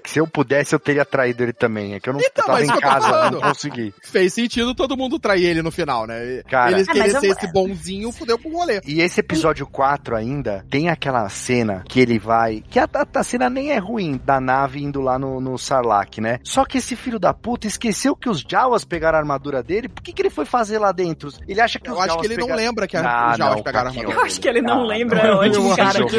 Se 0.05 0.19
eu 0.19 0.27
pudesse, 0.27 0.75
eu 0.75 0.79
teria 0.79 1.05
traído 1.05 1.43
ele 1.43 1.53
também. 1.53 1.93
É 1.95 1.99
que 1.99 2.09
eu 2.09 2.13
não 2.13 2.19
Então, 2.21 2.45
tava 2.45 2.63
em 2.63 2.67
casa, 2.67 3.31
não 3.31 3.41
consegui. 3.41 3.93
Fez 4.03 4.33
sentido 4.33 4.75
todo 4.75 4.95
mundo 4.97 5.17
trair 5.19 5.45
ele 5.45 5.61
no 5.61 5.71
final, 5.71 6.05
né? 6.05 6.41
Cara. 6.49 6.71
ele 6.71 6.81
É, 6.81 6.85
querer 6.85 6.99
mas 6.99 7.13
eu- 7.15 7.19
ser 7.21 7.27
esse 7.27 7.51
bonzinho, 7.51 8.11
fudeu 8.11 8.37
pro 8.37 8.51
rolê. 8.51 8.81
E 8.85 9.01
esse 9.01 9.19
episódio 9.19 9.65
4 9.67 10.15
ainda, 10.15 10.65
tem 10.69 10.89
aquela 10.89 11.27
cena 11.29 11.83
que 11.87 11.99
ele 11.99 12.19
vai. 12.19 12.63
Que 12.69 12.79
a, 12.79 12.83
a- 12.93 13.19
a 13.19 13.23
cena 13.23 13.49
nem 13.49 13.71
é 13.71 13.77
ruim, 13.77 14.19
da 14.23 14.39
nave 14.39 14.81
indo 14.83 15.01
lá 15.01 15.17
no, 15.17 15.39
no 15.39 15.57
Sarlacc, 15.57 16.19
né? 16.19 16.39
Só 16.43 16.65
que 16.65 16.77
esse 16.77 16.95
filho 16.95 17.19
da 17.19 17.33
puta 17.33 17.67
esqueceu 17.67 18.15
que 18.15 18.29
os 18.29 18.43
Jawas 18.47 18.83
pegaram 18.85 19.17
a 19.17 19.21
armadura 19.21 19.63
dele. 19.63 19.87
Por 19.89 20.01
que, 20.03 20.11
que 20.13 20.21
ele 20.21 20.29
foi 20.29 20.45
fazer 20.45 20.77
lá 20.83 20.91
dentro? 20.91 21.29
Ele 21.47 21.59
acha 21.61 21.79
que 21.79 21.89
Eu 21.89 21.93
os 21.93 21.99
acho 21.99 22.19
que 22.19 22.25
ele 22.27 22.35
não 22.37 22.47
pegaram- 22.47 22.63
lembra 22.63 22.87
que 22.87 22.97
a, 22.97 23.01
Ah, 23.01 23.31
os 23.31 23.37
Jawas 23.37 23.55
não, 23.55 23.63
pegaram 23.63 23.87
a 23.87 23.89
armadura. 23.91 24.15
Eu 24.17 24.21
acho 24.23 24.39
que 24.41 24.47
ele 24.47 24.61
não 24.61 24.81
Ah, 24.81 24.85
lembra, 24.85 25.23
não. 25.23 25.43
é 25.43 25.47
ótimo, 25.47 25.69
Eu 25.71 25.75
cara. 25.75 25.99
Ele 25.99 26.09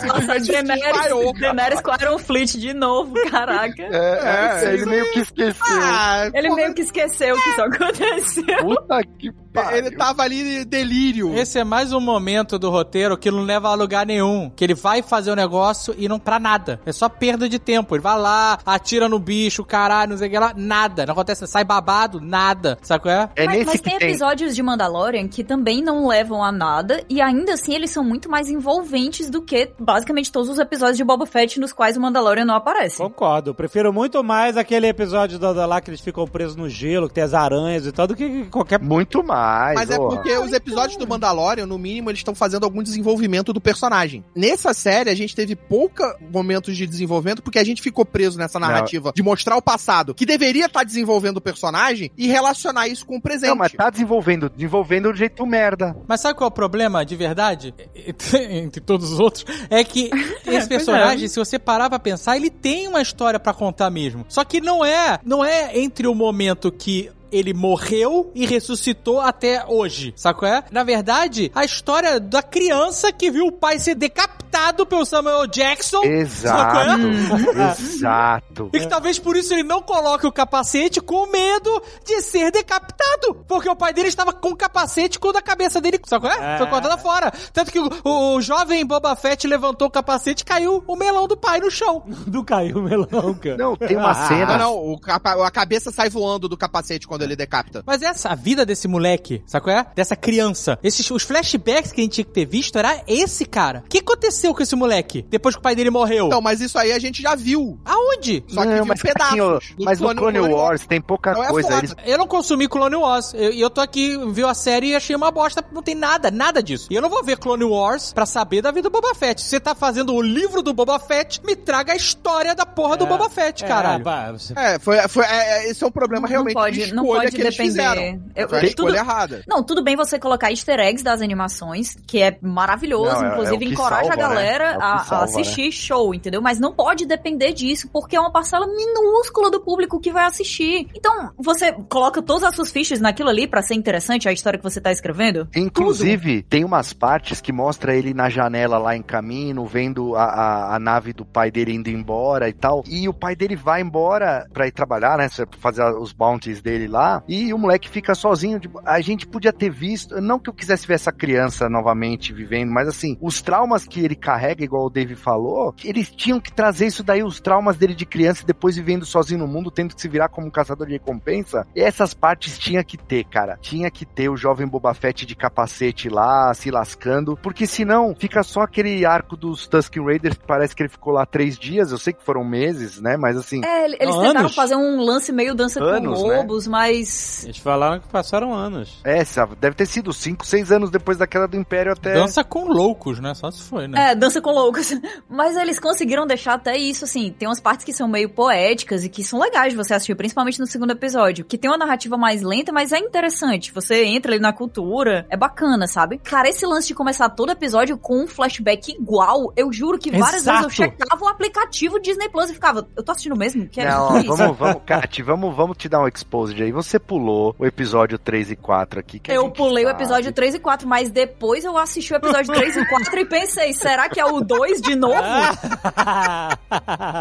simplesmente 0.00 0.52
Daenerys, 0.52 0.92
cara. 0.92 1.32
Daenerys 1.54 1.80
com 1.80 1.92
Iron 1.94 2.18
Fleet 2.18 2.58
de 2.58 2.74
novo, 2.74 3.14
caraca. 3.30 3.82
É, 3.82 4.64
é, 4.68 4.74
ele 4.74 4.86
meio 4.86 5.10
que 5.12 5.20
esqueceu. 5.20 5.54
Ah, 5.82 6.30
Ele 6.34 6.48
porra, 6.48 6.56
meio 6.62 6.74
que 6.74 6.82
esqueceu 6.82 7.36
que 7.36 7.48
isso 7.50 7.62
aconteceu. 7.62 8.58
Puta 8.58 9.02
que 9.18 9.30
pariu. 9.52 9.78
Ele 9.78 9.90
tava 9.92 10.22
ali 10.22 10.62
em 10.62 10.64
delírio. 10.64 11.34
Esse 11.34 11.58
é 11.58 11.64
mais 11.64 11.92
um 11.92 12.00
momento 12.00 12.58
do 12.58 12.70
roteiro 12.70 13.16
que 13.16 13.30
não 13.30 13.42
leva 13.42 13.68
a 13.68 13.74
lugar 13.74 14.06
nenhum. 14.06 14.50
Que 14.54 14.64
ele 14.64 14.74
vai 14.74 15.02
fazer 15.02 15.30
o 15.30 15.36
negócio 15.36 15.94
e 15.98 16.08
não 16.08 16.18
pra 16.18 16.38
nada. 16.38 16.80
É 16.86 16.92
só 16.92 17.08
perda 17.08 17.48
de 17.48 17.58
tempo. 17.58 17.94
Ele 17.94 18.02
vai 18.02 18.18
lá, 18.18 18.58
atira 18.64 19.08
no 19.08 19.18
bicho, 19.18 19.64
caralho, 19.64 20.10
não 20.10 20.18
sei 20.18 20.28
o 20.28 20.30
que 20.30 20.38
lá. 20.38 20.52
Nada. 20.56 21.06
Não 21.06 21.12
acontece. 21.12 21.46
Sai 21.46 21.64
babado, 21.64 22.20
nada. 22.20 22.78
Sabe 22.82 23.02
qual 23.02 23.14
é? 23.14 23.30
É 23.36 23.46
mas, 23.46 23.64
mas 23.64 23.80
tem 23.80 23.98
tem. 23.98 24.08
episódios 24.08 24.54
de 24.54 24.62
Mandalorian 24.62 25.28
que 25.28 25.44
também 25.44 25.82
não 25.82 26.06
levam 26.06 26.42
a 26.42 26.50
nada, 26.50 27.02
e 27.08 27.20
ainda 27.20 27.54
assim 27.54 27.74
eles 27.74 27.90
são 27.90 28.04
muito 28.04 28.30
mais 28.30 28.48
envolventes 28.48 29.30
do 29.30 29.42
que 29.42 29.70
basicamente 29.78 30.30
todos 30.30 30.48
os 30.48 30.58
episódios 30.58 30.96
de 30.96 31.04
Boba 31.04 31.26
Fett 31.26 31.58
nos 31.60 31.72
quais 31.72 31.96
o 31.96 32.00
Mandalorian 32.00 32.44
não 32.44 32.54
aparece. 32.54 32.98
Concordo. 32.98 33.54
Prefiro 33.54 33.92
muito 33.92 34.22
mais 34.22 34.56
aquele 34.56 34.86
episódio 34.86 35.38
da, 35.38 35.52
da 35.52 35.66
lá 35.66 35.80
que 35.80 35.90
eles 35.90 36.00
ficam 36.00 36.26
presos 36.26 36.56
no 36.56 36.68
gelo, 36.68 37.08
que 37.08 37.14
tem 37.14 37.24
as 37.24 37.34
aranhas 37.34 37.86
e 37.86 37.92
tal, 37.92 38.06
do 38.06 38.16
que 38.16 38.44
qualquer 38.46 38.80
Muito 38.80 39.22
mais. 39.22 39.41
Mas, 39.42 39.74
Mas 39.74 39.90
é 39.90 39.96
porque 39.96 40.36
os 40.38 40.52
episódios 40.52 40.96
do 40.96 41.06
Mandalorian, 41.06 41.66
no 41.66 41.78
mínimo, 41.78 42.10
eles 42.10 42.20
estão 42.20 42.34
fazendo 42.34 42.64
algum 42.64 42.82
desenvolvimento 42.82 43.52
do 43.52 43.60
personagem. 43.60 44.24
Nessa 44.36 44.72
série, 44.72 45.10
a 45.10 45.14
gente 45.14 45.34
teve 45.34 45.56
pouca 45.56 46.16
momentos 46.30 46.76
de 46.76 46.86
desenvolvimento, 46.86 47.42
porque 47.42 47.58
a 47.58 47.64
gente 47.64 47.82
ficou 47.82 48.04
preso 48.04 48.38
nessa 48.38 48.60
narrativa 48.60 49.12
de 49.14 49.22
mostrar 49.22 49.56
o 49.56 49.62
passado, 49.62 50.14
que 50.14 50.24
deveria 50.24 50.66
estar 50.66 50.84
desenvolvendo 50.84 51.38
o 51.38 51.40
personagem, 51.40 52.10
e 52.16 52.28
relacionar 52.28 52.86
isso 52.86 53.04
com 53.04 53.16
o 53.16 53.20
presente. 53.20 53.48
Não, 53.48 53.56
mas 53.56 53.72
tá 53.72 53.90
desenvolvendo, 53.90 54.48
desenvolvendo 54.48 55.10
do 55.10 55.18
jeito 55.18 55.44
merda. 55.44 55.96
Mas 56.06 56.20
sabe 56.20 56.36
qual 56.36 56.48
é 56.48 56.50
o 56.50 56.54
problema 56.54 57.04
de 57.04 57.16
verdade? 57.16 57.74
Entre 58.34 58.80
todos 58.80 59.10
os 59.10 59.18
outros, 59.18 59.44
é 59.68 59.82
que 59.82 60.10
esse 60.46 60.68
personagem, 60.68 61.26
se 61.26 61.38
você 61.38 61.58
parar 61.58 61.88
pra 61.88 61.98
pensar, 61.98 62.36
ele 62.36 62.50
tem 62.50 62.86
uma 62.86 63.02
história 63.02 63.40
pra 63.40 63.52
contar 63.52 63.90
mesmo. 63.90 64.24
Só 64.28 64.44
que 64.44 64.60
não 64.60 64.84
é, 64.84 65.18
não 65.24 65.44
é 65.44 65.78
entre 65.78 66.06
o 66.06 66.14
momento 66.14 66.70
que 66.70 67.10
ele 67.32 67.52
morreu 67.54 68.30
e 68.34 68.44
ressuscitou 68.46 69.20
até 69.20 69.64
hoje, 69.66 70.12
sabe 70.16 70.38
qual 70.38 70.52
é? 70.52 70.64
Na 70.70 70.84
verdade, 70.84 71.50
a 71.54 71.64
história 71.64 72.20
da 72.20 72.42
criança 72.42 73.10
que 73.12 73.30
viu 73.30 73.46
o 73.46 73.52
pai 73.52 73.78
ser 73.78 73.94
decapitado 73.94 74.84
pelo 74.86 75.04
Samuel 75.04 75.46
Jackson. 75.46 76.02
sabe 76.28 76.70
qual 76.70 76.82
é? 76.82 76.94
Exato. 76.94 77.82
Exato. 77.82 78.70
E 78.72 78.80
que 78.80 78.86
talvez 78.86 79.18
por 79.18 79.36
isso 79.36 79.52
ele 79.54 79.62
não 79.62 79.80
coloque 79.82 80.26
o 80.26 80.32
capacete 80.32 81.00
com 81.00 81.26
medo 81.30 81.82
de 82.04 82.20
ser 82.20 82.50
decapitado. 82.50 83.34
Porque 83.48 83.68
o 83.68 83.76
pai 83.76 83.92
dele 83.92 84.08
estava 84.08 84.32
com 84.32 84.50
o 84.50 84.56
capacete 84.56 85.18
quando 85.18 85.36
a 85.36 85.42
cabeça 85.42 85.80
dele, 85.80 85.98
sabe 86.06 86.26
qual 86.28 86.32
é? 86.42 86.58
Foi 86.58 86.66
cortada 86.66 86.98
fora. 86.98 87.32
Tanto 87.52 87.70
que 87.70 87.78
o, 87.80 87.88
o- 88.04 88.22
o 88.36 88.40
jovem 88.40 88.84
Boba 88.84 89.14
Fett 89.16 89.46
levantou 89.46 89.88
o 89.88 89.90
capacete 89.90 90.42
e 90.42 90.44
caiu 90.46 90.82
o 90.86 90.96
melão 90.96 91.26
do 91.26 91.36
pai 91.36 91.60
no 91.60 91.70
chão. 91.70 92.02
Do 92.26 92.44
caiu 92.44 92.78
o 92.78 92.82
melão, 92.82 93.34
cara. 93.34 93.56
Não, 93.56 93.76
tem 93.76 93.96
uma 93.96 94.12
Não, 94.14 94.28
cena. 94.28 94.58
não, 94.58 94.74
o 94.76 94.98
a 95.44 95.50
cabeça 95.50 95.90
sai 95.90 96.08
voando 96.08 96.48
do 96.48 96.56
capacete 96.56 97.06
quando 97.06 97.21
ele 97.24 97.36
decapita. 97.36 97.82
Mas 97.86 98.02
essa, 98.02 98.28
a 98.30 98.34
vida 98.34 98.64
desse 98.64 98.86
moleque, 98.88 99.42
sabe 99.46 99.64
qual 99.64 99.76
é? 99.76 99.86
Dessa 99.94 100.16
criança. 100.16 100.78
Esses, 100.82 101.10
os 101.10 101.22
flashbacks 101.22 101.92
que 101.92 102.00
a 102.00 102.04
gente 102.04 102.12
tinha 102.14 102.24
que 102.24 102.30
ter 102.32 102.44
visto 102.46 102.78
era 102.78 103.02
esse 103.06 103.44
cara. 103.44 103.82
O 103.84 103.88
que 103.88 103.98
aconteceu 103.98 104.54
com 104.54 104.62
esse 104.62 104.74
moleque 104.76 105.24
depois 105.28 105.54
que 105.54 105.60
o 105.60 105.62
pai 105.62 105.74
dele 105.74 105.90
morreu? 105.90 106.26
Então, 106.26 106.40
mas 106.40 106.60
isso 106.60 106.78
aí 106.78 106.92
a 106.92 106.98
gente 106.98 107.22
já 107.22 107.34
viu. 107.34 107.78
Aonde? 107.84 108.44
Só 108.48 108.62
que 108.62 108.66
não, 108.68 108.74
viu 108.76 108.86
mas, 108.86 109.02
pedaços. 109.02 109.74
Do 109.76 109.84
mas 109.84 110.00
no 110.00 110.14
Clone 110.14 110.40
Wars 110.40 110.86
tem 110.86 111.00
pouca 111.00 111.32
Não 111.32 111.44
é 111.44 111.48
coisa. 111.48 111.78
Eles, 111.78 111.94
Eu 112.04 112.18
não 112.18 112.26
consumi 112.26 112.68
Clone 112.68 112.96
Wars. 112.96 113.32
E 113.34 113.36
eu, 113.44 113.52
eu 113.52 113.70
tô 113.70 113.80
aqui, 113.80 114.16
viu 114.32 114.48
a 114.48 114.54
série 114.54 114.88
e 114.88 114.94
achei 114.96 115.14
uma 115.16 115.30
bosta. 115.30 115.64
Não 115.72 115.82
tem 115.82 115.94
nada, 115.94 116.30
nada 116.30 116.62
disso. 116.62 116.88
E 116.90 116.94
eu 116.94 117.02
não 117.02 117.08
vou 117.10 117.22
ver 117.24 117.38
Clone 117.38 117.64
Wars 117.64 118.12
pra 118.12 118.26
saber 118.26 118.62
da 118.62 118.70
vida 118.70 118.82
do 118.88 118.90
Boba 118.90 119.14
Fett. 119.14 119.40
Se 119.40 119.48
você 119.48 119.60
tá 119.60 119.74
fazendo 119.74 120.12
o 120.14 120.20
livro 120.20 120.62
do 120.62 120.72
Boba 120.74 120.98
Fett, 120.98 121.40
me 121.44 121.54
traga 121.54 121.92
a 121.92 121.96
história 121.96 122.54
da 122.54 122.66
porra 122.66 122.96
do 122.96 123.06
Boba 123.06 123.28
Fett, 123.30 123.64
caralho. 123.64 124.02
pá, 124.04 124.32
você- 124.32 124.52
É, 124.56 124.78
foi, 124.78 124.96
foi, 125.08 125.24
é, 125.24 125.66
é, 125.66 125.70
esse 125.70 125.82
é 125.84 125.86
um 125.86 125.90
problema 125.90 126.26
realmente 126.26 126.54
não 126.54 126.70
de 126.70 126.78
pode, 126.80 126.94
não 126.94 127.04
escolha 127.12 127.22
pode 127.30 127.36
que 127.36 127.42
eles 127.42 127.56
depender. 127.56 127.70
fizeram. 127.70 128.22
Eu- 128.34 128.48
Foi 128.48 128.58
a 128.58 128.64
escolha 128.64 128.88
tudo- 128.88 128.96
errada. 128.96 129.42
Não, 129.46 129.62
tudo 129.62 129.82
bem 129.84 129.96
você 129.96 130.18
colocar 130.18 130.50
easter 130.50 130.78
eggs 130.80 131.02
das 131.04 131.20
animações, 131.20 131.96
que 132.06 132.20
é 132.22 132.36
maravilhoso, 132.40 133.14
Não, 133.16 133.24
é- 133.24 133.28
é 133.28 133.32
inclusive 133.32 133.66
que 133.66 133.72
encoraja 133.72 134.08
salva, 134.08 134.14
a 134.14 134.16
galera 134.28 134.64
né? 134.64 134.72
É 134.72 134.76
o 134.76 134.78
que 134.78 134.84
a- 134.84 134.94
a, 134.94 134.98
salva, 135.04 135.24
assistir 135.24 135.72
show, 135.72 136.14
entendeu? 136.14 136.40
Mas 136.42 136.58
não 136.58 136.72
pode 136.72 137.06
depender 137.06 137.52
disso, 137.52 137.88
porque 137.92 138.16
é 138.16 138.20
uma 138.20 138.30
parcela 138.32 138.66
minúscula 138.66 139.50
do 139.50 139.60
público 139.60 140.00
que 140.00 140.12
vai 140.12 140.24
assistir. 140.24 140.88
Então, 140.94 141.30
você 141.38 141.72
coloca 141.88 142.22
todas 142.22 142.42
as 142.44 142.54
suas 142.54 142.70
fichas 142.70 143.00
naquilo 143.00 143.28
ali 143.28 143.46
pra 143.46 143.62
ser 143.62 143.74
interessante 143.74 144.28
a 144.28 144.32
história 144.32 144.58
que 144.58 144.64
você 144.64 144.80
tá 144.80 144.90
escrevendo? 144.92 145.48
Inclusive, 145.54 146.42
tem 146.42 146.64
umas 146.64 146.92
partes 146.92 147.40
que 147.40 147.52
mostra 147.52 147.94
ele 147.94 148.14
na 148.14 148.28
janela 148.28 148.78
lá 148.78 148.96
em 148.96 149.02
caminho, 149.02 149.64
vendo 149.66 150.14
a, 150.16 150.24
a, 150.24 150.76
a 150.76 150.78
nave 150.78 151.12
do 151.12 151.24
pai 151.24 151.50
dele 151.50 151.72
indo 151.74 151.88
embora 151.90 152.48
e 152.48 152.52
tal. 152.52 152.82
E 152.86 153.08
o 153.08 153.14
pai 153.14 153.34
dele 153.34 153.56
vai 153.56 153.80
embora 153.82 154.46
pra 154.52 154.66
ir 154.66 154.72
trabalhar, 154.72 155.18
né? 155.18 155.28
Fazer 155.58 155.82
os 155.96 156.12
bounties 156.12 156.60
dele 156.62 156.86
lá. 156.88 157.01
E 157.28 157.52
o 157.52 157.58
moleque 157.58 157.88
fica 157.88 158.14
sozinho. 158.14 158.58
Tipo, 158.58 158.80
a 158.84 159.00
gente 159.00 159.26
podia 159.26 159.52
ter 159.52 159.70
visto. 159.70 160.20
Não 160.20 160.38
que 160.38 160.48
eu 160.48 160.54
quisesse 160.54 160.86
ver 160.86 160.94
essa 160.94 161.12
criança 161.12 161.68
novamente 161.68 162.32
vivendo, 162.32 162.70
mas 162.70 162.88
assim, 162.88 163.16
os 163.20 163.40
traumas 163.42 163.86
que 163.86 164.04
ele 164.04 164.14
carrega, 164.14 164.64
igual 164.64 164.86
o 164.86 164.90
Dave 164.90 165.14
falou, 165.14 165.74
eles 165.84 166.10
tinham 166.10 166.40
que 166.40 166.52
trazer 166.52 166.86
isso 166.86 167.02
daí, 167.02 167.22
os 167.22 167.40
traumas 167.40 167.76
dele 167.76 167.94
de 167.94 168.06
criança 168.06 168.42
e 168.42 168.46
depois 168.46 168.76
vivendo 168.76 169.04
sozinho 169.04 169.40
no 169.40 169.46
mundo, 169.46 169.70
tendo 169.70 169.94
que 169.94 170.00
se 170.00 170.08
virar 170.08 170.28
como 170.28 170.46
um 170.46 170.50
caçador 170.50 170.86
de 170.86 170.94
recompensa. 170.94 171.66
E 171.74 171.80
essas 171.80 172.14
partes 172.14 172.58
tinha 172.58 172.82
que 172.84 172.96
ter, 172.96 173.24
cara. 173.24 173.58
Tinha 173.60 173.90
que 173.90 174.04
ter 174.04 174.28
o 174.28 174.36
jovem 174.36 174.66
Boba 174.66 174.94
Fett 174.94 175.26
de 175.26 175.34
capacete 175.34 176.08
lá, 176.08 176.52
se 176.54 176.70
lascando, 176.70 177.36
porque 177.36 177.66
senão 177.66 178.14
fica 178.14 178.42
só 178.42 178.62
aquele 178.62 179.04
arco 179.04 179.36
dos 179.36 179.66
Tusken 179.66 180.04
Raiders 180.04 180.36
que 180.36 180.46
parece 180.46 180.74
que 180.74 180.82
ele 180.82 180.88
ficou 180.88 181.12
lá 181.12 181.26
três 181.26 181.58
dias. 181.58 181.90
Eu 181.90 181.98
sei 181.98 182.12
que 182.12 182.24
foram 182.24 182.44
meses, 182.44 183.00
né? 183.00 183.16
Mas 183.16 183.36
assim. 183.36 183.64
É, 183.64 183.86
eles 183.86 184.14
Anos. 184.14 184.26
tentaram 184.26 184.48
fazer 184.48 184.76
um 184.76 185.00
lance 185.00 185.32
meio 185.32 185.54
dança 185.54 185.82
Anos, 185.82 186.20
com 186.20 186.28
né? 186.28 186.36
lobos, 186.36 186.66
mas. 186.82 187.44
Eles 187.44 187.58
falaram 187.58 188.00
que 188.00 188.08
passaram 188.08 188.52
anos. 188.52 189.00
É, 189.04 189.24
sabe, 189.24 189.54
deve 189.56 189.76
ter 189.76 189.86
sido 189.86 190.12
cinco, 190.12 190.44
seis 190.44 190.72
anos 190.72 190.90
depois 190.90 191.16
da 191.16 191.26
queda 191.26 191.46
do 191.46 191.56
Império 191.56 191.92
até. 191.92 192.14
Dança 192.14 192.42
com 192.42 192.66
loucos, 192.66 193.20
né? 193.20 193.34
Só 193.34 193.50
se 193.50 193.62
foi, 193.62 193.86
né? 193.86 194.10
É, 194.10 194.14
dança 194.14 194.40
com 194.40 194.50
loucos. 194.50 194.92
Mas 195.30 195.56
eles 195.56 195.78
conseguiram 195.78 196.26
deixar 196.26 196.54
até 196.54 196.76
isso, 196.76 197.04
assim. 197.04 197.32
Tem 197.38 197.46
umas 197.46 197.60
partes 197.60 197.84
que 197.84 197.92
são 197.92 198.08
meio 198.08 198.28
poéticas 198.28 199.04
e 199.04 199.08
que 199.08 199.22
são 199.22 199.38
legais 199.38 199.72
de 199.72 199.76
você 199.76 199.94
assistir, 199.94 200.14
principalmente 200.16 200.58
no 200.58 200.66
segundo 200.66 200.90
episódio. 200.90 201.44
Que 201.44 201.56
tem 201.56 201.70
uma 201.70 201.78
narrativa 201.78 202.16
mais 202.16 202.42
lenta, 202.42 202.72
mas 202.72 202.92
é 202.92 202.98
interessante. 202.98 203.72
Você 203.72 204.04
entra 204.04 204.32
ali 204.32 204.40
na 204.40 204.52
cultura, 204.52 205.26
é 205.30 205.36
bacana, 205.36 205.86
sabe? 205.86 206.18
Cara, 206.18 206.48
esse 206.48 206.66
lance 206.66 206.88
de 206.88 206.94
começar 206.94 207.28
todo 207.30 207.52
episódio 207.52 207.96
com 207.96 208.24
um 208.24 208.26
flashback 208.26 208.92
igual, 208.92 209.52
eu 209.56 209.72
juro 209.72 209.98
que 209.98 210.10
várias 210.10 210.42
Exato. 210.42 210.68
vezes 210.68 210.78
eu 210.78 210.84
checava 210.84 211.24
o 211.24 211.28
aplicativo 211.28 212.00
Disney 212.00 212.28
Plus 212.28 212.50
e 212.50 212.54
ficava, 212.54 212.88
eu 212.96 213.02
tô 213.02 213.12
assistindo 213.12 213.36
mesmo? 213.36 213.68
Que 213.68 213.80
é 213.80 213.88
Não, 213.88 214.18
isso? 214.18 214.36
vamos, 214.36 214.58
vamos, 214.58 214.82
Kat, 214.84 215.22
vamos, 215.22 215.54
vamos 215.54 215.76
te 215.76 215.88
dar 215.88 216.00
um 216.00 216.08
exposed 216.08 216.60
aí. 216.60 216.71
Você 216.72 216.98
pulou 216.98 217.54
o 217.58 217.66
episódio 217.66 218.18
3 218.18 218.52
e 218.52 218.56
4 218.56 219.00
aqui. 219.00 219.20
Eu 219.28 219.50
pulei 219.50 219.84
o 219.84 219.88
sabe. 219.88 220.02
episódio 220.02 220.32
3 220.32 220.54
e 220.56 220.58
4, 220.58 220.88
mas 220.88 221.10
depois 221.10 221.64
eu 221.64 221.76
assisti 221.76 222.12
o 222.12 222.16
episódio 222.16 222.52
3 222.52 222.76
e 222.76 222.86
4 222.86 223.20
e 223.20 223.24
pensei, 223.24 223.72
será 223.72 224.08
que 224.08 224.20
é 224.20 224.24
o 224.24 224.40
2 224.40 224.80
de 224.80 224.96
novo? 224.96 225.14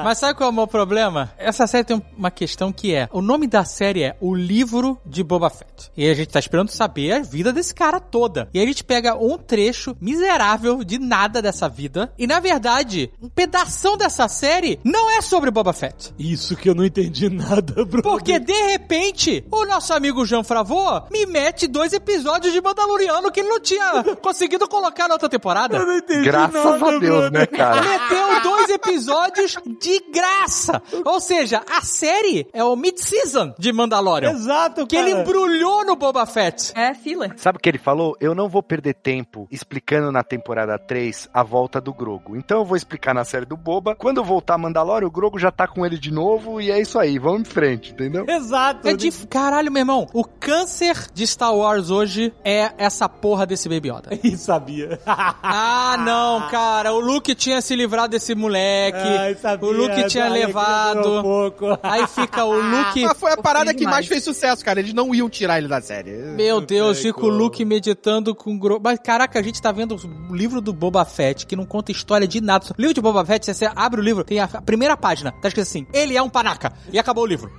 Mas 0.04 0.18
sabe 0.18 0.36
qual 0.36 0.50
é 0.50 0.52
o 0.52 0.56
meu 0.56 0.68
problema? 0.68 1.32
Essa 1.38 1.68
série 1.68 1.84
tem 1.84 2.02
uma 2.18 2.32
questão 2.32 2.72
que 2.72 2.94
é: 2.94 3.08
o 3.12 3.22
nome 3.22 3.48
da 3.48 3.64
série 3.64 4.04
é 4.04 4.16
O 4.20 4.34
Livro 4.34 4.98
de 5.06 5.24
Boba 5.24 5.50
Fett. 5.50 5.92
E 5.96 6.10
a 6.10 6.14
gente 6.14 6.30
tá 6.30 6.40
esperando 6.40 6.70
saber 6.70 7.12
a 7.14 7.20
vida 7.20 7.52
desse 7.52 7.74
cara 7.74 8.00
toda. 8.00 8.50
E 8.54 8.60
aí 8.60 8.66
a 8.66 8.68
gente 8.68 8.84
pega 8.84 9.16
um 9.16 9.38
trecho 9.38 9.96
miserável 10.00 10.84
de 10.84 10.98
nada 11.00 11.42
dessa 11.42 11.68
vida. 11.68 12.12
E 12.18 12.26
na 12.26 12.40
verdade, 12.40 13.12
um 13.22 13.30
pedação 13.30 13.98
dessa 13.98 14.28
série 14.28 14.80
não 14.84 15.10
é 15.12 15.22
sobre 15.22 15.52
Boba 15.52 15.74
Fett. 15.74 16.14
Isso 16.18 16.56
que 16.56 16.70
eu 16.70 16.76
não 16.76 16.86
entendi 16.86 17.30
nada, 17.30 17.86
Bruno. 17.86 18.04
Porque 18.04 18.40
de 18.40 18.54
repente, 18.54 19.41
o 19.50 19.66
nosso 19.66 19.94
amigo 19.94 20.26
Jean 20.26 20.44
Fravô 20.44 21.02
me 21.12 21.26
mete 21.26 21.68
dois 21.68 21.94
episódios 21.94 22.54
de 22.54 22.62
Mandaloriano 22.62 23.32
que 23.32 23.40
ele 23.40 23.50
não 23.50 23.60
tinha 23.60 24.04
conseguido 24.22 24.68
colocar 24.68 25.08
na 25.08 25.16
outra 25.16 25.30
temporada. 25.30 25.78
Eu 25.78 25.86
não 25.86 25.98
entendi 25.98 26.24
Graças 26.26 26.54
nada, 26.54 26.70
a 26.86 27.00
Deus, 27.00 27.00
Bruno. 27.00 27.30
né, 27.32 27.46
cara? 27.46 27.82
Meteu 27.82 28.42
dois 28.44 28.70
episódios 28.70 29.58
de 29.80 30.00
graça. 30.12 30.82
Ou 31.06 31.20
seja, 31.20 31.62
a 31.72 31.82
série 31.82 32.48
é 32.54 32.64
o 32.64 32.76
mid-season 32.76 33.54
de 33.58 33.72
Mandalorian. 33.74 34.32
Exato, 34.32 34.86
Que 34.88 34.96
cara. 34.98 35.10
ele 35.10 35.20
embrulhou 35.22 35.86
no 35.86 35.96
Boba 35.96 36.26
Fett. 36.26 36.72
É, 36.76 36.94
filler. 36.94 37.34
Sabe 37.38 37.58
o 37.58 37.62
que 37.62 37.70
ele 37.70 37.78
falou? 37.78 38.16
Eu 38.20 38.36
não 38.36 38.48
vou 38.50 38.62
perder 38.64 38.94
tempo 38.96 39.48
explicando 39.52 40.12
na 40.12 40.24
temporada 40.24 40.78
3 40.78 41.30
a 41.34 41.44
volta 41.44 41.80
do 41.82 41.94
Grogo. 41.94 42.36
Então 42.36 42.60
eu 42.60 42.66
vou 42.66 42.76
explicar 42.78 43.14
na 43.14 43.24
série 43.24 43.46
do 43.46 43.58
Boba. 43.58 43.96
Quando 43.96 44.18
eu 44.18 44.24
voltar 44.24 44.56
a 44.56 44.58
Mandalorian, 44.58 45.08
o 45.08 45.12
Grogo 45.12 45.40
já 45.40 45.52
tá 45.52 45.68
com 45.68 45.86
ele 45.86 45.98
de 45.98 46.12
novo 46.12 46.60
e 46.62 46.72
é 46.72 46.80
isso 46.80 46.98
aí. 47.00 47.18
Vamos 47.20 47.42
em 47.42 47.46
frente, 47.46 47.92
entendeu? 47.92 48.26
Exato. 48.28 48.88
É 48.88 48.94
de... 48.94 49.12
Caralho, 49.32 49.72
meu 49.72 49.80
irmão. 49.80 50.08
O 50.14 50.24
câncer 50.26 51.08
de 51.14 51.26
Star 51.26 51.56
Wars 51.56 51.90
hoje 51.90 52.34
é 52.44 52.72
essa 52.78 53.08
porra 53.08 53.46
desse 53.46 53.68
Baby 53.68 53.90
Yoda. 53.90 54.10
Ih, 54.24 54.38
sabia. 54.38 55.00
Ah, 55.44 55.98
não, 55.98 56.50
cara. 56.50 56.94
O 56.94 57.00
Luke 57.00 57.34
tinha 57.36 57.62
se 57.62 57.76
livrado 57.76 58.12
desse 58.12 58.34
moleque. 58.36 58.98
Ai, 58.98 59.36
sabia, 59.36 59.68
o 59.68 59.72
Luke 59.72 60.08
tinha 60.08 60.26
que 60.26 60.30
levado. 60.30 61.02
demorou 61.02 61.52
pouco. 61.52 61.80
Aí 61.84 62.08
fica 62.08 62.46
o 62.46 62.54
Luke. 62.54 63.04
Mas 63.04 63.18
foi 63.18 63.32
a 63.32 63.38
parada 63.38 63.74
que 63.74 63.86
mais 63.86 64.08
fez 64.08 64.24
sucesso, 64.24 64.64
cara. 64.64 64.80
Eles 64.80 64.94
não 64.94 65.14
iam 65.14 65.30
tirar 65.30 65.58
ele 65.58 65.68
da 65.68 65.82
série. 65.82 66.12
Meu 66.12 66.62
Deus, 66.62 66.98
sei 66.98 67.12
fica 67.12 67.26
o. 67.26 67.30
Luke 67.30 67.64
meditando 67.66 68.36
com 68.36 68.58
Gro... 68.58 68.80
Mas 68.82 69.00
caraca, 69.00 69.40
a 69.40 69.42
gente 69.42 69.62
tá 69.62 69.72
vendo 69.72 69.96
o 70.30 70.36
livro 70.36 70.62
do 70.62 70.72
Boba 70.74 71.04
Fett, 71.06 71.46
que 71.46 71.56
não 71.56 71.66
conta 71.66 71.92
história 71.92 72.28
de 72.28 72.40
nada. 72.40 72.66
O 72.78 72.82
livro 72.82 72.94
de 72.94 73.02
Boba 73.02 73.26
Fett, 73.26 73.54
você 73.54 73.70
abre 73.76 74.00
o 74.00 74.04
livro, 74.04 74.24
tem 74.24 74.40
a 74.40 74.50
a 74.54 74.62
primeira 74.62 74.98
página, 74.98 75.32
tá 75.32 75.48
escrito 75.48 75.68
assim, 75.68 75.88
ele 75.94 76.16
é 76.16 76.22
um 76.22 76.30
panaca. 76.30 76.74
E 76.92 77.00
acabou 77.00 77.24
o 77.24 77.28
livro. 77.28 77.52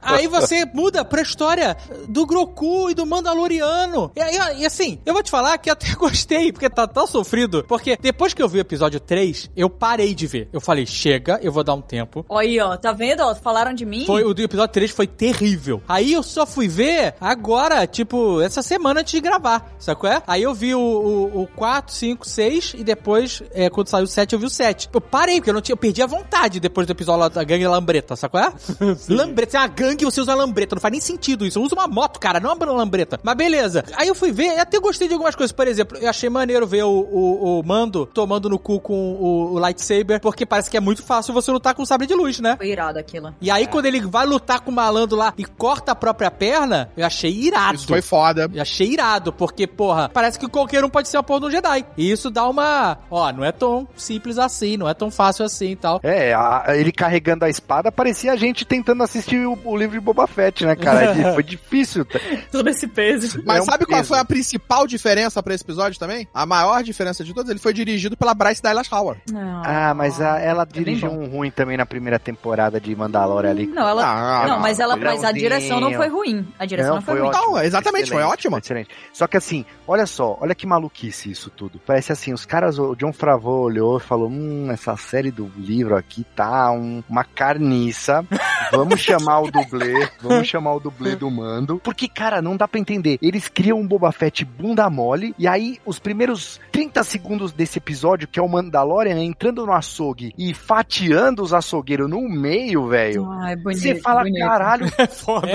Aí 0.00 0.26
você 0.26 0.64
muda 0.66 1.04
pra 1.04 1.22
história 1.22 1.76
do 2.08 2.26
Groku 2.26 2.90
e 2.90 2.94
do 2.94 3.04
Mandaloriano. 3.06 4.10
E, 4.16 4.20
e- 4.20 4.60
e 4.62 4.66
assim, 4.66 4.98
eu 5.04 5.12
vou 5.14 5.22
te 5.22 5.30
falar 5.30 5.58
que 5.58 5.70
até 5.70 5.92
gostei, 5.96 6.52
porque 6.52 6.68
tá 6.70 6.86
tão 6.86 7.06
sofrido. 7.06 7.64
Porque 7.66 7.96
depois 8.00 8.32
que 8.34 8.42
eu 8.42 8.48
vi 8.48 8.58
o 8.58 8.60
episódio 8.60 9.00
3, 9.00 9.50
eu 9.56 9.68
parei 9.70 10.14
de 10.14 10.26
ver. 10.26 10.48
Eu 10.52 10.60
falei, 10.60 10.86
chega, 10.86 11.38
eu 11.42 11.52
vou 11.52 11.64
dar 11.64 11.74
um 11.74 11.80
tempo. 11.80 12.24
Olha 12.28 12.48
aí, 12.48 12.60
ó, 12.60 12.76
tá 12.76 12.92
vendo? 12.92 13.20
Ó, 13.20 13.34
falaram 13.34 13.72
de 13.74 13.84
mim? 13.84 14.04
Foi, 14.06 14.24
o 14.24 14.34
do 14.34 14.42
episódio 14.42 14.72
3 14.72 14.90
foi 14.90 15.06
terrível. 15.06 15.82
Aí 15.88 16.12
eu 16.12 16.22
só 16.22 16.46
fui 16.46 16.68
ver 16.68 17.14
agora, 17.20 17.86
tipo, 17.86 18.40
essa 18.40 18.62
semana 18.62 19.00
antes 19.00 19.12
de 19.12 19.20
gravar, 19.20 19.74
sacou? 19.78 20.08
É? 20.10 20.22
Aí 20.26 20.42
eu 20.42 20.54
vi 20.54 20.74
o, 20.74 20.80
o, 20.80 21.42
o 21.42 21.46
4, 21.48 21.94
5, 21.94 22.26
6 22.28 22.74
e 22.78 22.84
depois, 22.84 23.42
é, 23.52 23.68
quando 23.70 23.88
saiu 23.88 24.04
o 24.04 24.08
7, 24.08 24.32
eu 24.32 24.38
vi 24.38 24.46
o 24.46 24.50
7. 24.50 24.88
Eu 24.92 25.00
parei, 25.00 25.36
porque 25.36 25.50
eu, 25.50 25.54
não 25.54 25.60
tinha, 25.60 25.72
eu 25.74 25.78
perdi 25.78 26.02
a 26.02 26.06
vontade 26.06 26.60
depois 26.60 26.86
do 26.86 26.90
episódio 26.92 27.20
lá 27.20 27.28
da 27.28 27.42
gangue 27.44 27.66
lambreta, 27.66 28.16
sacou? 28.16 28.40
É? 28.40 28.52
lambreta, 29.08 29.56
é 29.56 29.60
uma 29.64 29.68
gangue 29.68 30.02
e 30.02 30.04
você 30.04 30.20
usa 30.20 30.34
lambreta, 30.34 30.74
não 30.76 30.80
faz 30.80 30.92
nem 30.92 31.00
sentido 31.00 31.46
isso. 31.46 31.58
Eu 31.58 31.62
uso 31.62 31.74
uma 31.74 31.88
moto, 31.88 32.18
cara, 32.20 32.38
não 32.40 32.52
uma 32.54 32.72
lambreta. 32.72 33.18
Mas 33.22 33.34
beleza. 33.34 33.84
Aí 33.96 34.08
eu 34.08 34.14
fui 34.14 34.30
ver, 34.30 34.54
e 34.56 34.58
até 34.60 34.78
gostei 34.78 35.08
de 35.08 35.14
algumas 35.14 35.34
coisas. 35.34 35.52
Por 35.52 35.66
exemplo, 35.66 35.98
eu 35.98 36.08
achei 36.08 36.28
maneiro 36.28 36.66
ver 36.66 36.84
o, 36.84 36.88
o, 36.90 37.60
o 37.60 37.62
Mando 37.66 38.06
tomando 38.06 38.48
no 38.48 38.58
cu 38.58 38.80
com 38.80 38.94
o, 39.14 39.54
o 39.54 39.58
lightsaber, 39.58 40.20
porque 40.20 40.44
parece 40.44 40.70
que 40.70 40.76
é 40.76 40.80
muito 40.80 41.02
fácil 41.02 41.32
você 41.32 41.50
lutar 41.50 41.74
com 41.74 41.82
o 41.82 41.86
sabre 41.86 42.06
de 42.06 42.14
luz, 42.14 42.40
né? 42.40 42.56
Foi 42.56 42.68
irado 42.68 42.98
aquilo. 42.98 43.34
E 43.40 43.50
aí, 43.50 43.66
quando 43.66 43.86
ele 43.86 44.00
vai 44.02 44.26
lutar 44.26 44.60
com 44.60 44.70
o 44.70 44.74
malandro 44.74 45.16
lá 45.16 45.32
e 45.38 45.44
corta 45.44 45.92
a 45.92 45.94
própria 45.94 46.30
perna, 46.30 46.90
eu 46.96 47.06
achei 47.06 47.30
irado. 47.32 47.76
Isso 47.76 47.86
foi 47.86 48.02
foda. 48.02 48.50
Eu 48.52 48.62
achei 48.62 48.88
irado, 48.88 49.32
porque, 49.32 49.66
porra, 49.66 50.08
parece 50.12 50.38
que 50.38 50.48
qualquer 50.48 50.84
um 50.84 50.90
pode 50.90 51.08
ser 51.08 51.16
a 51.16 51.22
porra 51.22 51.40
de 51.40 51.46
um 51.46 51.50
Jedi. 51.50 51.84
E 51.96 52.10
isso 52.10 52.30
dá 52.30 52.46
uma. 52.48 52.98
Ó, 53.10 53.32
não 53.32 53.44
é 53.44 53.52
tão 53.52 53.88
simples 53.96 54.38
assim, 54.38 54.76
não 54.76 54.88
é 54.88 54.94
tão 54.94 55.10
fácil 55.10 55.44
assim 55.44 55.70
e 55.70 55.76
tal. 55.76 56.00
É, 56.02 56.34
a- 56.34 56.64
ele 56.68 56.92
carregando 56.92 57.44
a 57.44 57.48
espada 57.48 57.90
parecia 57.90 58.32
a 58.32 58.36
gente 58.36 58.64
tentando 58.64 59.02
assistir 59.02 59.46
o, 59.46 59.53
o 59.64 59.76
livro 59.76 59.98
de 59.98 60.00
Boba 60.04 60.26
Fett, 60.26 60.64
né, 60.64 60.74
cara? 60.76 61.14
Foi 61.34 61.42
difícil. 61.42 62.06
Todo 62.50 62.68
esse 62.68 62.86
peso. 62.86 63.42
Mas 63.44 63.58
É 63.58 63.62
um 63.62 63.64
sabe 63.64 63.86
qual 63.86 63.98
peso. 63.98 64.08
foi 64.08 64.18
a 64.18 64.24
principal 64.24 64.86
diferença 64.86 65.42
pra 65.42 65.54
esse 65.54 65.62
episódio 65.64 65.98
também? 65.98 66.28
A 66.34 66.44
maior 66.46 66.82
diferença 66.82 67.22
de 67.24 67.32
todas? 67.34 67.50
Ele 67.50 67.58
foi 67.58 67.72
dirigido 67.72 68.16
pela 68.16 68.34
Bryce 68.34 68.62
Dallas 68.62 68.90
Howard. 68.90 69.20
Não. 69.32 69.62
Ah, 69.64 69.94
mas 69.94 70.20
a- 70.20 70.38
ela 70.38 70.64
dirigiu 70.64 71.10
um 71.10 71.26
ruim 71.26 71.50
também 71.50 71.76
na 71.76 71.86
primeira 71.86 72.18
temporada 72.18 72.80
de 72.80 72.94
Mandalorian 72.94 73.50
ali. 73.50 73.66
Não, 73.66 73.86
ela. 73.88 74.04
Ah, 74.04 74.46
não, 74.48 74.60
mas 74.60 74.78
ela, 74.80 74.94
foi 74.96 75.04
mas 75.04 75.24
a 75.24 75.32
direção 75.32 75.80
não 75.80 75.92
foi 75.92 76.08
ruim. 76.08 76.46
A 76.58 76.66
direção 76.66 76.96
não, 76.96 77.02
foi, 77.02 77.18
ruim. 77.20 77.28
ótimo. 77.28 77.46
Não, 77.52 77.62
exatamente, 77.62 78.10
foi 78.10 78.22
ótima. 78.22 78.58
Excelente. 78.58 78.90
Só 79.12 79.26
que 79.26 79.36
assim, 79.36 79.64
olha 79.86 80.06
só, 80.06 80.38
olha 80.40 80.54
que 80.54 80.66
maluquice 80.66 81.30
isso 81.30 81.50
tudo. 81.50 81.80
Parece 81.86 82.12
assim, 82.12 82.32
os 82.32 82.44
caras, 82.44 82.78
o 82.78 82.94
John 82.94 83.12
Favreau 83.12 83.60
olhou 83.62 83.98
e 83.98 84.00
falou, 84.00 84.28
hum, 84.28 84.68
essa 84.70 84.96
série 84.96 85.30
do 85.30 85.50
livro 85.56 85.96
aqui 85.96 86.24
tá 86.36 86.70
um- 86.70 87.02
uma 87.08 87.24
carniça. 87.24 88.24
Vamos 88.72 89.00
chamar 89.00 89.40
o 89.44 89.50
dublê, 89.50 90.08
vamos 90.20 90.48
chamar 90.48 90.74
o 90.74 90.80
dublê 90.80 91.16
do 91.16 91.30
mando. 91.30 91.80
Porque, 91.82 92.08
cara, 92.08 92.40
não 92.42 92.56
dá 92.56 92.66
pra 92.68 92.80
entender. 92.80 93.18
Eles 93.22 93.48
criam 93.48 93.78
um 93.80 93.86
Boba 93.86 94.10
Fett 94.12 94.44
bunda 94.44 94.88
mole, 94.90 95.34
e 95.38 95.46
aí 95.46 95.78
os 95.84 95.98
primeiros 95.98 96.60
30 96.72 97.02
segundos 97.04 97.52
desse 97.52 97.78
episódio, 97.78 98.26
que 98.28 98.38
é 98.38 98.42
o 98.42 98.48
Mandalorian 98.48 99.22
entrando 99.22 99.64
no 99.66 99.72
açougue 99.72 100.32
e 100.38 100.52
fatiando 100.54 101.42
os 101.42 101.52
açougueiros 101.52 102.08
no 102.08 102.20
meio, 102.28 102.88
velho. 102.88 103.26
Ai, 103.42 103.56
bonito. 103.56 103.80
Você 103.82 103.94
fala, 103.96 104.22
bonito. 104.22 104.44
caralho, 104.46 104.86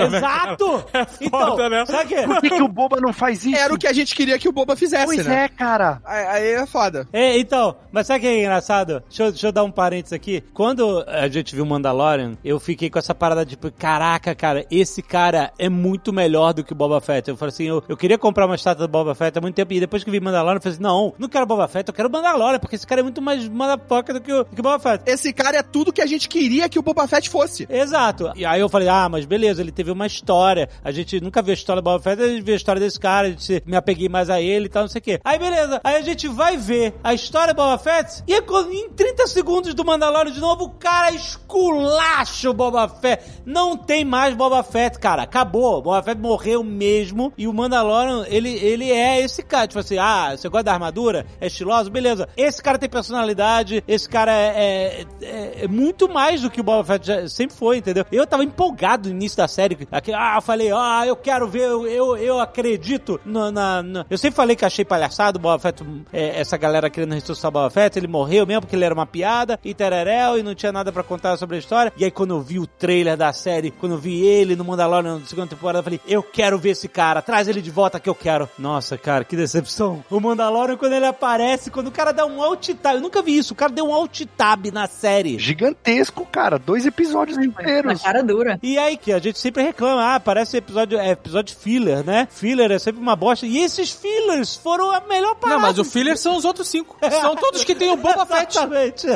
Exato! 0.06 0.84
então, 1.20 1.68
né? 1.68 1.84
sabe 1.86 2.04
o 2.04 2.08
quê? 2.08 2.22
por 2.26 2.40
que, 2.40 2.50
que 2.50 2.62
o 2.62 2.68
Boba 2.68 3.00
não 3.00 3.12
faz 3.12 3.44
isso? 3.44 3.56
Era 3.56 3.72
o 3.74 3.78
que 3.78 3.86
a 3.86 3.92
gente 3.92 4.14
queria 4.14 4.38
que 4.38 4.48
o 4.48 4.52
Boba 4.52 4.76
fizesse, 4.76 5.04
Pois 5.06 5.26
né? 5.26 5.44
é, 5.44 5.48
cara. 5.48 6.00
Aí 6.04 6.52
é 6.52 6.66
foda. 6.66 7.08
É, 7.12 7.38
então, 7.38 7.76
mas 7.92 8.06
sabe 8.06 8.18
o 8.18 8.22
que 8.22 8.26
é 8.28 8.40
engraçado? 8.40 9.02
Deixa 9.08 9.22
eu, 9.24 9.30
deixa 9.30 9.46
eu 9.48 9.52
dar 9.52 9.64
um 9.64 9.70
parênteses 9.70 10.12
aqui. 10.12 10.42
Quando 10.54 11.04
a 11.06 11.28
gente 11.28 11.54
viu 11.54 11.64
Mandalorian, 11.66 12.36
eu 12.44 12.58
fiquei 12.60 12.90
com 12.90 12.98
essa 12.98 13.14
parada 13.14 13.44
tipo, 13.44 13.70
caraca, 13.80 14.34
cara, 14.34 14.66
esse 14.70 15.00
cara 15.02 15.52
é 15.58 15.68
muito 15.70 16.12
melhor 16.12 16.52
do 16.52 16.62
que 16.62 16.72
o 16.72 16.76
Boba 16.76 17.00
Fett. 17.00 17.30
Eu 17.30 17.36
falei 17.36 17.52
assim, 17.52 17.64
eu, 17.64 17.82
eu 17.88 17.96
queria 17.96 18.18
comprar 18.18 18.44
uma 18.44 18.54
estátua 18.54 18.86
do 18.86 18.90
Boba 18.90 19.14
Fett 19.14 19.38
há 19.38 19.40
muito 19.40 19.54
tempo, 19.54 19.72
e 19.72 19.80
depois 19.80 20.04
que 20.04 20.10
vi 20.10 20.20
Mandalorian, 20.20 20.58
eu 20.58 20.60
falei 20.60 20.74
assim, 20.74 20.82
não, 20.82 21.14
não 21.18 21.28
quero 21.30 21.46
Boba 21.46 21.66
Fett, 21.66 21.88
eu 21.88 21.94
quero 21.94 22.10
Mandalorian, 22.10 22.58
porque 22.58 22.76
esse 22.76 22.86
cara 22.86 23.00
é 23.00 23.02
muito 23.02 23.22
mais 23.22 23.48
motherfucker 23.48 24.14
do 24.14 24.20
que 24.20 24.30
o, 24.32 24.44
do 24.44 24.54
que 24.54 24.60
o 24.60 24.62
Boba 24.62 24.78
Fett. 24.78 25.02
Esse 25.10 25.32
cara 25.32 25.56
é 25.56 25.62
tudo 25.62 25.92
que 25.92 26.02
a 26.02 26.06
gente 26.06 26.28
queria 26.28 26.68
que 26.68 26.78
o 26.78 26.82
Boba 26.82 27.08
Fett 27.08 27.30
fosse. 27.30 27.66
Exato. 27.70 28.30
E 28.36 28.44
aí 28.44 28.60
eu 28.60 28.68
falei, 28.68 28.88
ah, 28.88 29.08
mas 29.08 29.24
beleza, 29.24 29.62
ele 29.62 29.72
teve 29.72 29.90
uma 29.90 30.06
história. 30.06 30.68
A 30.84 30.92
gente 30.92 31.18
nunca 31.20 31.40
viu 31.40 31.52
a 31.52 31.54
história 31.54 31.80
do 31.80 31.84
Boba 31.84 32.02
Fett, 32.02 32.22
a 32.22 32.28
gente 32.28 32.42
viu 32.42 32.52
a 32.52 32.56
história 32.58 32.80
desse 32.80 33.00
cara, 33.00 33.28
a 33.28 33.30
gente 33.30 33.62
me 33.64 33.76
apeguei 33.76 34.10
mais 34.10 34.28
a 34.28 34.42
ele 34.42 34.66
e 34.66 34.68
tal, 34.68 34.82
não 34.82 34.88
sei 34.90 34.98
o 34.98 35.02
quê. 35.02 35.20
Aí 35.24 35.38
beleza, 35.38 35.80
aí 35.82 35.96
a 35.96 36.02
gente 36.02 36.28
vai 36.28 36.58
ver 36.58 36.92
a 37.02 37.14
história 37.14 37.54
do 37.54 37.56
Boba 37.56 37.78
Fett, 37.78 38.22
e 38.26 38.42
quando- 38.42 38.72
em 38.72 38.90
30 38.90 39.26
segundos 39.26 39.72
do 39.72 39.84
Mandalorian 39.86 40.32
de 40.32 40.40
novo, 40.40 40.64
o 40.64 40.70
cara 40.70 41.10
esculacha 41.12 42.50
o 42.50 42.54
Boba 42.54 42.88
Fett. 42.88 43.22
Não 43.46 43.59
tem 43.76 44.04
mais 44.04 44.34
Boba 44.34 44.62
Fett, 44.62 44.98
cara. 44.98 45.22
Acabou. 45.22 45.80
Boba 45.82 46.02
Fett 46.02 46.20
morreu 46.20 46.62
mesmo, 46.62 47.32
e 47.36 47.46
o 47.46 47.52
Mandalorian, 47.52 48.24
ele, 48.28 48.50
ele 48.54 48.90
é 48.90 49.20
esse 49.20 49.42
cara. 49.42 49.66
Tipo 49.66 49.80
assim, 49.80 49.98
ah, 49.98 50.34
você 50.36 50.48
gosta 50.48 50.64
da 50.64 50.72
armadura? 50.72 51.26
É 51.40 51.46
estiloso? 51.46 51.90
Beleza. 51.90 52.28
Esse 52.36 52.62
cara 52.62 52.78
tem 52.78 52.88
personalidade, 52.88 53.82
esse 53.86 54.08
cara 54.08 54.32
é, 54.32 55.04
é- 55.22 55.64
é 55.64 55.68
muito 55.68 56.08
mais 56.08 56.40
do 56.42 56.50
que 56.50 56.60
o 56.60 56.64
Boba 56.64 56.84
Fett 56.84 57.06
já 57.06 57.28
sempre 57.28 57.56
foi, 57.56 57.78
entendeu? 57.78 58.04
Eu 58.10 58.26
tava 58.26 58.44
empolgado 58.44 59.08
no 59.08 59.14
início 59.14 59.36
da 59.38 59.48
série. 59.48 59.76
Aqui, 59.90 60.12
ah, 60.12 60.34
eu 60.36 60.42
falei, 60.42 60.70
ah, 60.72 61.02
eu 61.06 61.16
quero 61.16 61.48
ver, 61.48 61.62
eu, 61.62 61.86
eu, 61.86 62.16
eu 62.16 62.40
acredito 62.40 63.20
na, 63.24 63.82
Eu 64.08 64.18
sempre 64.18 64.36
falei 64.36 64.56
que 64.56 64.64
achei 64.64 64.84
palhaçado 64.84 65.38
o 65.38 65.40
Boba 65.42 65.58
Fett, 65.58 65.82
é, 66.12 66.40
essa 66.40 66.56
galera 66.56 66.90
querendo 66.90 67.14
ressuscitar 67.14 67.48
o 67.48 67.52
Boba 67.52 67.70
Fett, 67.70 67.98
ele 67.98 68.06
morreu 68.06 68.46
mesmo 68.46 68.62
porque 68.62 68.76
ele 68.76 68.84
era 68.84 68.94
uma 68.94 69.06
piada, 69.06 69.58
e 69.64 69.74
tereréu, 69.74 70.38
e 70.38 70.42
não 70.42 70.54
tinha 70.54 70.72
nada 70.72 70.92
pra 70.92 71.02
contar 71.02 71.36
sobre 71.36 71.56
a 71.56 71.58
história. 71.58 71.92
E 71.96 72.04
aí 72.04 72.10
quando 72.10 72.34
eu 72.34 72.40
vi 72.40 72.58
o 72.58 72.66
trailer 72.66 73.16
da 73.16 73.32
série, 73.32 73.49
quando 73.78 73.92
eu 73.92 73.98
vi 73.98 74.20
ele 74.24 74.54
no 74.56 74.64
Mandalorian 74.64 75.18
na 75.18 75.26
segunda 75.26 75.48
temporada, 75.48 75.78
eu 75.78 75.82
falei, 75.82 76.00
eu 76.06 76.22
quero 76.22 76.58
ver 76.58 76.70
esse 76.70 76.88
cara, 76.88 77.20
traz 77.22 77.48
ele 77.48 77.60
de 77.62 77.70
volta 77.70 77.98
que 78.00 78.08
eu 78.08 78.14
quero. 78.14 78.48
Nossa, 78.58 78.96
cara, 78.98 79.24
que 79.24 79.34
decepção. 79.36 80.04
O 80.10 80.20
Mandalorian, 80.20 80.76
quando 80.76 80.92
ele 80.92 81.06
aparece, 81.06 81.70
quando 81.70 81.88
o 81.88 81.92
cara 81.92 82.12
dá 82.12 82.24
um 82.26 82.42
alt 82.42 82.68
tab, 82.82 82.96
eu 82.96 83.00
nunca 83.00 83.22
vi 83.22 83.36
isso, 83.36 83.52
o 83.52 83.56
cara 83.56 83.72
deu 83.72 83.86
um 83.86 83.94
alt 83.94 84.20
tab 84.36 84.66
na 84.72 84.86
série. 84.86 85.38
Gigantesco, 85.38 86.26
cara. 86.26 86.58
Dois 86.58 86.86
episódios 86.86 87.36
Na 87.36 87.44
inteiros. 87.44 88.02
cara 88.02 88.22
dura. 88.22 88.58
E 88.62 88.78
aí 88.78 88.96
que 88.96 89.12
a 89.12 89.18
gente 89.18 89.38
sempre 89.38 89.62
reclama, 89.62 90.14
ah, 90.14 90.20
parece 90.20 90.56
episódio, 90.56 90.98
é 90.98 91.10
episódio 91.10 91.56
filler, 91.56 92.04
né? 92.04 92.28
Filler 92.30 92.70
é 92.70 92.78
sempre 92.78 93.00
uma 93.00 93.16
bosta. 93.16 93.46
E 93.46 93.58
esses 93.58 93.90
fillers 93.90 94.56
foram 94.56 94.90
a 94.90 95.00
melhor 95.00 95.34
parte. 95.34 95.52
Não, 95.52 95.60
mas 95.60 95.78
o 95.78 95.84
filler 95.84 96.16
são 96.16 96.36
os 96.36 96.44
outros 96.44 96.68
cinco. 96.68 96.96
São 97.20 97.34
todos 97.36 97.64
que 97.64 97.74
tem 97.74 97.90
o 97.90 97.96
Boba 97.96 98.26
Fett. 98.26 98.56
Exatamente. 98.58 99.06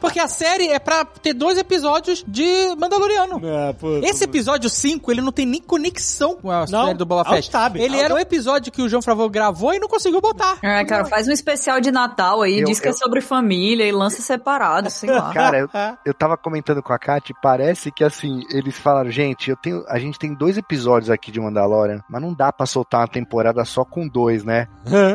Porque 0.00 0.18
a 0.20 0.28
série 0.28 0.68
é 0.68 0.78
pra 0.78 1.04
ter 1.04 1.32
dois 1.34 1.56
episódios 1.58 2.24
de 2.26 2.74
Mandaloriano. 2.78 3.40
É, 3.44 3.61
Esse 4.02 4.24
episódio 4.24 4.68
5, 4.68 5.10
ele 5.10 5.20
não 5.20 5.32
tem 5.32 5.46
nem 5.46 5.60
conexão 5.60 6.36
com 6.36 6.50
a 6.50 6.66
Não, 6.66 6.86
série 6.86 6.98
do 6.98 7.06
Boba 7.06 7.24
Fett. 7.28 7.50
tab, 7.50 7.76
ele 7.76 7.96
era 7.98 8.14
o 8.14 8.18
episódio 8.18 8.72
que 8.72 8.82
o 8.82 8.88
João 8.88 9.02
Favreau 9.02 9.28
gravou 9.30 9.72
e 9.74 9.78
não 9.78 9.88
conseguiu 9.88 10.20
botar. 10.20 10.58
É, 10.62 10.84
cara, 10.84 11.04
faz 11.04 11.28
um 11.28 11.32
especial 11.32 11.80
de 11.80 11.90
Natal 11.90 12.42
aí, 12.42 12.60
Eu- 12.60 12.66
diz 12.66 12.80
que 12.80 12.88
é 12.88 12.90
eu- 12.90 12.96
sobre 12.96 13.20
família 13.20 13.84
e 13.86 13.92
lança 13.92 14.20
separado, 14.22 14.90
sei 14.90 15.10
lá. 15.10 15.32
Cara, 15.34 15.58
eu, 15.58 15.68
eu 16.06 16.14
tava 16.14 16.36
comentando 16.36 16.82
com 16.82 16.92
a 16.92 16.98
Kat, 16.98 17.32
parece 17.42 17.90
que 17.90 18.04
assim, 18.04 18.42
eles 18.50 18.76
falaram, 18.78 19.10
gente, 19.10 19.50
eu 19.50 19.56
tenho, 19.56 19.84
a 19.88 19.98
gente 19.98 20.18
tem 20.18 20.34
dois 20.34 20.56
episódios 20.56 21.10
aqui 21.10 21.30
de 21.30 21.40
Mandalorian, 21.40 22.00
mas 22.08 22.20
não 22.22 22.32
dá 22.34 22.52
pra 22.52 22.66
soltar 22.66 23.00
uma 23.00 23.08
temporada 23.08 23.64
só 23.64 23.84
com 23.84 24.06
dois, 24.08 24.44
né? 24.44 24.66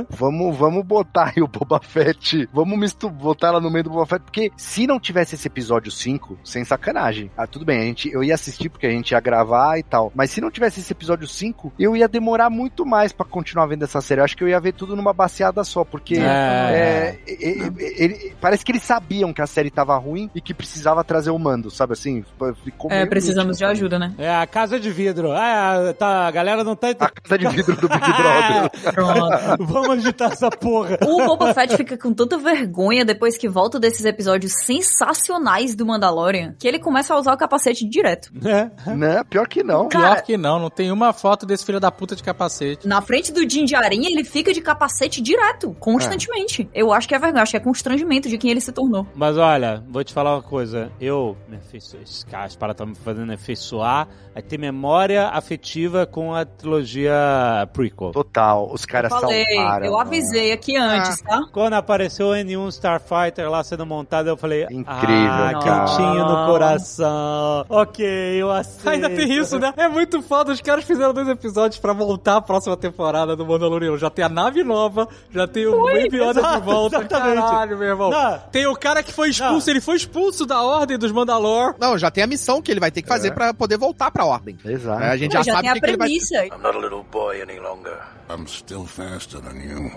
Vamos, 0.10 0.56
vamos 0.58 0.84
botar 0.86 1.34
aí 1.36 1.42
o 1.42 1.48
Boba 1.48 1.80
Fett, 1.82 2.48
vamos 2.54 2.78
mistu, 2.78 3.10
botar 3.10 3.48
ela 3.48 3.60
no 3.62 3.70
meio 3.72 3.84
do 3.84 3.90
Boba 3.90 4.06
Fett, 4.06 4.24
porque 4.24 4.52
se 4.58 4.86
não 4.88 5.00
tivesse 5.00 5.36
esse 5.36 5.48
episódio 5.48 5.92
5, 5.92 6.38
sem 6.44 6.64
sacanagem, 6.64 7.32
ah, 7.38 7.48
tudo 7.48 7.66
bem, 7.66 7.80
a 7.80 7.84
gente, 7.84 8.10
eu 8.12 8.24
ia 8.24 8.37
assistir 8.38 8.70
porque 8.70 8.88
a 8.88 8.92
gente 8.92 9.12
ia 9.12 9.20
gravar 9.20 9.78
e 9.78 9.84
tal, 9.84 10.12
mas 10.16 10.32
se 10.32 10.40
não 10.42 10.50
tivesse 10.50 10.80
esse 10.80 10.92
episódio 10.94 11.28
5, 11.28 11.74
eu 11.78 11.96
ia 11.96 12.08
demorar 12.08 12.50
muito 12.50 12.86
mais 12.86 13.12
pra 13.12 13.26
continuar 13.26 13.66
vendo 13.68 13.84
essa 13.84 14.00
série, 14.02 14.22
eu 14.22 14.26
acho 14.26 14.38
que 14.38 14.44
eu 14.44 14.48
ia 14.48 14.60
ver 14.60 14.74
tudo 14.74 14.96
numa 14.96 15.14
baseada 15.14 15.64
só, 15.64 15.84
porque 15.84 16.16
É. 16.18 16.22
é, 16.22 17.20
ele- 17.28 18.34
parece 18.40 18.64
que 18.64 18.72
eles 18.72 18.84
sabiam 18.84 19.34
que 19.34 19.42
a 19.42 19.48
série 19.48 19.70
tava 19.70 19.98
ruim 19.98 20.30
e 20.34 20.42
que 20.42 20.54
precisava 20.54 21.04
trazer 21.04 21.32
o 21.32 21.40
mando, 21.40 21.70
sabe 21.70 21.94
assim? 21.94 22.24
Ficou 22.64 22.92
É, 22.92 23.06
precisamos 23.06 23.58
de 23.58 23.66
ajuda, 23.66 24.00
né? 24.00 24.14
É, 24.18 24.34
a 24.36 24.46
casa 24.48 24.80
de 24.80 24.90
vidro. 24.92 25.32
Ah, 25.32 25.94
tá, 25.98 26.28
a 26.28 26.32
galera 26.32 26.64
não 26.64 26.76
tá... 26.76 26.90
A 26.90 27.10
casa 27.10 27.38
de 27.38 27.48
vidro 27.48 27.76
do 27.76 27.88
Big 27.90 28.00
Brother. 28.00 28.72
Pronto. 28.94 29.38
Vamos 29.66 29.90
agitar 29.90 30.32
essa 30.32 30.50
porra. 30.50 30.98
O 31.06 31.26
Boba 31.26 31.54
Fett 31.54 31.76
fica 31.76 31.98
com 31.98 32.14
tanta 32.14 32.38
vergonha 32.38 33.04
depois 33.04 33.38
que 33.38 33.48
volta 33.50 33.80
desses 33.80 34.06
episódios 34.06 34.54
sensacionais 34.64 35.76
do 35.76 35.86
Mandalorian, 35.86 36.56
que 36.60 36.68
ele 36.68 36.80
começa 36.80 37.14
a 37.14 37.20
usar 37.20 37.34
o 37.34 37.38
capacete 37.38 37.88
direto. 37.88 38.27
É. 38.46 38.70
Não, 38.96 39.26
pior 39.26 39.48
que 39.48 39.64
não. 39.64 39.88
Cara- 39.90 40.16
Pior 40.16 40.22
que 40.24 40.38
não, 40.38 40.60
não 40.60 40.70
tem 40.70 40.92
uma 40.92 41.14
foto 41.14 41.46
desse 41.46 41.66
filho 41.66 41.80
da 41.80 41.92
puta 41.92 42.16
de 42.16 42.24
capacete. 42.24 42.88
Na 42.88 43.02
frente 43.02 43.32
do 43.32 43.46
Din 43.46 43.66
Djarin, 43.66 44.06
ele 44.06 44.24
fica 44.24 44.54
de 44.54 44.62
capacete 44.62 45.22
direto, 45.22 45.76
constantemente. 45.80 46.70
Eu 46.74 46.92
acho 46.94 47.08
que 47.08 47.16
é 47.16 47.20
vergonha, 47.20 47.44
acho 47.44 47.52
que 47.52 47.58
é 47.58 47.60
constrangimento 47.60 48.30
de 48.30 48.38
quem 48.38 48.52
ele 48.52 48.62
se 48.62 48.72
tornou. 48.72 49.06
Mas 49.16 49.38
olha, 49.38 49.84
vou 49.90 50.04
te 50.04 50.14
falar 50.14 50.36
uma 50.36 50.42
coisa. 50.44 50.92
Eu 51.00 51.36
me 51.48 51.58
afeiçoei. 51.58 52.04
Esse 52.04 52.26
cara, 52.26 52.46
as 52.46 52.56
paradas 52.56 52.76
estão 52.82 52.88
me 52.88 52.96
fazendo 52.96 53.32
afeiçoar. 53.34 54.08
Aí 54.36 54.42
ter 54.42 54.58
memória 54.60 55.28
afetiva 55.30 56.06
com 56.06 56.34
a 56.34 56.46
trilogia 56.46 57.68
prequel. 57.74 58.12
Total, 58.12 58.70
os 58.72 58.86
caras 58.86 59.12
Falei, 59.12 59.44
salvaram. 59.56 59.86
eu 59.86 60.00
avisei 60.00 60.52
aqui 60.52 60.78
antes, 60.78 61.22
tá? 61.22 61.42
Quando 61.52 61.74
apareceu 61.74 62.28
o 62.28 62.32
N1 62.34 62.68
Starfighter 62.70 63.50
lá 63.50 63.64
sendo 63.64 63.86
montado, 63.86 64.28
eu 64.30 64.38
falei, 64.38 64.64
Incrível, 64.70 65.32
ah, 65.32 65.60
cara. 65.64 65.86
quentinho 65.86 66.26
no 66.26 66.46
coração. 66.46 67.66
Ok, 67.70 68.06
eu 68.40 68.52
aceito. 68.52 68.90
Ainda 68.90 69.10
tem 69.10 69.32
isso, 69.38 69.58
né? 69.60 69.74
É 69.78 69.88
muito 69.88 70.22
foda. 70.22 70.52
Os 70.52 70.62
caras 70.62 70.84
fizeram 70.86 71.14
dois 71.14 71.28
episódios 71.28 71.80
pra 71.80 71.94
montar 71.94 72.38
a 72.38 72.42
próxima 72.42 72.76
temporada 72.78 73.36
do 73.36 73.46
Mandaloriano. 73.46 73.98
Já 73.98 74.10
tem 74.10 74.26
a 74.26 74.30
nave 74.30 74.64
nova, 74.64 75.08
já 75.32 75.48
tem 75.48 75.66
o 75.68 75.84
Baby 75.84 76.18
Yoda 76.22 76.42
de 76.42 76.62
volta. 76.66 76.98
exatamente. 76.98 77.42
Caralho, 77.42 77.78
meu 77.78 77.88
irmão. 77.88 78.10
Não. 78.10 78.40
Tem 78.52 78.66
o 78.68 78.76
cara 78.76 79.02
que 79.04 79.12
foi 79.14 79.30
expulso, 79.30 79.68
Não. 79.68 79.74
ele 79.74 79.82
foi 79.82 79.96
expulso 79.96 80.46
da 80.46 80.62
ordem 80.62 80.98
dos 80.98 81.12
Mandalor. 81.12 81.76
Não, 81.80 81.98
já 81.98 82.10
tem 82.12 82.24
a 82.24 82.28
missão 82.28 82.62
que 82.62 82.72
ele 82.72 82.80
vai 82.80 82.92
ter 82.92 83.02
que 83.02 83.08
fazer 83.08 83.32
pra 83.32 83.54
poder 83.54 83.78
voltar 83.78 84.12
pra 84.12 84.26
ordem. 84.26 84.58
Exato. 84.66 85.02
É, 85.04 85.10
a 85.10 85.18
gente 85.18 85.34
já, 85.34 85.42
já 85.44 85.54
sabe 85.54 85.64
tem 85.64 85.70
o 85.70 85.72
a 85.72 85.76
que, 85.76 85.82
que 85.82 85.88
ele 85.88 85.98
vai. 85.98 86.08
I'm 86.48 86.62
not 86.62 86.76
a 86.78 86.80
little 86.80 87.04
boy 87.12 87.42
any 87.42 87.60
longer. 87.60 87.98
I'm 88.30 88.46
still 88.48 88.86
faster 88.86 89.40
than 89.42 89.56
you. 89.62 89.92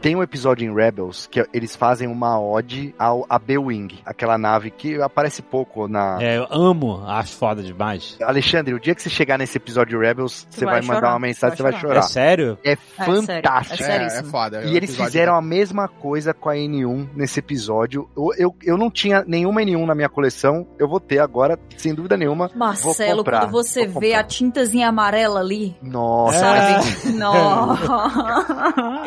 Tem 0.00 0.14
um 0.14 0.22
episódio 0.22 0.64
em 0.68 0.74
Rebels 0.74 1.26
que 1.30 1.44
eles 1.52 1.74
fazem 1.74 2.06
uma 2.08 2.40
ode 2.40 2.94
ao 2.98 3.26
a 3.28 3.38
B-Wing, 3.38 3.98
aquela 4.04 4.38
nave 4.38 4.70
que 4.70 5.00
aparece 5.02 5.42
pouco 5.42 5.88
na. 5.88 6.18
É, 6.20 6.38
eu 6.38 6.46
amo, 6.50 7.02
acho 7.06 7.34
foda 7.36 7.62
demais. 7.62 8.16
Alexandre, 8.22 8.74
o 8.74 8.80
dia 8.80 8.94
que 8.94 9.02
você 9.02 9.10
chegar 9.10 9.36
nesse 9.38 9.56
episódio 9.56 9.98
de 9.98 10.06
Rebels, 10.06 10.46
você 10.48 10.64
vai, 10.64 10.74
vai 10.74 10.82
mandar 10.82 10.94
chorar, 11.00 11.12
uma 11.14 11.18
mensagem, 11.18 11.56
você 11.56 11.62
vai 11.62 11.72
vai 11.72 11.80
É 11.80 11.82
chorar. 11.82 12.02
sério? 12.02 12.58
É 12.64 12.76
sério, 12.76 13.22
fantástico. 13.22 13.82
é 13.82 13.86
É, 13.86 13.90
é 13.90 13.98
seríssimo. 14.08 14.30
foda. 14.30 14.62
E 14.64 14.76
eles 14.76 14.94
fizeram 14.96 15.34
a 15.34 15.42
mesma 15.42 15.88
coisa 15.88 16.32
com 16.32 16.48
a 16.48 16.54
N1 16.54 17.08
nesse 17.14 17.40
episódio. 17.40 18.08
Eu, 18.16 18.30
eu, 18.38 18.54
eu 18.62 18.76
não 18.78 18.90
tinha 18.90 19.24
nenhuma 19.26 19.60
N1 19.62 19.84
na 19.84 19.94
minha 19.94 20.08
coleção, 20.08 20.66
eu 20.78 20.88
vou 20.88 21.00
ter 21.00 21.18
agora, 21.18 21.58
sem 21.76 21.94
dúvida 21.94 22.16
nenhuma. 22.16 22.50
Marcelo, 22.54 22.94
Vou 22.94 23.16
comprar, 23.24 23.40
quando 23.40 23.50
você 23.52 23.86
vou 23.86 24.00
vê 24.00 24.08
comprar. 24.08 24.20
a 24.20 24.24
tintazinha 24.24 24.88
amarela 24.88 25.40
ali, 25.40 25.76
Nossa, 25.82 26.38
sabe? 26.38 27.12
Nossa. 27.12 27.92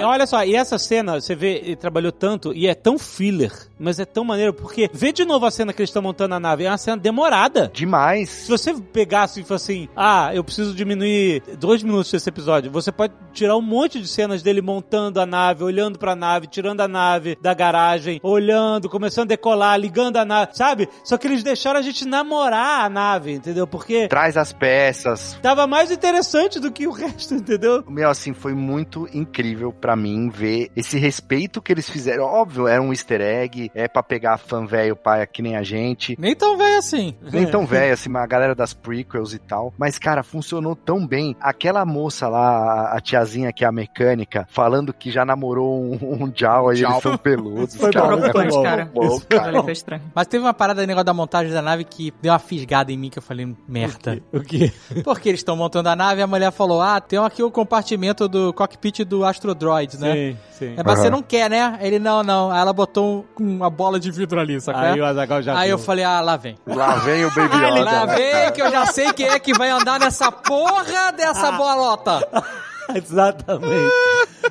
Olha 0.05 0.25
só, 0.27 0.43
e 0.43 0.55
essa 0.55 0.77
cena, 0.81 1.21
você 1.21 1.33
vê, 1.33 1.61
ele 1.63 1.75
trabalhou 1.77 2.11
tanto 2.11 2.53
e 2.53 2.67
é 2.67 2.75
tão 2.75 2.99
filler, 2.99 3.53
mas 3.79 3.97
é 3.99 4.05
tão 4.05 4.25
maneiro, 4.25 4.53
porque 4.53 4.89
vê 4.93 5.13
de 5.13 5.23
novo 5.23 5.45
a 5.45 5.51
cena 5.51 5.71
que 5.71 5.81
eles 5.81 5.89
estão 5.89 6.01
montando 6.01 6.35
a 6.35 6.39
nave, 6.39 6.65
é 6.65 6.69
uma 6.69 6.77
cena 6.77 6.97
demorada. 6.97 7.71
demais. 7.73 8.29
Se 8.29 8.49
você 8.51 8.73
pegasse 8.73 9.39
e 9.39 9.43
fosse 9.43 9.71
assim, 9.71 9.89
ah, 9.95 10.31
eu 10.35 10.43
preciso 10.43 10.73
diminuir 10.75 11.41
dois 11.57 11.81
minutos 11.83 12.11
desse 12.11 12.27
episódio, 12.27 12.69
você 12.71 12.91
pode 12.91 13.13
tirar 13.31 13.55
um 13.55 13.61
monte 13.61 14.01
de 14.01 14.07
cenas 14.07 14.41
dele 14.41 14.61
montando 14.61 15.21
a 15.21 15.25
nave, 15.25 15.63
olhando 15.63 15.97
pra 15.99 16.15
nave, 16.15 16.47
tirando 16.47 16.81
a 16.81 16.87
nave 16.87 17.37
da 17.41 17.53
garagem, 17.53 18.19
olhando, 18.23 18.89
começando 18.89 19.25
a 19.25 19.29
decolar, 19.35 19.79
ligando 19.79 20.17
a 20.17 20.25
nave, 20.25 20.51
sabe? 20.55 20.89
Só 21.03 21.17
que 21.17 21.27
eles 21.27 21.43
deixaram 21.43 21.79
a 21.79 21.83
gente 21.83 22.05
namorar 22.05 22.85
a 22.85 22.89
nave, 22.89 23.31
entendeu? 23.33 23.67
Porque 23.67 24.07
Traz 24.07 24.35
as 24.35 24.51
peças. 24.51 25.37
tava 25.41 25.67
mais 25.67 25.91
interessante 25.91 26.59
do 26.59 26.71
que 26.71 26.87
o 26.87 26.91
resto, 26.91 27.33
entendeu? 27.35 27.83
Meu, 27.87 28.09
assim, 28.09 28.33
foi 28.33 28.53
muito 28.53 29.07
incrível 29.13 29.71
pra 29.71 29.95
mim 29.95 30.29
ver 30.29 30.70
esse 30.75 30.97
respeito 30.97 31.61
que 31.61 31.71
eles 31.71 31.89
fizeram. 31.89 32.23
Óbvio, 32.23 32.67
era 32.67 32.81
um 32.81 32.91
easter 32.91 33.21
egg, 33.21 33.71
é 33.73 33.87
pra 33.87 34.01
pegar 34.03 34.37
fã 34.37 34.65
velho, 34.65 34.95
pai, 34.95 35.25
que 35.27 35.41
nem 35.41 35.55
a 35.55 35.63
gente. 35.63 36.15
Nem 36.19 36.35
tão 36.35 36.57
velho 36.57 36.77
assim. 36.77 37.15
Nem 37.31 37.45
tão 37.47 37.65
velho, 37.67 37.93
assim, 37.93 38.09
a 38.15 38.25
galera 38.25 38.55
das 38.55 38.73
prequels 38.73 39.33
e 39.33 39.39
tal. 39.39 39.73
Mas, 39.77 39.97
cara, 39.97 40.23
funcionou 40.23 40.75
tão 40.75 41.05
bem. 41.05 41.35
Aquela 41.39 41.85
moça 41.85 42.27
lá, 42.27 42.91
a- 42.95 43.01
tiazinha 43.01 43.51
que 43.51 43.65
é 43.65 43.67
a 43.67 43.71
mecânica, 43.71 44.47
falando 44.49 44.93
que 44.93 45.11
já 45.11 45.25
namorou 45.25 45.81
um, 45.83 46.23
um 46.23 46.31
Jawa 46.33 46.73
e 46.75 46.83
eles 46.83 47.01
são 47.01 47.17
peludos. 47.17 47.75
Foi 47.81 47.91
cara. 47.91 48.15
bom. 48.17 48.63
cara. 48.63 48.85
Bom, 48.93 49.19
cara. 49.27 49.63
Mas 50.13 50.27
teve 50.27 50.43
uma 50.43 50.53
parada 50.53 50.81
aí, 50.81 50.87
negócio 50.87 51.05
da 51.05 51.13
montagem 51.13 51.51
da 51.51 51.61
nave 51.61 51.83
que 51.83 52.13
deu 52.21 52.31
uma 52.31 52.39
fisgada 52.39 52.91
em 52.91 52.97
mim 52.97 53.09
que 53.09 53.17
eu 53.17 53.23
falei, 53.23 53.55
merda. 53.67 54.21
O 54.31 54.39
quê? 54.41 54.71
Porque 55.03 55.29
eles 55.29 55.39
estão 55.41 55.55
montando 55.55 55.89
a 55.89 55.95
nave 55.95 56.21
e 56.21 56.23
a 56.23 56.27
mulher 56.27 56.51
falou: 56.51 56.81
Ah, 56.81 56.99
tem 57.01 57.19
aqui 57.19 57.41
o 57.43 57.51
compartimento 57.51 58.27
do 58.27 58.53
cockpit 58.53 58.99
do 59.03 59.25
Astro 59.25 59.53
Droid, 59.55 59.97
né? 59.99 60.13
Sim, 60.13 60.37
sim. 60.61 60.73
É, 60.77 60.83
mas 60.83 60.99
você 60.99 61.07
Aham. 61.07 61.15
não 61.17 61.23
quer, 61.23 61.49
né? 61.49 61.77
Ele, 61.81 61.97
não, 61.97 62.21
não. 62.21 62.51
Aí 62.51 62.59
ela 62.61 62.71
botou 62.73 63.25
um- 63.39 63.43
uma 63.55 63.69
bola 63.69 63.99
de 63.99 64.11
vidro 64.11 64.39
ali, 64.39 64.59
sacou? 64.61 64.81
Aí 64.81 64.99
o 64.99 65.05
Azaghal 65.05 65.41
já 65.41 65.57
Aí 65.57 65.69
eu 65.69 65.77
falei, 65.79 66.03
ah, 66.05 66.21
lá 66.21 66.37
vem. 66.37 66.55
Lá 66.67 66.95
vem 66.95 67.25
o 67.25 67.29
Baby 67.33 67.55
Yoda. 67.57 67.83
Lá 67.83 68.05
vem 68.05 68.51
que 68.53 68.61
eu 68.61 68.69
já 68.71 68.85
sei 68.85 69.11
quem 69.13 69.27
é 69.27 69.39
que 69.39 69.53
vai 69.53 69.69
andar 69.69 69.99
nessa 69.99 70.31
porra 70.31 71.11
dessa 71.11 71.51
bolota. 71.53 72.27
Exatamente. 72.97 73.91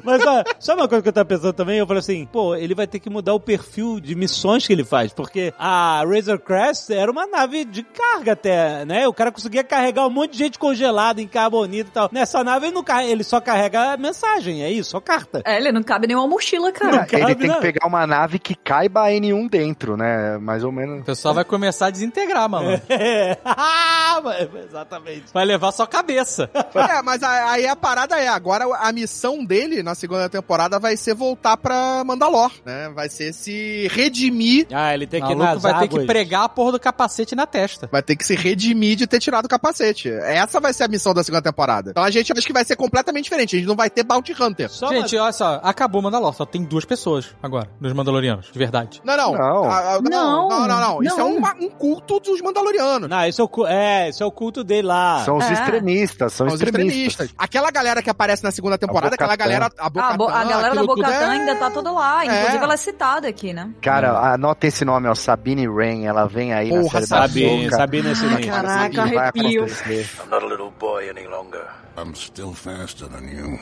Mas 0.03 0.25
ó, 0.25 0.45
só 0.59 0.75
uma 0.75 0.89
coisa 0.89 1.03
que 1.03 1.09
eu 1.09 1.12
tava 1.12 1.25
pensando 1.25 1.53
também, 1.53 1.79
eu 1.79 1.87
falei 1.87 2.01
assim, 2.01 2.27
pô, 2.27 2.55
ele 2.55 2.75
vai 2.75 2.87
ter 2.87 2.99
que 2.99 3.11
mudar 3.11 3.35
o 3.35 3.41
perfil 3.41 4.01
de 4.01 4.15
missões 4.15 4.67
que 4.67 4.73
ele 4.73 4.85
faz, 4.85 5.12
porque 5.12 5.53
a 5.59 6.03
Razor 6.07 6.39
Crest 6.39 6.91
era 6.91 7.11
uma 7.11 7.27
nave 7.27 7.65
de 7.65 7.83
carga 7.83 8.33
até, 8.33 8.85
né? 8.85 9.07
O 9.07 9.12
cara 9.12 9.33
conseguia 9.33 9.65
carregar 9.65 10.07
um 10.07 10.11
monte 10.11 10.33
de 10.33 10.39
gente 10.39 10.59
congelada 10.59 11.21
em 11.21 11.27
carbonita 11.27 11.91
e 11.91 11.93
tal. 11.93 12.09
Nessa 12.12 12.43
nave 12.45 12.67
ele, 12.67 12.75
não 12.75 12.85
carrega, 12.85 13.11
ele 13.11 13.25
só 13.25 13.41
carrega 13.41 13.97
mensagem, 13.97 14.62
é 14.62 14.71
isso, 14.71 14.91
só 14.91 15.01
carta. 15.01 15.43
É, 15.45 15.57
ele 15.57 15.73
não 15.73 15.83
cabe 15.83 16.07
nenhuma 16.07 16.27
mochila, 16.27 16.73
cara. 16.73 17.07
Ele 17.11 17.23
cabe, 17.23 17.35
tem 17.35 17.49
não. 17.49 17.57
que 17.57 17.61
pegar 17.61 17.87
uma 17.87 18.07
nave 18.07 18.39
que 18.39 18.55
caiba 18.55 19.03
a 19.03 19.11
N1 19.11 19.51
dentro, 19.51 19.97
né? 19.97 20.39
Mais 20.39 20.65
ou 20.65 20.73
menos. 20.73 21.03
O 21.03 21.05
pessoal 21.05 21.35
vai 21.35 21.45
começar 21.45 21.87
a 21.87 21.91
desintegrar, 21.91 22.49
mano. 22.49 22.81
É. 22.91 23.39
Ah, 23.45 24.21
Exatamente. 24.65 25.25
Vai 25.33 25.45
levar 25.45 25.73
só 25.73 25.87
cabeça. 25.87 26.51
É, 26.75 27.03
mas 27.03 27.23
aí 27.23 27.67
a 27.67 27.77
parada 27.77 28.19
é, 28.19 28.29
agora 28.31 28.65
a 28.78 28.93
missão 28.93 29.44
dele 29.44 29.82
na 29.82 29.94
segunda 29.94 30.28
temporada 30.28 30.78
vai 30.78 30.97
ser 30.97 31.15
voltar 31.15 31.57
pra 31.57 32.02
Mandalor, 32.05 32.51
né? 32.65 32.90
Vai 32.94 33.09
ser 33.09 33.32
se 33.32 33.89
redimir, 33.93 34.66
Ah, 34.73 34.94
ele 34.94 35.07
tem 35.07 35.23
que 35.23 35.32
ir 35.32 35.36
maluco 35.36 35.61
vai 35.61 35.78
ter 35.81 35.89
que 35.89 36.05
pregar 36.07 36.44
a 36.44 36.48
porra 36.48 36.73
do 36.73 36.81
capacete 36.81 37.35
na 37.35 37.47
testa. 37.47 37.89
vai 37.90 38.02
ter 38.02 38.16
que 38.16 38.24
se 38.27 38.35
redimir 38.35 38.97
de 38.97 39.07
ter 39.07 39.20
tirado 39.20 39.44
o 39.44 39.48
capacete. 39.48 40.09
Essa 40.11 40.61
vai 40.61 40.73
ser 40.73 40.85
a 40.85 40.89
missão 40.89 41.12
da 41.15 41.23
segunda 41.23 41.43
temporada. 41.43 41.90
Então 41.90 42.02
a 42.05 42.11
gente 42.11 42.32
acha 42.32 42.43
que 42.47 42.52
vai 42.52 42.65
ser 42.65 42.77
completamente 42.77 43.24
diferente, 43.24 43.57
a 43.57 43.59
gente 43.59 43.69
não 43.69 43.77
vai 43.77 43.90
ter 43.90 44.02
Bounty 44.02 44.35
Hunter. 44.40 44.70
Só 44.70 44.89
Gente, 44.89 45.16
olha 45.16 45.32
só, 45.32 45.61
acabou 45.62 46.01
o 46.01 46.05
Mandalor, 46.05 46.35
só 46.35 46.44
tem 46.44 46.62
duas 46.65 46.85
pessoas 46.85 47.27
agora, 47.43 47.69
nos 47.81 47.93
Mandalorianos, 47.93 48.51
de 48.52 48.59
verdade. 48.59 49.01
Não, 49.05 49.16
não. 49.16 49.32
Não. 49.32 49.65
A- 49.65 49.94
a- 49.97 50.01
não, 50.01 50.11
Não, 50.11 50.48
não, 50.48 50.69
não, 50.69 50.81
não. 50.81 51.02
Isso 51.02 51.15
é 51.15 51.19
não. 51.19 51.36
um, 51.36 51.65
um 51.66 51.70
culto 51.70 52.20
dos 52.20 52.40
Mandalorianos. 52.40 53.09
Não, 53.09 53.24
esse 53.27 53.40
é 53.40 53.44
o, 53.44 53.66
é, 53.66 54.09
esse 54.09 54.23
é 54.23 54.27
o 54.27 54.31
culto 54.32 54.62
dele 54.65 54.89
lá. 54.89 55.24
São 55.24 55.36
os 55.36 55.44
É. 55.44 55.52
extremistas, 55.52 56.32
são, 56.32 56.47
São 56.48 56.55
os 56.57 56.61
extremistas. 56.61 57.07
extremistas. 57.07 57.35
Aquela 57.39 57.70
galera 57.70 58.02
que 58.02 58.10
aparece 58.11 58.43
na 58.45 58.51
segunda 58.51 58.77
temporada, 58.77 59.15
aquela 59.15 59.35
galera. 59.37 59.70
A, 59.78 59.87
A, 59.87 59.91
Bo-Katan, 59.91 60.16
bo- 60.16 60.28
a 60.28 60.45
galera 60.45 60.74
da 60.74 60.85
Bocatã 60.85 61.12
é- 61.15 61.24
ainda 61.27 61.57
tá 61.57 61.70
toda 61.70 61.91
lá. 61.91 62.24
Inclusive, 62.24 62.57
É. 62.59 62.62
ela 62.62 62.74
é 62.74 62.77
citada 62.77 63.28
aqui, 63.28 63.53
né? 63.53 63.70
Cara, 63.81 64.32
anota 64.35 64.66
esse 64.66 64.85
nome, 64.85 65.09
ó, 65.09 65.15
Sabine 65.15 65.69
Wren, 65.69 66.07
ela 66.07 66.27
vem 66.27 66.53
aí 66.53 66.70
na 66.70 66.81
Porra, 66.82 66.91
série 66.91 67.07
da 67.07 67.16
Sabine, 67.28 67.61
Ahsoka. 67.66 67.77
Sabine 67.77 68.09
é 68.09 68.12
excelente. 68.12 68.49
Caraca, 68.49 68.95
Sabine 68.97 69.15
vai 69.15 69.24
arrepio. 69.28 69.66
I'm 69.66 70.31
not 70.31 70.45
a 70.45 70.49
little 70.49 70.70
boy 70.78 71.09
any 71.09 71.27
longer. 71.27 71.66
I'm 71.97 72.15
still 72.15 72.53
faster 72.55 73.09
than 73.09 73.28
you. 73.28 73.59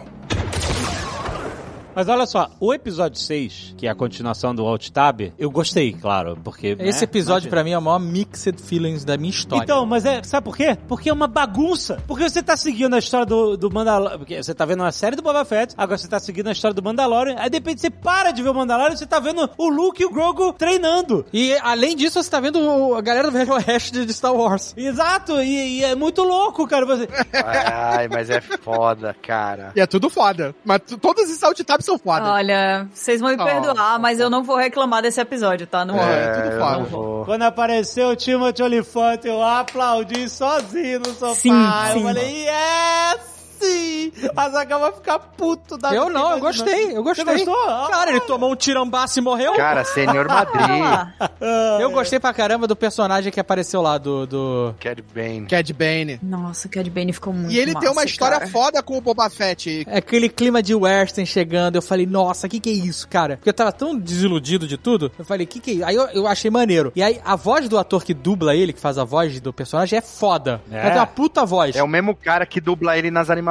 Mas 1.94 2.09
olha 2.09 2.27
só, 2.27 2.51
o 2.60 2.73
episódio 2.73 3.19
6, 3.20 3.74
que 3.77 3.86
é 3.86 3.90
a 3.90 3.94
continuação 3.94 4.55
do 4.55 4.65
Alt 4.65 4.89
Tab, 4.90 5.32
eu 5.39 5.51
gostei, 5.51 5.93
claro, 5.93 6.39
porque... 6.44 6.77
Esse 6.78 7.01
né, 7.01 7.05
episódio, 7.05 7.51
pra 7.51 7.65
mim, 7.65 7.73
é 7.73 7.78
o 7.78 7.82
maior 7.82 7.98
mixed 7.98 8.60
feelings 8.62 9.05
da 9.05 9.16
minha 9.16 9.31
história. 9.31 9.65
Então, 9.65 9.85
mas 9.85 10.05
é, 10.05 10.23
sabe 10.23 10.44
por 10.44 10.56
quê? 10.56 10.77
Porque 10.86 11.10
é 11.10 11.12
uma 11.12 11.27
bagunça. 11.27 12.01
Porque 12.06 12.28
você 12.28 12.43
tá 12.43 12.56
seguindo 12.56 12.94
a 12.94 12.98
história 12.98 13.27
do, 13.27 13.56
do 13.56 13.70
Mandalorian. 13.73 14.19
Porque 14.19 14.40
você 14.43 14.55
tá 14.55 14.65
vendo 14.65 14.81
uma 14.81 14.93
série 14.93 15.16
do 15.16 15.23
Boba 15.23 15.44
Fett, 15.44 15.74
agora 15.77 15.98
você 15.98 16.06
tá 16.09 16.20
seguindo 16.20 16.48
a 16.48 16.52
história 16.52 16.74
do 16.74 16.82
Mandalorian. 16.82 17.35
Aí 17.39 17.51
de 17.51 17.56
repente 17.56 17.81
você 17.81 17.90
para 17.90 18.31
de 18.31 18.43
ver 18.43 18.51
o 18.51 18.55
Mandalorian 18.55 18.94
e 18.94 18.98
você 18.98 19.06
tá 19.06 19.19
vendo 19.19 19.48
o 19.59 19.69
Luke 19.69 20.01
e 20.02 20.06
o 20.06 20.10
Grogu 20.10 20.52
treinando. 20.52 21.27
E 21.32 21.55
além 21.62 21.97
disso, 21.97 22.23
você 22.23 22.31
tá 22.31 22.39
vendo 22.39 22.60
o- 22.60 22.94
a 22.94 23.01
galera 23.01 23.28
do 23.28 23.32
Velho 23.32 23.52
Oeste 23.55 24.05
de 24.06 24.12
Star 24.12 24.35
Wars. 24.35 24.73
Exato, 24.77 25.40
e, 25.40 25.78
e 25.81 25.85
é 25.85 25.94
muito 25.94 26.23
louco, 26.23 26.66
cara. 26.69 26.86
Você... 26.86 27.09
Ai, 27.32 28.06
mas 28.09 28.31
é 28.31 28.40
foda, 28.40 29.15
cara. 29.20 29.73
E 29.74 29.81
é 29.81 29.86
tudo 29.86 30.09
foda. 30.09 30.55
Mas 30.65 30.81
todos 31.01 31.24
esses 31.24 31.43
alt 31.43 31.59
foda. 31.83 32.33
Olha, 32.33 32.87
vocês 32.93 33.21
vão 33.21 33.31
me 33.31 33.37
Oh, 33.41 33.45
perdoar, 33.45 33.99
mas 33.99 34.19
eu 34.19 34.29
não 34.29 34.43
vou 34.43 34.57
reclamar 34.57 35.03
desse 35.03 35.21
episódio, 35.21 35.67
tá? 35.67 35.85
Não 35.85 35.97
É, 35.99 36.33
vou. 36.33 36.43
tudo 36.43 36.59
foda. 36.59 37.25
Quando 37.25 37.43
apareceu 37.43 38.09
o 38.09 38.17
Timothy 38.17 38.63
Olyphant, 38.63 39.25
eu 39.25 39.43
aplaudi 39.43 40.29
sozinho 40.29 40.99
no 41.01 41.13
sofá. 41.15 41.35
Sim, 41.35 41.51
eu 41.91 41.93
sim. 41.99 42.03
falei, 42.05 42.47
yes! 42.47 43.38
Sim! 43.60 44.12
A 44.36 44.48
Zaga 44.51 44.78
vai 44.78 44.93
ficar 44.93 45.18
puto 45.18 45.76
da 45.76 45.94
Eu 45.94 46.06
vida, 46.06 46.18
não, 46.18 46.30
eu 46.32 46.39
imaginando. 46.39 46.70
gostei, 46.70 46.97
eu 46.97 47.02
gostei. 47.02 47.24
Você 47.24 47.44
gostou? 47.44 47.68
Ah, 47.68 47.89
Cara, 47.90 48.10
ele 48.10 48.20
tomou 48.20 48.52
um 48.52 48.56
tirambaço 48.56 49.18
e 49.18 49.22
morreu. 49.22 49.55
Cara, 49.55 49.85
Senhor 49.85 50.26
Madrid, 50.28 50.60
ah, 51.40 51.78
Eu 51.80 51.90
gostei 51.90 52.18
pra 52.20 52.32
caramba 52.32 52.66
do 52.66 52.76
personagem 52.76 53.32
que 53.32 53.40
apareceu 53.40 53.82
lá, 53.82 53.98
do... 53.98 54.26
do... 54.26 54.74
Cad 54.80 55.02
Bane. 55.14 55.47
Cad 55.47 55.72
Bane. 55.72 56.18
Nossa, 56.22 56.68
o 56.68 56.70
Cad 56.70 56.89
Bane 56.90 57.12
ficou 57.12 57.32
muito 57.32 57.52
E 57.52 57.59
ele 57.59 57.74
tem 57.74 57.89
uma 57.89 57.97
massa, 57.97 58.06
história 58.06 58.39
cara. 58.39 58.51
foda 58.51 58.82
com 58.82 58.97
o 58.97 59.01
Boba 59.01 59.28
Fett. 59.30 59.85
É 59.89 59.98
Aquele 59.98 60.28
clima 60.28 60.62
de 60.62 60.74
western 60.74 61.26
chegando, 61.26 61.76
eu 61.76 61.82
falei, 61.82 62.06
nossa, 62.06 62.48
que 62.48 62.60
que 62.60 62.70
é 62.70 62.72
isso, 62.72 63.06
cara? 63.09 63.36
Porque 63.36 63.48
eu 63.48 63.55
tava 63.55 63.72
tão 63.72 63.97
desiludido 63.98 64.66
de 64.66 64.76
tudo, 64.76 65.10
eu 65.18 65.24
falei, 65.24 65.47
que 65.47 65.60
que 65.60 65.70
é 65.70 65.74
isso? 65.74 65.85
Aí 65.85 65.94
eu, 65.94 66.06
eu 66.09 66.26
achei 66.26 66.51
maneiro. 66.51 66.93
E 66.94 67.02
aí, 67.02 67.20
a 67.24 67.36
voz 67.36 67.68
do 67.68 67.78
ator 67.78 68.05
que 68.05 68.14
dubla 68.14 68.55
ele, 68.55 68.72
que 68.72 68.80
faz 68.80 68.98
a 68.98 69.05
voz 69.05 69.40
do 69.40 69.52
personagem, 69.52 69.98
é 69.98 70.02
foda. 70.02 70.60
É. 70.70 70.80
Ele 70.80 70.90
tem 70.90 70.98
uma 70.98 71.06
puta 71.06 71.44
voz. 71.44 71.76
É 71.76 71.82
o 71.82 71.89
mesmo 71.89 72.14
cara 72.14 72.47
que 72.47 72.60
dubla 72.60 72.97
ele 72.97 73.10
nas 73.10 73.30
animações, 73.30 73.48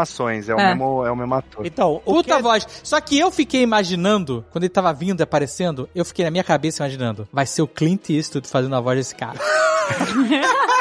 é 0.50 0.56
o, 0.56 0.60
É. 0.60 0.68
Mesmo, 0.70 1.06
é 1.06 1.12
o 1.12 1.16
mesmo 1.16 1.34
ator. 1.34 1.66
Então, 1.66 2.02
o 2.06 2.14
Puta 2.14 2.30
Cad- 2.30 2.42
voz. 2.44 2.68
Só 2.84 3.00
que 3.02 3.18
eu 3.18 3.32
fiquei 3.32 3.62
imaginando, 3.62 4.46
quando 4.52 4.64
ele 4.64 4.70
tava 4.70 4.92
vindo 4.94 5.20
e 5.20 5.24
aparecendo, 5.24 5.90
eu 5.96 6.04
fiquei 6.06 6.26
na 6.26 6.32
minha 6.32 6.44
cabeça 6.44 6.84
imaginando, 6.84 7.28
vai 7.32 7.46
ser 7.46 7.62
o 7.62 7.68
Clint 7.68 8.10
Eastwood 8.10 8.48
fazendo 8.48 8.76
a 8.76 8.80
voz 8.82 8.98
desse 8.98 9.16
cara. 9.16 9.40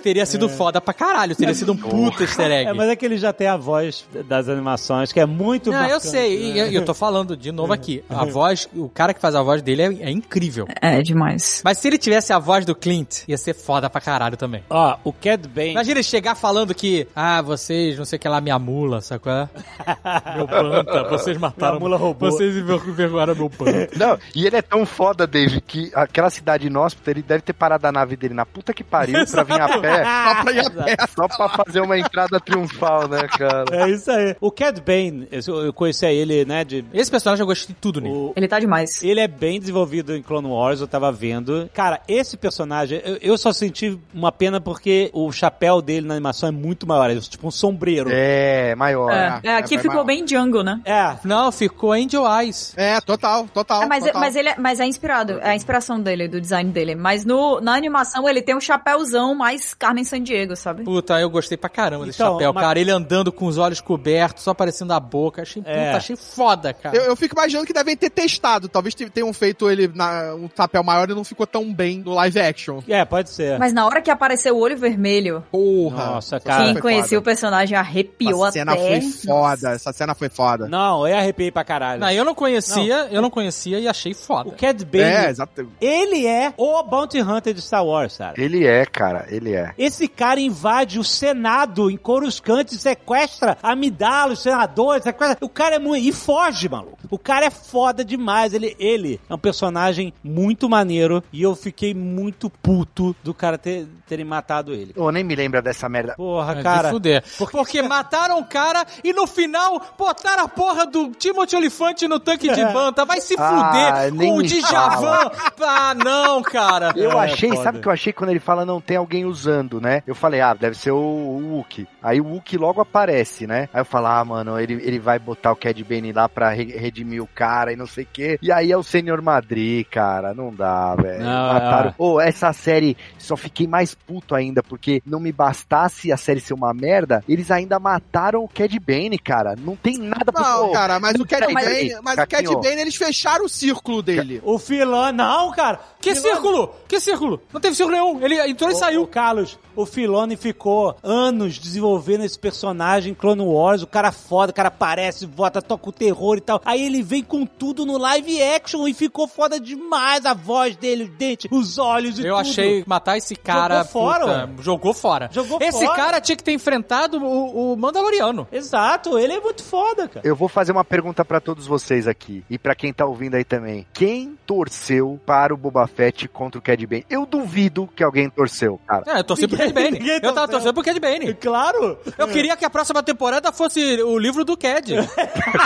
Teria 0.00 0.26
sido 0.26 0.48
foda 0.48 0.80
pra 0.80 0.92
caralho, 0.94 1.34
teria 1.36 1.54
sido 1.54 1.72
um 1.72 1.76
puta 1.76 2.22
easter 2.22 2.50
egg. 2.50 2.70
É, 2.70 2.72
mas 2.72 2.88
é 2.88 2.96
que 2.96 3.04
ele 3.04 3.16
já 3.16 3.32
tem 3.32 3.46
a 3.46 3.56
voz 3.56 4.04
das 4.26 4.48
animações, 4.48 5.12
que 5.12 5.20
é 5.20 5.26
muito 5.26 5.70
Não, 5.70 5.76
eu 5.78 5.82
marcante, 5.82 6.08
sei, 6.08 6.38
né? 6.38 6.44
e 6.44 6.58
eu, 6.58 6.66
eu 6.72 6.84
tô 6.84 6.94
falando 6.94 7.36
de 7.36 7.52
novo 7.52 7.72
aqui. 7.72 8.02
A 8.08 8.24
voz, 8.24 8.68
o 8.74 8.88
cara 8.88 9.12
que 9.14 9.20
faz 9.20 9.34
a 9.34 9.42
voz 9.42 9.62
dele 9.62 9.82
é, 9.82 9.86
é 10.08 10.10
incrível. 10.10 10.66
É 10.80 11.02
demais. 11.02 11.60
Mas 11.64 11.78
se 11.78 11.88
ele 11.88 11.98
tivesse 11.98 12.32
a 12.32 12.38
voz 12.38 12.64
do 12.64 12.74
Clint, 12.74 13.22
ia 13.28 13.36
ser 13.38 13.54
foda 13.54 13.88
pra 13.90 14.00
caralho 14.00 14.36
também. 14.36 14.62
Ó, 14.70 14.96
o 15.04 15.12
Cad 15.12 15.46
Bane... 15.48 15.70
Imagina 15.72 15.98
ele 15.98 16.02
chegar 16.02 16.34
falando 16.34 16.74
que, 16.74 17.06
ah, 17.14 17.42
vocês, 17.42 17.98
não 17.98 18.04
sei 18.04 18.16
o 18.16 18.20
que 18.20 18.28
lá, 18.28 18.40
minha 18.40 18.58
mula, 18.58 19.00
sabe 19.00 19.20
qual 19.22 19.36
é? 19.36 19.48
Meu 20.36 20.46
planta, 20.46 21.04
vocês 21.08 21.36
mataram. 21.36 21.74
Minha 21.74 21.80
mula 21.80 21.96
roubou. 21.96 22.30
Vocês 22.30 22.56
envergonharam 22.56 23.34
meu 23.34 23.50
planta. 23.50 23.90
Não, 23.96 24.18
e 24.34 24.46
ele 24.46 24.56
é 24.56 24.62
tão 24.62 24.84
foda, 24.86 25.26
Dave, 25.26 25.60
que 25.60 25.90
aquela 25.94 26.30
cidade 26.30 26.66
inóspita, 26.66 27.10
ele 27.10 27.22
deve 27.22 27.42
ter 27.42 27.52
parado 27.52 27.86
a 27.86 27.92
nave 27.92 28.16
dele 28.16 28.34
na 28.34 28.46
puta 28.46 28.72
que 28.72 28.82
pariu 28.84 29.26
pra 29.26 29.42
vir 29.42 29.60
a 29.60 29.68
pé, 29.80 29.89
Só 30.30 30.42
pra 30.42 30.52
ir 30.52 30.66
a 30.66 30.70
pé. 30.70 30.96
só 31.14 31.28
pra 31.28 31.48
fazer 31.48 31.80
uma 31.80 31.98
entrada 31.98 32.40
triunfal, 32.40 33.08
né, 33.08 33.26
cara? 33.26 33.64
É 33.72 33.88
isso 33.90 34.10
aí. 34.10 34.36
O 34.40 34.50
Cad 34.50 34.80
Bane, 34.80 35.28
eu 35.30 35.72
conheci 35.72 36.06
ele, 36.06 36.44
né, 36.44 36.64
de... 36.64 36.84
Esse 36.92 37.10
personagem 37.10 37.42
eu 37.42 37.46
gostei 37.46 37.74
de 37.74 37.80
tudo 37.80 38.00
nele. 38.00 38.14
O, 38.14 38.32
Ele 38.36 38.48
tá 38.48 38.58
demais. 38.58 39.02
Ele 39.02 39.20
é 39.20 39.28
bem 39.28 39.58
desenvolvido 39.60 40.16
em 40.16 40.22
Clone 40.22 40.48
Wars, 40.48 40.80
eu 40.80 40.88
tava 40.88 41.10
vendo. 41.12 41.68
Cara, 41.74 42.00
esse 42.08 42.36
personagem, 42.36 43.00
eu, 43.04 43.18
eu 43.20 43.38
só 43.38 43.52
senti 43.52 43.98
uma 44.14 44.32
pena 44.32 44.60
porque 44.60 45.10
o 45.12 45.30
chapéu 45.32 45.80
dele 45.82 46.06
na 46.06 46.14
animação 46.14 46.48
é 46.48 46.52
muito 46.52 46.86
maior, 46.86 47.10
é 47.10 47.16
tipo 47.16 47.46
um 47.46 47.50
sombreiro. 47.50 48.10
É, 48.12 48.74
maior. 48.74 49.12
É, 49.12 49.40
é, 49.42 49.56
aqui 49.56 49.76
é 49.76 49.78
ficou 49.78 49.96
maior. 49.96 50.06
bem 50.06 50.24
Django, 50.24 50.62
né? 50.62 50.80
É. 50.84 51.16
Não, 51.24 51.50
ficou 51.52 51.92
Angel 51.92 52.24
Eyes. 52.40 52.74
É, 52.76 53.00
total, 53.00 53.46
total. 53.48 53.82
É, 53.82 53.86
mas, 53.86 54.04
total. 54.04 54.20
mas 54.20 54.36
ele 54.36 54.48
é, 54.48 54.54
mas 54.58 54.80
é 54.80 54.86
inspirado, 54.86 55.38
é 55.40 55.50
a 55.50 55.56
inspiração 55.56 56.00
dele, 56.00 56.28
do 56.28 56.40
design 56.40 56.70
dele. 56.70 56.94
Mas 56.94 57.24
no, 57.24 57.60
na 57.60 57.74
animação 57.74 58.28
ele 58.28 58.42
tem 58.42 58.56
um 58.56 58.60
chapéuzão 58.60 59.34
mais 59.34 59.74
Carmen 59.80 60.04
Sandiego, 60.04 60.54
sabe? 60.54 60.84
Puta, 60.84 61.18
eu 61.18 61.30
gostei 61.30 61.56
pra 61.56 61.70
caramba 61.70 62.04
desse 62.04 62.20
Então, 62.22 62.34
chapéu, 62.34 62.52
mas- 62.52 62.62
cara. 62.62 62.78
Ele 62.78 62.90
andando 62.90 63.32
com 63.32 63.46
os 63.46 63.56
olhos 63.58 63.80
cobertos, 63.80 64.44
só 64.44 64.50
aparecendo 64.50 64.92
a 64.92 65.00
boca. 65.00 65.40
Achei, 65.42 65.62
É. 65.66 65.86
puta, 65.86 65.96
achei 65.96 66.16
foda, 66.16 66.72
cara. 66.74 66.94
Eu, 66.96 67.04
eu 67.04 67.16
fico 67.16 67.34
imaginando 67.34 67.66
que 67.66 67.72
devem 67.72 67.96
ter 67.96 68.10
testado. 68.10 68.68
Talvez 68.68 68.94
te- 68.94 69.08
tenham 69.08 69.32
feito 69.32 69.70
ele 69.70 69.88
na, 69.88 70.34
um 70.34 70.48
papel 70.48 70.84
maior 70.84 71.08
e 71.10 71.14
não 71.14 71.24
ficou 71.24 71.46
tão 71.46 71.72
bem 71.72 71.98
no 72.04 72.12
live 72.12 72.38
action. 72.38 72.80
É, 72.86 73.04
pode 73.06 73.30
ser. 73.30 73.58
Mas 73.58 73.72
na 73.72 73.86
hora 73.86 74.02
que 74.02 74.10
apareceu 74.10 74.54
o 74.54 74.60
olho 74.60 74.76
vermelho, 74.76 75.42
Porra. 75.50 76.04
Nossa, 76.06 76.38
cara. 76.38 76.64
quem 76.64 76.74
conhecia 76.78 77.18
o 77.18 77.22
personagem 77.22 77.76
arrepiou 77.76 78.44
Essa 78.44 78.52
cena 78.52 78.72
até. 78.72 79.00
foi 79.00 79.00
foda. 79.00 79.70
Essa 79.70 79.92
cena 79.94 80.14
foi 80.14 80.28
foda. 80.28 80.68
Não, 80.68 81.08
eu 81.08 81.16
arrepiei 81.16 81.50
pra 81.50 81.64
caralho. 81.64 82.00
Não, 82.00 82.10
eu 82.10 82.24
não 82.24 82.34
conhecia, 82.34 83.08
eu 83.10 83.22
não 83.22 83.30
conhecia 83.30 83.78
e 83.80 83.88
achei 83.88 84.12
foda. 84.12 84.50
O 84.50 84.52
Cad 84.52 84.84
Bane, 84.84 85.04
É, 85.04 85.30
exato. 85.30 85.66
ele 85.80 86.26
é 86.26 86.52
o 86.56 86.82
Bounty 86.82 87.20
Hunter 87.22 87.54
de 87.54 87.62
Star 87.62 87.84
Wars, 87.84 88.16
cara. 88.18 88.34
Ele 88.36 88.66
é, 88.66 88.84
cara, 88.84 89.24
ele 89.30 89.54
é. 89.54 89.69
Esse 89.78 90.08
cara 90.08 90.40
invade 90.40 90.98
o 90.98 91.04
Senado 91.04 91.90
em 91.90 91.96
Coruscant 91.96 92.72
e 92.72 92.78
sequestra 92.78 93.56
Amidala, 93.62 94.32
os 94.32 94.42
senadores, 94.42 95.02
sequestra... 95.02 95.38
O 95.44 95.48
cara 95.48 95.76
é 95.76 95.78
muito... 95.78 96.04
E 96.04 96.12
foge, 96.12 96.68
maluco. 96.68 96.98
O 97.10 97.18
cara 97.18 97.46
é 97.46 97.50
foda 97.50 98.04
demais. 98.04 98.54
Ele, 98.54 98.76
ele 98.78 99.20
é 99.28 99.34
um 99.34 99.38
personagem 99.38 100.12
muito 100.22 100.68
maneiro 100.68 101.22
e 101.32 101.42
eu 101.42 101.54
fiquei 101.54 101.94
muito 101.94 102.48
puto 102.48 103.14
do 103.22 103.34
cara 103.34 103.58
ter, 103.58 103.86
terem 104.10 104.24
matado 104.24 104.72
ele. 104.74 104.92
Ô, 104.96 105.10
nem 105.12 105.22
me 105.22 105.36
lembra 105.36 105.62
dessa 105.62 105.88
merda. 105.88 106.14
Porra, 106.16 106.58
É 106.58 106.62
cara. 106.62 106.90
fuder. 106.90 107.22
Porque 107.52 107.80
mataram 107.82 108.40
o 108.40 108.44
cara 108.44 108.84
e 109.04 109.12
no 109.12 109.24
final 109.26 109.80
botaram 109.96 110.44
a 110.44 110.48
porra 110.48 110.84
do 110.84 111.10
Timothy 111.12 111.54
Olifante 111.54 112.08
no 112.08 112.18
tanque 112.18 112.52
de 112.52 112.64
banta. 112.72 113.04
Vai 113.04 113.20
se 113.20 113.36
Ah, 113.38 113.48
fuder 113.70 114.14
nem 114.14 114.30
com 114.30 114.34
o 114.34 114.38
me 114.38 114.48
Djavan. 114.48 115.30
Ah, 115.62 115.94
não, 115.94 116.42
cara. 116.42 116.92
Eu 116.96 117.12
É, 117.12 117.24
achei, 117.24 117.50
foda. 117.50 117.62
sabe 117.62 117.78
o 117.78 117.80
que 117.82 117.86
eu 117.88 117.92
achei 117.92 118.12
quando 118.12 118.30
ele 118.30 118.40
fala 118.40 118.64
não 118.66 118.80
tem 118.80 118.96
alguém 118.96 119.24
usando, 119.24 119.80
né? 119.80 120.02
Eu 120.06 120.14
falei, 120.14 120.40
ah, 120.40 120.54
deve 120.54 120.76
ser 120.76 120.90
o, 120.90 120.96
o 120.98 121.54
Wookie. 121.56 121.86
Aí 122.02 122.20
o 122.20 122.26
Wookie 122.26 122.56
logo 122.58 122.80
aparece, 122.80 123.46
né? 123.46 123.68
Aí 123.72 123.80
eu 123.80 123.84
falo, 123.84 124.06
ah, 124.08 124.24
mano, 124.24 124.58
ele, 124.58 124.74
ele 124.74 124.98
vai 124.98 125.18
botar 125.18 125.52
o 125.52 125.56
Cad 125.56 125.80
Bane 125.84 126.12
lá 126.12 126.28
pra 126.28 126.50
re- 126.50 126.76
redimir 126.76 127.22
o 127.22 127.26
cara 127.28 127.72
e 127.72 127.76
não 127.76 127.86
sei 127.86 128.04
o 128.04 128.08
quê. 128.12 128.38
E 128.42 128.50
aí 128.50 128.72
é 128.72 128.76
o 128.76 128.82
Senhor 128.82 129.22
Madrid, 129.22 129.86
cara. 129.88 130.34
Não 130.34 130.52
dá, 130.52 130.94
velho. 130.96 131.22
Não, 131.22 131.52
Mataram. 131.52 131.90
é. 131.90 131.94
Ô, 131.98 132.20
essa 132.20 132.52
série 132.52 132.96
só 133.18 133.36
fiquei 133.36 133.66
mais 133.66 133.94
puto 134.06 134.34
ainda, 134.34 134.62
porque 134.62 135.02
não 135.06 135.20
me 135.20 135.32
bastasse 135.32 136.10
a 136.12 136.16
série 136.16 136.40
ser 136.40 136.54
uma 136.54 136.72
merda, 136.74 137.24
eles 137.28 137.50
ainda 137.50 137.78
mataram 137.78 138.42
o 138.44 138.48
Cad 138.48 138.72
Bane, 138.80 139.18
cara. 139.18 139.54
Não 139.56 139.76
tem 139.76 139.98
nada 139.98 140.32
pra 140.32 140.42
Não, 140.42 140.72
cara, 140.72 140.98
mas 141.00 141.14
o 141.18 141.26
Cad 141.26 141.52
Bane, 141.52 141.94
mas 142.02 142.14
o 142.14 142.16
Cad 142.16 142.28
Caquinho. 142.28 142.60
Bane, 142.60 142.80
eles 142.80 142.96
fecharam 142.96 143.44
o 143.44 143.48
círculo 143.48 144.02
dele. 144.02 144.40
O 144.44 144.58
Filão... 144.58 145.12
Não, 145.12 145.50
cara. 145.52 145.80
Que 146.00 146.14
Filone- 146.14 146.32
círculo? 146.32 146.74
Que 146.88 147.00
círculo? 147.00 147.40
Não 147.52 147.60
teve 147.60 147.76
círculo 147.76 147.96
nenhum. 147.96 148.24
Ele 148.24 148.40
entrou 148.50 148.70
e 148.70 148.74
saiu. 148.74 149.02
ô, 149.02 149.06
Carlos, 149.06 149.58
o 149.76 149.84
Filone 149.84 150.36
ficou 150.36 150.96
anos 151.02 151.58
desenvolvendo 151.58 152.24
esse 152.24 152.38
personagem 152.38 153.12
em 153.12 153.14
Clone 153.14 153.42
Wars. 153.42 153.82
O 153.82 153.86
cara 153.86 154.10
foda, 154.10 154.50
o 154.50 154.54
cara 154.54 154.68
aparece, 154.68 155.26
vota, 155.26 155.60
toca 155.60 155.88
o 155.88 155.92
terror 155.92 156.38
e 156.38 156.40
tal. 156.40 156.60
Aí 156.64 156.82
ele 156.84 157.02
vem 157.02 157.22
com 157.22 157.44
tudo 157.44 157.84
no 157.84 157.98
live 157.98 158.42
action 158.42 158.88
e 158.88 158.94
ficou 158.94 159.28
foda 159.28 159.60
demais. 159.60 160.24
A 160.24 160.32
voz 160.34 160.74
dele, 160.76 161.04
os 161.04 161.10
dentes, 161.10 161.50
os 161.50 161.78
olhos 161.78 162.18
e 162.18 162.22
Eu 162.26 162.36
tudo. 162.36 162.40
achei 162.40 162.84
matar 162.86 163.18
esse 163.18 163.36
cara. 163.36 163.84
Jogou 163.92 164.12
fora, 164.12 164.46
puta, 164.48 164.62
jogou 164.62 164.94
fora. 164.94 165.28
Jogou 165.32 165.58
esse 165.60 165.84
fora. 165.84 165.96
cara 165.96 166.20
tinha 166.20 166.36
que 166.36 166.44
ter 166.44 166.52
enfrentado 166.52 167.18
o, 167.18 167.72
o 167.72 167.76
Mandaloriano. 167.76 168.46
Exato, 168.52 169.18
ele 169.18 169.32
é 169.34 169.40
muito 169.40 169.62
foda, 169.62 170.08
cara. 170.08 170.26
Eu 170.26 170.36
vou 170.36 170.48
fazer 170.48 170.72
uma 170.72 170.84
pergunta 170.84 171.24
pra 171.24 171.40
todos 171.40 171.66
vocês 171.66 172.06
aqui 172.06 172.44
e 172.48 172.58
pra 172.58 172.74
quem 172.74 172.92
tá 172.92 173.04
ouvindo 173.06 173.34
aí 173.34 173.44
também. 173.44 173.86
Quem 173.92 174.38
torceu 174.46 175.20
para 175.26 175.52
o 175.54 175.56
Boba 175.56 175.86
Fett 175.86 176.28
contra 176.28 176.58
o 176.58 176.62
Cad 176.62 176.84
Bane? 176.86 177.06
Eu 177.08 177.26
duvido 177.26 177.88
que 177.94 178.02
alguém 178.02 178.28
torceu, 178.30 178.80
cara. 178.86 179.04
É, 179.06 179.18
eu 179.18 179.24
torci 179.24 179.46
pro 179.48 179.56
Cad 179.56 179.72
Bane. 179.72 179.90
ninguém 179.92 180.14
Eu 180.14 180.20
tava 180.20 180.34
torceu. 180.34 180.52
torcendo 180.52 180.74
pro 180.74 180.82
Cad 180.84 180.98
Bane. 181.00 181.34
Claro. 181.34 181.98
Eu 182.18 182.28
queria 182.28 182.56
que 182.56 182.64
a 182.64 182.70
próxima 182.70 183.02
temporada 183.02 183.52
fosse 183.52 184.02
o 184.02 184.18
livro 184.18 184.44
do 184.44 184.56
Cad. 184.56 184.92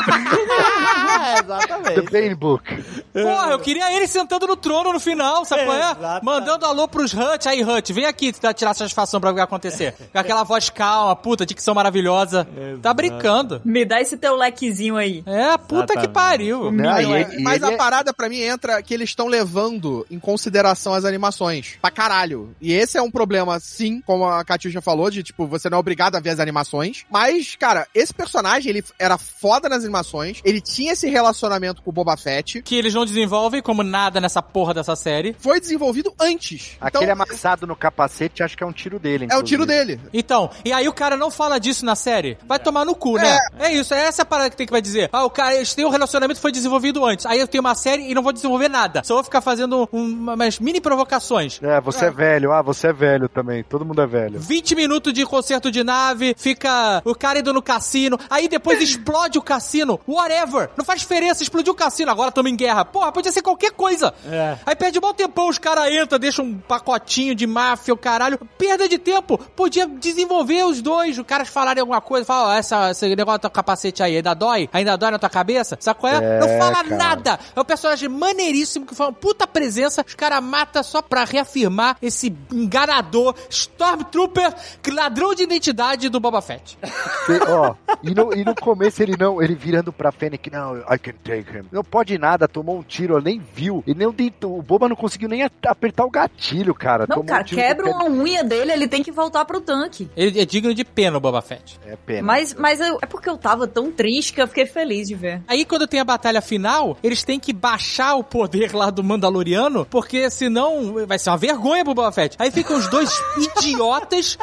Ah, 0.07 1.35
exatamente. 1.43 1.95
The 2.03 2.11
Bane 2.11 2.35
Book. 2.35 2.65
Porra, 3.13 3.51
eu 3.53 3.59
queria 3.59 3.93
ele 3.95 4.07
sentando 4.07 4.47
no 4.47 4.57
trono 4.57 4.93
no 4.93 5.01
final, 5.01 5.45
sabe 5.45 5.65
qual 5.65 5.77
é? 5.77 6.21
Mandando 6.23 6.67
alô 6.67 6.87
pros 6.89 7.13
Hut. 7.13 7.49
Aí, 7.49 7.63
Hut, 7.63 7.93
vem 7.93 8.07
aqui 8.07 8.14
pra 8.41 8.55
tirar 8.55 8.75
satisfação 8.75 9.21
pra 9.21 9.31
ver 9.31 9.33
o 9.33 9.35
que 9.35 9.41
vai 9.41 9.45
acontecer. 9.45 9.95
Com 10.13 10.19
aquela 10.19 10.45
voz 10.45 10.71
calma, 10.71 11.15
puta, 11.17 11.45
dicção 11.47 11.75
maravilhosa. 11.75 12.47
Tá 12.83 12.93
brincando. 12.95 13.61
Me 13.65 13.85
dá 13.85 14.01
esse 14.01 14.17
teu 14.17 14.37
lequezinho 14.37 14.97
aí. 14.97 15.23
É, 15.27 15.57
puta 15.59 15.87
que 15.95 16.01
Exatamente. 16.01 16.09
pariu. 16.13 16.71
Não, 16.73 17.01
e 17.01 17.05
e 17.39 17.43
Mas 17.43 17.57
ele 17.63 17.73
a 17.73 17.75
é- 17.75 17.77
parada 17.77 18.13
pra 18.13 18.29
mim 18.29 18.41
entra 18.41 18.83
que 18.83 18.93
eles 18.95 19.11
estão 19.11 19.27
levando 19.27 20.07
em 20.11 20.19
consideração 20.19 20.95
as 20.95 21.05
animações. 21.05 21.77
Pra 21.81 21.91
caralho. 21.91 22.55
E 22.61 22.73
esse 22.73 22.97
é 22.99 23.03
um 23.03 23.11
problema, 23.11 23.59
sim, 23.61 24.01
como 24.01 24.27
a 24.27 24.45
Katyusha 24.45 24.81
falou, 24.81 25.11
de 25.11 25.23
tipo, 25.23 25.47
você 25.47 25.69
não 25.69 25.77
é 25.77 25.81
obrigado 25.81 26.17
a 26.17 26.21
ver 26.21 26.31
as 26.31 26.41
animações. 26.41 27.05
Mas, 27.11 27.57
cara, 27.57 27.87
esse 27.95 28.13
personagem, 28.13 28.71
ele 28.71 28.85
era 28.99 29.19
foda 29.19 29.69
nas 29.69 29.83
animações. 29.85 30.41
Ele 30.45 30.61
tinha 30.61 30.93
esse 30.93 31.09
relacionamento 31.09 31.83
com 31.83 31.91
o 31.91 31.93
Boba 31.93 32.17
Fett. 32.17 32.63
Que 32.63 32.77
eles 32.77 32.95
não 32.95 33.05
desenvolvem 33.05 33.63
como 33.63 33.83
nada 33.83 34.21
nessa 34.21 34.43
porra 34.43 34.75
dessa 34.75 34.97
série. 34.97 35.35
Foi 35.39 35.61
desenvolvido 35.61 36.15
antes. 36.21 36.77
Aquele 36.81 37.05
então, 37.05 37.15
amassado 37.15 37.67
no 37.67 37.77
capacete, 38.05 38.43
acho 38.43 38.57
que 38.57 38.63
é 38.63 38.67
um 38.67 38.73
tiro 38.73 38.99
dele. 38.99 39.27
é 39.31 39.37
o 39.37 39.43
tiro 39.43 39.63
inclusive. 39.65 39.97
dele. 39.97 40.01
Então, 40.13 40.51
e 40.65 40.73
aí 40.73 40.87
o 40.89 40.93
cara 40.93 41.17
não 41.17 41.31
fala 41.31 41.59
disso 41.59 41.85
na 41.85 41.95
série. 41.97 42.37
Vai 42.47 42.59
tomar 42.59 42.85
no 42.85 42.95
cu, 42.95 43.17
né? 43.17 43.39
É 43.59 43.73
isso, 43.73 43.95
é 43.95 44.05
essa 44.05 44.23
a 44.23 44.25
parada 44.25 44.51
que 44.51 44.57
tem 44.57 44.67
que 44.67 44.73
vai 44.73 44.83
dizer. 44.83 45.09
Ah, 45.13 45.25
o 45.25 45.31
cara, 45.31 45.55
eles 45.55 45.75
têm 45.75 45.85
um 45.85 45.91
relacionamento 45.91 46.37
que 46.39 46.43
foi 46.43 46.53
desenvolvido 46.53 47.05
antes. 47.05 47.27
Aí 47.27 47.41
eu 47.41 47.49
tenho 47.49 47.63
uma 47.63 47.75
série 47.75 48.11
e 48.11 48.15
não 48.15 48.23
vou 48.23 48.33
desenvolver 48.33 48.69
nada. 48.69 49.03
Só 49.05 49.15
vou 49.15 49.25
ficar 49.25 49.41
fazendo 49.41 49.89
um- 49.93 50.05
umas 50.33 50.59
mini 50.59 50.81
provocações. 50.81 51.61
É, 51.63 51.81
você 51.81 52.07
é. 52.07 52.11
velho. 52.11 52.53
Ah, 52.53 52.63
você 52.63 52.89
é 52.89 52.93
velho 52.93 53.29
também. 53.29 53.63
Todo 53.65 53.85
mundo 53.85 54.01
é 54.03 54.07
velho. 54.07 54.39
20 54.39 54.75
minutos 54.75 55.13
de 55.13 55.25
concerto 55.25 55.71
de 55.71 55.83
nave, 55.83 56.35
fica 56.37 57.03
o 57.05 57.15
cara 57.15 57.39
indo 57.39 57.53
no 57.53 57.63
cassino, 57.63 58.19
aí 58.29 58.49
depois 58.49 58.81
explode 58.81 59.39
o 59.39 59.43
cassino, 59.43 59.99
whatever. 60.07 60.71
Não 60.77 60.85
faz 60.85 61.01
diferença, 61.01 61.43
explodiu 61.43 61.73
o 61.73 61.77
cassino, 61.77 62.11
agora 62.11 62.29
estamos 62.29 62.51
em 62.51 62.57
guerra. 62.57 62.85
Porra, 62.85 63.11
podia 63.13 63.33
ser 63.33 63.43
qualquer 63.43 63.73
coisa. 63.73 64.13
É. 64.27 64.57
Aí 64.67 64.77
perde 64.77 64.99
um 64.99 65.01
bom 65.01 65.13
tempão, 65.13 65.49
os 65.49 65.59
caras 65.59 65.93
entram, 65.93 66.19
deixam 66.19 66.45
um 66.45 66.59
pacotinho 66.59 67.35
de 67.35 67.47
máfia, 67.47 67.84
o 67.93 67.97
caralho. 67.97 68.39
Perda 68.59 68.89
de 68.89 68.99
tempo. 68.99 69.39
Podia 69.39 69.87
desenvolver 69.87 70.65
os 70.65 70.81
dois, 70.81 71.19
os 71.19 71.25
caras 71.27 71.49
falarem 71.49 71.81
alguma 71.81 72.01
coisa, 72.01 72.25
falam, 72.27 72.51
ó, 72.51 72.53
essa, 72.55 72.91
esse 72.91 73.15
negócio 73.17 73.39
do 73.39 73.43
teu 73.43 73.51
capacete 73.51 74.03
aí 74.03 74.17
ainda 74.17 74.35
dói? 74.35 74.69
Ainda 74.73 74.97
dói 74.97 75.11
na 75.11 75.19
tua 75.19 75.31
cabeça? 75.31 75.77
Sabe 75.81 76.01
qual 76.01 76.13
é? 76.13 76.17
É, 76.17 76.41
Não 76.41 76.49
fala 76.59 76.85
cara. 76.85 76.97
nada. 76.97 77.39
É 77.55 77.61
um 77.61 77.65
personagem 77.65 78.09
maneiríssimo 78.09 78.87
que 78.87 78.95
foi 78.95 79.07
uma 79.07 79.13
puta 79.13 79.47
presença. 79.47 80.05
Os 80.07 80.15
caras 80.15 80.43
matam 80.43 80.83
só 80.83 81.01
pra 81.03 81.25
reafirmar 81.25 81.97
esse 82.03 82.35
enganador, 82.53 83.35
Stormtrooper, 83.51 84.55
ladrão 84.93 85.35
de 85.35 85.43
identidade 85.43 86.09
do 86.09 86.21
Boba 86.21 86.41
Fett. 86.41 86.79
Cê- 87.27 87.41
ó, 87.49 87.75
e 88.03 88.15
no, 88.15 88.33
e 88.35 88.45
no 88.45 88.55
começo 88.55 89.03
ele 89.03 89.17
não, 89.19 89.43
ele 89.43 89.55
virando 89.55 89.93
pra 89.93 90.11
Fennec, 90.13 90.51
não, 90.51 90.77
I 90.79 90.99
can 90.99 91.13
take 91.25 91.57
him. 91.59 91.63
Não 91.71 91.83
pode 91.85 92.17
nada, 92.19 92.47
tomou 92.49 92.79
um 92.79 92.83
tiro, 92.83 93.21
nem 93.21 93.41
viu. 93.55 93.83
E 93.87 93.95
nem 93.95 94.07
o, 94.07 94.15
o 94.45 94.63
Boba 94.63 94.89
não 94.89 94.97
conseguiu 94.97 95.29
nem 95.29 95.43
apertar 95.67 96.05
o 96.05 96.11
gatilho, 96.11 96.75
cara. 96.75 97.07
Não, 97.09 97.17
Tomou 97.17 97.25
cara, 97.27 97.43
um 97.43 97.45
tiro 97.45 97.61
quebra 97.77 97.91
uma 97.91 98.05
unha 98.05 98.43
dele, 98.45 98.73
ele 98.73 98.89
tem 98.89 99.03
que 99.03 99.11
voltar 99.13 99.45
pro 99.45 99.61
tanque. 99.61 100.09
Ele 100.17 100.41
é 100.41 100.45
digno 100.45 100.75
de 100.75 100.85
pena, 100.85 101.17
o 101.17 101.21
Boba 101.21 101.41
Fett. 101.43 101.79
É 101.87 101.97
pena. 101.97 102.23
Mas, 102.23 102.55
mas 102.55 102.81
eu- 102.81 102.99
é 103.03 103.07
porque 103.07 103.29
eu 103.29 103.37
tava 103.37 103.67
tão 103.67 103.91
triste 103.91 104.33
que 104.33 104.41
eu 104.43 104.49
fiquei 104.49 104.67
feliz 104.67 105.09
de 105.09 105.15
ver. 105.15 105.43
Aí, 105.49 105.65
quando 105.65 105.87
tem 105.87 106.01
a 106.01 106.05
batalha 106.05 106.41
final, 106.41 106.97
eles 107.03 107.23
têm 107.25 107.39
que 107.41 107.53
baixar 107.53 108.15
o 108.17 108.25
poder 108.25 108.75
lá 108.75 108.91
do 108.91 109.03
Mandaloriano, 109.03 109.87
porque 109.91 110.31
senão 110.31 111.07
vai 111.07 111.19
ser 111.19 111.31
uma 111.31 111.37
vergonha 111.37 111.85
pro 111.85 111.95
Boba 111.95 112.13
Fett. 112.13 112.37
Aí 112.39 112.51
ficam 112.51 112.77
os 112.77 112.89
dois 112.89 113.11
idiotas 113.59 114.39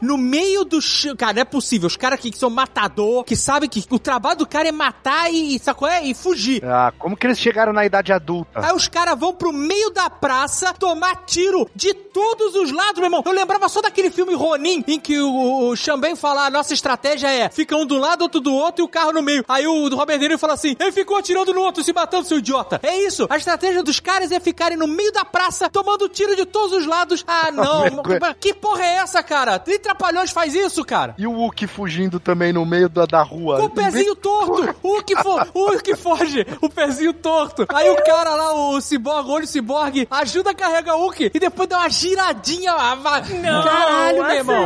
no 0.00 0.16
meio 0.16 0.64
do 0.64 0.80
chão. 0.80 1.16
Cara, 1.16 1.32
não 1.34 1.42
é 1.42 1.44
possível. 1.44 1.86
Os 1.86 1.96
caras 1.96 2.20
que 2.20 2.36
são 2.36 2.50
matador, 2.50 3.24
que 3.24 3.36
sabem 3.36 3.68
que 3.68 3.84
o 3.90 3.98
trabalho 3.98 4.38
do 4.38 4.46
cara 4.46 4.68
é 4.68 4.72
matar 4.72 5.30
e, 5.32 5.56
e 5.56 5.58
sacou? 5.58 5.88
É, 5.88 6.04
e 6.04 6.14
fugir. 6.14 6.64
Ah, 6.64 6.92
como 6.98 7.16
que 7.16 7.26
eles 7.26 7.38
chegaram 7.38 7.72
na 7.72 7.84
idade 7.84 8.12
adulta? 8.12 8.50
Aí 8.66 8.72
os 8.74 8.88
caras 8.88 9.18
vão 9.18 9.32
pro 9.34 9.52
meio 9.52 9.90
da 9.90 10.08
praça 10.10 10.72
tomar 10.74 11.24
tiro 11.26 11.68
de 11.74 11.92
todos 11.94 12.54
os 12.54 12.67
lados, 12.70 12.96
meu 12.96 13.04
irmão. 13.04 13.22
Eu 13.24 13.32
lembrava 13.32 13.68
só 13.68 13.80
daquele 13.80 14.10
filme 14.10 14.34
Ronin, 14.34 14.84
em 14.86 14.98
que 14.98 15.18
o, 15.18 15.68
o 15.68 15.76
Xambém 15.76 16.16
fala, 16.16 16.46
a 16.46 16.50
nossa 16.50 16.74
estratégia 16.74 17.28
é, 17.32 17.48
fica 17.50 17.76
um 17.76 17.86
do 17.86 17.98
lado, 17.98 18.22
outro 18.22 18.40
do 18.40 18.54
outro 18.54 18.82
e 18.82 18.84
o 18.84 18.88
carro 18.88 19.12
no 19.12 19.22
meio. 19.22 19.44
Aí 19.48 19.66
o 19.66 19.88
Robert 19.94 20.18
De 20.18 20.28
Niro 20.28 20.38
fala 20.38 20.54
assim, 20.54 20.76
ele 20.78 20.92
ficou 20.92 21.16
atirando 21.16 21.52
no 21.52 21.60
outro, 21.60 21.82
se 21.82 21.92
matando, 21.92 22.26
seu 22.26 22.38
idiota. 22.38 22.80
É 22.82 22.96
isso. 22.98 23.26
A 23.30 23.36
estratégia 23.36 23.82
dos 23.82 24.00
caras 24.00 24.30
é 24.32 24.40
ficarem 24.40 24.76
no 24.76 24.86
meio 24.86 25.12
da 25.12 25.24
praça, 25.24 25.68
tomando 25.68 26.08
tiro 26.08 26.36
de 26.36 26.44
todos 26.44 26.76
os 26.76 26.86
lados. 26.86 27.24
Ah, 27.26 27.50
não. 27.52 28.02
Que 28.38 28.52
porra 28.54 28.84
é 28.84 28.96
essa, 28.96 29.22
cara? 29.22 29.62
Nem 29.66 29.78
Trapalhões 29.78 30.30
faz 30.30 30.54
isso, 30.54 30.84
cara. 30.84 31.14
E 31.18 31.26
o 31.26 31.32
Wookie 31.32 31.66
fugindo 31.66 32.20
também 32.20 32.52
no 32.52 32.64
meio 32.66 32.88
da, 32.88 33.06
da 33.06 33.22
rua. 33.22 33.58
Com 33.58 33.66
o 33.66 33.70
pezinho 33.70 34.14
torto! 34.16 34.74
O 34.82 35.02
que, 35.02 35.16
fo 35.16 35.38
que 35.82 35.96
foge! 35.96 36.46
O 36.60 36.68
pezinho 36.68 37.12
torto! 37.12 37.66
Aí 37.68 37.88
o 37.90 38.04
cara 38.04 38.34
lá, 38.34 38.52
o 38.52 38.80
ciborgue, 38.80 39.30
olho 39.30 39.46
ciborgue, 39.46 40.06
ajuda 40.10 40.50
a 40.50 40.54
carregar 40.54 40.96
o 40.96 41.02
Hulk 41.02 41.30
e 41.34 41.38
depois 41.38 41.68
dá 41.68 41.78
uma 41.78 41.88
giradinha. 41.88 42.57
Ah, 42.66 42.94
va- 42.96 43.20
Caralho, 43.62 44.22
meu 44.24 44.36
irmão! 44.36 44.64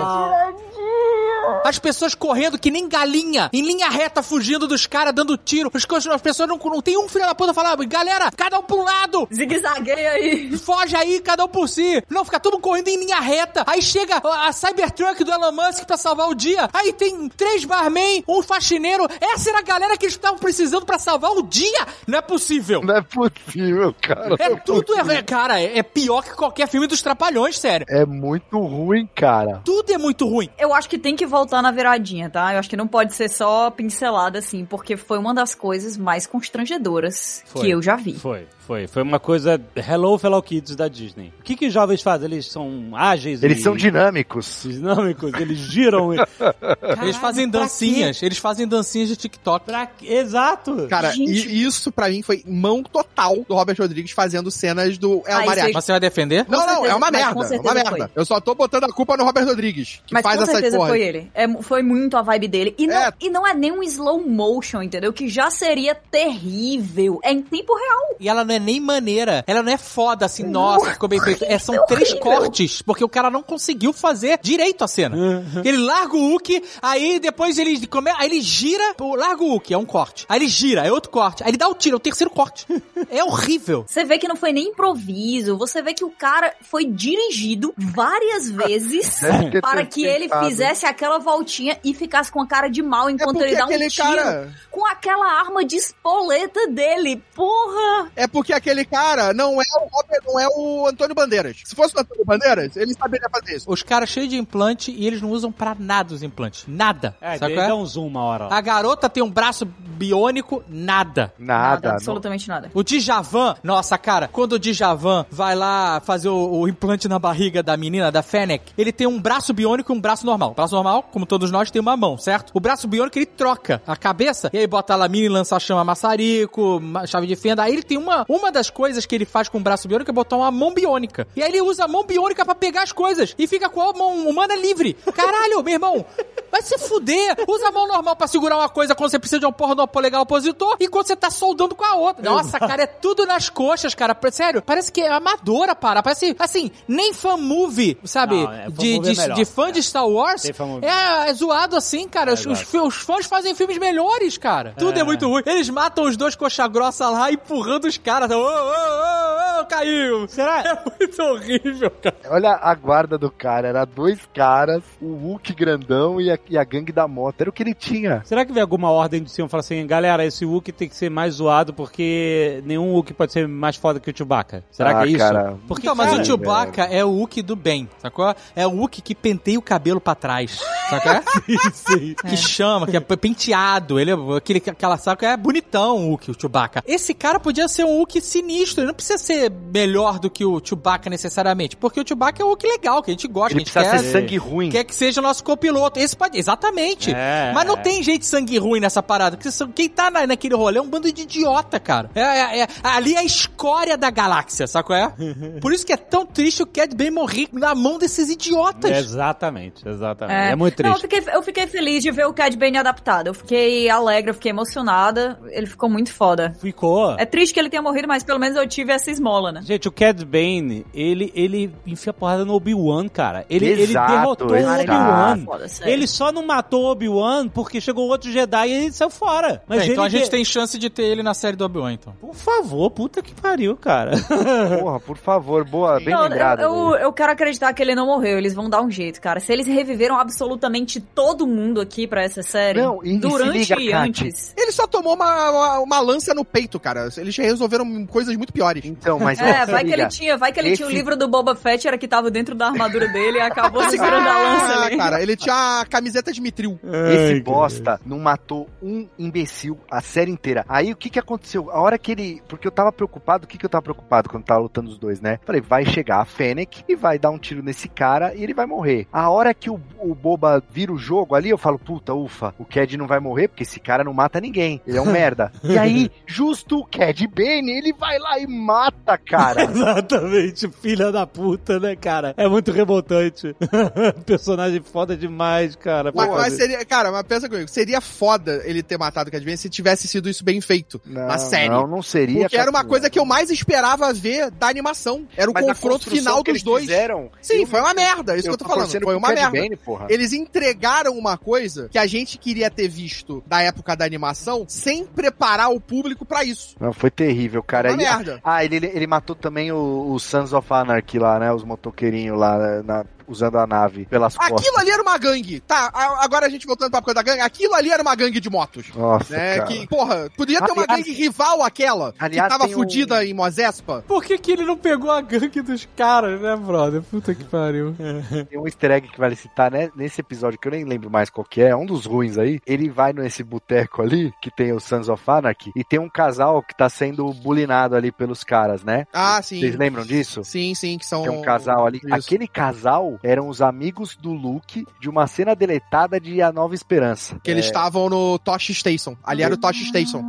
As 1.64 1.78
pessoas 1.78 2.14
correndo 2.14 2.58
que 2.58 2.70
nem 2.70 2.88
galinha, 2.88 3.50
em 3.52 3.62
linha 3.62 3.88
reta, 3.88 4.22
fugindo 4.22 4.66
dos 4.66 4.86
caras, 4.86 5.14
dando 5.14 5.36
tiro. 5.36 5.70
As, 5.74 5.84
pessoas 6.20 6.48
não, 6.48 6.56
não 6.56 6.80
tem 6.80 6.96
um 6.98 7.08
filho 7.08 7.26
da 7.26 7.34
puta 7.34 7.54
falando, 7.54 7.86
galera, 7.86 8.30
cada 8.36 8.58
um 8.58 8.62
pra 8.62 8.76
um 8.76 8.82
lado! 8.82 9.28
Zigue-zaguei 9.32 10.06
aí. 10.06 10.58
Foge 10.58 10.96
aí, 10.96 11.20
cada 11.20 11.44
um 11.44 11.48
por 11.48 11.68
si. 11.68 12.02
Não, 12.08 12.24
fica 12.24 12.40
todo 12.40 12.54
mundo 12.54 12.62
correndo 12.62 12.88
em 12.88 12.98
linha 12.98 13.20
reta. 13.20 13.64
Aí 13.66 13.82
chega 13.82 14.20
a 14.22 14.42
a 14.42 14.52
Cybertruck 14.52 15.22
do 15.22 15.32
Elon 15.32 15.52
Musk 15.52 15.84
pra 15.84 15.96
salvar 15.96 16.28
o 16.28 16.34
dia. 16.34 16.68
Aí 16.72 16.92
tem 16.92 17.28
três 17.28 17.64
barman, 17.64 18.24
um 18.26 18.42
faxineiro. 18.42 19.06
Essa 19.20 19.50
era 19.50 19.60
a 19.60 19.62
galera 19.62 19.96
que 19.96 20.04
eles 20.04 20.14
estavam 20.14 20.38
precisando 20.38 20.84
pra 20.84 20.98
salvar 20.98 21.30
o 21.32 21.42
dia. 21.42 21.86
Não 22.06 22.18
é 22.18 22.22
possível. 22.22 22.82
Não 22.82 22.96
é 22.96 23.02
possível, 23.02 23.94
cara. 24.00 24.36
É 24.38 24.54
tudo, 24.56 24.94
é, 24.94 25.16
é- 25.16 25.22
cara, 25.22 25.60
é, 25.60 25.78
é 25.78 25.82
pior 25.82 26.22
que 26.22 26.34
qualquer 26.34 26.68
filme 26.68 26.86
dos 26.86 27.00
Trapalhões, 27.02 27.58
sério. 27.58 27.86
É 27.88 28.04
muito 28.04 28.58
ruim, 28.58 29.08
cara. 29.14 29.62
Tudo 29.64 29.92
é 29.92 29.98
muito 29.98 30.26
ruim. 30.26 30.48
Eu 30.58 30.74
acho 30.74 30.81
que 30.88 30.98
tem 30.98 31.16
que 31.16 31.26
voltar 31.26 31.62
na 31.62 31.70
viradinha, 31.70 32.28
tá? 32.30 32.52
Eu 32.52 32.58
acho 32.58 32.68
que 32.68 32.76
não 32.76 32.86
pode 32.86 33.14
ser 33.14 33.28
só 33.28 33.70
pincelada 33.70 34.38
assim, 34.38 34.64
porque 34.64 34.96
foi 34.96 35.18
uma 35.18 35.34
das 35.34 35.54
coisas 35.54 35.96
mais 35.96 36.26
constrangedoras 36.26 37.42
Foi. 37.46 37.62
que 37.62 37.70
eu 37.70 37.82
já 37.82 37.96
vi. 37.96 38.14
Foi, 38.14 38.46
foi. 38.66 38.86
Foi 38.86 39.02
uma 39.02 39.18
coisa 39.20 39.60
Hello 39.76 40.16
Fellow 40.18 40.42
Kids 40.42 40.74
da 40.76 40.88
Disney. 40.88 41.32
O 41.40 41.42
que 41.42 41.56
que 41.56 41.66
os 41.66 41.72
jovens 41.72 42.02
fazem? 42.02 42.26
Eles 42.30 42.46
são 42.46 42.90
ágeis 42.94 43.42
Eles 43.42 43.58
e 43.58 43.62
são 43.62 43.76
dinâmicos. 43.76 44.62
dinâmicos, 44.64 45.32
eles 45.34 45.58
giram. 45.58 46.14
e- 46.14 46.18
eles 47.02 47.16
fazem 47.16 47.48
dancinhas, 47.48 48.22
eles 48.22 48.38
fazem 48.38 48.66
dancinhas 48.66 49.08
de 49.08 49.16
TikTok. 49.16 49.66
Pra... 49.66 49.88
Exato. 50.02 50.86
Cara, 50.88 51.10
Gente. 51.12 51.48
e 51.48 51.64
isso 51.64 51.90
pra 51.92 52.08
mim 52.08 52.22
foi 52.22 52.42
mão 52.46 52.82
total 52.82 53.36
do 53.48 53.54
Robert 53.54 53.76
Rodrigues 53.78 54.12
fazendo 54.12 54.50
cenas 54.50 54.96
do 54.98 55.22
El 55.26 55.38
Ah, 55.38 55.44
Mariachi. 55.46 55.72
você 55.72 55.92
vai 55.92 56.00
defender? 56.00 56.46
Não, 56.48 56.60
não, 56.60 56.68
certeza, 56.68 56.92
é 56.92 56.94
uma 56.94 57.06
com 57.06 57.12
merda. 57.12 57.30
É 57.30 57.48
certeza 57.48 57.62
uma 57.62 57.74
merda. 57.74 57.90
foi. 57.90 58.08
Eu 58.14 58.24
só 58.24 58.40
tô 58.40 58.54
botando 58.54 58.84
a 58.84 58.92
culpa 58.92 59.16
no 59.16 59.24
Robert 59.24 59.44
Rodrigues, 59.46 60.00
que 60.06 60.14
Mas 60.14 60.22
faz 60.22 60.36
com 60.36 60.42
essa 60.44 60.52
certeza 60.52 60.76
porra. 60.76 60.88
foi 60.90 61.02
ele. 61.02 61.30
É, 61.34 61.48
foi 61.62 61.82
muito 61.82 62.16
a 62.16 62.22
vibe 62.22 62.48
dele. 62.48 62.74
E 62.78 62.86
não, 62.86 62.96
É. 62.96 63.12
e 63.20 63.30
não 63.30 63.46
é 63.46 63.54
nem 63.54 63.72
um 63.72 63.82
slow 63.82 64.26
motion, 64.26 64.82
entendeu? 64.82 65.12
Que 65.12 65.28
já 65.28 65.50
seria 65.50 65.94
terrível. 65.94 67.20
É 67.22 67.32
em 67.32 67.42
tempo 67.42 67.74
real. 67.74 68.16
E 68.20 68.28
ela 68.28 68.44
não 68.52 68.56
é 68.56 68.58
nem 68.58 68.80
maneira. 68.80 69.44
Ela 69.46 69.62
não 69.62 69.72
é 69.72 69.78
foda 69.78 70.26
assim, 70.26 70.42
nossa, 70.44 70.92
ficou 70.92 71.08
bem 71.08 71.20
feito. 71.20 71.44
É, 71.44 71.58
são 71.58 71.74
três 71.86 72.12
cortes, 72.14 72.82
porque 72.82 73.04
o 73.04 73.08
cara 73.08 73.30
não 73.30 73.42
conseguiu 73.42 73.92
fazer 73.92 74.38
direito 74.42 74.84
a 74.84 74.88
cena. 74.88 75.16
Ele 75.64 75.78
larga 75.78 76.14
o 76.14 76.28
Hulk, 76.30 76.62
aí 76.80 77.18
depois 77.18 77.58
ele 77.58 77.86
come, 77.86 78.10
aí 78.10 78.26
ele 78.26 78.40
gira, 78.40 78.94
larga 79.16 79.42
o 79.42 79.48
Hulk, 79.48 79.72
é 79.72 79.78
um 79.78 79.84
corte. 79.84 80.26
Aí 80.28 80.38
ele 80.38 80.48
gira, 80.48 80.86
é 80.86 80.92
outro 80.92 81.10
corte. 81.10 81.42
Aí 81.42 81.50
ele 81.50 81.56
dá 81.56 81.68
o 81.68 81.74
tiro, 81.74 81.94
é 81.94 81.98
o 81.98 82.00
terceiro 82.00 82.30
corte. 82.30 82.66
É 83.10 83.22
horrível. 83.22 83.84
Você 83.86 84.04
vê 84.04 84.16
que 84.16 84.26
não 84.28 84.36
foi 84.36 84.52
nem 84.52 84.68
improviso. 84.68 85.56
Você 85.58 85.82
vê 85.82 85.92
que 85.92 86.04
o 86.04 86.10
cara 86.10 86.54
foi 86.62 86.84
dirigido 86.86 87.74
várias 87.76 88.48
vezes 88.50 89.20
para 89.60 89.84
que 89.84 90.04
ele 90.04 90.28
fizesse 90.46 90.86
aquela 90.86 91.18
voltinha 91.18 91.78
e 91.84 91.92
ficasse 91.92 92.30
com 92.32 92.40
a 92.40 92.46
cara 92.46 92.68
de 92.68 92.80
mal 92.82 93.08
É 93.08 93.12
enquanto 93.12 93.32
porque 93.36 93.44
ele 93.50 93.56
dá 93.56 93.66
um 93.66 93.88
tiro 93.88 94.16
cara. 94.16 94.54
com 94.70 94.86
aquela 94.86 95.26
arma 95.40 95.62
de 95.64 95.76
espoleta 95.76 96.68
dele. 96.68 97.22
Porra! 97.34 98.10
É 98.16 98.26
porque 98.26 98.41
aquele 98.50 98.86
cara 98.86 99.34
não 99.34 99.60
é 99.60 99.64
o 99.76 99.88
Robert, 99.92 100.22
não 100.26 100.40
é 100.40 100.46
o 100.56 100.86
Antônio 100.86 101.14
Bandeiras. 101.14 101.58
Se 101.64 101.76
fosse 101.76 101.94
o 101.94 102.00
Antônio 102.00 102.24
Bandeiras, 102.24 102.74
ele 102.76 102.94
saberia 102.94 103.28
fazer 103.30 103.56
isso. 103.58 103.70
Os 103.70 103.82
caras 103.82 104.08
cheios 104.08 104.30
de 104.30 104.36
implante 104.38 104.90
e 104.90 105.06
eles 105.06 105.20
não 105.20 105.28
usam 105.30 105.52
pra 105.52 105.76
nada 105.78 106.14
os 106.14 106.22
implantes. 106.22 106.64
Nada. 106.66 107.14
É, 107.20 107.36
Sabe 107.36 107.52
ele 107.52 107.60
qual 107.60 107.66
é? 107.66 107.68
dá 107.68 107.76
um 107.76 107.84
zoom 107.84 108.06
uma 108.06 108.22
hora. 108.24 108.46
lá. 108.48 108.56
A 108.56 108.60
garota 108.62 109.10
tem 109.10 109.22
um 109.22 109.30
braço 109.30 109.66
biônico, 109.66 110.64
nada. 110.68 111.32
Nada. 111.38 111.88
não. 111.88 111.94
absolutamente 111.96 112.48
nada. 112.48 112.70
O 112.74 112.82
Djavan, 112.82 113.56
nossa, 113.62 113.98
cara, 113.98 114.28
quando 114.28 114.54
o 114.54 114.58
Djavan 114.58 115.26
vai 115.30 115.54
lá 115.54 116.00
fazer 116.00 116.28
o, 116.28 116.60
o 116.60 116.68
implante 116.68 117.08
na 117.08 117.18
barriga 117.18 117.62
da 117.62 117.76
menina, 117.76 118.10
da 118.10 118.22
Fennec, 118.22 118.72
ele 118.78 118.92
tem 118.92 119.06
um 119.06 119.20
braço 119.20 119.52
biônico 119.52 119.92
e 119.92 119.96
um 119.96 120.00
braço 120.00 120.24
normal. 120.24 120.52
O 120.52 120.54
braço 120.54 120.74
normal, 120.74 121.02
como 121.04 121.26
todos 121.26 121.50
nós, 121.50 121.70
tem 121.70 121.80
uma 121.80 121.96
mão, 121.96 122.16
certo? 122.16 122.50
O 122.54 122.60
braço 122.60 122.88
biônico, 122.88 123.18
ele 123.18 123.26
troca 123.26 123.82
a 123.86 123.96
cabeça, 123.96 124.50
e 124.52 124.58
aí 124.58 124.66
bota 124.66 124.96
lá 124.96 125.08
mini 125.08 125.28
lança-chama 125.28 125.84
maçarico, 125.84 126.80
ma- 126.80 127.06
chave 127.06 127.26
de 127.26 127.36
fenda. 127.36 127.62
Aí 127.62 127.72
ele 127.72 127.82
tem 127.82 127.98
uma, 127.98 128.24
uma 128.34 128.50
das 128.50 128.70
coisas 128.70 129.04
que 129.04 129.14
ele 129.14 129.24
faz 129.24 129.48
com 129.48 129.58
o 129.58 129.60
braço 129.60 129.86
biônico 129.86 130.10
é 130.10 130.14
botar 130.14 130.36
uma 130.36 130.50
mão 130.50 130.72
biônica. 130.72 131.26
E 131.36 131.42
aí 131.42 131.50
ele 131.50 131.60
usa 131.60 131.84
a 131.84 131.88
mão 131.88 132.04
biônica 132.04 132.44
pra 132.44 132.54
pegar 132.54 132.82
as 132.82 132.92
coisas, 132.92 133.34
e 133.38 133.46
fica 133.46 133.68
com 133.68 133.80
a 133.80 133.92
mão 133.92 134.26
humana 134.28 134.54
livre. 134.54 134.94
Caralho, 135.14 135.62
meu 135.62 135.74
irmão, 135.74 136.04
vai 136.50 136.62
se 136.62 136.78
fuder. 136.78 137.36
Usa 137.46 137.68
a 137.68 137.72
mão 137.72 137.86
normal 137.86 138.16
pra 138.16 138.26
segurar 138.26 138.56
uma 138.56 138.68
coisa 138.68 138.94
quando 138.94 139.10
você 139.10 139.18
precisa 139.18 139.40
de 139.40 139.46
uma 139.46 139.52
porra 139.52 139.74
do 139.74 139.86
polegar 139.86 140.20
opositor, 140.20 140.76
e 140.80 140.88
quando 140.88 141.06
você 141.06 141.16
tá 141.16 141.30
soldando 141.30 141.74
com 141.74 141.84
a 141.84 141.94
outra. 141.94 142.22
Nossa, 142.22 142.58
cara, 142.58 142.84
é 142.84 142.86
tudo 142.86 143.26
nas 143.26 143.48
coxas, 143.48 143.94
cara. 143.94 144.16
Sério, 144.30 144.62
parece 144.62 144.90
que 144.90 145.02
é 145.02 145.10
amadora, 145.10 145.74
para. 145.74 146.02
Parece, 146.02 146.34
assim, 146.38 146.70
nem 146.88 147.12
fan 147.12 147.36
movie, 147.36 147.98
sabe? 148.04 148.36
Não, 148.36 148.52
é, 148.52 148.64
fan 148.64 148.70
de, 148.72 148.94
movie 148.94 149.10
é 149.10 149.12
de, 149.12 149.20
melhor. 149.20 149.34
de 149.34 149.44
fã 149.44 149.72
de 149.72 149.82
Star 149.82 150.08
Wars. 150.08 150.44
É, 150.44 151.28
é 151.28 151.34
zoado 151.34 151.76
assim, 151.76 152.08
cara. 152.08 152.30
É, 152.30 152.34
os, 152.34 152.46
os, 152.46 152.74
os 152.74 152.94
fãs 152.96 153.26
fazem 153.26 153.54
filmes 153.54 153.78
melhores, 153.78 154.38
cara. 154.38 154.74
Tudo 154.78 154.98
é. 154.98 155.04
muito 155.04 155.28
ruim. 155.28 155.42
Eles 155.44 155.68
matam 155.68 156.04
os 156.04 156.16
dois 156.16 156.34
coxa 156.34 156.66
grossa 156.66 157.08
lá, 157.08 157.30
empurrando 157.30 157.86
os 157.86 157.98
caras. 157.98 158.21
Ô, 158.30 158.38
ô, 158.38 159.58
ô, 159.58 159.60
ô, 159.60 159.64
caiu. 159.66 160.28
Será? 160.28 160.60
É 160.62 160.78
muito 160.98 161.22
horrível, 161.22 161.90
cara. 161.90 162.16
Olha 162.30 162.58
a 162.60 162.74
guarda 162.74 163.18
do 163.18 163.30
cara. 163.30 163.68
Era 163.68 163.84
dois 163.84 164.18
caras, 164.34 164.82
o 165.00 165.14
Hulk 165.14 165.52
grandão 165.54 166.20
e 166.20 166.30
a, 166.30 166.38
e 166.48 166.56
a 166.58 166.64
gangue 166.64 166.92
da 166.92 167.06
moto. 167.08 167.40
Era 167.40 167.50
o 167.50 167.52
que 167.52 167.62
ele 167.62 167.74
tinha. 167.74 168.22
Será 168.24 168.44
que 168.44 168.52
vem 168.52 168.62
alguma 168.62 168.90
ordem 168.90 169.22
de 169.22 169.30
cima 169.30 169.46
e 169.46 169.50
fala 169.50 169.60
assim, 169.60 169.86
galera, 169.86 170.24
esse 170.24 170.44
Wookie 170.44 170.72
tem 170.72 170.88
que 170.88 170.96
ser 170.96 171.10
mais 171.10 171.34
zoado 171.34 171.72
porque 171.74 172.62
nenhum 172.64 172.92
Wookie 172.94 173.12
pode 173.14 173.32
ser 173.32 173.46
mais 173.48 173.76
foda 173.76 173.98
que 174.00 174.10
o 174.10 174.16
Chewbacca? 174.16 174.64
Será 174.70 174.90
Ah, 174.90 175.02
que 175.02 175.08
é 175.08 175.10
isso? 175.10 175.18
cara. 175.18 175.56
Porque, 175.66 175.82
Então, 175.86 175.94
mas 175.94 176.10
cara, 176.10 176.22
o 176.22 176.24
Chewbacca 176.24 176.82
é 176.84 177.04
o 177.04 177.10
Wookie 177.10 177.42
do 177.42 177.56
bem, 177.56 177.88
sacou? 177.98 178.34
É 178.54 178.66
o 178.66 178.70
Wookie 178.70 179.02
que 179.02 179.14
penteia 179.14 179.58
o 179.58 179.62
cabelo 179.62 180.00
pra 180.00 180.14
trás, 180.14 180.60
sacou? 180.90 181.12
sim. 181.72 182.14
que 182.28 182.36
chama, 182.36 182.86
que 182.86 182.96
é 182.96 183.00
penteado, 183.00 183.98
ele 183.98 184.10
é 184.10 184.36
aquele, 184.36 184.62
aquela 184.66 184.96
saca 184.96 185.26
é 185.28 185.36
bonitão 185.36 185.96
o 185.98 186.10
Wookie, 186.10 186.30
o 186.30 186.40
Chewbacca. 186.40 186.82
Esse 186.86 187.14
cara 187.14 187.38
podia 187.40 187.68
ser 187.68 187.84
um 187.84 187.98
Wookie 188.12 188.20
sinistro, 188.20 188.80
ele 188.82 188.88
não 188.88 188.94
precisa 188.94 189.16
ser 189.18 189.50
melhor 189.50 190.18
do 190.18 190.28
que 190.28 190.44
o 190.44 190.60
Chewbacca 190.62 191.08
necessariamente, 191.08 191.76
porque 191.76 191.98
o 192.00 192.06
Chewbacca 192.06 192.42
é 192.42 192.44
um 192.44 192.48
Wookie 192.50 192.66
legal, 192.66 193.02
que 193.02 193.10
a 193.10 193.14
gente 193.14 193.26
gosta, 193.26 193.54
Ele 193.56 193.64
que 193.64 193.70
a 193.70 193.82
gente 193.82 193.90
precisa 193.90 194.02
quer, 194.04 194.12
ser 194.12 194.20
sangue 194.20 194.36
ruim. 194.36 194.68
quer 194.70 194.84
que 194.84 194.94
seja 194.94 195.20
o 195.20 195.22
nosso 195.22 195.42
copiloto. 195.42 195.98
Esse 195.98 196.14
pode, 196.16 196.38
exatamente. 196.38 197.10
É, 197.14 197.52
Mas 197.54 197.64
não 197.66 197.74
é. 197.74 197.80
tem 197.80 198.02
gente 198.02 198.26
sangue 198.26 198.58
ruim 198.58 198.80
nessa 198.80 199.02
parada, 199.02 199.36
porque 199.36 199.48
quem 199.74 199.88
tá 199.88 200.10
na- 200.10 200.26
naquele 200.26 200.54
rolê 200.54 200.78
é 200.78 200.82
um 200.82 200.88
bando 200.88 201.10
de 201.10 201.22
idiota, 201.22 201.80
cara. 201.80 202.10
É, 202.14 202.20
é- 202.20 202.60
é- 202.62 202.68
ali 202.82 203.14
é 203.14 203.18
a 203.18 203.24
escória 203.24 203.96
da 203.96 204.10
galáxia, 204.10 204.66
saco 204.66 204.92
é? 204.92 205.12
Por 205.62 205.72
isso 205.72 205.86
que 205.86 205.92
é 205.92 205.96
tão 205.96 206.26
triste 206.26 206.62
o 206.62 206.66
Cad 206.66 206.94
Bane 206.94 207.10
morrer 207.10 207.48
na 207.52 207.74
mão 207.74 207.98
desses 207.98 208.28
idiotas. 208.28 208.90
Exatamente, 208.90 209.88
exatamente. 209.88 210.52
É, 210.52 210.54
muito 210.56 210.82
Não, 210.82 210.90
eu 210.90 210.98
triste. 210.98 211.16
fiquei, 211.20 211.34
eu 211.34 211.42
fiquei 211.42 211.66
feliz 211.66 212.02
de 212.02 212.10
ver 212.10 212.26
o 212.26 212.34
Cad 212.34 212.54
Bane 212.56 212.76
adaptado. 212.78 213.28
Eu 213.28 213.34
fiquei 213.34 213.88
alegre, 213.88 214.30
eu 214.30 214.34
fiquei 214.34 214.50
emocionada. 214.50 215.38
Ele 215.50 215.66
ficou 215.66 215.88
muito 215.88 216.12
foda. 216.12 216.54
Ficou. 216.60 217.14
É 217.18 217.24
triste 217.24 217.54
que 217.54 217.60
ele 217.60 217.70
tenha 217.70 217.82
morrido, 217.82 218.01
mas 218.06 218.22
pelo 218.22 218.38
menos 218.38 218.56
eu 218.56 218.66
tive 218.66 218.92
essa 218.92 219.10
esmola, 219.10 219.52
né? 219.52 219.60
Gente, 219.62 219.88
o 219.88 219.92
Cad 219.92 220.24
Bane, 220.24 220.84
ele, 220.94 221.32
ele 221.34 221.72
enfia 221.86 222.12
porrada 222.12 222.44
no 222.44 222.54
Obi-Wan, 222.54 223.08
cara. 223.08 223.44
Ele, 223.48 223.66
ele 223.66 223.82
Exato, 223.82 224.12
derrotou 224.12 224.50
o 224.50 224.56
exato. 224.56 224.82
Obi-Wan. 224.82 225.38
Foda, 225.44 225.68
sério. 225.68 225.92
Ele 225.92 226.06
só 226.06 226.32
não 226.32 226.44
matou 226.46 226.84
o 226.84 226.90
Obi-Wan 226.90 227.48
porque 227.48 227.80
chegou 227.80 228.08
outro 228.08 228.30
Jedi 228.30 228.68
e 228.68 228.72
ele 228.72 228.92
saiu 228.92 229.10
fora. 229.10 229.62
Mas 229.66 229.82
É, 229.82 229.86
então 229.86 230.04
a 230.04 230.06
ele 230.06 230.16
gente 230.16 230.24
de- 230.24 230.30
tem 230.30 230.44
chance 230.44 230.78
de 230.78 230.88
ter 230.90 231.02
ele 231.04 231.22
na 231.22 231.34
série 231.34 231.56
do 231.56 231.64
Obi-Wan, 231.64 231.92
então. 231.92 232.12
Por 232.20 232.34
favor, 232.34 232.90
puta 232.90 233.22
que 233.22 233.34
pariu, 233.34 233.76
cara. 233.76 234.12
Porra, 234.80 235.00
por 235.00 235.16
favor, 235.16 235.64
boa, 235.64 235.98
bem 235.98 236.10
Não, 236.14 236.22
lembrado. 236.22 236.60
eu, 236.62 236.94
eu, 236.96 237.12
quero 237.12 237.32
acreditar 237.32 237.72
que 237.72 237.82
ele 237.82 237.94
não 237.94 238.06
morreu. 238.06 238.38
Eles 238.38 238.54
vão 238.54 238.68
dar 238.68 238.82
um 238.82 238.90
jeito, 238.90 239.20
cara. 239.20 239.40
Se 239.40 239.52
eles 239.52 239.66
reviveram 239.66 240.16
absolutamente 240.18 241.00
todo 241.00 241.46
mundo 241.46 241.80
aqui 241.80 242.06
pra 242.06 242.22
essa 242.22 242.42
série, 242.42 242.80
Não, 242.80 243.00
e- 243.04 243.14
e 243.14 243.18
durante 243.18 243.74
liga, 243.74 243.80
e 243.80 243.92
antes. 243.92 244.54
Ele 244.56 244.72
só 244.72 244.86
tomou 244.86 245.14
uma, 245.14 245.50
uma, 245.50 245.78
uma 245.80 246.00
lança 246.00 246.34
no 246.34 246.44
peito, 246.44 246.78
cara. 246.80 247.08
Eles 247.16 247.36
resolveram 247.36 247.84
coisas 248.06 248.36
muito 248.36 248.52
piores. 248.52 248.84
Então, 248.84 249.18
mas 249.18 249.38
É, 249.42 249.66
vai 249.66 249.84
que 249.84 249.92
ele 249.92 250.06
tinha, 250.08 250.36
vai 250.36 250.52
que 250.52 250.60
ele 250.60 250.74
tinha 250.76 250.86
o 250.86 250.90
esse- 250.90 250.96
livro 250.98 251.16
do 251.16 251.28
Boba 251.28 251.54
Fett, 251.54 251.86
era 251.86 251.98
que 251.98 252.08
tava 252.08 252.30
dentro 252.30 252.54
da 252.54 252.66
armadura 252.68 253.08
dele 253.08 253.38
e 253.38 253.40
acabou 253.40 253.82
segurando 253.90 254.26
a 254.28 254.38
lança 254.38 254.66
Ah, 254.66 254.84
ali. 254.86 254.96
cara, 254.96 255.22
ele 255.22 255.36
tinha 255.36 255.80
a 255.80 255.86
camiseta 255.86 256.32
de 256.32 256.40
Mitril. 256.40 256.78
Esse 257.12 257.40
bosta 257.40 258.00
não 258.06 258.18
matou 258.18 258.68
um 258.82 259.06
imbecil 259.18 259.78
a 259.90 260.00
série 260.00 260.30
inteira. 260.30 260.64
Aí 260.68 260.92
o 260.92 260.96
que 260.96 261.10
que 261.10 261.18
aconteceu? 261.18 261.70
A 261.70 261.80
hora 261.80 261.98
que 261.98 262.12
ele. 262.12 262.42
Porque 262.48 262.66
eu 262.66 262.70
tava 262.72 262.92
preocupado, 262.92 263.44
o 263.44 263.48
que 263.48 263.58
que 263.58 263.64
eu 263.64 263.70
tava 263.70 263.82
preocupado 263.82 264.28
quando 264.28 264.44
tava 264.44 264.60
lutando 264.60 264.90
os 264.90 264.98
dois, 264.98 265.20
né? 265.20 265.38
Falei, 265.44 265.60
vai 265.60 265.84
chegar 265.84 266.20
a 266.20 266.24
Fennec 266.24 266.82
e 266.88 266.94
vai 266.94 267.18
dar 267.18 267.30
um 267.30 267.38
tiro 267.38 267.62
nesse 267.62 267.88
cara 267.88 268.34
e 268.34 268.42
ele 268.42 268.54
vai 268.54 268.66
morrer. 268.66 269.06
A 269.12 269.30
hora 269.30 269.52
que 269.54 269.70
o, 269.70 269.80
o 269.98 270.14
Boba 270.14 270.62
vira 270.70 270.92
o 270.92 270.98
jogo 270.98 271.34
ali, 271.34 271.50
eu 271.50 271.58
falo, 271.58 271.78
puta, 271.78 272.14
ufa, 272.14 272.54
o 272.58 272.64
Cad 272.64 272.96
não 272.96 273.06
vai 273.06 273.18
morrer 273.20 273.48
porque 273.48 273.62
esse 273.62 273.80
cara 273.80 274.04
não 274.04 274.12
mata 274.12 274.40
ninguém. 274.40 274.80
Ele 274.86 274.96
é 274.98 275.00
um 275.02 275.10
merda. 275.12 275.52
E 275.62 275.78
aí, 275.78 276.10
justo 276.26 276.78
o 276.78 276.86
Cad 276.86 277.26
Bane, 277.26 277.71
ele 277.78 277.92
vai 277.92 278.18
lá 278.18 278.38
e 278.38 278.46
mata, 278.46 279.16
cara. 279.18 279.62
Exatamente, 279.70 280.68
filha 280.80 281.10
da 281.12 281.26
puta, 281.26 281.78
né, 281.80 281.96
cara? 281.96 282.34
É 282.36 282.48
muito 282.48 282.70
revoltante. 282.72 283.54
Personagem 284.26 284.80
foda 284.82 285.16
demais, 285.16 285.76
cara. 285.76 286.12
Mas, 286.14 286.28
mas 286.30 286.52
seria, 286.54 286.84
cara, 286.84 287.10
mas 287.10 287.22
pensa 287.24 287.48
comigo, 287.48 287.68
seria 287.68 288.00
foda 288.00 288.62
ele 288.64 288.82
ter 288.82 288.98
matado 288.98 289.28
o 289.28 289.32
Cad 289.32 289.44
Bane 289.44 289.56
se 289.56 289.68
tivesse 289.68 290.06
sido 290.08 290.28
isso 290.28 290.44
bem 290.44 290.60
feito 290.60 291.00
Não, 291.06 291.26
na 291.26 291.38
série. 291.38 291.68
Não, 291.68 291.86
não 291.86 292.02
seria. 292.02 292.42
Porque 292.42 292.56
era 292.56 292.70
uma 292.70 292.84
coisa 292.84 293.08
que 293.10 293.18
eu 293.18 293.24
mais 293.24 293.50
esperava 293.50 294.12
ver 294.12 294.50
da 294.50 294.68
animação. 294.68 295.26
Era 295.36 295.50
o 295.50 295.54
Mas 295.54 295.64
confronto 295.64 296.08
final 296.10 296.42
que 296.42 296.52
dos 296.52 296.56
eles 296.56 296.62
dois. 296.62 296.84
Fizeram, 296.84 297.30
Sim, 297.40 297.60
eu- 297.62 297.66
foi 297.66 297.80
uma 297.80 297.94
merda, 297.94 298.34
é 298.34 298.38
isso 298.38 298.48
que 298.48 298.54
eu 298.54 298.58
tô 298.58 298.64
falando. 298.66 298.90
Foi 299.02 299.16
uma 299.16 299.28
merda. 299.28 299.50
Bane, 299.60 299.76
porra. 299.76 300.06
Eles 300.08 300.32
entregaram 300.32 301.12
uma 301.16 301.36
coisa 301.36 301.88
que 301.88 301.98
a 301.98 302.06
gente 302.06 302.38
queria 302.38 302.70
ter 302.70 302.88
visto 302.88 303.42
da 303.46 303.60
época 303.62 303.96
da 303.96 304.04
animação 304.04 304.64
sem 304.68 305.04
preparar 305.04 305.70
o 305.70 305.80
público 305.80 306.24
pra 306.24 306.44
isso. 306.44 306.74
Não, 306.80 306.92
foi 306.92 307.10
terrível, 307.10 307.61
cara. 307.62 307.90
Uma 307.92 308.02
E- 308.02 308.04
merda. 308.04 308.40
Ah, 308.44 308.64
ele, 308.64 308.76
ele 308.76 309.06
matou 309.06 309.34
também 309.36 309.70
o, 309.72 310.10
o 310.12 310.18
Sons 310.18 310.52
of 310.52 310.66
Anarchy 310.72 311.18
lá, 311.18 311.38
né? 311.38 311.52
Os 311.52 311.64
motoqueirinhos 311.64 312.38
lá, 312.38 312.82
na- 312.82 313.04
usando 313.32 313.56
a 313.58 313.66
nave 313.66 314.06
pelas 314.06 314.36
costas. 314.36 314.60
Aquilo 314.60 314.78
ali 314.78 314.90
era 314.90 315.02
uma 315.02 315.18
gangue. 315.18 315.60
Tá, 315.60 315.90
agora 316.20 316.46
a 316.46 316.48
gente 316.48 316.66
voltando 316.66 316.90
pra 316.90 317.02
coisa 317.02 317.14
da 317.16 317.22
gangue. 317.22 317.40
Aquilo 317.40 317.74
ali 317.74 317.90
era 317.90 318.02
uma 318.02 318.14
gangue 318.14 318.38
de 318.40 318.50
motos. 318.50 318.86
Nossa, 318.94 319.34
Né, 319.36 319.56
cara. 319.56 319.66
que, 319.68 319.86
porra, 319.86 320.30
podia 320.36 320.60
ter 320.60 320.72
uma 320.72 320.82
Aliás- 320.82 321.04
gangue 321.06 321.12
rival 321.12 321.62
àquela 321.62 322.14
Aliás, 322.18 322.46
que 322.46 322.58
tava 322.58 322.64
tem 322.68 322.74
um- 322.76 322.78
fudida 322.78 323.24
em 323.24 323.34
Mozespa. 323.34 324.04
Por 324.06 324.22
que, 324.24 324.38
que 324.38 324.52
ele 324.52 324.64
não 324.64 324.76
pegou 324.76 325.10
a 325.10 325.20
gangue 325.20 325.62
dos 325.62 325.88
caras, 325.96 326.40
né, 326.40 326.56
brother? 326.56 327.02
Puta 327.02 327.34
que 327.34 327.44
pariu. 327.44 327.94
Tem 328.48 328.58
um 328.58 328.66
easter 328.66 328.90
egg 328.90 329.08
que 329.08 329.18
vale 329.18 329.36
citar, 329.36 329.70
né? 329.70 329.90
Nesse 329.96 330.20
episódio, 330.20 330.58
que 330.58 330.68
eu 330.68 330.72
nem 330.72 330.84
lembro 330.84 331.10
mais 331.10 331.30
qual 331.30 331.44
que 331.44 331.62
é, 331.62 331.68
é 331.70 331.76
um 331.76 331.86
dos 331.86 332.04
ruins 332.06 332.38
aí. 332.38 332.60
Ele 332.66 332.88
vai 332.90 333.12
nesse 333.12 333.42
boteco 333.42 334.02
ali, 334.02 334.32
que 334.42 334.50
tem 334.50 334.72
o 334.72 334.80
Sons 334.80 335.08
of 335.08 335.22
Anarchy, 335.26 335.72
e 335.76 335.82
tem 335.84 335.98
um 335.98 336.08
casal 336.08 336.62
que 336.62 336.76
tá 336.76 336.88
sendo 336.88 337.32
bulinado 337.32 337.94
ali 337.96 338.10
pelos 338.12 338.42
caras, 338.44 338.82
né? 338.84 339.06
Ah, 339.12 339.40
sim. 339.42 339.60
Vocês 339.60 339.76
lembram 339.76 340.04
disso? 340.04 340.42
Sim, 340.44 340.74
sim, 340.74 340.98
que 340.98 341.06
são. 341.06 341.22
Tem 341.22 341.30
um 341.32 341.42
casal 341.42 341.86
ali. 341.86 341.98
Isso. 342.04 342.14
Aquele 342.14 342.46
casal 342.48 343.18
eram 343.22 343.48
os 343.48 343.62
amigos 343.62 344.16
do 344.16 344.32
Luke 344.32 344.86
de 345.00 345.08
uma 345.08 345.26
cena 345.26 345.54
deletada 345.54 346.18
de 346.20 346.42
A 346.42 346.52
Nova 346.52 346.74
Esperança. 346.74 347.38
Que 347.42 347.50
eles 347.50 347.64
É, 347.66 347.68
estavam 347.68 348.08
no 348.08 348.38
Tosh 348.38 348.70
Station. 348.74 349.16
Ali 349.22 349.42
era 349.42 349.54
o 349.54 349.58
Tosh 349.58 349.86
Station. 349.88 350.22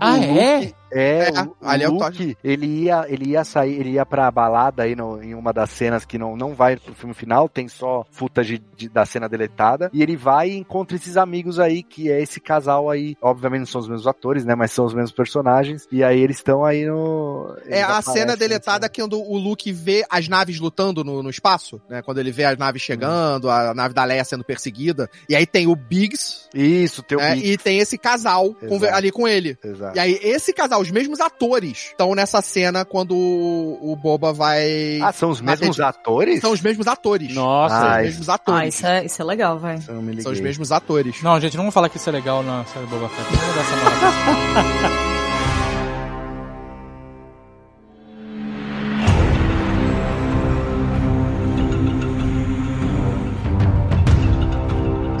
Ah, 0.00 0.14
o 0.14 0.38
é? 0.38 0.72
É, 0.92 1.28
É, 1.28 1.42
o, 1.42 1.44
o 1.48 1.56
ali 1.62 1.84
é 1.84 1.88
o 1.88 1.92
Luke, 1.92 2.36
ele 2.44 2.66
ia, 2.66 3.04
ele 3.08 3.30
ia 3.30 3.44
sair, 3.44 3.80
ele 3.80 3.90
ia 3.92 4.04
pra 4.06 4.30
balada 4.30 4.82
aí 4.82 4.94
no- 4.94 5.22
em 5.22 5.34
uma 5.34 5.52
das 5.52 5.70
cenas 5.70 6.04
que 6.04 6.18
não, 6.18 6.36
não 6.36 6.54
vai 6.54 6.76
pro 6.76 6.94
filme 6.94 7.14
final, 7.14 7.48
tem 7.48 7.66
só 7.68 8.04
footage 8.10 8.62
de- 8.76 8.88
da 8.88 9.04
cena 9.06 9.28
deletada, 9.28 9.90
e 9.92 10.02
ele 10.02 10.16
vai 10.16 10.50
e 10.50 10.56
encontra 10.56 10.96
esses 10.96 11.16
amigos 11.16 11.58
aí, 11.58 11.82
que 11.82 12.10
é 12.10 12.20
esse 12.20 12.40
casal 12.40 12.90
aí, 12.90 13.16
obviamente 13.22 13.60
não 13.60 13.66
são 13.66 13.80
os 13.80 13.88
mesmos 13.88 14.06
atores, 14.06 14.44
né, 14.44 14.54
mas 14.54 14.70
são 14.72 14.84
os 14.84 14.94
mesmos 14.94 15.12
personagens, 15.12 15.86
e 15.90 16.04
aí 16.04 16.20
eles 16.20 16.36
estão 16.36 16.64
aí 16.64 16.84
no... 16.86 17.56
É 17.66 17.82
a 17.82 18.02
cena 18.02 18.26
nessa- 18.26 18.36
deletada 18.38 18.88
quando 18.88 19.18
o 19.20 19.38
Luke 19.38 19.72
vê 19.72 20.04
as 20.10 20.28
naves 20.28 20.60
lutando 20.60 21.02
no, 21.04 21.22
no 21.22 21.30
espaço, 21.30 21.80
né? 21.88 22.02
Quando 22.02 22.18
ele 22.18 22.30
vê 22.30 22.44
as 22.44 22.58
naves 22.58 22.82
chegando, 22.82 23.48
a 23.50 23.72
nave 23.74 23.94
da 23.94 24.04
Leia 24.04 24.24
sendo 24.24 24.44
perseguida. 24.44 25.08
E 25.28 25.34
aí 25.34 25.46
tem 25.46 25.66
o 25.66 25.74
Biggs, 25.76 26.48
Isso, 26.54 27.02
tem 27.02 27.16
o 27.16 27.20
né? 27.20 27.34
Big, 27.34 27.50
E 27.52 27.56
tem 27.58 27.78
esse 27.78 27.96
casal 27.96 28.54
conver- 28.68 28.92
ali 28.92 29.10
com 29.10 29.26
ele. 29.26 29.56
exato. 29.64 29.96
E 29.96 30.00
aí, 30.00 30.18
esse 30.22 30.52
casal, 30.52 30.81
os 30.82 30.90
mesmos 30.90 31.20
atores, 31.20 31.86
estão 31.90 32.14
nessa 32.14 32.42
cena 32.42 32.84
quando 32.84 33.16
o, 33.16 33.92
o 33.92 33.96
Boba 33.96 34.32
vai. 34.32 35.00
Ah, 35.02 35.12
são 35.12 35.30
os 35.30 35.40
mesmos 35.40 35.80
atores? 35.80 36.40
São 36.40 36.52
os 36.52 36.60
mesmos 36.60 36.86
atores. 36.86 37.34
Nossa, 37.34 37.74
São 37.74 37.84
os 37.86 37.90
Ai. 37.92 38.02
mesmos 38.04 38.28
Ah, 38.28 38.34
atores. 38.34 38.74
isso 38.74 38.86
é, 38.86 39.04
isso 39.06 39.22
é 39.22 39.24
legal, 39.24 39.58
vai. 39.58 39.80
São 39.80 40.32
os 40.32 40.40
mesmos 40.40 40.70
atores. 40.72 41.22
Não, 41.22 41.40
gente, 41.40 41.56
não 41.56 41.62
vamos 41.64 41.74
falar 41.74 41.88
que 41.88 41.96
isso 41.96 42.08
é 42.08 42.12
legal 42.12 42.42
na 42.42 42.64
série 42.66 42.86
Boba 42.86 43.08
Fett. 43.08 43.32
Não 43.32 43.38
vamos 43.40 43.54
dar 43.54 43.60
essa 43.62 45.11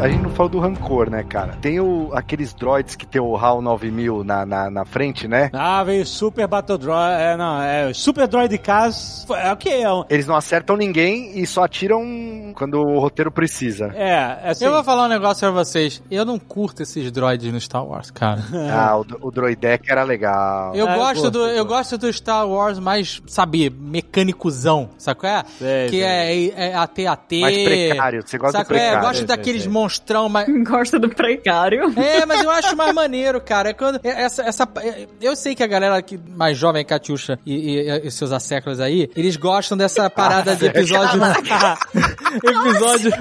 A 0.02 0.08
gente 0.08 0.20
não 0.22 0.30
falou 0.30 0.48
do 0.50 0.58
rancor, 0.58 1.08
né, 1.08 1.22
cara? 1.22 1.56
Tem 1.60 1.78
o, 1.78 2.10
aqueles 2.12 2.52
droids 2.52 2.96
que 2.96 3.06
tem 3.06 3.22
o 3.22 3.36
HAL 3.36 3.62
9000 3.62 4.24
na, 4.24 4.44
na, 4.44 4.68
na 4.68 4.84
frente, 4.84 5.28
né? 5.28 5.48
Ah, 5.52 5.84
veio 5.84 6.04
Super 6.04 6.48
Battle 6.48 6.76
Droid. 6.76 7.22
É, 7.22 7.36
não, 7.36 7.62
é 7.62 7.94
Super 7.94 8.26
Droid 8.26 8.58
Cars. 8.58 9.24
É 9.30 9.52
o 9.52 9.56
que? 9.56 9.68
É, 9.68 9.84
Eles 10.10 10.26
não 10.26 10.34
acertam 10.34 10.76
ninguém 10.76 11.38
e 11.38 11.46
só 11.46 11.62
atiram 11.62 12.52
quando 12.56 12.80
o 12.80 12.98
roteiro 12.98 13.30
precisa. 13.30 13.92
é, 13.94 14.38
é 14.42 14.50
assim. 14.50 14.64
Eu 14.64 14.72
vou 14.72 14.82
falar 14.82 15.04
um 15.04 15.08
negócio 15.08 15.38
pra 15.40 15.50
vocês. 15.52 16.02
Eu 16.10 16.24
não 16.24 16.36
curto 16.36 16.82
esses 16.82 17.12
droids 17.12 17.52
no 17.52 17.60
Star 17.60 17.86
Wars, 17.86 18.10
cara. 18.10 18.42
Ah, 18.72 18.96
o, 18.98 19.06
o 19.28 19.30
droideck 19.30 19.88
era 19.88 20.02
legal. 20.02 20.74
Eu 20.74 20.88
eu 20.88 20.94
gosto 20.96 21.14
gosto, 21.22 21.30
do 21.30 21.38
eu 21.46 21.56
eu 21.58 21.64
gosto. 21.64 21.96
do 21.98 22.12
Star 22.12 22.48
Wars 22.48 22.78
mais, 22.80 23.22
sabe, 23.28 23.70
mecânicozão, 23.70 24.90
sabe 24.98 25.20
qual 25.20 25.32
é? 25.32 25.44
Sei, 25.58 25.84
que 25.88 25.96
sei. 26.00 26.52
é, 26.56 26.68
é 26.70 26.74
AT-AT. 26.74 27.40
Mais 27.40 27.62
precário. 27.62 28.22
Você 28.26 28.38
gosta 28.38 28.58
Sabe 28.58 28.64
do 28.64 28.68
qual 28.68 28.80
é? 28.80 28.82
Eu 28.82 28.90
precário. 28.90 29.08
gosto 29.08 29.18
sei, 29.18 29.26
daqueles 29.26 29.62
sei. 29.62 29.70
Monstrão 29.92 30.28
mais... 30.28 30.48
Gosta 30.64 30.98
do 30.98 31.08
precário. 31.08 31.92
É, 31.98 32.24
mas 32.24 32.42
eu 32.42 32.50
acho 32.50 32.76
mais 32.76 32.92
maneiro, 32.94 33.40
cara. 33.40 33.70
É 33.70 33.72
quando 33.72 34.00
é- 34.02 34.22
essa, 34.22 34.42
essa, 34.42 34.68
é- 34.80 35.06
eu 35.20 35.36
sei 35.36 35.54
que 35.54 35.62
a 35.62 35.66
galera 35.66 36.00
que 36.02 36.18
mais 36.18 36.56
jovem, 36.56 36.84
Catiuxa 36.84 37.38
e, 37.44 37.78
e, 37.80 38.06
e 38.06 38.10
seus 38.10 38.32
asséculos 38.32 38.80
aí, 38.80 39.10
eles 39.16 39.36
gostam 39.36 39.76
dessa 39.76 40.08
parada 40.08 40.56
de 40.56 40.66
episódio. 40.66 41.20
episódio. 42.42 43.12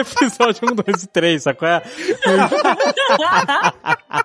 episódio 0.00 0.68
1, 0.72 0.74
2 0.74 1.02
e 1.02 1.06
3, 1.06 1.42
sabe 1.42 1.58
qual 1.58 1.70
é? 1.70 1.82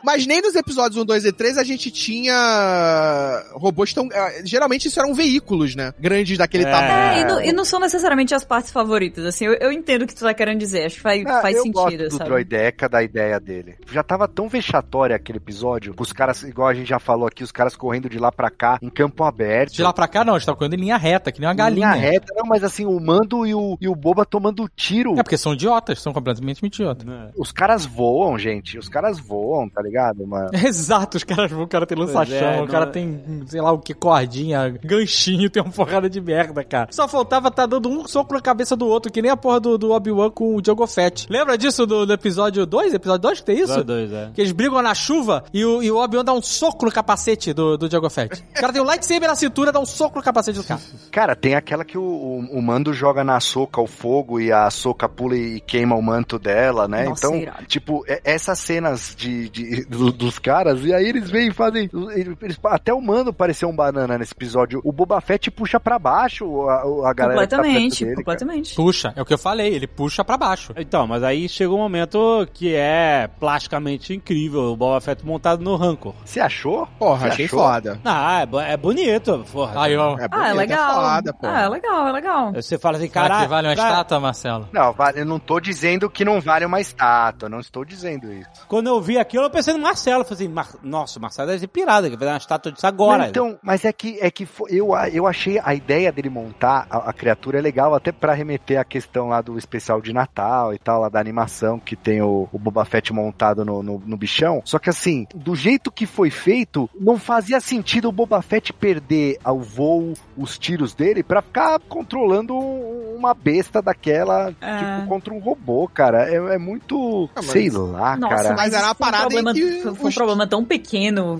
Mas 0.03 0.25
nem 0.25 0.41
nos 0.41 0.55
episódios 0.55 1.01
1, 1.01 1.05
2 1.05 1.25
e 1.25 1.31
3 1.31 1.57
a 1.57 1.63
gente 1.63 1.91
tinha 1.91 3.43
robôs 3.53 3.93
tão. 3.93 4.07
eh, 4.11 4.41
Geralmente 4.45 4.87
isso 4.87 4.99
eram 4.99 5.13
veículos, 5.13 5.75
né? 5.75 5.93
Grandes 5.99 6.37
daquele 6.37 6.63
É. 6.65 6.71
tamanho. 6.71 6.91
É, 6.91 7.21
e 7.21 7.25
não, 7.25 7.41
e 7.41 7.51
não 7.51 7.65
são 7.65 7.79
necessariamente 7.79 8.33
as 8.33 8.43
partes 8.43 8.71
favoritas, 8.71 9.25
assim, 9.25 9.45
eu, 9.45 9.53
eu 9.53 9.71
entendo 9.71 10.03
o 10.03 10.07
que 10.07 10.15
tu 10.15 10.21
tá 10.23 10.33
querendo 10.33 10.59
dizer, 10.59 10.85
acho 10.85 10.95
que 10.95 11.01
faz, 11.01 11.23
Ah, 11.25 11.41
faz 11.41 11.50
eu 11.55 11.63
sentido, 11.63 11.73
gosto 11.73 11.97
do 11.97 12.11
sabe? 12.17 12.25
droideca, 12.25 12.89
da 12.89 13.03
ideia 13.03 13.39
dele. 13.39 13.75
Já 13.91 14.03
tava 14.03 14.27
tão 14.27 14.47
vexatório 14.47 15.15
aquele 15.15 15.37
episódio, 15.37 15.93
com 15.93 16.03
os 16.03 16.13
caras, 16.13 16.43
igual 16.43 16.67
a 16.67 16.73
gente 16.73 16.87
já 16.87 16.99
falou 16.99 17.27
aqui, 17.27 17.43
os 17.43 17.51
caras 17.51 17.75
correndo 17.75 18.09
de 18.09 18.17
lá 18.17 18.31
pra 18.31 18.49
cá, 18.49 18.77
em 18.81 18.89
campo 18.89 19.23
aberto. 19.23 19.73
De 19.73 19.83
lá 19.83 19.93
pra 19.93 20.07
cá, 20.07 20.23
não, 20.23 20.35
a 20.35 20.39
gente 20.39 20.45
tá 20.45 20.55
correndo 20.55 20.73
em 20.75 20.81
linha 20.81 20.97
reta, 20.97 21.31
que 21.31 21.39
nem 21.39 21.47
uma 21.47 21.55
galinha. 21.55 21.93
Linha 21.93 22.11
reta, 22.11 22.33
não, 22.35 22.45
mas 22.45 22.63
assim, 22.63 22.85
o 22.85 22.99
Mando 22.99 23.45
e 23.45 23.53
o, 23.53 23.77
e 23.79 23.87
o 23.87 23.95
Boba 23.95 24.25
tomando 24.25 24.67
tiro. 24.75 25.17
É 25.19 25.23
porque 25.23 25.37
são 25.37 25.53
idiotas, 25.53 26.01
são 26.01 26.13
completamente 26.13 26.65
idiotas. 26.65 27.05
Os 27.37 27.51
caras 27.51 27.85
voam, 27.85 28.37
gente. 28.37 28.77
Os 28.77 28.89
caras 28.89 29.19
voam, 29.19 29.69
tá 29.69 29.81
ligado, 29.81 30.25
mano? 30.25 30.49
Exato, 30.65 31.17
os 31.17 31.23
caras 31.23 31.51
vão, 31.51 31.63
o 31.63 31.67
cara 31.67 31.85
tem 31.85 31.97
lança-chama, 31.97 32.41
Pois 32.41 32.59
é, 32.59 32.61
o 32.61 32.67
cara 32.67 32.85
não- 32.85 32.91
tem, 32.91 33.43
sei 33.47 33.61
lá 33.61 33.71
o 33.71 33.79
que, 33.79 33.93
cordinha, 33.93 34.69
ganchinho, 34.83 35.49
tem 35.49 35.61
uma 35.61 35.71
porrada 35.71 36.09
de 36.09 36.21
merda, 36.21 36.63
cara. 36.63 36.89
Só 36.91 37.07
faltava 37.07 37.49
tá 37.51 37.65
dando 37.65 37.89
um 37.89 38.07
soco 38.07 38.33
na 38.33 38.41
cabeça 38.41 38.75
do 38.75 38.87
outro, 38.87 39.11
que 39.11 39.21
nem 39.21 39.31
a 39.31 39.37
porra 39.37 39.59
do, 39.59 39.77
do 39.77 39.91
Obi-Wan 39.91 40.29
com 40.31 40.55
o 40.55 40.61
Django 40.61 40.85
Fett. 40.87 41.27
Lembra 41.29 41.40
disso 41.57 41.85
do, 41.85 42.05
do 42.05 42.13
episódio 42.13 42.65
2? 42.65 42.93
Episódio 42.93 43.21
2 43.21 43.39
que 43.39 43.45
tem 43.45 43.57
isso? 43.59 43.73
Dois, 43.83 44.09
dois, 44.09 44.13
é. 44.13 44.31
Que 44.33 44.41
eles 44.41 44.51
brigam 44.51 44.81
na 44.81 44.93
chuva 44.95 45.43
e 45.53 45.63
o, 45.65 45.81
e 45.83 45.91
o 45.91 45.97
Obi-Wan 45.97 46.23
dá 46.23 46.33
um 46.33 46.41
soco 46.41 46.85
no 46.85 46.91
capacete 46.91 47.53
do, 47.53 47.77
do 47.77 47.87
Django 47.89 48.09
Fett. 48.09 48.43
O 48.55 48.59
cara 48.59 48.73
tem 48.73 48.81
um 48.81 48.85
lightsaber 48.85 49.27
na 49.29 49.35
cintura, 49.35 49.71
dá 49.71 49.79
um 49.79 49.85
soco 49.85 50.17
no 50.17 50.23
capacete 50.23 50.57
do 50.57 50.63
cara. 50.63 50.81
Cara, 51.11 51.35
tem 51.35 51.55
aquela 51.55 51.83
que 51.83 51.97
o, 51.97 52.01
o, 52.01 52.39
o 52.57 52.61
Mando 52.61 52.93
joga 52.93 53.23
na 53.23 53.39
soca 53.39 53.81
o 53.81 53.87
fogo 53.87 54.39
e 54.39 54.51
a 54.51 54.69
soca 54.69 55.07
pula 55.09 55.35
e 55.35 55.59
queima 55.59 55.95
o 55.95 56.01
manto 56.01 56.39
dela, 56.39 56.87
né? 56.87 57.03
Nossa, 57.05 57.25
então, 57.27 57.37
irado. 57.37 57.65
tipo, 57.65 58.03
é- 58.07 58.21
essas 58.23 58.59
cenas 58.59 59.13
de, 59.17 59.49
de- 59.49 59.85
do- 59.85 60.11
dos 60.11 60.39
caras, 60.39 60.83
e 60.85 60.93
aí 60.93 61.07
eles 61.07 61.29
vêm 61.29 61.49
e 61.49 61.53
fazem. 61.53 61.89
eles- 62.15 62.57
até 62.63 62.93
o 62.93 63.01
Mando 63.01 63.33
pareceu 63.33 63.67
um 63.69 63.75
banana 63.75 64.17
nesse 64.17 64.33
episódio. 64.33 64.81
O 64.83 64.91
Boba 64.91 65.19
Fett 65.21 65.49
puxa 65.51 65.79
pra 65.79 65.99
baixo 65.99 66.67
a, 66.69 67.09
a 67.09 67.13
galera. 67.13 67.41
que 67.41 67.47
tá 67.49 67.57
completamente, 67.57 67.99
dele, 68.05 68.15
cara. 68.15 68.15
completamente. 68.15 68.75
Puxa, 68.75 69.13
é 69.15 69.21
o 69.21 69.25
que 69.25 69.33
eu 69.33 69.37
falei, 69.37 69.73
ele 69.73 69.87
puxa 69.87 70.23
pra 70.23 70.37
baixo. 70.37 70.73
Então, 70.77 71.05
mas 71.07 71.23
aí 71.23 71.30
chegou 71.47 71.77
um 71.77 71.81
momento 71.81 72.47
que 72.53 72.73
é 72.75 73.29
plasticamente 73.39 74.13
incrível, 74.13 74.61
o 74.71 74.75
Boba 74.75 74.99
Fett 75.01 75.25
montado 75.25 75.63
no 75.63 75.75
Rancor. 75.75 76.13
Você 76.25 76.39
achou? 76.39 76.87
Porra, 76.99 77.19
Você 77.19 77.27
achei 77.27 77.45
achou? 77.45 77.59
foda. 77.59 77.99
Ah, 78.05 78.41
é, 78.41 78.71
é 78.73 78.77
bonito, 78.77 79.45
porra. 79.51 79.83
Aí, 79.83 79.95
ó. 79.97 80.17
É 80.17 80.27
Ah, 80.31 80.47
é 80.49 80.53
bonito, 80.53 80.57
legal. 80.57 80.93
foda, 80.93 81.33
pô. 81.33 81.47
ah, 81.47 81.61
é 81.61 81.69
legal, 81.69 82.07
é 82.07 82.11
legal. 82.11 82.53
Você 82.53 82.77
fala 82.79 82.97
assim, 82.97 83.07
Será 83.09 83.23
que 83.23 83.29
caralho, 83.29 83.49
vale 83.49 83.67
uma 83.67 83.75
Cara, 83.75 83.89
estátua, 83.89 84.19
Marcelo? 84.19 84.69
Não, 84.71 84.95
eu 85.15 85.25
não 85.25 85.39
tô 85.39 85.59
dizendo 85.59 86.09
que 86.09 86.23
não 86.25 86.39
vale 86.41 86.65
uma 86.65 86.79
estátua, 86.79 87.49
não 87.49 87.59
estou 87.59 87.83
dizendo 87.85 88.31
isso. 88.31 88.49
Quando 88.67 88.87
eu 88.87 89.01
vi 89.01 89.17
aquilo, 89.17 89.43
eu 89.45 89.49
pensei 89.49 89.73
no 89.73 89.79
Marcelo. 89.79 90.21
Eu 90.21 90.25
falei 90.25 90.43
assim, 90.45 90.53
Mar- 90.53 90.75
nossa, 90.83 91.19
o 91.19 91.21
Marcelo 91.21 91.47
deve 91.47 91.59
ser 91.59 91.67
pirada, 91.67 92.09
que 92.09 92.15
vai 92.15 92.25
dar 92.27 92.33
uma 92.33 92.37
estátua 92.37 92.71
disso 92.71 92.87
agora. 92.87 93.23
Não, 93.23 93.29
então, 93.29 93.59
mas 93.63 93.85
é 93.85 93.91
que, 93.93 94.17
é 94.21 94.29
que 94.31 94.47
eu, 94.69 94.93
a- 94.95 95.09
eu 95.09 95.27
achei 95.27 95.59
a 95.63 95.73
ideia 95.73 96.11
dele 96.11 96.29
montar 96.29 96.85
a, 96.89 97.09
a 97.09 97.13
criatura 97.13 97.59
é 97.59 97.61
legal, 97.61 97.93
até 97.93 98.11
pra 98.11 98.33
remeter 98.33 98.79
à 98.79 98.83
questão 98.83 99.29
lá 99.29 99.41
do 99.41 99.57
especial 99.57 100.01
de 100.01 100.13
Natal 100.13 100.73
e 100.73 100.79
tal, 100.79 101.01
lá 101.01 101.09
da 101.11 101.19
animação 101.19 101.77
que 101.79 101.95
tem 101.95 102.21
o, 102.21 102.47
o 102.51 102.57
Boba 102.57 102.85
Fett 102.85 103.11
montado 103.13 103.63
no, 103.65 103.83
no, 103.83 104.01
no 104.05 104.17
bichão. 104.17 104.61
Só 104.65 104.79
que 104.79 104.89
assim, 104.89 105.27
do 105.35 105.55
jeito 105.55 105.91
que 105.91 106.05
foi 106.05 106.29
feito, 106.29 106.89
não 106.99 107.17
fazia 107.19 107.59
sentido 107.59 108.09
o 108.09 108.11
Boba 108.11 108.41
Fett 108.41 108.73
perder 108.73 109.37
ao 109.43 109.59
voo 109.59 110.13
os 110.37 110.57
tiros 110.57 110.93
dele 110.95 111.21
pra 111.23 111.41
ficar 111.41 111.79
controlando 111.81 112.55
um- 112.55 113.15
uma 113.17 113.33
besta 113.35 113.81
daquela, 113.83 114.51
É. 114.59 114.77
tipo, 114.77 115.07
contra 115.07 115.31
um 115.33 115.37
robô, 115.39 115.87
cara. 115.87 116.27
É, 116.27 116.35
é 116.55 116.57
muito. 116.57 117.29
Ah, 117.35 117.41
mas- 117.41 117.45
sei 117.51 117.69
lá, 117.69 118.17
Nossa, 118.17 118.35
cara. 118.35 118.55
Mas 118.55 118.73
era 118.73 118.83
uma 118.83 118.91
isso 118.91 118.95
foi 118.97 119.07
um 119.07 119.11
parada 119.11 119.23
em 119.25 119.29
problema, 119.43 119.53
que 119.53 119.81
foi, 119.81 119.91
um 119.91 120.07
os- 120.09 120.15
problema 120.15 120.47
tão 120.47 120.65
pequeno 120.65 121.39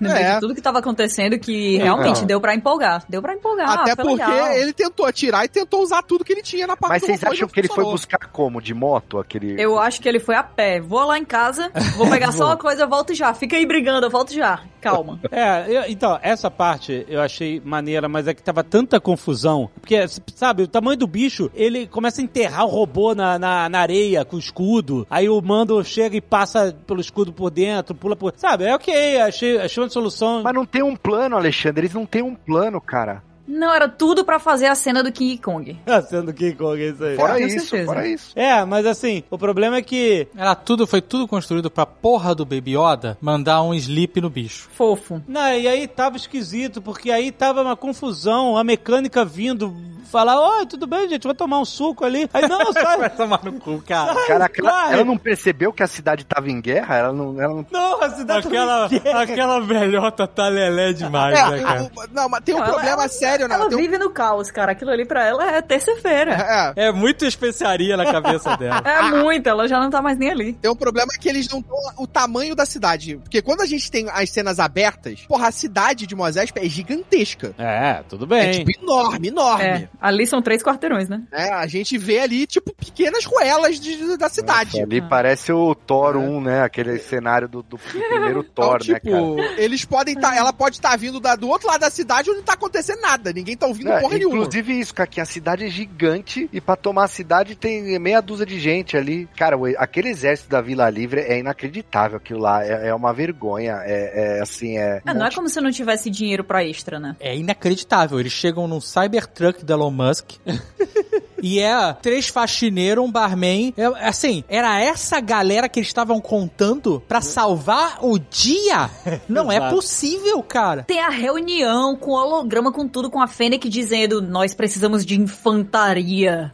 no 0.00 0.08
meio 0.08 0.16
É. 0.16 0.34
de 0.34 0.40
tudo 0.40 0.54
que 0.54 0.60
tava 0.62 0.78
acontecendo 0.80 1.38
que 1.38 1.76
realmente 1.76 2.24
deu 2.24 2.40
pra 2.40 2.54
empolgar. 2.54 3.04
Deu 3.08 3.22
pra 3.22 3.34
empolgar. 3.34 3.70
Até 3.70 3.94
porque 3.94 4.24
legal. 4.24 4.52
ele 4.54 4.72
tentou 4.72 5.06
atirar 5.06 5.44
e 5.44 5.48
tentou 5.48 5.82
usar 5.82 6.02
tudo 6.02 6.24
que 6.24 6.32
ele 6.32 6.42
tinha 6.42 6.66
na 6.66 6.76
parte 6.76 6.92
Mas 6.92 7.02
vocês 7.02 7.22
acham 7.22 7.46
que 7.48 7.60
ele 7.60 7.68
foi 7.68 7.84
buscar 7.84 8.26
como? 8.32 8.60
De 8.60 8.74
moto? 8.74 9.01
Aquele. 9.18 9.60
Eu 9.62 9.78
acho 9.78 10.00
que 10.00 10.08
ele 10.08 10.18
foi 10.20 10.34
a 10.34 10.42
pé. 10.42 10.80
Vou 10.80 11.04
lá 11.04 11.18
em 11.18 11.24
casa, 11.24 11.70
vou 11.96 12.08
pegar 12.08 12.32
só 12.32 12.46
uma 12.46 12.56
coisa, 12.56 12.82
eu 12.82 12.88
volto 12.88 13.14
já. 13.14 13.32
Fica 13.34 13.56
aí 13.56 13.66
brigando, 13.66 14.06
eu 14.06 14.10
volto 14.10 14.32
já. 14.32 14.60
Calma. 14.80 15.20
É, 15.30 15.64
eu- 15.68 15.84
então, 15.88 16.18
essa 16.22 16.50
parte 16.50 17.04
eu 17.08 17.20
achei 17.20 17.60
maneira, 17.64 18.08
mas 18.08 18.26
é 18.28 18.34
que 18.34 18.42
tava 18.42 18.62
tanta 18.64 19.00
confusão. 19.00 19.70
Porque, 19.80 19.96
sabe, 20.34 20.62
o 20.64 20.68
tamanho 20.68 20.96
do 20.98 21.06
bicho, 21.06 21.50
ele 21.54 21.86
começa 21.86 22.20
a 22.20 22.24
enterrar 22.24 22.64
o 22.64 22.68
robô 22.68 23.14
na, 23.14 23.38
na, 23.38 23.68
na 23.68 23.78
areia 23.80 24.24
com 24.24 24.36
o 24.36 24.38
escudo. 24.38 25.06
Aí 25.10 25.28
o 25.28 25.40
mando 25.40 25.82
chega 25.84 26.16
e 26.16 26.20
passa 26.20 26.74
pelo 26.86 27.00
escudo 27.00 27.32
por 27.32 27.50
dentro, 27.50 27.94
pula 27.94 28.14
por. 28.16 28.32
Sabe, 28.36 28.64
é 28.64 28.74
ok, 28.74 29.20
achei, 29.20 29.58
achei 29.58 29.82
uma 29.82 29.88
solução. 29.88 30.42
Mas 30.42 30.54
não 30.54 30.66
tem 30.66 30.82
um 30.82 30.96
plano, 30.96 31.36
Alexandre. 31.36 31.82
Eles 31.82 31.94
não 31.94 32.04
têm 32.06 32.22
um 32.22 32.34
plano, 32.34 32.80
cara. 32.80 33.22
Não, 33.46 33.72
era 33.72 33.88
tudo 33.88 34.24
pra 34.24 34.38
fazer 34.38 34.66
a 34.66 34.74
cena 34.74 35.02
do 35.02 35.10
King 35.12 35.36
Kong. 35.38 35.78
Sendo 36.08 36.32
King 36.32 36.54
Kong, 36.54 36.80
é 36.82 36.88
isso 36.88 37.04
aí. 37.04 37.16
Fora 37.16 37.32
com 37.34 37.38
isso, 37.40 37.60
certeza. 37.66 37.86
fora 37.86 38.06
isso. 38.06 38.32
É, 38.38 38.64
mas 38.64 38.86
assim, 38.86 39.22
o 39.30 39.36
problema 39.38 39.76
é 39.76 39.82
que. 39.82 40.28
Era 40.36 40.54
tudo, 40.54 40.86
foi 40.86 41.00
tudo 41.00 41.26
construído 41.26 41.70
pra 41.70 41.84
porra 41.86 42.34
do 42.34 42.44
Baby 42.44 42.76
Yoda 42.76 43.18
mandar 43.20 43.62
um 43.62 43.74
sleep 43.74 44.20
no 44.20 44.30
bicho. 44.30 44.68
Fofo. 44.72 45.22
Não, 45.26 45.52
e 45.52 45.66
aí 45.66 45.86
tava 45.86 46.16
esquisito, 46.16 46.80
porque 46.80 47.10
aí 47.10 47.30
tava 47.32 47.62
uma 47.62 47.76
confusão, 47.76 48.56
a 48.56 48.64
mecânica 48.64 49.24
vindo 49.24 49.74
falar, 50.10 50.38
oi, 50.58 50.66
tudo 50.66 50.86
bem, 50.86 51.08
gente, 51.08 51.22
vou 51.24 51.34
tomar 51.34 51.58
um 51.58 51.64
suco 51.64 52.04
ali. 52.04 52.28
Aí, 52.34 52.46
não, 52.46 52.70
sai. 52.72 53.08
tomar 53.10 53.40
no 53.42 53.52
cu, 53.54 53.82
cara. 53.86 54.14
Cara, 54.14 54.34
ela, 54.34 54.48
corre. 54.48 54.92
ela 54.94 55.04
não 55.04 55.16
percebeu 55.16 55.72
que 55.72 55.82
a 55.82 55.86
cidade 55.86 56.24
tava 56.24 56.50
em 56.50 56.60
guerra? 56.60 56.96
Ela 56.96 57.12
não. 57.12 57.40
Ela 57.40 57.54
não... 57.54 57.66
Não, 57.70 58.02
a 58.02 58.10
cidade 58.10 58.46
Aquela, 58.46 58.88
tá 58.88 58.94
em 58.94 58.98
guerra. 59.00 59.22
aquela 59.22 59.60
velhota 59.60 60.26
tá 60.26 60.48
lelé 60.48 60.92
demais, 60.92 61.38
É, 61.38 61.50
né, 61.50 61.62
cara? 61.62 61.90
não, 62.12 62.28
mas 62.28 62.44
tem 62.44 62.54
um 62.54 62.58
Não, 62.58 62.64
problema 62.66 62.90
ela- 62.92 63.08
sério, 63.08 63.31
né? 63.38 63.54
Ela 63.54 63.68
Tem 63.68 63.78
um- 63.78 63.80
vive 63.80 63.98
no 63.98 64.10
caos, 64.10 64.50
cara. 64.50 64.72
Aquilo 64.72 64.90
ali 64.90 65.04
pra 65.04 65.24
ela 65.26 65.50
é 65.56 65.60
terça-feira. 65.62 66.72
é, 66.76 66.86
É 66.88 66.92
muito 66.92 67.24
especiaria 67.24 67.96
na 67.96 68.10
cabeça 68.10 68.54
dela. 68.56 68.82
É 68.84 69.02
muito, 69.02 69.46
ela 69.48 69.66
já 69.68 69.78
não 69.80 69.90
tá 69.90 70.00
mais 70.02 70.18
nem 70.18 70.30
ali. 70.30 70.52
Tem 70.54 70.70
um 70.70 70.76
problema 70.76 71.08
que 71.20 71.28
eles 71.28 71.48
não 71.48 71.60
dão 71.60 71.76
o 71.98 72.06
tamanho 72.06 72.54
da 72.54 72.64
cidade. 72.66 73.16
Porque 73.16 73.42
quando 73.42 73.60
a 73.62 73.66
gente 73.66 73.90
tem 73.90 74.08
as 74.10 74.30
cenas 74.30 74.58
abertas, 74.58 75.20
porra, 75.28 75.48
a 75.48 75.52
cidade 75.52 76.06
de 76.06 76.14
Espa 76.14 76.60
é 76.60 76.68
gigantesca. 76.68 77.54
É, 77.58 78.02
tudo 78.08 78.24
É 78.34 78.40
bem. 78.52 78.64
tipo 78.64 78.82
enorme, 78.82 79.28
enorme. 79.28 79.64
É, 79.64 79.88
ali 80.00 80.26
são 80.26 80.40
três 80.40 80.62
quarteirões, 80.62 81.08
né? 81.08 81.22
É, 81.32 81.50
a 81.52 81.66
gente 81.66 81.96
vê 81.98 82.20
ali, 82.20 82.46
tipo, 82.46 82.72
pequenas 82.74 83.24
ruelas 83.24 83.78
de- 83.80 84.16
da 84.16 84.28
cidade. 84.28 84.80
Ali 84.80 85.00
parece 85.00 85.52
o 85.52 85.74
Thor 85.74 86.16
1, 86.16 86.40
né? 86.40 86.62
Aquele 86.62 86.98
cenário 86.98 87.48
do, 87.48 87.62
do 87.62 87.78
primeiro 87.78 88.40
Então, 88.52 88.64
Thor, 88.68 88.78
né, 88.86 88.98
tipo, 89.00 89.36
cara? 89.36 89.60
eles 89.60 89.84
podem 89.84 90.14
estar. 90.14 90.36
ela 90.36 90.52
pode 90.52 90.76
estar 90.76 90.96
vindo 90.96 91.20
da- 91.20 91.36
do 91.36 91.48
outro 91.48 91.68
lado 91.68 91.80
da 91.80 91.90
cidade 91.90 92.30
onde 92.30 92.38
não 92.38 92.44
tá 92.44 92.54
acontecendo 92.54 93.00
nada. 93.00 93.21
Ninguém 93.30 93.56
tá 93.56 93.66
ouvindo 93.66 93.90
É, 93.92 94.00
porra 94.00 94.16
nenhuma. 94.16 94.36
inclusive 94.36 94.80
isso, 94.80 94.94
cara, 94.94 95.06
que 95.06 95.20
a 95.20 95.24
cidade 95.26 95.66
é 95.66 95.68
gigante 95.68 96.48
e 96.50 96.60
pra 96.60 96.76
tomar 96.76 97.04
a 97.04 97.08
cidade 97.08 97.54
tem 97.54 97.98
meia 97.98 98.22
dúzia 98.22 98.46
de 98.46 98.58
gente 98.58 98.96
ali. 98.96 99.28
Cara, 99.36 99.58
o- 99.58 99.66
aquele 99.76 100.08
exército 100.08 100.48
da 100.48 100.60
Vila 100.62 100.88
Livre 100.88 101.20
é 101.20 101.38
inacreditável 101.38 102.16
aquilo 102.16 102.40
lá. 102.40 102.64
É, 102.64 102.88
é 102.88 102.94
uma 102.94 103.12
vergonha. 103.12 103.80
É, 103.84 104.38
é, 104.38 104.40
assim, 104.40 104.78
é. 104.78 105.02
É, 105.04 105.12
não 105.12 105.26
é 105.26 105.30
como 105.30 105.48
se 105.48 105.60
não 105.60 105.70
tivesse 105.70 106.08
dinheiro 106.08 106.42
pra 106.42 106.64
extra, 106.64 106.98
né? 106.98 107.14
É 107.20 107.36
inacreditável. 107.36 108.18
Eles 108.18 108.32
chegam 108.32 108.66
num 108.66 108.80
Cybertruck 108.80 109.64
do 109.64 109.72
Elon 109.72 109.90
Musk. 109.90 110.30
E 111.42 111.58
é 111.58 111.92
três 112.00 112.28
faxineiros, 112.28 113.04
um 113.04 113.10
barman. 113.10 113.74
É, 113.76 113.84
assim, 114.06 114.44
era 114.48 114.80
essa 114.80 115.20
galera 115.20 115.68
que 115.68 115.80
eles 115.80 115.88
estavam 115.88 116.20
contando 116.20 117.02
pra 117.08 117.20
salvar 117.20 117.98
o 118.00 118.18
dia? 118.18 118.88
Não 119.28 119.50
é 119.50 119.68
possível, 119.70 120.42
cara. 120.42 120.84
Tem 120.84 121.00
a 121.00 121.08
reunião 121.10 121.96
com 121.96 122.12
holograma, 122.12 122.72
com 122.72 122.86
tudo, 122.86 123.10
com 123.10 123.20
a 123.20 123.26
Fennec 123.26 123.68
dizendo: 123.68 124.22
Nós 124.22 124.54
precisamos 124.54 125.04
de 125.04 125.20
infantaria. 125.20 126.52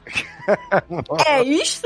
É 1.26 1.42
isso? 1.42 1.82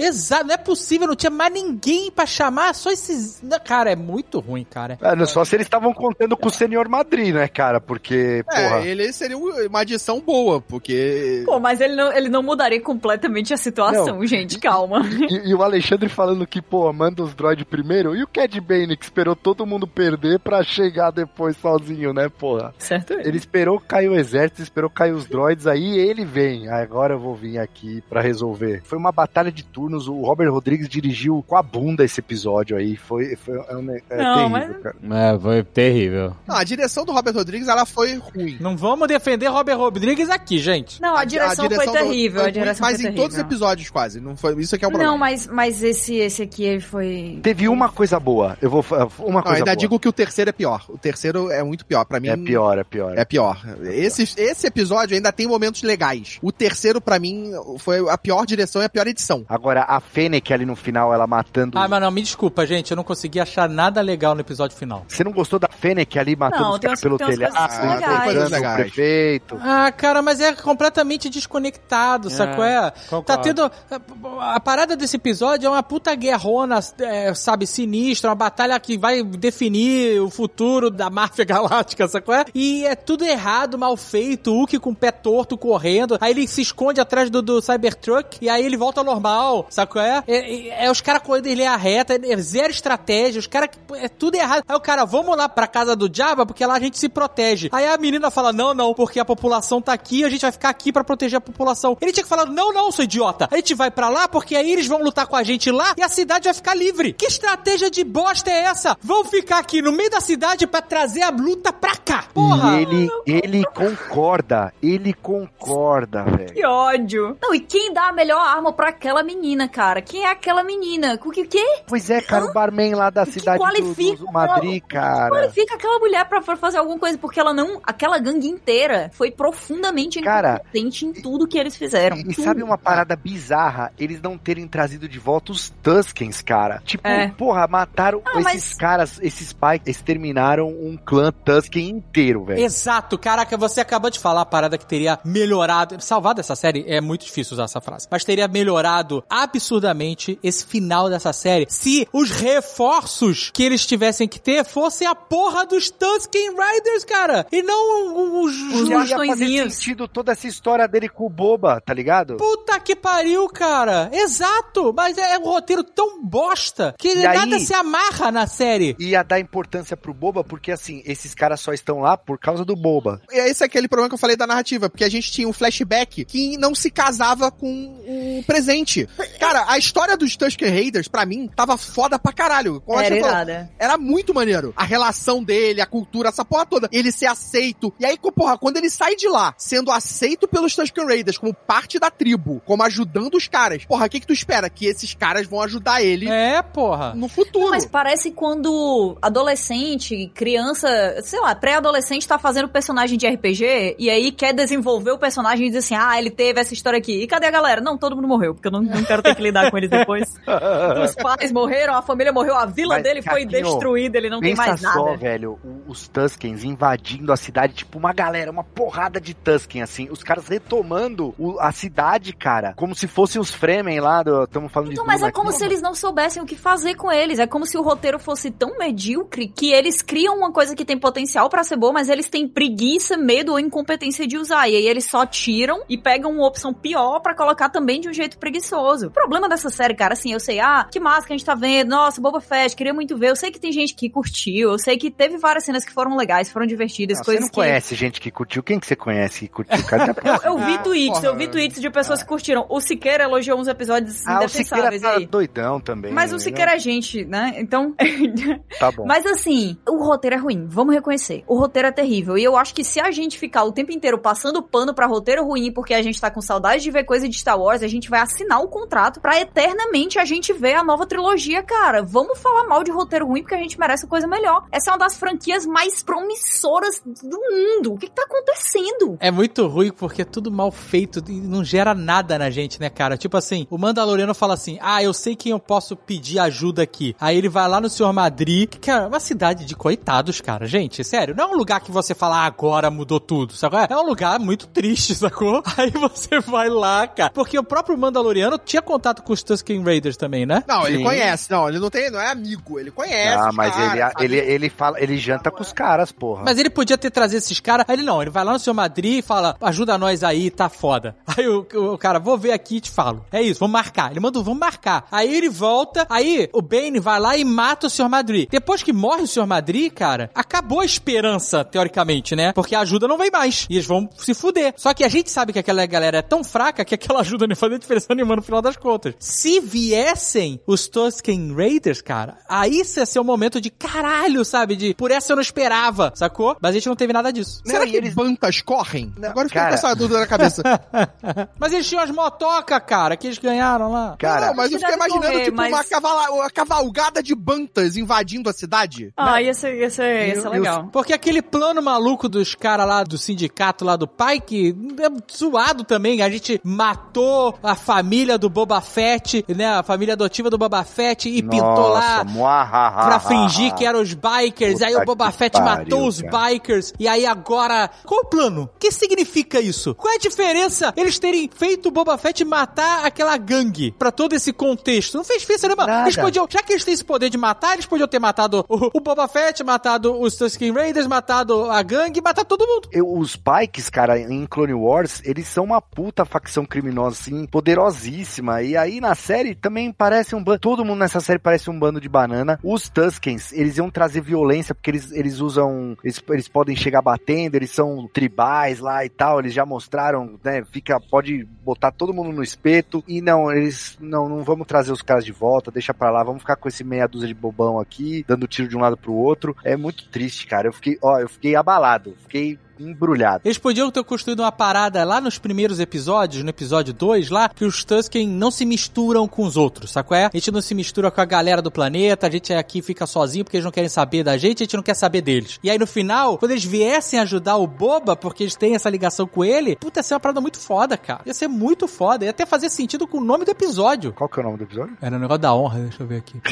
Exato, 0.00 0.46
não 0.46 0.54
é 0.54 0.58
possível, 0.58 1.06
não 1.06 1.16
tinha 1.16 1.30
mais 1.30 1.52
ninguém 1.52 2.10
pra 2.10 2.26
chamar, 2.26 2.74
só 2.74 2.90
esses. 2.90 3.42
Cara, 3.64 3.90
é 3.90 3.96
muito 3.96 4.38
ruim, 4.40 4.64
cara. 4.68 4.98
É, 5.02 5.14
não- 5.16 5.26
só 5.26 5.44
se 5.44 5.56
eles 5.56 5.66
estavam 5.66 5.92
contando 5.92 6.36
com 6.36 6.48
o 6.48 6.50
Senhor 6.52 6.88
Madrid, 6.88 7.34
né, 7.34 7.48
cara? 7.48 7.80
Porque, 7.80 8.44
porra. 8.48 8.80
É, 8.84 8.86
ele 8.86 9.12
seria 9.12 9.36
uma 9.38 9.80
adição 9.80 10.20
boa, 10.20 10.60
porque. 10.60 11.42
Pô, 11.44 11.58
mas 11.58 11.80
ele 11.80 11.94
não, 11.94 12.12
ele 12.12 12.28
não 12.28 12.42
mudaria 12.42 12.80
completamente 12.80 13.52
a 13.52 13.56
situação, 13.56 14.18
Não. 14.18 14.26
gente, 14.26 14.58
calma. 14.58 15.02
E, 15.28 15.50
e 15.50 15.54
o 15.54 15.62
Alexandre 15.62 16.08
falando 16.08 16.46
que, 16.46 16.60
pô, 16.62 16.92
manda 16.92 17.22
os 17.22 17.34
droids 17.34 17.64
primeiro. 17.64 18.14
E 18.14 18.22
o 18.22 18.28
Cad 18.28 18.58
Bane 18.60 18.96
que 18.96 19.04
esperou 19.04 19.34
todo 19.34 19.66
mundo 19.66 19.86
perder 19.86 20.38
pra 20.38 20.62
chegar 20.62 21.10
depois 21.10 21.56
sozinho, 21.56 22.12
né, 22.12 22.28
porra? 22.28 22.74
Certo? 22.78 23.14
Ele 23.14 23.36
esperou 23.36 23.80
cair 23.80 24.08
o 24.08 24.14
exército, 24.16 24.62
esperou 24.62 24.88
cair 24.90 25.12
os 25.12 25.26
droids, 25.26 25.66
aí 25.66 25.98
ele 25.98 26.24
vem. 26.24 26.68
"Ah, 26.68 26.76
Agora 26.86 27.14
eu 27.14 27.18
vou 27.18 27.34
vir 27.34 27.58
aqui 27.58 27.95
pra 28.02 28.20
resolver. 28.20 28.82
Foi 28.84 28.98
uma 28.98 29.12
batalha 29.12 29.50
de 29.52 29.62
turnos, 29.64 30.08
o 30.08 30.20
Robert 30.22 30.50
Rodrigues 30.52 30.88
dirigiu 30.88 31.44
com 31.46 31.56
a 31.56 31.62
bunda 31.62 32.04
esse 32.04 32.20
episódio 32.20 32.76
aí. 32.76 32.96
Foi, 32.96 33.36
foi 33.36 33.56
é 33.56 33.76
um- 33.76 33.90
é 34.10 34.16
Não, 34.16 34.34
terrível, 34.34 34.48
mas- 34.50 34.76
cara. 34.82 34.96
É, 35.34 35.38
foi 35.38 35.62
terrível. 35.64 36.36
Não, 36.46 36.56
a 36.56 36.64
direção 36.64 37.04
do 37.04 37.12
Robert 37.12 37.34
Rodrigues, 37.34 37.68
ela 37.68 37.84
foi 37.86 38.14
ruim. 38.16 38.56
Não 38.60 38.76
vamos 38.76 39.08
defender 39.08 39.46
Robert 39.48 39.78
Rodrigues 39.78 40.28
aqui, 40.30 40.58
gente. 40.58 41.00
Não, 41.00 41.16
a 41.16 41.24
direção, 41.24 41.68
foi 41.70 41.86
do- 41.86 41.92
terrível, 41.92 42.40
foi 42.40 42.48
a 42.50 42.52
direção 42.52 42.86
Mas 42.86 43.00
foi 43.00 43.10
em 43.10 43.14
todos 43.14 43.30
os 43.30 43.34
terrível. 43.36 43.46
episódios, 43.56 43.90
quase. 43.90 44.20
Não 44.20 44.36
foi, 44.36 44.54
isso 44.60 44.74
aqui 44.74 44.84
é 44.84 44.88
o 44.88 44.90
problema. 44.90 45.12
Não, 45.12 45.18
mas, 45.18 45.46
mas 45.46 45.82
esse, 45.82 46.14
esse 46.16 46.42
aqui 46.42 46.64
ele 46.64 46.80
foi. 46.80 47.38
Teve 47.42 47.68
uma 47.68 47.88
coisa 47.88 48.18
boa. 48.18 48.56
Eu 48.60 48.70
vou 48.70 48.84
uma 48.90 49.36
Não, 49.36 49.42
coisa 49.42 49.58
ainda 49.58 49.64
boa. 49.72 49.76
digo 49.76 49.98
que 50.00 50.08
o 50.08 50.12
terceiro 50.12 50.50
é 50.50 50.52
pior. 50.52 50.84
O 50.88 50.98
terceiro 50.98 51.50
é 51.50 51.62
muito 51.62 51.84
pior. 51.84 52.04
Pra 52.04 52.20
mim. 52.20 52.28
É 52.28 52.36
pior, 52.36 52.78
é 52.78 52.84
pior. 52.84 53.16
É 53.16 53.24
pior. 53.24 53.60
Esse, 53.84 54.22
esse 54.36 54.66
episódio 54.66 55.14
ainda 55.16 55.32
tem 55.32 55.46
momentos 55.46 55.82
legais. 55.82 56.38
O 56.42 56.52
terceiro, 56.52 57.00
pra 57.00 57.18
mim, 57.18 57.52
foi 57.86 58.10
a 58.10 58.18
pior 58.18 58.44
direção 58.44 58.82
e 58.82 58.84
a 58.84 58.88
pior 58.88 59.06
edição. 59.06 59.44
Agora, 59.48 59.84
a 59.86 60.00
Fennec 60.00 60.52
ali 60.52 60.66
no 60.66 60.74
final, 60.74 61.14
ela 61.14 61.24
matando. 61.24 61.78
Ah, 61.78 61.86
mas 61.86 62.00
não, 62.00 62.10
me 62.10 62.20
desculpa, 62.20 62.66
gente, 62.66 62.90
eu 62.90 62.96
não 62.96 63.04
consegui 63.04 63.38
achar 63.38 63.68
nada 63.68 64.00
legal 64.00 64.34
no 64.34 64.40
episódio 64.40 64.76
final. 64.76 65.04
Você 65.06 65.22
não 65.22 65.30
gostou 65.30 65.56
da 65.60 65.68
Fennec 65.68 66.18
ali 66.18 66.34
matando 66.34 66.64
Não, 66.64 66.72
os 66.72 66.80
tem 66.80 66.88
caras 66.88 67.00
pelo 67.00 67.16
tem 67.16 67.28
telhado, 67.28 67.54
coisas 67.54 67.78
legais. 67.78 68.02
atacando 68.02 68.46
o 68.46 68.50
legais. 68.50 68.74
prefeito? 68.74 69.58
Ah, 69.62 69.92
cara, 69.92 70.20
mas 70.20 70.40
é 70.40 70.52
completamente 70.52 71.30
desconectado, 71.30 72.28
sacou? 72.28 72.64
É, 72.64 72.92
concordo. 73.08 73.24
tá 73.24 73.36
tendo. 73.38 73.62
A, 73.62 74.56
a 74.56 74.60
parada 74.60 74.96
desse 74.96 75.14
episódio 75.14 75.68
é 75.68 75.70
uma 75.70 75.82
puta 75.82 76.12
guerrona, 76.16 76.80
é, 76.98 77.32
sabe, 77.34 77.68
sinistra, 77.68 78.30
uma 78.30 78.34
batalha 78.34 78.80
que 78.80 78.98
vai 78.98 79.22
definir 79.22 80.20
o 80.20 80.28
futuro 80.28 80.90
da 80.90 81.08
máfia 81.08 81.44
galáctica, 81.46 82.08
sacou? 82.08 82.34
É? 82.34 82.46
E 82.52 82.84
é 82.84 82.96
tudo 82.96 83.24
errado, 83.24 83.78
mal 83.78 83.96
feito, 83.96 84.50
o 84.50 84.54
Hulk 84.56 84.80
com 84.80 84.90
o 84.90 84.96
pé 84.96 85.12
torto 85.12 85.56
correndo, 85.56 86.18
aí 86.20 86.32
ele 86.32 86.48
se 86.48 86.60
esconde 86.62 87.00
atrás 87.00 87.30
do, 87.30 87.40
do 87.40 87.62
Cybertruck 87.66 88.38
e 88.40 88.48
aí 88.48 88.64
ele 88.64 88.76
volta 88.76 89.00
ao 89.00 89.04
normal, 89.04 89.66
sacou? 89.70 90.00
É, 90.00 90.22
é, 90.26 90.84
é 90.86 90.90
os 90.90 91.00
caras 91.00 91.22
correndo 91.22 91.46
em 91.46 91.54
linha 91.54 91.76
reta, 91.76 92.14
é 92.14 92.36
zero 92.36 92.70
estratégia, 92.70 93.38
os 93.38 93.46
caras. 93.46 93.70
É 93.94 94.08
tudo 94.08 94.36
errado. 94.36 94.62
Aí 94.66 94.76
o 94.76 94.80
cara, 94.80 95.04
vamos 95.04 95.36
lá 95.36 95.48
pra 95.48 95.66
casa 95.66 95.96
do 95.96 96.10
Jabba 96.12 96.46
porque 96.46 96.64
lá 96.64 96.74
a 96.74 96.80
gente 96.80 96.98
se 96.98 97.08
protege. 97.08 97.68
Aí 97.72 97.86
a 97.86 97.96
menina 97.96 98.30
fala: 98.30 98.52
não, 98.52 98.74
não, 98.74 98.94
porque 98.94 99.18
a 99.18 99.24
população 99.24 99.80
tá 99.80 99.92
aqui, 99.92 100.24
a 100.24 100.28
gente 100.28 100.42
vai 100.42 100.52
ficar 100.52 100.68
aqui 100.68 100.92
pra 100.92 101.04
proteger 101.04 101.38
a 101.38 101.40
população. 101.40 101.96
Ele 102.00 102.12
tinha 102.12 102.24
que 102.24 102.28
falar: 102.28 102.46
não, 102.46 102.72
não, 102.72 102.90
seu 102.92 103.04
idiota. 103.04 103.48
A 103.50 103.56
gente 103.56 103.74
vai 103.74 103.90
pra 103.90 104.08
lá 104.08 104.28
porque 104.28 104.54
aí 104.54 104.72
eles 104.72 104.86
vão 104.86 105.02
lutar 105.02 105.26
com 105.26 105.36
a 105.36 105.42
gente 105.42 105.70
lá 105.70 105.94
e 105.96 106.02
a 106.02 106.08
cidade 106.08 106.44
vai 106.44 106.54
ficar 106.54 106.74
livre. 106.74 107.12
Que 107.12 107.26
estratégia 107.26 107.90
de 107.90 108.04
bosta 108.04 108.50
é 108.50 108.64
essa? 108.64 108.96
Vão 109.02 109.24
ficar 109.24 109.58
aqui 109.58 109.82
no 109.82 109.92
meio 109.92 110.10
da 110.10 110.20
cidade 110.20 110.66
pra 110.66 110.80
trazer 110.80 111.22
a 111.22 111.30
luta 111.30 111.72
pra 111.72 111.96
cá. 111.96 112.24
Porra! 112.32 112.80
E 112.80 112.82
ele, 112.82 113.10
ele 113.26 113.64
concorda, 113.66 114.72
ele 114.82 115.12
concorda, 115.12 116.22
velho. 116.24 116.54
Que 116.54 116.64
ódio. 116.64 117.36
Não, 117.42 117.54
e 117.56 117.60
quem 117.60 117.92
dá 117.92 118.08
a 118.08 118.12
melhor 118.12 118.40
arma 118.40 118.72
pra 118.72 118.88
aquela 118.90 119.22
menina, 119.22 119.68
cara? 119.68 120.00
Quem 120.02 120.24
é 120.24 120.30
aquela 120.30 120.62
menina? 120.62 121.18
O 121.24 121.30
que, 121.30 121.42
o 121.42 121.48
quê? 121.48 121.64
Pois 121.86 122.10
é, 122.10 122.20
cara, 122.20 122.44
o 122.46 122.52
barman 122.52 122.94
lá 122.94 123.10
da 123.10 123.24
que 123.24 123.32
cidade 123.32 123.58
do, 123.58 123.64
qualifica 123.64 124.16
do 124.18 124.32
Madrid, 124.32 124.82
cara. 124.88 125.30
Qualifica 125.30 125.74
aquela 125.74 125.98
mulher 125.98 126.24
pra, 126.28 126.40
pra 126.40 126.56
fazer 126.56 126.78
alguma 126.78 126.98
coisa, 126.98 127.18
porque 127.18 127.38
ela 127.40 127.52
não. 127.52 127.80
Aquela 127.84 128.18
gangue 128.18 128.48
inteira 128.48 129.10
foi 129.12 129.30
profundamente 129.30 130.20
Cara, 130.20 130.62
em 130.74 131.12
tudo 131.22 131.46
que 131.46 131.58
eles 131.58 131.76
fizeram. 131.76 132.16
E 132.16 132.24
Tudo. 132.24 132.42
sabe 132.42 132.62
uma 132.62 132.78
parada 132.78 133.16
bizarra? 133.16 133.92
Eles 133.98 134.20
não 134.20 134.36
terem 134.38 134.66
trazido 134.66 135.08
de 135.08 135.18
volta 135.18 135.52
os 135.52 135.70
Tuskens, 135.82 136.42
cara. 136.42 136.80
Tipo, 136.84 137.06
É. 137.06 137.28
porra, 137.28 137.66
mataram 137.66 138.20
Ah, 138.24 138.32
esses 138.40 138.44
mas- 138.44 138.74
caras, 138.74 139.18
esses 139.22 139.52
pais, 139.52 139.80
exterminaram 139.86 140.68
um 140.68 140.96
clã 140.96 141.30
Tusken 141.32 141.88
inteiro, 141.88 142.44
velho. 142.44 142.60
Exato, 142.60 143.18
caraca, 143.18 143.56
você 143.56 143.80
acabou 143.80 144.10
de 144.10 144.18
falar 144.18 144.42
a 144.42 144.46
parada 144.46 144.76
que 144.78 144.86
teria 144.86 145.18
melhorado. 145.24 146.00
Salvado 146.00 146.40
essa 146.40 146.56
série 146.56 146.84
é 146.88 147.00
muito 147.00 147.24
difícil 147.24 147.45
usar 147.54 147.64
essa 147.64 147.80
frase, 147.80 148.06
mas 148.10 148.24
teria 148.24 148.48
melhorado 148.48 149.22
absurdamente 149.28 150.38
esse 150.42 150.64
final 150.66 151.08
dessa 151.08 151.32
série 151.32 151.66
se 151.68 152.06
os 152.12 152.30
reforços 152.30 153.50
que 153.52 153.62
eles 153.62 153.84
tivessem 153.86 154.28
que 154.28 154.38
ter 154.40 154.64
fossem 154.64 155.06
a 155.06 155.14
porra 155.14 155.64
dos 155.66 155.90
Tusken 155.90 156.50
Riders, 156.50 157.04
cara, 157.04 157.46
e 157.50 157.62
não 157.62 158.42
os. 158.42 158.54
Os 158.56 158.82
os- 158.82 158.88
Ia 158.88 158.98
fazer 159.00 159.16
bastõezinhos. 159.16 159.74
sentido 159.74 160.08
toda 160.08 160.32
essa 160.32 160.46
história 160.46 160.86
dele 160.86 161.08
com 161.08 161.26
o 161.26 161.30
Boba, 161.30 161.80
tá 161.80 161.92
ligado? 161.92 162.36
Puta 162.36 162.78
que 162.80 162.94
pariu, 162.94 163.48
cara! 163.48 164.08
Exato! 164.12 164.92
Mas 164.94 165.16
é 165.18 165.38
um 165.38 165.44
roteiro 165.44 165.82
tão 165.82 166.22
bosta 166.22 166.94
que 166.98 167.08
E 167.08 167.22
nada 167.22 167.56
aí- 167.56 167.60
se 167.60 167.74
amarra 167.74 168.30
na 168.30 168.46
série. 168.46 168.94
Ia 168.98 169.22
dar 169.22 169.40
importância 169.40 169.96
pro 169.96 170.14
Boba, 170.14 170.44
porque 170.44 170.70
assim, 170.70 171.02
esses 171.04 171.34
caras 171.34 171.60
só 171.60 171.72
estão 171.72 172.00
lá 172.00 172.16
por 172.16 172.38
causa 172.38 172.64
do 172.64 172.76
Boba. 172.76 173.20
E 173.30 173.38
esse 173.50 173.62
é 173.62 173.66
aquele 173.66 173.88
problema 173.88 174.08
que 174.08 174.14
eu 174.14 174.18
falei 174.18 174.36
da 174.36 174.46
narrativa, 174.46 174.88
porque 174.88 175.04
a 175.04 175.08
gente 175.08 175.30
tinha 175.32 175.48
um 175.48 175.52
flashback 175.52 176.24
que 176.24 176.56
não 176.58 176.74
se 176.74 176.90
casava 176.90 177.35
com 177.50 177.68
o 178.06 178.42
presente. 178.46 179.08
Cara, 179.38 179.64
a 179.68 179.78
história 179.78 180.16
dos 180.16 180.36
Tusker 180.36 180.70
Raiders, 180.72 181.08
pra 181.08 181.24
mim, 181.26 181.48
tava 181.54 181.76
foda 181.76 182.18
pra 182.18 182.32
caralho. 182.32 182.80
Como 182.80 182.98
Era 183.00 183.20
falou. 183.20 183.68
Era 183.78 183.98
muito 183.98 184.34
maneiro. 184.34 184.72
A 184.76 184.84
relação 184.84 185.42
dele, 185.42 185.80
a 185.80 185.86
cultura, 185.86 186.28
essa 186.28 186.44
porra 186.44 186.66
toda. 186.66 186.88
Ele 186.92 187.12
ser 187.12 187.26
aceito. 187.26 187.92
E 187.98 188.06
aí, 188.06 188.16
porra, 188.34 188.58
quando 188.58 188.76
ele 188.76 188.90
sai 188.90 189.16
de 189.16 189.28
lá, 189.28 189.54
sendo 189.56 189.90
aceito 189.90 190.48
pelos 190.48 190.74
Tusken 190.74 191.06
Raiders 191.06 191.38
como 191.38 191.54
parte 191.54 191.98
da 191.98 192.10
tribo, 192.10 192.60
como 192.64 192.82
ajudando 192.82 193.34
os 193.34 193.48
caras, 193.48 193.84
porra, 193.84 194.06
o 194.06 194.08
que 194.08 194.20
que 194.20 194.26
tu 194.26 194.32
espera? 194.32 194.68
Que 194.68 194.86
esses 194.86 195.14
caras 195.14 195.46
vão 195.46 195.60
ajudar 195.62 196.02
ele 196.02 196.28
É, 196.28 196.62
porra. 196.62 197.14
no 197.14 197.28
futuro. 197.28 197.70
Mas 197.70 197.84
parece 197.86 198.30
quando 198.30 199.16
adolescente, 199.22 200.30
criança, 200.34 200.88
sei 201.22 201.40
lá, 201.40 201.54
pré-adolescente 201.54 202.26
tá 202.26 202.38
fazendo 202.38 202.68
personagem 202.68 203.16
de 203.18 203.26
RPG 203.26 203.96
e 203.98 204.10
aí 204.10 204.32
quer 204.32 204.52
desenvolver 204.52 205.12
o 205.12 205.18
personagem 205.18 205.66
e 205.66 205.70
diz 205.70 205.84
assim: 205.84 205.94
ah, 205.94 206.18
ele 206.18 206.30
teve 206.30 206.60
essa 206.60 206.74
história 206.74 206.98
aqui. 206.98 207.25
E 207.26 207.28
cadê 207.28 207.46
a 207.46 207.50
galera? 207.50 207.80
Não, 207.80 207.98
todo 207.98 208.14
mundo 208.14 208.28
morreu, 208.28 208.54
porque 208.54 208.68
eu 208.68 208.72
não, 208.72 208.80
não 208.80 209.02
quero 209.04 209.20
ter 209.22 209.34
que 209.34 209.42
lidar 209.42 209.68
com 209.70 209.76
eles 209.76 209.90
depois. 209.90 210.32
Os 211.04 211.14
pais 211.16 211.50
morreram, 211.52 211.94
a 211.94 212.02
família 212.02 212.32
morreu, 212.32 212.54
a 212.56 212.66
vila 212.66 212.94
Mas, 212.94 213.02
dele 213.02 213.20
foi 213.22 213.44
Caquinho, 213.44 213.64
destruída, 213.64 214.16
ele 214.18 214.30
não 214.30 214.40
tem 214.40 214.54
mais 214.54 214.80
nada. 214.80 214.94
só, 214.98 215.16
velho, 215.16 215.58
os 215.88 216.06
Tuskens 216.08 216.62
invadindo 216.64 217.32
a 217.32 217.36
cidade, 217.36 217.74
tipo 217.74 217.98
uma 217.98 218.12
galera, 218.12 218.50
uma 218.50 218.62
porrada 218.62 219.20
de 219.20 219.34
Tusken, 219.34 219.82
assim, 219.82 220.08
os 220.10 220.22
caras 220.22 220.46
retomando 220.48 221.34
o- 221.38 221.58
a 221.60 221.72
cidade, 221.72 222.32
cara, 222.32 222.72
como 222.74 222.94
se 222.94 223.06
fossem 223.08 223.40
os 223.40 223.50
Fremen 223.50 223.98
lá, 224.00 224.22
estamos 224.44 224.70
falando 224.70 224.92
Então, 224.92 225.04
de 225.04 225.08
mas 225.08 225.22
é 225.22 225.30
como 225.32 225.48
aqui. 225.50 225.58
se 225.58 225.64
eles 225.64 225.82
não 225.82 225.94
soubessem 225.94 226.42
o 226.42 226.46
que 226.46 226.54
fazer 226.56 226.94
com 226.94 227.10
eles. 227.10 227.38
É 227.38 227.46
como 227.46 227.66
se 227.66 227.76
o 227.76 227.82
roteiro 227.82 228.18
fosse 228.18 228.50
tão 228.50 228.78
medíocre 228.78 229.48
que 229.48 229.72
eles 229.72 230.00
criam 230.02 230.36
uma 230.36 230.52
coisa 230.52 230.74
que 230.76 230.84
tem 230.84 230.98
potencial 230.98 231.48
pra 231.48 231.64
ser 231.64 231.76
boa, 231.76 231.92
mas 231.92 232.08
eles 232.08 232.28
têm 232.28 232.46
preguiça, 232.46 233.16
medo 233.16 233.52
ou 233.52 233.58
incompetência 233.60 234.26
de 234.26 234.36
usar. 234.38 234.68
E 234.68 234.76
aí 234.76 234.86
eles 234.86 235.04
só 235.06 235.24
tiram 235.26 235.82
e 235.88 235.96
pegam 235.98 236.30
uma 236.32 236.46
opção 236.46 236.72
pior 236.72 237.15
pra 237.20 237.34
colocar 237.34 237.68
também 237.68 238.00
de 238.00 238.08
um 238.08 238.12
jeito 238.12 238.38
preguiçoso. 238.38 239.08
O 239.08 239.10
problema 239.10 239.48
dessa 239.48 239.68
série, 239.70 239.94
cara, 239.94 240.12
assim, 240.14 240.32
eu 240.32 240.40
sei, 240.40 240.60
ah, 240.60 240.86
que 240.90 240.98
massa 241.00 241.26
que 241.26 241.32
a 241.32 241.36
gente 241.36 241.46
tá 241.46 241.54
vendo, 241.54 241.88
nossa, 241.90 242.20
Boba 242.20 242.40
Fett, 242.40 242.74
queria 242.76 242.92
muito 242.94 243.16
ver. 243.16 243.30
Eu 243.30 243.36
sei 243.36 243.50
que 243.50 243.58
tem 243.60 243.72
gente 243.72 243.94
que 243.94 244.08
curtiu, 244.10 244.70
eu 244.72 244.78
sei 244.78 244.96
que 244.96 245.10
teve 245.10 245.36
várias 245.38 245.64
cenas 245.64 245.84
que 245.84 245.92
foram 245.92 246.16
legais, 246.16 246.50
foram 246.50 246.66
divertidas, 246.66 247.18
Não, 247.18 247.24
você 247.24 247.30
coisas 247.32 247.42
não 247.42 247.48
que. 247.48 247.54
conhece 247.54 247.94
gente 247.94 248.20
que 248.20 248.30
curtiu. 248.30 248.62
Quem 248.62 248.78
que 248.80 248.86
você 248.86 248.96
conhece 248.96 249.40
que 249.40 249.48
curtiu? 249.48 249.84
Cara, 249.86 250.14
Eu, 250.44 250.52
eu 250.52 250.58
vi 250.58 250.74
Ah, 250.74 250.78
tweets, 250.78 251.18
porra. 251.20 251.26
eu 251.26 251.36
vi 251.36 251.48
tweets 251.48 251.80
de 251.80 251.90
pessoas 251.90 252.22
que 252.22 252.28
curtiram. 252.28 252.66
O 252.68 252.80
Siqueira 252.80 253.24
elogiou 253.24 253.58
uns 253.58 253.68
episódios 253.68 254.26
ah, 254.26 254.44
o 254.44 254.48
Siqueira 254.48 254.88
indefensáveis 254.88 255.02
tá 255.02 255.16
aí. 255.16 255.26
doidão 255.26 255.80
também. 255.80 256.12
Mas 256.12 256.32
o 256.32 256.36
ele 256.36 256.42
Siqueira 256.42 256.74
é 256.74 256.78
gente, 256.78 257.24
né? 257.24 257.54
Então. 257.58 257.94
não- 257.98 258.56
Tá 258.78 258.90
bom. 258.92 259.06
Mas 259.06 259.24
assim, 259.26 259.76
o 259.88 260.04
roteiro 260.04 260.36
é 260.36 260.38
ruim, 260.38 260.66
vamos 260.68 260.94
reconhecer. 260.94 261.42
O 261.46 261.58
roteiro 261.58 261.88
é 261.88 261.92
terrível. 261.92 262.36
E 262.36 262.44
eu 262.44 262.56
acho 262.56 262.74
que 262.74 262.84
se 262.84 263.00
a 263.00 263.10
gente 263.10 263.38
ficar 263.38 263.64
o 263.64 263.72
tempo 263.72 263.92
inteiro 263.92 264.18
passando 264.18 264.62
pano 264.62 264.94
pra 264.94 265.06
roteiro 265.06 265.44
ruim 265.44 265.72
porque 265.72 265.94
a 265.94 266.02
gente 266.02 266.20
tá 266.20 266.30
com 266.30 266.40
saudade 266.40 266.82
de 266.82 266.90
ver 266.90 267.04
coisa 267.06 267.28
de 267.28 267.38
Star 267.38 267.58
Wars, 267.58 267.82
a 267.82 267.88
gente 267.88 268.10
vai 268.10 268.20
assinar 268.20 268.60
o 268.60 268.68
contrato 268.68 269.20
pra 269.20 269.40
eternamente 269.40 270.18
a 270.18 270.24
gente 270.24 270.52
ver 270.52 270.74
a 270.74 270.84
nova 270.84 271.06
trilogia, 271.06 271.62
cara. 271.62 272.02
Vamos 272.02 272.38
falar 272.38 272.64
mal 272.64 272.84
de 272.84 272.90
roteiro 272.90 273.26
ruim 273.26 273.42
porque 273.42 273.54
a 273.54 273.58
gente 273.58 273.78
merece 273.78 274.06
coisa 274.06 274.26
melhor. 274.26 274.66
Essa 274.70 274.90
é 274.90 274.92
uma 274.92 274.98
das 274.98 275.16
franquias 275.16 275.64
mais 275.64 276.02
promissoras 276.02 277.00
do 277.04 277.38
mundo. 277.38 277.94
O 277.94 277.98
que, 277.98 278.06
que 278.06 278.14
tá 278.14 278.22
acontecendo? 278.22 279.16
É 279.20 279.30
muito 279.30 279.66
ruim 279.66 279.90
porque 279.90 280.22
é 280.22 280.24
tudo 280.24 280.50
mal 280.50 280.70
feito 280.70 281.22
e 281.28 281.40
não 281.40 281.64
gera 281.64 281.94
nada 281.94 282.38
na 282.38 282.50
gente, 282.50 282.80
né, 282.80 282.90
cara? 282.90 283.16
Tipo 283.16 283.36
assim, 283.36 283.66
o 283.70 283.78
Mandaloriano 283.78 284.34
fala 284.34 284.54
assim: 284.54 284.78
Ah, 284.80 285.02
eu 285.02 285.12
sei 285.12 285.36
quem 285.36 285.52
eu 285.52 285.58
posso 285.58 285.96
pedir 285.96 286.38
ajuda 286.38 286.82
aqui. 286.82 287.14
Aí 287.20 287.36
ele 287.36 287.48
vai 287.48 287.68
lá 287.68 287.80
no 287.80 287.88
Senhor 287.88 288.12
Madrid, 288.12 288.68
que 288.68 288.90
é 288.90 289.06
uma 289.06 289.20
cidade 289.20 289.64
de 289.64 289.76
coitados, 289.76 290.40
cara. 290.40 290.66
Gente, 290.66 291.02
sério, 291.04 291.34
não 291.36 291.44
é 291.44 291.46
um 291.48 291.56
lugar 291.56 291.80
que 291.80 291.90
você 291.90 292.14
fala, 292.14 292.42
ah, 292.42 292.46
agora 292.46 292.90
mudou 292.90 293.20
tudo, 293.20 293.54
sacou? 293.54 293.78
É 293.78 293.96
um 293.96 294.06
lugar 294.06 294.38
muito 294.38 294.66
triste, 294.66 295.14
sacou? 295.16 295.62
Aí 295.76 295.90
você 295.90 296.40
vai 296.40 296.68
lá, 296.68 296.95
cara. 297.06 297.30
Porque 297.30 297.58
o 297.58 297.64
próprio 297.64 297.96
Mandaloriano 297.98 298.58
tinha 298.58 298.82
contato 298.82 299.22
com 299.22 299.32
os 299.32 299.42
Tusken 299.42 299.82
Raiders 299.82 300.16
também, 300.16 300.46
né? 300.46 300.62
Não, 300.66 300.86
ele 300.86 300.98
Sim. 300.98 301.04
conhece. 301.04 301.50
Não, 301.50 301.68
ele 301.68 301.78
não 301.78 301.90
tem, 301.90 302.10
não 302.10 302.20
é 302.20 302.30
amigo, 302.30 302.78
ele 302.78 302.90
conhece. 302.90 303.36
Ah, 303.38 303.50
mas 303.52 303.74
caras, 303.74 304.14
ele, 304.20 304.36
ele, 304.36 304.50
ele 304.52 304.70
fala, 304.70 305.00
ele 305.00 305.18
janta 305.18 305.50
com 305.50 305.62
os 305.62 305.72
caras, 305.72 306.12
porra. 306.12 306.42
Mas 306.44 306.58
ele 306.58 306.70
podia 306.70 306.96
ter 306.96 307.10
trazido 307.10 307.38
esses 307.38 307.60
caras. 307.60 307.86
Aí 307.88 307.96
ele 307.96 308.02
não, 308.02 308.20
ele 308.22 308.30
vai 308.30 308.44
lá 308.44 308.52
no 308.52 308.58
seu 308.58 308.74
Madrid 308.74 309.18
e 309.18 309.22
fala: 309.22 309.56
ajuda 309.60 309.98
nós 309.98 310.22
aí, 310.22 310.50
tá 310.50 310.68
foda. 310.68 311.16
Aí 311.36 311.46
o, 311.46 311.66
o 311.92 311.98
cara, 311.98 312.18
vou 312.18 312.38
ver 312.38 312.52
aqui 312.52 312.76
e 312.76 312.80
te 312.80 312.90
falo. 312.90 313.24
É 313.30 313.42
isso, 313.42 313.60
vamos 313.60 313.72
marcar. 313.72 314.10
Ele 314.10 314.20
manda, 314.20 314.40
vamos 314.40 314.58
marcar. 314.58 315.06
Aí 315.10 315.34
ele 315.36 315.50
volta, 315.50 316.06
aí 316.08 316.48
o 316.52 316.62
Bane 316.62 316.98
vai 316.98 317.20
lá 317.20 317.36
e 317.36 317.44
mata 317.44 317.88
o 317.88 317.90
Sr. 317.90 318.08
Madrid. 318.08 318.48
Depois 318.50 318.82
que 318.82 318.92
morre 318.92 319.22
o 319.22 319.26
Sr. 319.26 319.46
Madrid, 319.46 319.92
cara, 319.92 320.30
acabou 320.34 320.80
a 320.80 320.84
esperança, 320.84 321.64
teoricamente, 321.64 322.34
né? 322.34 322.52
Porque 322.52 322.74
a 322.74 322.80
ajuda 322.80 323.06
não 323.06 323.18
vem 323.18 323.30
mais. 323.30 323.66
E 323.68 323.74
eles 323.74 323.86
vão 323.86 324.08
se 324.16 324.34
fuder. 324.34 324.72
Só 324.76 324.94
que 324.94 325.04
a 325.04 325.08
gente 325.08 325.30
sabe 325.30 325.52
que 325.52 325.58
aquela 325.58 325.84
galera 325.84 326.18
é 326.18 326.22
tão 326.22 326.42
fraca 326.42 326.75
que 326.84 326.94
aquela 326.94 327.20
ajuda 327.20 327.46
não 327.46 327.52
ia 327.52 327.56
fazer 327.56 327.78
diferença 327.78 328.14
nenhuma 328.14 328.36
no 328.36 328.42
final 328.42 328.60
das 328.62 328.76
contas. 328.76 329.14
Se 329.18 329.60
viessem 329.60 330.60
os 330.66 330.86
Tusken 330.88 331.54
Raiders, 331.54 332.00
cara, 332.02 332.38
aí 332.48 332.80
isso 332.80 332.98
ia 332.98 333.06
ser 333.06 333.18
o 333.18 333.24
momento 333.24 333.60
de 333.60 333.70
caralho, 333.70 334.44
sabe? 334.44 334.76
De 334.76 334.94
por 334.94 335.10
essa 335.10 335.32
eu 335.32 335.36
não 335.36 335.42
esperava, 335.42 336.12
sacou? 336.14 336.56
Mas 336.60 336.70
a 336.72 336.74
gente 336.74 336.88
não 336.88 336.96
teve 336.96 337.12
nada 337.12 337.32
disso. 337.32 337.60
Será 337.64 337.80
Não, 337.80 337.86
e 337.86 337.90
que 337.90 337.96
eles- 337.96 338.14
bantas 338.14 338.60
correm? 338.60 339.12
Não, 339.16 339.30
Agora 339.30 339.46
eu 339.46 339.50
fiquei 339.50 339.62
cara. 339.62 339.72
com 339.78 339.86
essa 339.86 339.94
dúvida 339.94 340.20
na 340.20 340.26
cabeça. 340.26 340.62
Mas 341.58 341.72
eles 341.72 341.86
tinham 341.88 342.02
as 342.02 342.10
motoca, 342.10 342.78
cara, 342.80 343.16
que 343.16 343.26
eles 343.26 343.38
ganharam 343.38 343.90
lá. 343.90 344.16
Cara, 344.18 344.48
não, 344.48 344.54
mas 344.54 344.72
eu 344.72 344.78
fiquei 344.78 344.94
imaginando, 344.94 345.22
correr, 345.26 345.44
tipo, 345.44 345.56
mas- 345.56 345.72
uma, 345.72 345.84
cavala- 345.84 346.30
uma 346.30 346.50
cavalgada 346.50 347.22
de 347.22 347.34
bantas 347.34 347.96
invadindo 347.96 348.48
a 348.48 348.52
cidade. 348.52 349.12
Ah, 349.16 349.40
ia 349.40 349.54
ser, 349.54 349.76
ia 349.76 349.90
ser, 349.90 350.28
ia 350.28 350.40
ser 350.40 350.46
os- 350.48 350.52
legal. 350.52 350.88
Porque 350.92 351.12
aquele 351.12 351.42
plano 351.42 351.82
maluco 351.82 352.28
dos 352.28 352.54
caras 352.54 352.86
lá 352.86 353.02
do 353.04 353.18
sindicato 353.18 353.84
lá 353.84 353.96
do 353.96 354.06
pai, 354.06 354.40
que 354.40 354.74
é 354.98 355.34
zoado 355.36 355.84
também. 355.84 356.22
A 356.22 356.30
gente 356.30 356.60
matou 356.66 357.58
a 357.62 357.74
família 357.74 358.36
do 358.36 358.50
Boba 358.50 358.80
Fett, 358.80 359.44
né? 359.48 359.66
A 359.66 359.82
família 359.82 360.14
adotiva 360.14 360.50
do 360.50 360.58
Boba 360.58 360.82
Fett 360.84 361.28
e 361.28 361.42
pintou 361.42 361.88
lá 361.88 362.24
muahaha. 362.24 363.06
pra 363.06 363.20
fingir 363.20 363.74
que 363.74 363.84
eram 363.86 364.00
os 364.02 364.12
bikers. 364.14 364.82
Aí 364.82 364.94
o 364.96 365.04
Boba 365.04 365.30
Fett 365.30 365.52
pariu, 365.58 365.84
matou 365.84 366.06
os 366.08 366.20
cara. 366.22 366.48
bikers. 366.50 366.92
E 366.98 367.06
aí 367.06 367.24
agora. 367.24 367.88
Qual 368.04 368.20
o 368.22 368.24
plano? 368.26 368.64
O 368.74 368.78
que 368.78 368.90
significa 368.90 369.60
isso? 369.60 369.94
Qual 369.94 370.12
é 370.12 370.16
a 370.16 370.18
diferença 370.18 370.92
eles 370.96 371.18
terem 371.18 371.48
feito 371.54 371.88
o 371.88 371.92
Boba 371.92 372.18
Fett 372.18 372.44
matar 372.44 373.04
aquela 373.06 373.36
gangue 373.36 373.92
pra 373.92 374.10
todo 374.10 374.32
esse 374.34 374.52
contexto? 374.52 375.16
Não 375.16 375.24
fez 375.24 375.40
diferença 375.40 375.68
nenhuma. 375.68 375.86
Nada. 375.86 376.02
Eles 376.02 376.16
podiam, 376.16 376.46
já 376.50 376.62
que 376.62 376.72
eles 376.72 376.84
têm 376.84 376.94
esse 376.94 377.04
poder 377.04 377.30
de 377.30 377.38
matar, 377.38 377.74
eles 377.74 377.86
podiam 377.86 378.08
ter 378.08 378.18
matado 378.18 378.64
o, 378.68 378.90
o 378.98 379.00
Boba 379.00 379.28
Fett, 379.28 379.62
matado 379.62 380.20
os 380.20 380.34
Tusken 380.36 380.72
Raiders, 380.72 381.06
matado 381.06 381.70
a 381.70 381.82
gangue, 381.82 382.20
matado 382.20 382.48
todo 382.48 382.66
mundo. 382.66 382.88
Eu- 382.92 383.06
os 383.16 383.36
Pikes, 383.36 383.88
cara, 383.88 384.18
em 384.18 384.44
Clone 384.46 384.74
Wars, 384.74 385.22
eles 385.24 385.46
são 385.46 385.64
uma 385.64 385.80
puta 385.80 386.24
facção 386.24 386.55
criminosa, 386.64 387.18
assim, 387.20 387.46
poderosíssima. 387.46 388.62
E 388.62 388.76
aí 388.76 389.00
na 389.00 389.14
série 389.14 389.54
também 389.54 389.92
parece 389.92 390.34
um 390.34 390.42
bando. 390.42 390.60
Todo 390.60 390.84
mundo 390.84 391.00
nessa 391.00 391.20
série 391.20 391.38
parece 391.38 391.70
um 391.70 391.78
bando 391.78 392.00
de 392.00 392.08
banana. 392.08 392.58
Os 392.62 392.88
Tuskens, 392.88 393.52
eles 393.52 393.76
iam 393.76 393.90
trazer 393.90 394.20
violência, 394.20 394.74
porque 394.74 394.90
eles, 394.90 395.12
eles 395.12 395.40
usam. 395.40 395.96
Eles, 396.02 396.22
eles 396.30 396.48
podem 396.48 396.76
chegar 396.76 397.02
batendo, 397.02 397.56
eles 397.56 397.70
são 397.70 398.08
tribais 398.12 398.80
lá 398.80 399.04
e 399.04 399.08
tal. 399.08 399.40
Eles 399.40 399.52
já 399.52 399.66
mostraram, 399.66 400.38
né? 400.42 400.64
Fica, 400.70 401.00
pode 401.00 401.44
botar 401.64 401.90
todo 401.90 402.14
mundo 402.14 402.32
no 402.32 402.42
espeto. 402.42 403.02
E 403.06 403.20
não, 403.20 403.50
eles. 403.50 403.96
Não, 404.00 404.28
não 404.28 404.44
vamos 404.44 404.66
trazer 404.66 404.92
os 404.92 405.02
caras 405.02 405.24
de 405.24 405.32
volta, 405.32 405.70
deixa 405.70 405.92
pra 405.92 406.10
lá, 406.10 406.22
vamos 406.22 406.42
ficar 406.42 406.56
com 406.56 406.68
esse 406.68 406.84
meia 406.84 407.06
dúzia 407.06 407.28
de 407.28 407.34
bobão 407.34 407.78
aqui, 407.78 408.24
dando 408.26 408.46
tiro 408.46 408.68
de 408.68 408.76
um 408.76 408.80
lado 408.80 408.96
pro 408.96 409.12
outro. 409.12 409.56
É 409.64 409.76
muito 409.76 410.08
triste, 410.08 410.46
cara. 410.46 410.68
Eu 410.68 410.72
fiquei, 410.72 410.98
ó, 411.02 411.18
eu 411.18 411.28
fiquei 411.28 411.56
abalado. 411.56 412.14
Fiquei 412.22 412.58
Embrulhado. 412.78 413.42
Eles 413.44 413.58
podiam 413.58 413.90
ter 413.90 414.02
construído 414.04 414.40
uma 414.40 414.52
parada 414.52 415.02
lá 415.04 415.20
nos 415.20 415.38
primeiros 415.38 415.80
episódios, 415.80 416.42
no 416.42 416.50
episódio 416.50 416.92
2 416.92 417.30
lá, 417.30 417.48
que 417.48 417.64
os 417.64 417.84
Tusken 417.84 418.28
não 418.28 418.50
se 418.50 418.64
misturam 418.64 419.26
com 419.26 419.44
os 419.44 419.56
outros, 419.56 419.92
sabe 419.92 420.08
qual 420.08 420.20
é? 420.20 420.26
A 420.26 420.30
gente 420.36 420.50
não 420.50 420.60
se 420.60 420.74
mistura 420.74 421.10
com 421.10 421.20
a 421.20 421.24
galera 421.24 421.62
do 421.62 421.70
planeta, 421.70 422.26
a 422.26 422.30
gente 422.30 422.52
aqui 422.52 422.82
fica 422.82 423.06
sozinho 423.06 423.44
porque 423.44 423.56
eles 423.56 423.64
não 423.64 423.72
querem 423.72 423.88
saber 423.88 424.22
da 424.22 424.36
gente, 424.36 424.62
a 424.62 424.64
gente 424.64 424.76
não 424.76 424.82
quer 424.82 424.94
saber 424.94 425.22
deles. 425.22 425.58
E 425.62 425.70
aí 425.70 425.78
no 425.78 425.86
final, 425.86 426.38
quando 426.38 426.52
eles 426.52 426.64
viessem 426.64 427.18
ajudar 427.20 427.56
o 427.56 427.66
Boba, 427.66 428.16
porque 428.16 428.42
eles 428.42 428.54
têm 428.54 428.74
essa 428.74 428.90
ligação 428.90 429.26
com 429.26 429.44
ele, 429.44 429.76
puta, 429.76 430.00
ia 430.00 430.02
ser 430.02 430.14
uma 430.14 430.20
parada 430.20 430.40
muito 430.40 430.58
foda, 430.58 430.96
cara. 430.96 431.20
Ia 431.26 431.34
ser 431.34 431.48
muito 431.48 431.86
foda, 431.88 432.24
ia 432.24 432.30
até 432.30 432.44
fazer 432.44 432.70
sentido 432.70 433.06
com 433.06 433.18
o 433.18 433.24
nome 433.24 433.44
do 433.44 433.50
episódio. 433.50 434.12
Qual 434.12 434.28
que 434.28 434.38
é 434.38 434.42
o 434.42 434.46
nome 434.46 434.58
do 434.58 434.64
episódio? 434.64 434.96
Era 435.00 435.16
o 435.16 435.18
negócio 435.18 435.42
da 435.42 435.54
honra, 435.54 435.80
deixa 435.80 436.02
eu 436.02 436.06
ver 436.06 436.18
aqui. 436.18 436.40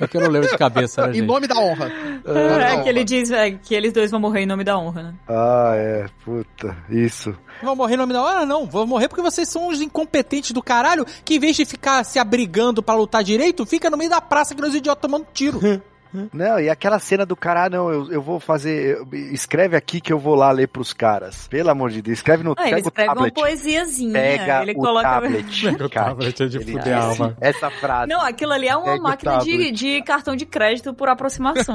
É 0.00 0.06
que 0.06 0.16
eu 0.16 0.20
não 0.20 0.28
lembro 0.28 0.48
de 0.48 0.56
cabeça, 0.56 1.06
né, 1.06 1.16
Em 1.18 1.22
nome 1.22 1.46
da 1.46 1.56
honra. 1.56 1.90
É, 2.24 2.82
que 2.82 2.88
ele 2.88 3.04
diz 3.04 3.30
é, 3.30 3.50
que 3.52 3.74
eles 3.74 3.92
dois 3.92 4.10
vão 4.10 4.20
morrer 4.20 4.40
em 4.40 4.46
nome 4.46 4.64
da 4.64 4.76
honra, 4.78 5.02
né? 5.02 5.14
Ah, 5.28 5.41
é. 5.74 6.06
Puta. 6.24 6.76
Isso. 6.88 7.36
Vão 7.62 7.76
morrer 7.76 7.94
em 7.94 7.98
nome 7.98 8.12
da 8.12 8.22
hora? 8.22 8.46
Não, 8.46 8.66
vão 8.66 8.86
morrer 8.86 9.08
porque 9.08 9.22
vocês 9.22 9.48
são 9.48 9.68
os 9.68 9.80
incompetentes 9.80 10.52
do 10.52 10.62
caralho 10.62 11.06
que 11.24 11.34
em 11.34 11.38
vez 11.38 11.56
de 11.56 11.64
ficar 11.64 12.04
se 12.04 12.18
abrigando 12.18 12.82
pra 12.82 12.94
lutar 12.94 13.22
direito, 13.22 13.66
fica 13.66 13.90
no 13.90 13.96
meio 13.96 14.10
da 14.10 14.20
praça 14.20 14.54
que 14.54 14.60
nos 14.60 14.74
idiotas 14.74 15.02
tomando 15.02 15.26
tiro. 15.32 15.60
Não, 16.32 16.60
e 16.60 16.68
aquela 16.68 16.98
cena 16.98 17.24
do 17.24 17.34
cara, 17.34 17.64
ah, 17.64 17.70
não, 17.70 17.90
eu, 17.90 18.12
eu 18.12 18.22
vou 18.22 18.38
fazer. 18.38 18.98
eu- 18.98 19.08
escreve 19.32 19.76
aqui 19.76 20.00
que 20.00 20.12
eu 20.12 20.18
vou 20.18 20.34
lá 20.34 20.50
ler 20.50 20.68
pros 20.68 20.92
caras. 20.92 21.48
Pelo 21.48 21.70
amor 21.70 21.90
de 21.90 22.02
Deus, 22.02 22.18
escreve 22.18 22.42
no 22.42 22.54
Ah, 22.56 22.62
ele 22.62 22.76
pega 22.76 22.86
o 22.86 22.88
escreve 22.88 23.08
uma 23.10 23.14
tablet. 23.16 23.34
poesiazinha. 23.34 24.12
Pega 24.12 24.62
ele 24.62 24.72
o 24.72 24.74
coloca. 24.76 25.02
tablet. 25.08 25.62
Pega 25.72 25.84
o 25.84 25.88
tablet, 25.88 26.42
é 26.42 26.46
de 26.46 26.56
Ele 26.58 26.72
fuder 26.72 26.96
a 26.96 27.08
disse 27.08 27.22
alma. 27.22 27.36
Essa 27.40 27.70
frase 27.70 28.08
Não, 28.12 28.20
aquilo 28.20 28.52
ali 28.52 28.68
é 28.68 28.76
uma 28.76 28.84
Pega 28.92 29.02
máquina 29.02 29.38
de, 29.38 29.70
de 29.72 30.02
cartão 30.02 30.36
de 30.36 30.44
crédito 30.46 30.92
por 30.94 31.08
aproximação. 31.08 31.74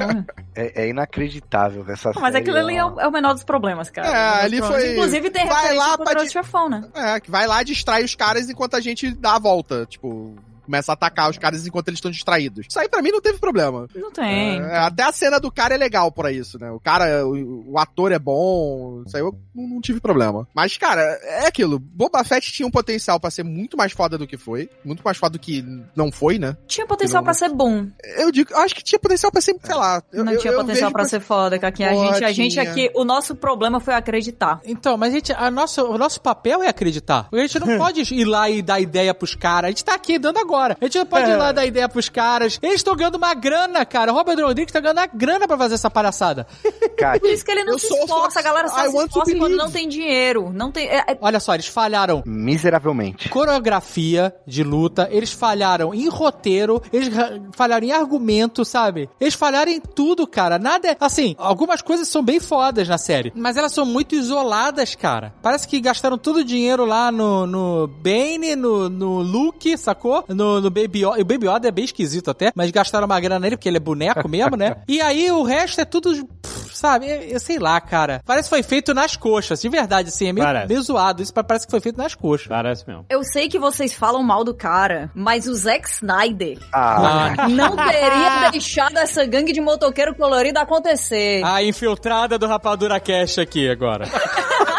é, 0.54 0.84
é 0.84 0.88
inacreditável. 0.88 1.84
Essa 1.88 2.12
Mas 2.14 2.32
série, 2.32 2.38
aquilo 2.38 2.56
ali 2.58 2.76
é 2.76 2.84
o, 2.84 3.00
é 3.00 3.08
o 3.08 3.12
menor 3.12 3.34
dos 3.34 3.44
problemas, 3.44 3.90
cara. 3.90 4.08
É, 4.08 4.44
ali 4.44 4.58
problemas. 4.58 4.82
foi- 4.84 4.92
Inclusive 4.92 5.30
tem 5.30 5.46
vai 5.46 5.74
lá 5.74 5.98
pra 5.98 6.22
de- 6.24 6.30
chefão, 6.30 6.68
né? 6.68 6.84
É, 6.94 7.20
vai 7.28 7.46
lá, 7.46 7.62
distrai 7.62 8.04
os 8.04 8.14
caras 8.14 8.48
enquanto 8.48 8.74
a 8.74 8.80
gente 8.80 9.10
dá 9.10 9.34
a 9.36 9.38
volta. 9.38 9.86
Tipo, 9.86 10.36
começa 10.68 10.92
a 10.92 10.94
atacar 10.94 11.30
os 11.30 11.38
caras 11.38 11.66
enquanto 11.66 11.88
eles 11.88 11.96
estão 11.96 12.10
distraídos. 12.10 12.66
Isso 12.68 12.78
aí 12.78 12.88
pra 12.90 13.00
mim 13.00 13.10
não 13.10 13.22
teve 13.22 13.38
problema. 13.38 13.88
Não 13.94 14.12
tem. 14.12 14.60
É, 14.60 14.76
até 14.80 15.02
a 15.02 15.12
cena 15.12 15.40
do 15.40 15.50
cara 15.50 15.74
é 15.74 15.78
legal 15.78 16.12
pra 16.12 16.30
isso, 16.30 16.58
né? 16.58 16.70
O 16.70 16.78
cara, 16.78 17.26
o, 17.26 17.72
o 17.72 17.78
ator 17.78 18.12
é 18.12 18.18
bom, 18.18 19.02
isso 19.06 19.16
aí 19.16 19.22
eu 19.22 19.34
não, 19.54 19.66
não 19.66 19.80
tive 19.80 19.98
problema. 19.98 20.46
Mas, 20.54 20.76
cara, 20.76 21.00
é 21.22 21.46
aquilo. 21.46 21.78
Boba 21.78 22.22
Fett 22.22 22.52
tinha 22.52 22.66
um 22.66 22.70
potencial 22.70 23.18
pra 23.18 23.30
ser 23.30 23.42
muito 23.44 23.76
mais 23.78 23.92
foda 23.92 24.18
do 24.18 24.26
que 24.26 24.36
foi. 24.36 24.68
Muito 24.84 25.02
mais 25.02 25.16
foda 25.16 25.32
do 25.32 25.38
que 25.38 25.64
não 25.96 26.12
foi, 26.12 26.38
né? 26.38 26.54
Tinha 26.66 26.86
potencial 26.86 27.20
não- 27.20 27.24
pra 27.24 27.32
ser 27.34 27.48
bom. 27.48 27.86
Eu 28.18 28.30
digo, 28.30 28.52
eu 28.52 28.58
acho 28.58 28.74
que 28.74 28.84
tinha 28.84 28.98
potencial 28.98 29.32
pra 29.32 29.40
ser, 29.40 29.56
sei 29.62 29.74
lá. 29.74 30.02
Eu, 30.12 30.22
não 30.24 30.32
eu- 30.34 30.38
tinha 30.38 30.52
eu 30.52 30.60
potencial 30.60 30.92
pra 30.92 31.04
ser 31.06 31.20
foda, 31.20 31.58
Kaki. 31.58 31.82
A 31.84 31.94
gente, 31.94 32.24
a 32.24 32.32
gente 32.32 32.60
aqui, 32.60 32.90
o 32.94 33.04
nosso 33.04 33.34
problema 33.34 33.80
foi 33.80 33.94
acreditar. 33.94 34.60
Então, 34.66 34.98
mas 34.98 35.12
a 35.12 35.16
gente, 35.16 35.32
a 35.32 35.50
nossa, 35.50 35.82
o 35.82 35.96
nosso 35.96 36.20
papel 36.20 36.62
é 36.62 36.68
acreditar. 36.68 37.28
A 37.32 37.36
gente 37.38 37.58
não 37.58 37.66
pode 37.78 38.02
ir 38.14 38.24
lá 38.24 38.50
e 38.50 38.60
dar 38.60 38.80
ideia 38.80 39.14
pros 39.14 39.34
caras. 39.34 39.68
A 39.68 39.70
gente 39.70 39.84
tá 39.84 39.94
aqui 39.94 40.18
dando 40.18 40.38
agora. 40.38 40.57
A 40.80 40.84
gente 40.84 40.98
não 40.98 41.06
pode 41.06 41.30
ir 41.30 41.36
lá 41.36 41.52
dar 41.52 41.64
ideia 41.66 41.88
pros 41.88 42.08
caras. 42.08 42.58
Eles 42.62 42.76
estão 42.76 42.94
ganhando 42.96 43.16
uma 43.16 43.34
grana, 43.34 43.84
cara. 43.84 44.12
O 44.12 44.14
Robert 44.16 44.38
Rodrigues 44.44 44.72
tá 44.72 44.80
ganhando 44.80 44.98
uma 44.98 45.06
grana 45.06 45.46
pra 45.46 45.56
fazer 45.56 45.74
essa 45.74 45.90
palhaçada. 45.90 46.46
Cara, 46.98 47.20
Por 47.20 47.30
isso 47.30 47.44
que 47.44 47.50
ele 47.52 47.62
não 47.62 47.78
se 47.78 47.86
esforça, 47.86 48.40
a 48.40 48.42
galera 48.42 48.66
só 48.68 48.78
I 48.84 48.90
se 48.90 48.96
esforça 48.96 49.10
quando 49.20 49.40
believe. 49.40 49.56
não 49.56 49.70
tem 49.70 49.88
dinheiro. 49.88 50.50
Não 50.52 50.72
tem. 50.72 50.88
é- 50.88 51.04
é- 51.12 51.18
Olha 51.20 51.38
só, 51.38 51.54
eles 51.54 51.68
falharam 51.68 52.22
miseravelmente. 52.26 53.28
coreografia 53.28 54.34
de 54.46 54.62
luta, 54.64 55.08
eles 55.12 55.30
falharam 55.32 55.94
em 55.94 56.08
roteiro, 56.08 56.82
eles 56.92 57.08
ra- 57.08 57.38
falharam 57.52 57.86
em 57.86 57.92
argumento, 57.92 58.64
sabe? 58.64 59.08
Eles 59.20 59.34
falharam 59.34 59.70
em 59.70 59.80
tudo, 59.80 60.26
cara. 60.26 60.58
Nada 60.58 60.88
é. 60.88 60.96
Assim, 60.98 61.34
algumas 61.38 61.82
coisas 61.82 62.08
são 62.08 62.22
bem 62.22 62.40
fodas 62.40 62.88
na 62.88 62.98
série, 62.98 63.32
mas 63.34 63.56
elas 63.56 63.72
são 63.72 63.84
muito 63.86 64.14
isoladas, 64.14 64.94
cara. 64.94 65.32
Parece 65.42 65.68
que 65.68 65.80
gastaram 65.80 66.18
todo 66.18 66.38
o 66.38 66.44
dinheiro 66.44 66.84
lá 66.84 67.12
no, 67.12 67.46
no 67.46 67.86
Bane, 67.86 68.56
no, 68.56 68.88
no 68.88 69.20
Luke, 69.22 69.76
sacou? 69.76 70.24
No, 70.28 70.47
no 70.60 70.70
Baby 70.70 71.04
Yoda. 71.04 71.18
E 71.18 71.22
o 71.22 71.24
Baby 71.24 71.46
Yoda 71.48 71.68
é 71.68 71.70
bem 71.70 71.84
esquisito 71.84 72.30
até, 72.30 72.50
mas 72.54 72.70
gastaram 72.70 73.06
uma 73.06 73.20
grana 73.20 73.38
nele 73.40 73.56
porque 73.56 73.68
ele 73.68 73.76
é 73.76 73.80
boneco 73.80 74.28
mesmo, 74.28 74.56
né? 74.56 74.76
E 74.88 75.00
aí 75.00 75.30
o 75.30 75.42
resto 75.42 75.80
é 75.80 75.84
tudo. 75.84 76.10
pff, 76.42 76.58
Sabe, 76.78 77.08
eu, 77.10 77.22
eu 77.22 77.40
sei 77.40 77.58
lá, 77.58 77.80
cara. 77.80 78.22
Parece 78.24 78.48
que 78.48 78.50
foi 78.54 78.62
feito 78.62 78.94
nas 78.94 79.16
coxas, 79.16 79.60
de 79.60 79.68
verdade, 79.68 80.10
assim, 80.10 80.28
é 80.28 80.32
meio, 80.32 80.46
Parece. 80.46 80.68
meio 80.68 80.80
zoado. 80.82 81.22
Isso 81.22 81.34
parece 81.34 81.66
que 81.66 81.70
foi 81.72 81.80
feito 81.80 81.96
nas 81.96 82.14
coxas. 82.14 82.46
Parece 82.46 82.86
mesmo. 82.86 83.04
Eu 83.10 83.24
sei 83.24 83.48
que 83.48 83.58
vocês 83.58 83.92
falam 83.94 84.22
mal 84.22 84.44
do 84.44 84.54
cara, 84.54 85.10
mas 85.12 85.46
o 85.48 85.54
Zack 85.54 85.88
Snyder 85.88 86.56
Ah, 86.72 87.48
não 87.50 87.74
teria 87.74 88.50
deixado 88.52 88.96
essa 88.96 89.24
gangue 89.26 89.52
de 89.52 89.60
motoqueiro 89.60 90.14
colorido 90.14 90.60
acontecer. 90.60 91.42
A 91.44 91.62
infiltrada 91.64 92.38
do 92.38 92.46
Rapadura 92.46 93.00
Cash 93.00 93.38
aqui 93.38 93.68
agora. 93.68 94.04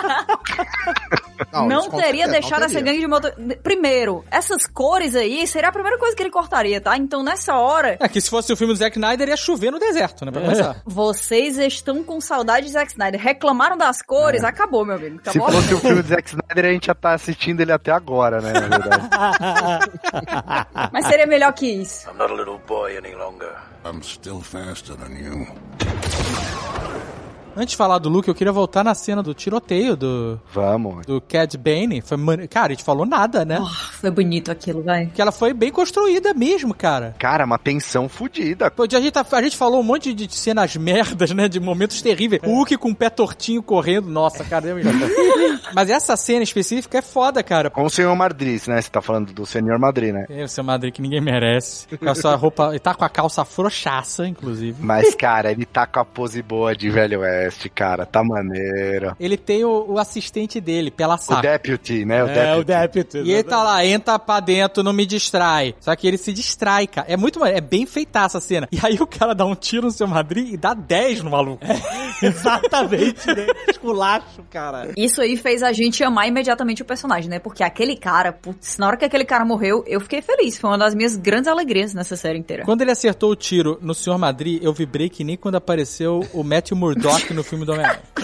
não 1.51 1.89
teria 1.89 2.27
deixado 2.27 2.59
não 2.61 2.67
essa 2.67 2.79
gangue 2.81 2.99
de 2.99 3.07
moto. 3.07 3.31
Primeiro, 3.63 4.23
essas 4.31 4.65
cores 4.67 5.15
aí 5.15 5.45
seria 5.47 5.69
a 5.69 5.71
primeira 5.71 5.97
coisa 5.97 6.15
que 6.15 6.21
ele 6.23 6.29
cortaria, 6.29 6.79
tá? 6.81 6.95
Então 6.97 7.23
nessa 7.23 7.55
hora, 7.55 7.97
É 7.99 8.07
que 8.07 8.19
se 8.21 8.29
fosse 8.29 8.51
o 8.53 8.57
filme 8.57 8.73
do 8.73 8.77
Zack 8.77 8.97
Snyder, 8.97 9.29
ia 9.29 9.37
chover 9.37 9.71
no 9.71 9.79
deserto, 9.79 10.25
né? 10.25 10.31
Pra 10.31 10.41
começar. 10.41 10.81
vocês 10.85 11.57
estão 11.57 12.03
com 12.03 12.19
saudade 12.21 12.65
de 12.67 12.71
Zack 12.73 12.91
Snyder. 12.91 13.19
Reclamaram 13.19 13.77
das 13.77 14.01
cores, 14.01 14.43
acabou, 14.43 14.85
meu 14.85 14.95
amigo. 14.95 15.19
se 15.23 15.29
Acabou. 15.29 15.51
fosse 15.51 15.73
o 15.73 15.79
filme 15.79 16.01
do 16.01 16.07
Zack 16.09 16.29
Snyder, 16.29 16.65
a 16.65 16.73
gente 16.73 16.85
já 16.87 16.95
tá 16.95 17.13
assistindo 17.13 17.61
ele 17.61 17.71
até 17.71 17.91
agora, 17.91 18.41
né? 18.41 18.53
Na 18.53 18.77
verdade. 18.77 19.09
Mas 20.93 21.05
seria 21.07 21.25
melhor 21.25 21.53
que 21.53 21.67
isso. 21.67 22.07
I'm 22.09 22.17
not 22.17 22.31
a 22.31 22.35
little 22.35 22.59
boy 22.67 22.95
any 22.97 23.13
longer. 23.15 23.53
I'm 23.85 24.01
still 24.03 24.41
faster 24.41 24.95
than 24.95 25.13
you. 25.17 25.47
Antes 27.55 27.71
de 27.71 27.77
falar 27.77 27.97
do 27.97 28.09
Luke, 28.09 28.27
eu 28.29 28.35
queria 28.35 28.53
voltar 28.53 28.83
na 28.83 28.93
cena 28.95 29.21
do 29.21 29.33
tiroteio 29.33 29.95
do, 29.95 30.39
Vamos. 30.53 31.05
do 31.05 31.19
Cad 31.19 31.55
Bane. 31.57 32.01
Foi, 32.01 32.15
mane- 32.17 32.47
cara, 32.47 32.67
a 32.67 32.69
gente 32.69 32.83
falou 32.83 33.05
nada, 33.05 33.43
né? 33.43 33.57
Ah, 33.61 33.89
foi 33.99 34.09
bonito 34.11 34.49
aquilo, 34.51 34.81
vai. 34.83 35.07
Que 35.07 35.21
ela 35.21 35.31
foi 35.31 35.53
bem 35.53 35.71
construída 35.71 36.33
mesmo, 36.33 36.73
cara. 36.73 37.15
Cara, 37.19 37.45
uma 37.45 37.57
tensão 37.57 38.07
fodida. 38.07 38.69
Pô, 38.71 38.83
a 38.83 38.87
gente, 38.99 39.11
tá- 39.11 39.25
a 39.31 39.41
gente 39.41 39.57
falou 39.57 39.79
um 39.81 39.83
monte 39.83 40.13
de 40.13 40.33
cenas 40.33 40.75
merdas, 40.77 41.31
né? 41.31 41.47
De 41.47 41.59
momentos 41.59 42.01
terríveis. 42.01 42.41
O 42.45 42.47
Hulk 42.55 42.77
com 42.77 42.91
o 42.91 42.95
pé 42.95 43.09
tortinho 43.09 43.61
correndo. 43.61 44.07
Nossa, 44.09 44.43
cara. 44.43 44.59
Mas 45.73 45.89
essa 45.89 46.15
cena 46.15 46.43
específica 46.43 46.97
é 46.99 47.01
foda, 47.01 47.43
cara. 47.43 47.69
Com 47.69 47.83
o 47.83 47.89
senhor 47.89 48.15
Madrid, 48.15 48.61
né? 48.67 48.81
Você 48.81 48.89
tá 48.89 49.01
falando 49.01 49.33
do 49.33 49.45
senhor 49.45 49.77
Madrid, 49.79 50.13
né? 50.13 50.25
É, 50.29 50.43
o 50.43 50.47
seu 50.47 50.63
Madrid 50.63 50.93
que 50.93 51.01
ninguém 51.01 51.21
merece. 51.21 51.87
Com 51.97 52.09
a 52.09 52.15
sua 52.15 52.35
roupa. 52.35 52.69
Ele 52.69 52.79
tá 52.79 52.93
com 52.93 53.03
a 53.05 53.09
calça 53.09 53.43
frouxaça, 53.43 54.27
inclusive. 54.27 54.77
Mas, 54.79 55.13
cara, 55.15 55.51
ele 55.51 55.65
tá 55.65 55.85
com 55.85 55.99
a 55.99 56.05
pose 56.05 56.41
boa 56.41 56.75
de 56.75 56.89
Velho 56.89 57.19
Oeste, 57.39 57.69
cara. 57.69 58.05
Tá 58.05 58.23
maneiro. 58.23 59.15
Ele 59.19 59.37
tem 59.37 59.63
o, 59.63 59.85
o 59.93 59.97
assistente 59.99 60.59
dele, 60.59 60.91
pela 60.91 61.15
O 61.15 61.17
saco. 61.17 61.41
Deputy, 61.41 62.05
né? 62.05 62.23
O 62.23 62.27
É, 62.27 62.55
o 62.55 62.63
Deputy. 62.63 62.89
Deputy. 62.89 63.19
E 63.29 63.31
ele 63.31 63.43
tá 63.43 63.61
lá, 63.63 63.85
entra 63.85 64.17
pra 64.17 64.39
dentro, 64.39 64.81
não 64.83 64.91
me 64.93 65.05
distrai. 65.05 65.75
Só 65.79 65.95
que 65.95 66.07
ele 66.07 66.17
se 66.17 66.33
distrai, 66.33 66.87
cara. 66.87 67.07
É 67.09 67.15
muito 67.15 67.39
maneiro, 67.39 67.59
é 67.59 67.61
bem 67.61 67.85
feitaça 67.85 68.37
a 68.37 68.41
cena. 68.41 68.67
E 68.71 68.79
aí 68.81 68.95
o 68.99 69.05
cara 69.05 69.33
dá 69.33 69.45
um 69.45 69.55
tiro 69.55 69.85
no 69.87 69.91
seu 69.91 70.07
Madrid 70.07 70.53
e 70.53 70.57
dá 70.57 70.73
10 70.73 71.23
no 71.23 71.31
maluco. 71.31 71.63
Exatamente, 72.21 73.27
né? 73.27 73.47
Esculacho, 73.69 74.43
cara. 74.49 74.91
Isso 74.97 75.21
aí 75.21 75.37
fez 75.37 75.63
a 75.63 75.71
gente 75.71 76.03
amar 76.03 76.27
imediatamente 76.27 76.81
o 76.81 76.85
personagem, 76.85 77.29
né? 77.29 77.39
Porque 77.39 77.63
aquele 77.63 77.95
cara, 77.95 78.31
putz, 78.31 78.77
na 78.77 78.87
hora 78.87 78.97
que 78.97 79.05
aquele 79.05 79.25
cara 79.25 79.45
morreu, 79.45 79.83
eu 79.87 79.99
fiquei 79.99 80.21
feliz. 80.21 80.57
Foi 80.57 80.69
uma 80.69 80.77
das 80.77 80.95
minhas 80.95 81.15
grandes 81.15 81.47
alegrias 81.47 81.93
nessa 81.93 82.15
série 82.15 82.39
inteira. 82.39 82.63
Quando 82.63 82.81
ele 82.81 82.91
acertou 82.91 83.31
o 83.31 83.35
tiro 83.35 83.77
no 83.81 83.93
Sr. 83.93 84.17
Madrid, 84.17 84.61
eu 84.63 84.73
vibrei 84.73 85.09
que 85.09 85.23
nem 85.23 85.37
quando 85.37 85.55
apareceu 85.55 86.25
o 86.33 86.43
Matthew 86.43 86.77
Murdock 86.77 87.28
no 87.33 87.43
filme 87.43 87.65
do 87.65 87.73
Homem-Aranha. 87.73 87.99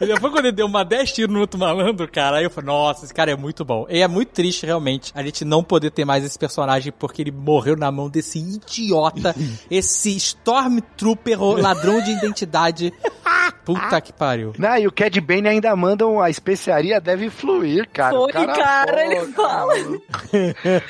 ele 0.00 0.18
foi 0.18 0.30
quando 0.30 0.46
ele 0.46 0.52
deu 0.52 0.66
uma 0.66 0.84
10 0.84 1.12
tiros 1.12 1.34
no 1.34 1.40
outro 1.40 1.58
malandro, 1.58 2.08
cara. 2.10 2.38
Aí 2.38 2.44
eu 2.44 2.50
falei, 2.50 2.66
nossa, 2.66 3.04
esse 3.04 3.14
cara 3.14 3.30
é 3.30 3.36
muito 3.36 3.64
bom. 3.64 3.86
E 3.88 4.00
é 4.00 4.08
muito 4.08 4.30
triste, 4.30 4.66
realmente, 4.66 5.12
a 5.14 5.22
gente 5.22 5.44
não 5.44 5.62
poder 5.62 5.90
ter 5.90 6.04
mais 6.04 6.24
esse 6.24 6.38
personagem 6.38 6.92
porque 6.96 7.22
ele 7.22 7.30
morreu 7.30 7.76
na 7.76 7.90
mão 7.90 8.08
desse 8.08 8.38
idiota, 8.38 9.34
esse 9.70 10.16
Stormtrooper 10.16 11.40
ladrão 11.42 12.00
de 12.00 12.10
identidade. 12.12 12.92
Puta 13.64 14.00
que 14.00 14.12
pariu. 14.12 14.52
Não, 14.58 14.76
e 14.76 14.86
o 14.88 14.92
Cad 14.92 15.20
Bane 15.20 15.48
ainda 15.48 15.74
mandam 15.76 16.20
a 16.20 16.28
especiaria 16.28 17.00
deve 17.00 17.30
fluir, 17.30 17.88
cara. 17.92 18.18
O 18.18 18.28
Foi, 18.28 18.46
cara, 18.46 19.04
ele 19.06 19.26
pô, 19.26 19.42
fala. 19.42 19.74
cara. 19.74 19.88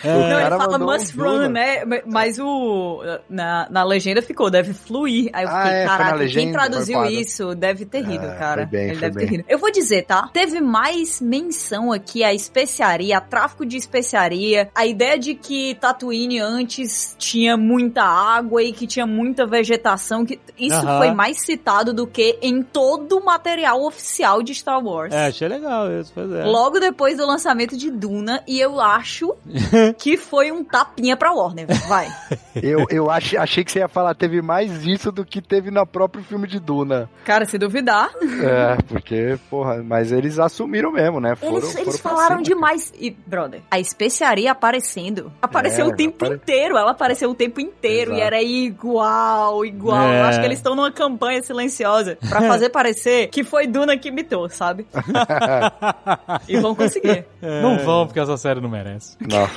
Não, 0.04 0.30
ele 0.30 0.40
cara 0.40 0.58
fala 0.58 0.78
must 0.78 1.18
um 1.18 1.22
run, 1.22 1.48
né? 1.48 1.82
Mas 2.06 2.38
o. 2.38 3.02
Na, 3.28 3.68
na 3.70 3.84
legenda 3.84 4.22
ficou, 4.22 4.50
deve 4.50 4.72
fluir. 4.72 5.28
Aí 5.34 5.44
eu 5.44 5.50
Ah, 5.50 5.62
fiquei, 5.64 5.81
é, 5.82 5.86
foi 5.88 5.96
na 5.98 6.04
caraca, 6.04 6.26
quem 6.28 6.52
traduziu 6.52 7.04
isso 7.06 7.54
deve 7.54 7.84
ter 7.84 8.02
rido, 8.04 8.24
É, 8.26 8.34
cara. 8.36 8.62
foi 8.62 8.66
bem, 8.66 8.90
Ele 8.90 9.00
deve 9.00 9.18
ter 9.18 9.26
bem. 9.26 9.28
rido. 9.38 9.44
Eu 9.48 9.58
vou 9.58 9.70
dizer, 9.70 10.02
tá? 10.04 10.28
Teve 10.32 10.60
mais 10.60 11.20
menção 11.20 11.92
aqui 11.92 12.22
à 12.24 12.32
especiaria, 12.32 13.18
a 13.18 13.20
tráfico 13.20 13.64
de 13.66 13.76
especiaria, 13.76 14.68
a 14.74 14.86
ideia 14.86 15.18
de 15.18 15.34
que 15.34 15.74
Tatooine 15.76 16.38
antes 16.40 17.14
tinha 17.18 17.56
muita 17.56 18.02
água 18.02 18.62
e 18.62 18.72
que 18.72 18.86
tinha 18.86 19.06
muita 19.06 19.46
vegetação, 19.46 20.24
que 20.24 20.38
isso 20.58 20.74
Aham. 20.76 20.98
foi 20.98 21.10
mais 21.12 21.40
citado 21.44 21.92
do 21.92 22.06
que 22.06 22.38
em 22.42 22.62
todo 22.62 23.18
o 23.18 23.24
material 23.24 23.82
oficial 23.84 24.42
de 24.42 24.54
Star 24.54 24.82
Wars. 24.82 25.12
É, 25.14 25.26
achei 25.26 25.48
legal 25.48 25.90
isso, 25.90 26.12
pois 26.14 26.30
é. 26.32 26.44
Logo 26.44 26.78
depois 26.80 27.16
do 27.16 27.26
lançamento 27.26 27.76
de 27.76 27.90
Duna, 27.90 28.42
e 28.46 28.60
eu 28.60 28.80
acho 28.80 29.34
que 29.98 30.16
foi 30.16 30.50
um 30.52 30.62
tapinha 30.64 31.16
pra 31.16 31.32
Warner. 31.32 31.66
Vai. 31.88 32.08
Eu, 32.54 32.84
eu 32.90 33.10
ach, 33.10 33.34
achei 33.38 33.64
que 33.64 33.72
você 33.72 33.78
ia 33.78 33.88
falar, 33.88 34.14
teve 34.14 34.42
mais 34.42 34.84
isso 34.84 35.10
do 35.10 35.24
que 35.24 35.40
teve 35.40 35.70
no 35.72 35.86
próprio 35.86 36.22
filme 36.22 36.46
de 36.46 36.60
Duna. 36.60 37.08
Cara, 37.24 37.44
se 37.44 37.56
duvidar, 37.58 38.10
É, 38.42 38.76
porque, 38.88 39.38
porra, 39.50 39.82
mas 39.82 40.12
eles 40.12 40.38
assumiram 40.38 40.92
mesmo, 40.92 41.20
né? 41.20 41.34
Foram, 41.36 41.56
eles, 41.56 41.74
eles 41.76 41.98
foram 41.98 42.16
falaram 42.16 42.36
cima, 42.44 42.54
demais. 42.54 42.92
E, 42.98 43.10
brother, 43.10 43.60
a 43.70 43.78
especiaria 43.80 44.52
aparecendo. 44.52 45.32
Apareceu 45.40 45.86
É, 45.86 45.88
o 45.88 45.96
tempo 45.96 46.24
apare- 46.24 46.34
inteiro. 46.36 46.76
Ela 46.76 46.90
apareceu 46.92 47.30
o 47.30 47.34
tempo 47.34 47.60
inteiro. 47.60 48.10
Exato. 48.12 48.20
E 48.20 48.26
era 48.26 48.42
igual, 48.42 49.64
igual. 49.64 50.02
É. 50.02 50.20
Eu 50.20 50.24
acho 50.26 50.40
que 50.40 50.46
eles 50.46 50.58
estão 50.58 50.74
numa 50.74 50.90
campanha 50.92 51.42
silenciosa 51.42 52.18
pra 52.28 52.42
fazer 52.42 52.68
parecer 52.70 53.28
que 53.28 53.42
foi 53.44 53.66
Duna 53.66 53.96
que 53.96 54.08
imitou, 54.08 54.48
sabe? 54.48 54.86
e 56.48 56.56
vão 56.58 56.74
conseguir. 56.74 57.24
Não 57.40 57.78
vão, 57.78 58.06
porque 58.06 58.20
essa 58.20 58.36
série 58.36 58.60
não 58.60 58.68
merece. 58.68 59.16
Nossa. 59.20 59.52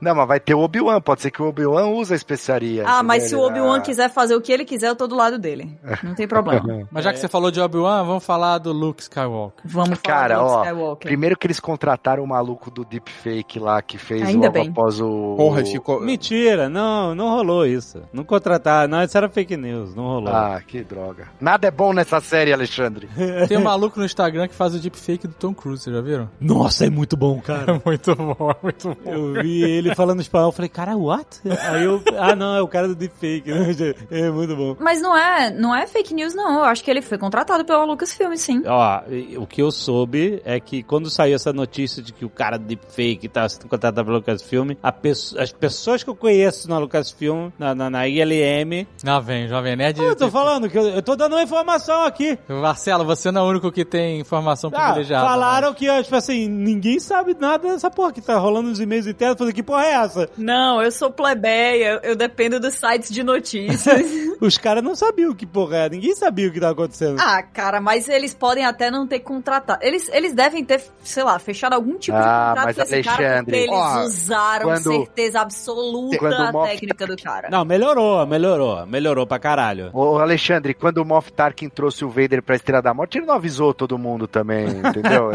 Não, 0.00 0.14
mas 0.14 0.28
vai 0.28 0.40
ter 0.40 0.54
o 0.54 0.60
Obi-Wan. 0.60 1.00
Pode 1.00 1.22
ser 1.22 1.30
que 1.30 1.42
o 1.42 1.46
Obi-Wan 1.48 1.86
use 1.88 2.12
a 2.12 2.16
especiaria. 2.16 2.84
Ah, 2.86 3.02
mas 3.02 3.24
se 3.24 3.34
o 3.36 3.40
Obi-Wan 3.40 3.78
Ah. 3.78 3.80
quiser 3.80 4.10
fazer 4.10 4.34
o 4.34 4.40
que 4.40 4.52
ele 4.52 4.64
quiser, 4.64 4.88
eu 4.88 4.96
tô 4.96 5.06
do 5.12 5.16
lado 5.16 5.38
dele. 5.38 5.78
Não 6.02 6.14
tem 6.14 6.26
problema. 6.26 6.86
Mas 6.90 7.04
já 7.04 7.12
que 7.12 7.18
você 7.18 7.28
falou 7.28 7.50
de 7.50 7.60
Obi-Wan, 7.60 8.04
vamos 8.04 8.24
falar 8.24 8.58
do 8.58 8.72
Luke 8.72 9.02
Skywalker. 9.02 9.62
Vamos 9.64 9.98
falar 10.00 10.18
Cara, 10.18 10.36
do 10.36 10.42
Luke 10.42 10.54
ó, 10.54 10.62
Skywalker. 10.62 11.08
Primeiro 11.08 11.36
que 11.36 11.46
eles 11.46 11.60
contrataram 11.60 12.24
o 12.24 12.26
maluco 12.26 12.70
do 12.70 12.84
deepfake 12.84 13.58
lá, 13.58 13.80
que 13.82 13.98
fez 13.98 14.22
Ainda 14.22 14.46
logo 14.46 14.52
bem. 14.52 14.68
após 14.68 15.00
o... 15.00 15.34
Porra, 15.36 15.64
ficou. 15.64 16.00
Mentira, 16.00 16.68
não, 16.68 17.14
não 17.14 17.28
rolou 17.28 17.66
isso. 17.66 18.02
Não 18.12 18.24
contrataram, 18.24 18.88
não, 18.88 19.02
isso 19.02 19.16
era 19.16 19.28
fake 19.28 19.56
news, 19.56 19.94
não 19.94 20.04
rolou. 20.04 20.34
Ah, 20.34 20.60
que 20.66 20.82
droga. 20.82 21.28
Nada 21.40 21.68
é 21.68 21.70
bom 21.70 21.92
nessa 21.92 22.20
série, 22.20 22.52
Alexandre. 22.52 23.08
Tem 23.48 23.58
um 23.58 23.62
maluco 23.62 23.98
no 23.98 24.04
Instagram 24.04 24.48
que 24.48 24.54
faz 24.54 24.74
o 24.74 24.78
deepfake 24.78 25.26
do 25.28 25.34
Tom 25.34 25.52
Cruise, 25.52 25.82
vocês 25.82 25.94
já 25.94 26.02
viram? 26.02 26.30
Nossa, 26.40 26.86
é 26.86 26.90
muito 26.90 27.16
bom, 27.16 27.40
cara. 27.40 27.72
É 27.74 27.82
muito 27.84 28.16
bom, 28.16 28.50
é 28.50 28.56
muito 28.62 28.88
bom. 28.88 29.10
Eu 29.10 29.42
vi 29.42 29.62
ele 29.62 29.94
falando 29.94 30.20
espanhol, 30.20 30.48
eu 30.48 30.52
falei, 30.52 30.68
cara, 30.68 30.96
what? 30.96 31.40
Aí 31.44 31.84
eu, 31.84 32.02
ah 32.18 32.34
não, 32.34 32.56
é 32.56 32.62
o 32.62 32.68
cara 32.68 32.88
do 32.88 32.94
deepfake. 32.94 33.50
É 34.10 34.30
muito 34.30 34.54
bom. 34.54 34.76
Mas 34.78 35.01
não 35.02 35.16
é, 35.16 35.50
não 35.50 35.74
é 35.74 35.86
fake 35.86 36.14
news, 36.14 36.34
não. 36.34 36.58
Eu 36.60 36.64
acho 36.64 36.82
que 36.82 36.90
ele 36.90 37.02
foi 37.02 37.18
contratado 37.18 37.64
pela 37.64 37.84
Lucasfilm, 37.84 38.34
sim. 38.36 38.62
Ó, 38.66 39.00
o 39.38 39.46
que 39.46 39.60
eu 39.60 39.70
soube 39.70 40.40
é 40.44 40.58
que 40.60 40.82
quando 40.82 41.10
saiu 41.10 41.34
essa 41.34 41.52
notícia 41.52 42.02
de 42.02 42.12
que 42.12 42.24
o 42.24 42.30
cara 42.30 42.56
do 42.58 42.64
deepfake 42.64 43.28
tá 43.28 43.48
sendo 43.48 43.68
contratado 43.68 44.04
pela 44.06 44.16
Lucasfilm, 44.18 44.70
a 44.82 44.92
pesso- 44.92 45.38
as 45.38 45.52
pessoas 45.52 46.02
que 46.02 46.08
eu 46.10 46.16
conheço 46.16 46.68
na 46.70 46.78
Lucasfilm, 46.78 47.50
na, 47.58 47.74
na, 47.74 47.90
na 47.90 48.08
ILM, 48.08 48.86
Lá 49.04 49.20
vem, 49.20 49.48
Jovem 49.48 49.76
Nerd. 49.76 50.00
eu 50.00 50.16
tô 50.16 50.30
falando 50.30 50.68
que 50.70 50.78
eu, 50.78 50.88
eu 50.88 51.02
tô 51.02 51.16
dando 51.16 51.32
uma 51.34 51.42
informação 51.42 52.04
aqui. 52.04 52.38
Marcelo, 52.48 53.04
você 53.04 53.30
não 53.30 53.42
é 53.42 53.44
o 53.44 53.50
único 53.50 53.72
que 53.72 53.84
tem 53.84 54.20
informação 54.20 54.70
Ah, 54.74 54.84
privilegiada. 54.84 55.26
falaram 55.26 55.74
que, 55.74 55.88
ó, 55.90 56.02
tipo 56.02 56.14
assim, 56.16 56.48
ninguém 56.48 57.00
sabe 57.00 57.36
nada 57.38 57.68
dessa 57.68 57.90
porra 57.90 58.12
que 58.12 58.20
tá 58.20 58.38
rolando 58.38 58.68
nos 58.68 58.80
e-mails 58.80 59.06
internos. 59.06 59.38
Falei, 59.38 59.52
que 59.52 59.62
porra 59.62 59.84
é 59.84 59.92
essa? 59.92 60.30
Não, 60.36 60.80
eu 60.82 60.90
sou 60.92 61.10
plebeia, 61.10 62.00
eu 62.02 62.14
dependo 62.14 62.60
dos 62.60 62.74
sites 62.74 63.10
de 63.10 63.22
notícias. 63.22 64.06
Os 64.40 64.58
caras 64.58 64.82
não 64.82 64.91
sabiam 64.94 65.34
que 65.34 65.46
porra 65.46 65.76
é. 65.78 65.88
Ninguém 65.88 66.14
sabia 66.14 66.48
o 66.48 66.52
que 66.52 66.60
tava 66.60 66.72
acontecendo. 66.72 67.18
ah, 67.20 67.42
cara, 67.42 67.80
mas 67.80 68.08
eles 68.08 68.34
podem 68.34 68.64
até 68.64 68.90
não 68.90 69.06
ter 69.06 69.20
contratado. 69.20 69.78
Eles, 69.82 70.08
eles 70.12 70.34
devem 70.34 70.64
ter, 70.64 70.82
sei 71.02 71.22
lá, 71.22 71.38
fechado 71.38 71.74
algum 71.74 71.96
tipo 71.98 72.16
de 72.16 72.22
Ah, 72.24 72.48
contrato 72.54 72.64
mas 72.66 72.76
com 72.76 72.82
esse 72.82 73.02
cara 73.02 73.16
porque 73.16 73.24
Alexandre, 73.26 73.56
eles 73.58 73.70
ó, 73.72 74.02
usaram 74.04 74.66
quando- 74.66 74.82
certeza 74.82 75.40
absoluta 75.40 76.24
o 76.52 76.60
a 76.62 76.66
técnica 76.68 77.06
do 77.06 77.16
cara. 77.16 77.48
Não, 77.50 77.64
melhorou, 77.64 78.26
melhorou. 78.26 78.86
Melhorou 78.86 79.26
pra 79.26 79.38
caralho. 79.38 79.90
Ô, 79.92 80.18
Alexandre, 80.18 80.74
quando 80.74 80.98
o 80.98 81.04
Moff 81.04 81.32
Tarkin 81.32 81.68
trouxe 81.68 82.04
o 82.04 82.08
Vader 82.10 82.42
pra 82.42 82.56
Estrela 82.56 82.82
da 82.82 82.92
Morte, 82.94 83.18
ele 83.18 83.26
não 83.26 83.34
avisou 83.34 83.72
todo 83.74 83.98
mundo 83.98 84.26
também, 84.26 84.66
entendeu? 84.84 85.30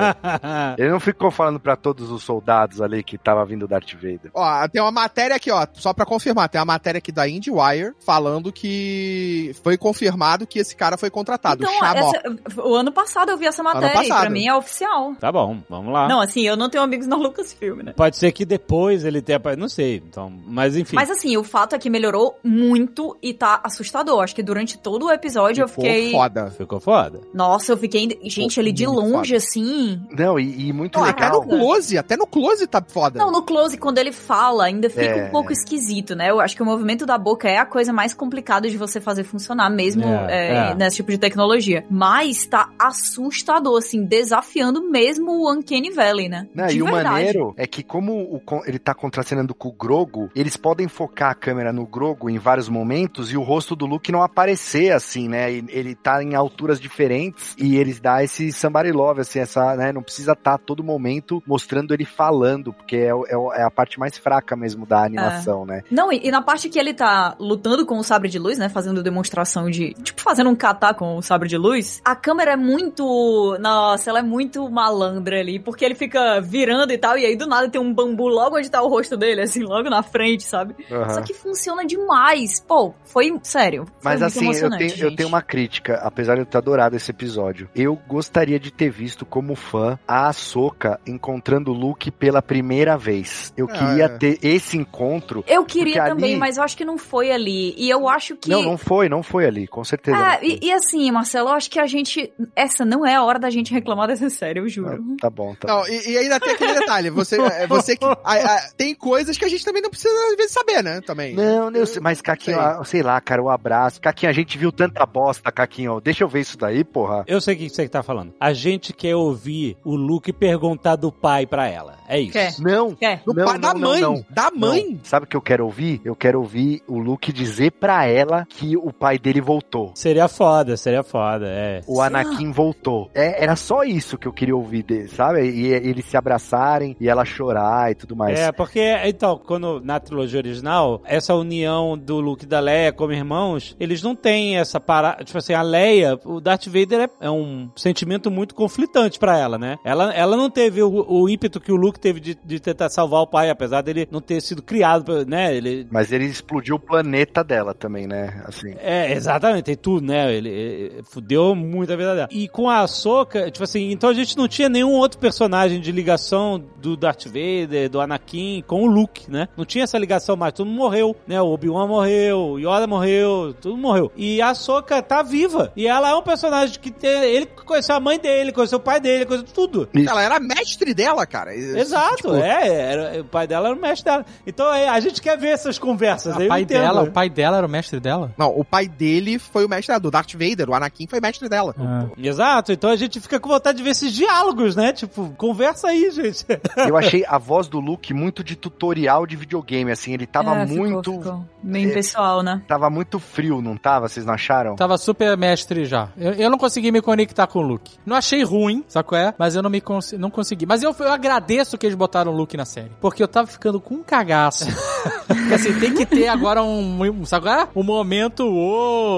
ele 0.77 0.89
não 0.89 0.99
ficou 0.99 1.31
falando 1.31 1.59
pra 1.59 1.75
todos 1.75 2.11
os 2.11 2.23
soldados 2.23 2.81
ali 2.81 3.03
que 3.03 3.17
tava 3.17 3.45
vindo 3.45 3.63
o 3.63 3.67
Darth 3.67 3.93
Vader. 3.93 4.31
Ó, 4.34 4.67
tem 4.67 4.81
uma 4.81 4.91
matéria 4.91 5.35
aqui, 5.35 5.51
ó, 5.51 5.65
só 5.73 5.93
pra 5.93 6.05
confirmar, 6.05 6.49
tem 6.49 6.59
uma 6.59 6.65
matéria 6.65 6.97
aqui 6.99 7.11
da 7.11 7.27
IndieWire 7.27 7.93
falando 8.05 8.51
que 8.51 9.46
foi 9.53 9.77
confirmado 9.77 10.45
que 10.47 10.59
esse 10.59 10.75
cara 10.75 10.97
foi 10.97 11.09
contratado, 11.09 11.63
Então, 11.63 11.85
essa- 11.85 12.61
o 12.61 12.75
ano 12.75 12.91
passado 12.91 13.29
eu 13.31 13.37
vi 13.37 13.45
essa 13.45 13.63
matéria 13.63 14.03
e 14.03 14.07
pra 14.07 14.29
mim 14.29 14.47
é 14.47 14.55
oficial. 14.55 15.15
tá 15.19 15.31
bom, 15.31 15.59
vamos 15.69 15.91
lá. 15.93 16.07
Não, 16.07 16.19
assim, 16.21 16.41
eu 16.41 16.55
não 16.57 16.69
tenho 16.69 16.83
amigos 16.83 17.07
na 17.07 17.15
Lucasfilm, 17.15 17.81
né? 17.83 17.93
Pode 17.95 18.17
ser 18.17 18.31
que 18.31 18.45
depois 18.45 19.03
ele 19.05 19.21
tenha. 19.21 19.39
Não 19.57 19.69
sei, 19.69 19.97
então. 20.05 20.31
Mas 20.45 20.75
enfim. 20.75 20.95
Mas 20.95 21.09
assim, 21.09 21.35
o 21.37 21.43
fato 21.43 21.75
é 21.75 21.79
que 21.79 21.89
melhorou 21.89 22.37
muito 22.43 23.15
e 23.21 23.33
tá 23.33 23.59
assustador. 23.63 24.23
Acho 24.23 24.35
que 24.35 24.43
durante 24.43 24.77
todo 24.77 25.05
o 25.07 25.11
episódio 25.11 25.63
eu 25.63 25.67
Ficou 25.67 25.83
fiquei. 25.85 26.11
foda. 26.11 26.51
Ficou 26.51 26.79
foda. 26.79 27.21
Nossa, 27.33 27.71
eu 27.73 27.77
fiquei. 27.77 28.19
Gente, 28.23 28.59
ele 28.59 28.71
de 28.71 28.85
longe, 28.85 29.35
assim. 29.35 30.01
Não, 30.11 30.39
e, 30.39 30.67
e 30.69 30.73
muito 30.73 30.97
Não, 30.99 31.05
até 31.05 31.25
legal. 31.25 31.41
no 31.41 31.47
close, 31.47 31.97
até 31.97 32.17
no 32.17 32.25
close 32.27 32.65
tá 32.67 32.83
foda. 32.87 33.19
Não, 33.19 33.31
no 33.31 33.41
close, 33.43 33.77
quando 33.77 33.97
ele 33.97 34.11
fala, 34.11 34.65
ainda 34.65 34.89
fica 34.89 35.01
É. 35.05 35.27
um 35.27 35.31
pouco 35.31 35.51
esquisito, 35.51 36.15
né? 36.15 36.29
Eu 36.31 36.39
acho 36.39 36.55
que 36.55 36.61
o 36.63 36.65
movimento 36.65 37.05
da 37.05 37.17
boca 37.17 37.47
é 37.49 37.57
a 37.57 37.65
coisa 37.65 37.93
mais 37.93 38.13
complicada 38.13 38.69
de 38.69 38.77
você 38.77 38.99
fazer 38.99 39.23
funcionar, 39.23 39.36
mesmo 39.72 40.03
É, 40.03 40.27
é, 40.30 40.72
é. 40.72 40.76
nesse 40.76 40.97
tipo 40.97 41.11
de 41.11 41.18
tecnologia. 41.18 41.85
Mas 41.89 42.45
tá 42.45 42.69
assustador, 42.80 43.77
assim, 43.77 44.03
desafiando 44.03 44.81
mesmo 44.89 45.31
o 45.31 45.51
Uncanny 45.51 45.91
Valley, 45.91 46.30
né? 46.30 46.47
Não, 46.53 46.68
de 46.68 46.77
e 46.77 46.81
o 46.81 46.85
verdade. 46.85 47.09
maneiro 47.09 47.53
é 47.57 47.65
que 47.68 47.84
como 47.84 48.14
o 48.14 48.41
ele 48.65 48.80
tá 48.80 48.93
contracenando 48.93 49.53
com 49.53 49.69
o 49.69 49.72
Grogo, 49.73 50.30
eles 50.35 50.55
podem 50.57 50.88
focar 50.88 51.31
a 51.31 51.35
câmera 51.35 51.72
no 51.73 51.85
Grogo 51.85 52.30
em 52.30 52.38
vários 52.38 52.69
momentos 52.69 53.31
e 53.31 53.38
o 53.38 53.41
rosto 53.43 53.76
do 53.76 53.85
Luke 53.85 54.11
não 54.11 54.22
aparecer 54.22 54.91
assim, 54.91 55.27
né? 55.27 55.51
Ele 55.51 55.95
tá 55.95 56.23
em 56.23 56.35
alturas 56.35 56.80
diferentes 56.80 57.55
e 57.57 57.77
eles 57.77 57.99
dá 57.99 58.23
esse 58.23 58.51
somebody 58.51 58.91
love, 58.91 59.22
assim, 59.22 59.39
essa, 59.39 59.76
né? 59.76 59.91
Não 59.91 60.01
precisa 60.03 60.31
estar 60.34 60.53
a 60.55 60.57
todo 60.57 60.84
momento 60.84 61.41
mostrando 61.45 61.93
ele 61.93 62.05
falando, 62.05 62.73
porque 62.73 62.95
é, 62.97 63.14
o- 63.14 63.26
é 63.27 63.38
o- 63.38 63.53
é 63.53 63.64
a 63.64 63.72
parte 63.72 63.99
mais 63.99 64.18
fraca 64.18 64.55
mesmo 64.55 64.85
da 64.85 65.03
animação, 65.03 65.65
né? 65.65 65.81
Não, 65.91 66.11
e, 66.11 66.22
e 66.23 66.31
na 66.31 66.41
parte 66.41 66.69
que 66.69 66.80
ele 66.80 66.93
tá 66.93 67.35
lutando 67.39 67.85
com 67.85 67.97
o 67.97 68.03
sabre 68.03 68.30
de 68.30 68.39
luz, 68.39 68.57
né? 68.57 68.69
Fazendo 68.69 69.03
demonstração 69.18 69.69
de. 69.69 69.94
Tipo, 70.03 70.22
fazendo 70.22 70.49
um 70.49 70.56
kata 70.56 70.94
com 70.94 71.18
o 71.18 71.22
sabre 71.22 71.49
de 71.49 71.57
luz. 71.57 72.02
A 72.06 72.15
câmera 72.15 72.52
é 72.52 72.56
muito. 72.56 73.57
Nossa, 73.60 74.10
ela 74.10 74.19
é 74.19 74.23
muito 74.23 74.69
malandra 74.69 75.39
ali. 75.39 75.60
Porque 75.60 75.84
ele 75.84 75.95
fica 75.95 76.39
virando 76.41 76.91
e 76.94 76.98
tal. 76.98 77.18
E 77.18 77.26
aí 77.26 77.35
do 77.35 77.48
nada 77.48 77.69
tem 77.69 77.81
um 77.81 77.94
bambu 77.94 78.27
logo 78.27 78.57
onde 78.57 78.69
tá 78.69 78.81
o 78.81 78.88
rosto 78.88 79.18
dele, 79.18 79.41
assim, 79.41 79.64
logo 79.64 79.89
na 79.89 80.03
frente, 80.03 80.44
sabe? 80.44 80.76
Aham. 80.91 81.10
Só 81.10 81.22
que 81.22 81.34
funciona 81.34 81.85
demais. 81.85 82.60
Pô, 82.60 82.94
foi. 83.06 83.38
Sério. 83.44 83.85
Foi 83.85 83.94
Mas 84.03 84.22
muito 84.22 84.26
assim, 84.31 84.39
eu 84.39 84.52
emocionante, 84.52 84.77
tenho, 84.80 84.91
eu 85.06 85.10
gente. 85.10 85.18
tenho 85.18 85.30
uma 85.30 85.41
crítica, 85.41 85.95
apesar 86.03 86.35
de 86.35 86.41
eu 86.41 86.45
ter 86.45 86.57
adorado 86.57 86.95
esse 86.95 87.11
episódio. 87.11 87.69
Eu 87.76 87.95
gostaria 88.07 88.60
de 88.60 88.72
ter 88.72 88.89
visto 88.89 89.26
como 89.26 89.56
fã 89.56 89.98
a 90.07 90.27
Ahsoka 90.27 90.99
encontrando 91.06 91.72
o 91.72 91.73
Luke 91.73 92.11
pela 92.11 92.41
primeira 92.41 92.98
vez. 92.98 93.53
Eu 93.57 93.68
É. 93.69 93.73
queria 93.73 94.10
ter 94.10 94.39
esse 94.41 94.77
encontro. 94.77 95.44
Eu 95.48 95.65
queria 95.65 96.06
também, 96.06 96.31
ali- 96.31 96.39
mas 96.39 96.57
eu 96.57 96.64
acho 96.64 96.77
que 96.77 96.85
não 96.85 96.98
foi 96.98 97.31
ali. 97.31 97.73
E 97.77 97.89
eu 97.89 98.07
acho 98.07 98.35
que. 98.35 98.49
Não, 98.49 98.61
não 98.64 98.77
foi, 98.77 99.06
não 99.09 99.23
foi 99.23 99.45
ali, 99.45 99.67
com 99.67 99.84
certeza. 99.84 100.17
É, 100.17 100.38
foi. 100.39 100.47
e, 100.61 100.67
e 100.67 100.71
assim, 100.73 101.09
Marcelo, 101.11 101.49
eu 101.49 101.53
acho 101.53 101.69
que 101.69 101.79
a 101.79 101.85
gente. 101.88 102.31
Essa 102.55 102.85
não 102.85 103.05
é 103.05 103.15
a 103.15 103.23
hora 103.23 103.39
da 103.39 103.49
gente 103.49 103.73
reclamar 103.73 104.07
dessa 104.07 104.29
série, 104.29 104.59
eu 104.59 104.67
juro. 104.67 105.03
Ah, 105.13 105.15
Tá 105.21 105.29
bom, 105.29 105.55
tá 105.55 105.67
Não, 105.67 105.81
bom. 105.81 105.88
e, 105.88 106.11
e 106.11 106.17
ainda 106.17 106.39
tem 106.39 106.51
aquele 106.53 106.73
detalhe, 106.73 107.09
você, 107.09 107.39
é, 107.41 107.65
você 107.67 107.95
que. 107.97 108.05
a- 108.05 108.17
a- 108.23 108.69
tem 108.77 108.93
coisas 108.95 109.38
que 109.38 109.45
a 109.45 109.49
gente 109.49 109.63
também 109.65 109.81
não 109.81 109.89
precisa, 109.89 110.13
às 110.29 110.35
vezes, 110.35 110.51
saber, 110.51 110.84
né? 110.84 111.01
Também. 111.01 111.34
Não, 111.35 111.69
eu 111.71 111.85
mas 112.01 112.21
Caquinho, 112.21 112.57
Sei. 112.57 112.65
ah, 112.65 112.81
sei 112.84 113.01
lá, 113.03 113.19
cara, 113.21 113.41
um 113.41 113.49
abraço. 113.49 113.99
Caquinho, 114.01 114.29
a 114.29 114.34
gente 114.34 114.57
viu 114.57 114.71
tanta 114.71 115.05
bosta, 115.05 115.51
Caquinho. 115.51 115.99
Deixa 116.01 116.23
eu 116.23 116.27
ver 116.27 116.41
isso 116.41 116.57
daí, 116.57 116.84
porra. 116.84 117.23
Eu 117.27 117.39
sei 117.41 117.55
o 117.55 117.57
que 117.57 117.69
você 117.69 117.88
tá 117.88 118.03
falando. 118.03 118.34
A 118.39 118.53
gente 118.53 118.93
quer 118.93 119.15
ouvir 119.15 119.77
o 119.84 119.95
Luke 119.95 120.31
perguntar 120.34 120.95
do 120.95 121.11
pai 121.11 121.45
pra 121.45 121.67
ela. 121.67 121.97
É 122.07 122.19
isso. 122.19 122.34
Quer? 122.34 122.53
Não. 122.59 122.95
Quer? 122.95 123.21
Do 123.25 123.34
Não, 123.34 123.45
pai 123.45 123.53
não, 123.55 123.61
da 123.61 123.73
não, 123.73 123.89
mãe. 123.89 124.01
não. 124.01 124.25
Da 124.29 124.51
mãe. 124.51 124.85
Não. 124.91 124.99
Sabe 125.03 125.25
o 125.25 125.27
que 125.29 125.35
eu 125.38 125.41
quero 125.41 125.65
ouvir? 125.65 126.01
Eu 126.05 126.15
quero 126.15 126.39
ouvir 126.39 126.81
o 126.88 126.97
Luke 126.99 127.31
dizer 127.34 127.71
pra 127.71 128.05
ela 128.05 128.45
que 128.49 128.75
o 128.77 128.91
pai 128.97 129.17
dele 129.17 129.41
voltou. 129.41 129.91
Seria 129.95 130.27
foda, 130.27 130.75
seria 130.75 131.03
foda, 131.03 131.47
é. 131.47 131.81
O 131.87 132.01
Anakin 132.01 132.51
voltou. 132.51 133.09
É, 133.13 133.43
era 133.43 133.55
só 133.55 133.83
isso 133.83 134.17
que 134.17 134.27
eu 134.27 134.33
queria 134.33 134.55
ouvir 134.55 134.83
dele, 134.83 135.07
sabe? 135.07 135.41
E, 135.41 135.67
e 135.67 135.73
eles 135.73 136.05
se 136.05 136.17
abraçarem 136.17 136.95
e 136.99 137.07
ela 137.07 137.25
chorar 137.25 137.91
e 137.91 137.95
tudo 137.95 138.15
mais. 138.15 138.39
É, 138.39 138.51
porque, 138.51 138.81
então, 139.05 139.39
quando 139.45 139.79
na 139.81 139.99
trilogia 139.99 140.39
original, 140.39 141.01
essa 141.05 141.35
união 141.35 141.97
do 141.97 142.19
Luke 142.19 142.45
e 142.45 142.47
da 142.47 142.59
Leia 142.59 142.91
como 142.91 143.13
irmãos, 143.13 143.75
eles 143.79 144.01
não 144.01 144.15
têm 144.15 144.57
essa 144.57 144.79
parada. 144.79 145.23
Tipo 145.23 145.37
assim, 145.37 145.53
a 145.53 145.61
Leia, 145.61 146.19
o 146.25 146.39
Darth 146.39 146.65
Vader 146.65 147.01
é, 147.01 147.27
é 147.27 147.31
um 147.31 147.69
sentimento 147.75 148.31
muito 148.31 148.55
conflitante 148.55 149.19
pra 149.19 149.37
ela, 149.37 149.57
né? 149.57 149.77
Ela, 149.83 150.13
ela 150.13 150.35
não 150.35 150.49
teve 150.49 150.81
o, 150.81 151.05
o 151.07 151.29
ímpeto 151.29 151.59
que 151.59 151.71
o 151.71 151.75
Luke 151.75 151.99
teve 151.99 152.19
de, 152.19 152.37
de 152.43 152.59
tentar 152.59 152.89
salvar 152.89 153.21
o 153.21 153.27
pai, 153.27 153.49
apesar 153.49 153.81
dele 153.81 154.07
não 154.11 154.21
ter 154.21 154.41
sido 154.41 154.61
criado, 154.61 155.25
né? 155.25 155.55
Ele. 155.55 155.87
Mas 155.91 156.11
ele 156.11 156.25
explodiu 156.25 156.75
o 156.75 156.79
planeta 156.79 157.43
dela 157.43 157.73
também, 157.73 158.07
né? 158.07 158.41
Assim. 158.45 158.73
É, 158.88 159.11
exatamente, 159.14 159.64
tem 159.65 159.76
tudo, 159.76 160.05
né? 160.05 160.34
Ele, 160.34 160.49
ele 160.49 161.03
fudeu 161.03 161.53
muita. 161.55 161.97
vida 161.97 162.15
dela. 162.15 162.30
E 162.31 162.47
com 162.47 162.69
a 162.69 162.80
Ahsoka, 162.81 163.49
tipo 163.51 163.64
assim, 163.64 163.91
então 163.91 164.09
a 164.09 164.14
gente 164.14 164.38
não 164.38 164.47
tinha 164.47 164.69
nenhum 164.69 164.91
outro 164.93 165.18
personagem 165.19 165.80
de 165.81 165.91
ligação 165.91 166.64
do 166.77 166.95
Darth 166.95 167.26
Vader, 167.26 167.89
do 167.89 167.99
Anakin 167.99 168.64
com 168.68 168.84
o 168.84 168.85
Luke, 168.85 169.30
né? 169.31 169.47
Não 169.57 169.65
tinha 169.65 169.84
essa 169.84 169.97
ligação 169.97 170.35
mais, 170.35 170.53
todo 170.53 170.68
mundo 170.68 170.77
morreu, 170.77 171.15
né? 171.27 171.41
O 171.41 171.47
Obi-Wan 171.47 171.88
morreu, 171.88 172.39
o 172.39 172.59
Yoda 172.59 172.88
morreu, 172.88 173.53
tudo 173.59 173.77
morreu. 173.77 174.11
E 174.15 174.41
a 174.41 174.49
Ahsoka 174.49 175.01
tá 175.01 175.22
viva. 175.23 175.72
E 175.76 175.88
ela 175.88 176.09
é 176.09 176.15
um 176.15 176.22
personagem 176.22 176.80
que 176.80 176.91
tem, 176.91 177.09
ele 177.23 177.45
conheceu 177.45 177.95
a 177.95 177.99
mãe 177.99 178.19
dele, 178.19 178.51
conheceu 178.51 178.77
o 178.77 178.81
pai 178.81 178.99
dele, 178.99 179.26
conheceu 179.26 179.47
tudo. 179.53 179.89
Ela 179.95 180.22
era 180.23 180.39
mestre 180.39 180.93
dela, 180.93 181.26
cara. 181.26 181.53
Exato, 181.55 182.15
Tipo, 182.18 182.35
é, 182.35 182.68
era- 182.91 183.22
o 183.22 183.26
pai 183.26 183.47
dela 183.47 183.68
era 183.69 183.76
o 183.77 183.80
mestre 183.81 184.05
dela. 184.11 184.26
Então 184.45 184.73
é, 184.73 184.88
a 184.88 184.99
gente 184.99 185.22
quer 185.22 185.38
ver 185.38 185.49
essas 185.49 185.77
conversas. 185.80 186.35
O 186.35 186.47
pai 186.47 186.64
dela, 186.65 187.03
o 187.03 187.11
pai 187.11 187.30
dela 187.30 187.57
era 187.57 187.65
o 187.65 187.69
mestre 187.69 187.99
dela? 187.99 188.31
Não, 188.38 188.49
o 188.57 188.64
pai 188.64 188.76
dele 188.85 189.39
foi 189.39 189.65
o 189.65 189.69
mestre 189.69 189.87
dela, 189.87 189.99
do 189.99 190.11
Darth 190.11 190.33
Vader, 190.33 190.69
o 190.69 190.75
Anakin 190.75 191.07
foi 191.07 191.19
mestre 191.19 191.49
dela. 191.49 191.73
Ah. 191.79 192.05
Exato, 192.17 192.71
então 192.71 192.89
a 192.89 192.95
gente 192.95 193.19
fica 193.19 193.39
com 193.39 193.49
vontade 193.49 193.77
de 193.77 193.83
ver 193.83 193.91
esses 193.91 194.13
diálogos, 194.13 194.75
né? 194.75 194.91
Tipo, 194.93 195.29
conversa 195.37 195.87
aí, 195.87 196.11
gente. 196.11 196.45
Eu 196.75 196.95
achei 196.97 197.25
a 197.27 197.37
voz 197.37 197.67
do 197.67 197.79
Luke 197.79 198.13
muito 198.13 198.43
de 198.43 198.55
tutorial 198.55 199.25
de 199.25 199.35
videogame, 199.35 199.91
assim, 199.91 200.13
ele 200.13 200.27
tava 200.27 200.55
É, 200.55 200.67
ficou- 200.67 200.85
muito. 200.85 201.11
ficou 201.13 201.45
Meio 201.63 201.89
é, 201.89 201.93
pessoal, 201.93 202.43
né? 202.43 202.61
Tava 202.67 202.89
muito 202.89 203.17
frio, 203.19 203.61
não 203.61 203.75
tava? 203.77 204.07
Vocês 204.07 204.25
não 204.25 204.33
acharam? 204.33 204.75
Tava 204.75 204.97
super 204.97 205.35
mestre 205.37 205.85
já. 205.85 206.09
Eu, 206.17 206.33
eu 206.33 206.49
não 206.49 206.57
consegui 206.57 206.91
me 206.91 207.01
conectar 207.01 207.47
com 207.47 207.59
o 207.59 207.61
Luke. 207.61 207.93
Não 208.05 208.15
achei 208.15 208.43
ruim, 208.43 208.83
sabe 208.87 209.07
qual 209.07 209.19
é? 209.21 209.33
Mas 209.37 209.55
eu 209.55 209.61
não 209.63 209.69
me 209.69 209.79
cons 209.81 210.11
não 210.13 210.29
consegui. 210.29 210.65
Mas 210.65 210.83
eu, 210.83 210.95
eu 210.99 211.11
agradeço 211.11 211.77
que 211.77 211.85
eles 211.85 211.95
botaram 211.95 212.31
o 212.31 212.35
Luke 212.35 212.57
na 212.57 212.65
série. 212.65 212.91
Porque 212.99 213.21
eu 213.23 213.27
tava 213.27 213.47
ficando 213.47 213.79
com 213.79 213.95
um 213.95 214.03
cagaço. 214.03 214.65
porque 215.27 215.53
assim, 215.53 215.77
tem 215.79 215.93
que 215.93 216.05
ter 216.05 216.27
agora 216.27 216.61
um, 216.63 217.01
um 217.03 217.25
sabe 217.25 217.45
qual 217.45 217.59
é? 217.59 217.67
Um 217.75 217.83
momento 217.83 218.45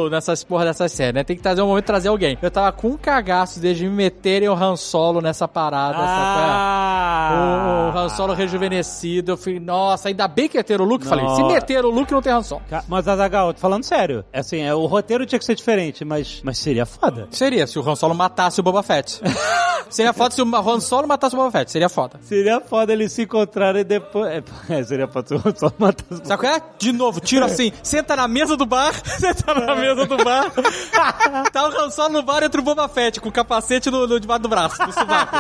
nessas 0.10 0.44
porra 0.44 0.66
dessas 0.66 0.92
séries, 0.92 1.14
né? 1.14 1.24
Tem 1.24 1.36
que 1.36 1.42
trazer 1.42 1.62
um 1.62 1.68
momento 1.68 1.86
trazer 1.86 2.10
alguém. 2.10 2.38
Eu 2.42 2.52
tava 2.52 2.72
com 2.72 2.90
um 2.90 2.98
cagaço 2.98 3.60
desde 3.60 3.86
me 3.86 3.90
meterem 3.92 4.50
o 4.50 4.54
Han 4.54 4.76
Solo 4.76 5.22
nessa 5.22 5.48
parada, 5.48 5.98
é? 5.98 6.02
Ah, 6.02 7.92
O 7.94 7.98
Han 7.98 8.10
Solo 8.10 8.34
rejuvenescido. 8.34 9.32
Eu 9.34 9.38
falei, 9.38 9.60
nossa, 9.60 10.10
ainda 10.10 10.28
bem 10.28 10.48
que 10.48 10.58
ia 10.58 10.64
ter 10.64 10.82
o 10.82 10.84
Luke. 10.84 11.06
Falei, 11.06 11.28
se 11.30 11.44
meter 11.44 11.86
o 11.86 11.90
Luke, 11.90 12.12
não 12.12 12.22
tem 12.22 12.34
Han 12.34 12.42
Solo. 12.42 12.62
Mas, 12.88 13.08
Azagal, 13.08 13.54
tô 13.54 13.60
falando 13.60 13.84
sério. 13.84 14.24
Assim, 14.34 14.62
é, 14.62 14.74
o 14.74 14.86
roteiro 14.86 15.26
tinha 15.26 15.40
que 15.40 15.46
ser 15.46 15.56
diferente, 15.56 16.04
mas, 16.06 16.42
mas 16.44 16.58
seria 16.58 16.86
foda. 16.86 17.28
Seria, 17.32 17.68
se 17.68 17.78
o 17.80 17.88
Han 17.88 17.96
Solo 17.96 18.14
matasse 18.16 18.60
o 18.60 18.64
Boba 18.64 18.84
Fett. 18.84 19.22
seria 19.90 20.14
foda 20.14 20.36
se 20.36 20.42
o 20.42 20.56
Han 20.56 20.80
Solo 20.80 21.08
matasse 21.08 21.36
o 21.36 21.38
Boba 21.38 21.52
Fett. 21.52 21.72
Seria 21.72 21.90
foda. 21.90 22.20
Seria 22.22 22.60
foda 22.62 22.94
eles 22.94 23.12
se 23.14 23.24
encontrarem 23.24 23.84
depois. 23.84 24.44
É, 24.70 24.84
seria 24.84 25.08
foda 25.08 25.28
se 25.28 25.36
o 25.36 25.40
só 25.56 25.72
matar 25.78 26.06
os 26.10 26.20
Sabe 26.28 26.42
qual 26.42 26.54
é? 26.56 26.62
De 26.78 26.92
novo, 26.92 27.20
tiro 27.20 27.46
assim, 27.46 27.72
senta 27.84 28.16
na 28.16 28.28
mesa 28.28 28.56
do 28.56 28.66
bar, 28.66 28.94
senta 29.40 29.54
na 29.54 29.76
mesa 29.76 30.06
do 30.06 30.18
bar. 30.18 30.52
tá 31.52 31.68
o 31.68 31.82
Han 31.82 31.90
Solo 31.90 32.10
no 32.10 32.24
bar 32.24 32.44
entre 32.44 32.60
o 32.60 32.64
Boba 32.64 32.88
Fett, 32.88 33.20
com 33.20 33.30
o 33.30 33.32
capacete 33.32 33.90
no, 33.90 34.08
no 34.08 34.20
debaixo 34.20 34.44
do 34.44 34.50
braço, 34.50 34.82
no 34.86 34.94
sovaco. 34.94 35.36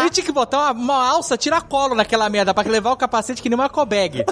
Ele 0.00 0.10
tinha 0.10 0.24
que 0.24 0.32
botar 0.32 0.58
uma, 0.58 0.72
uma 0.72 1.08
alça 1.10 1.36
tiracolo 1.36 1.94
naquela 1.94 2.28
merda, 2.28 2.54
pra 2.54 2.68
levar 2.68 2.92
o 2.92 2.96
capacete 2.96 3.42
que 3.42 3.48
nem 3.48 3.58
uma 3.58 3.68
cobag, 3.68 4.20
é? 4.20 4.24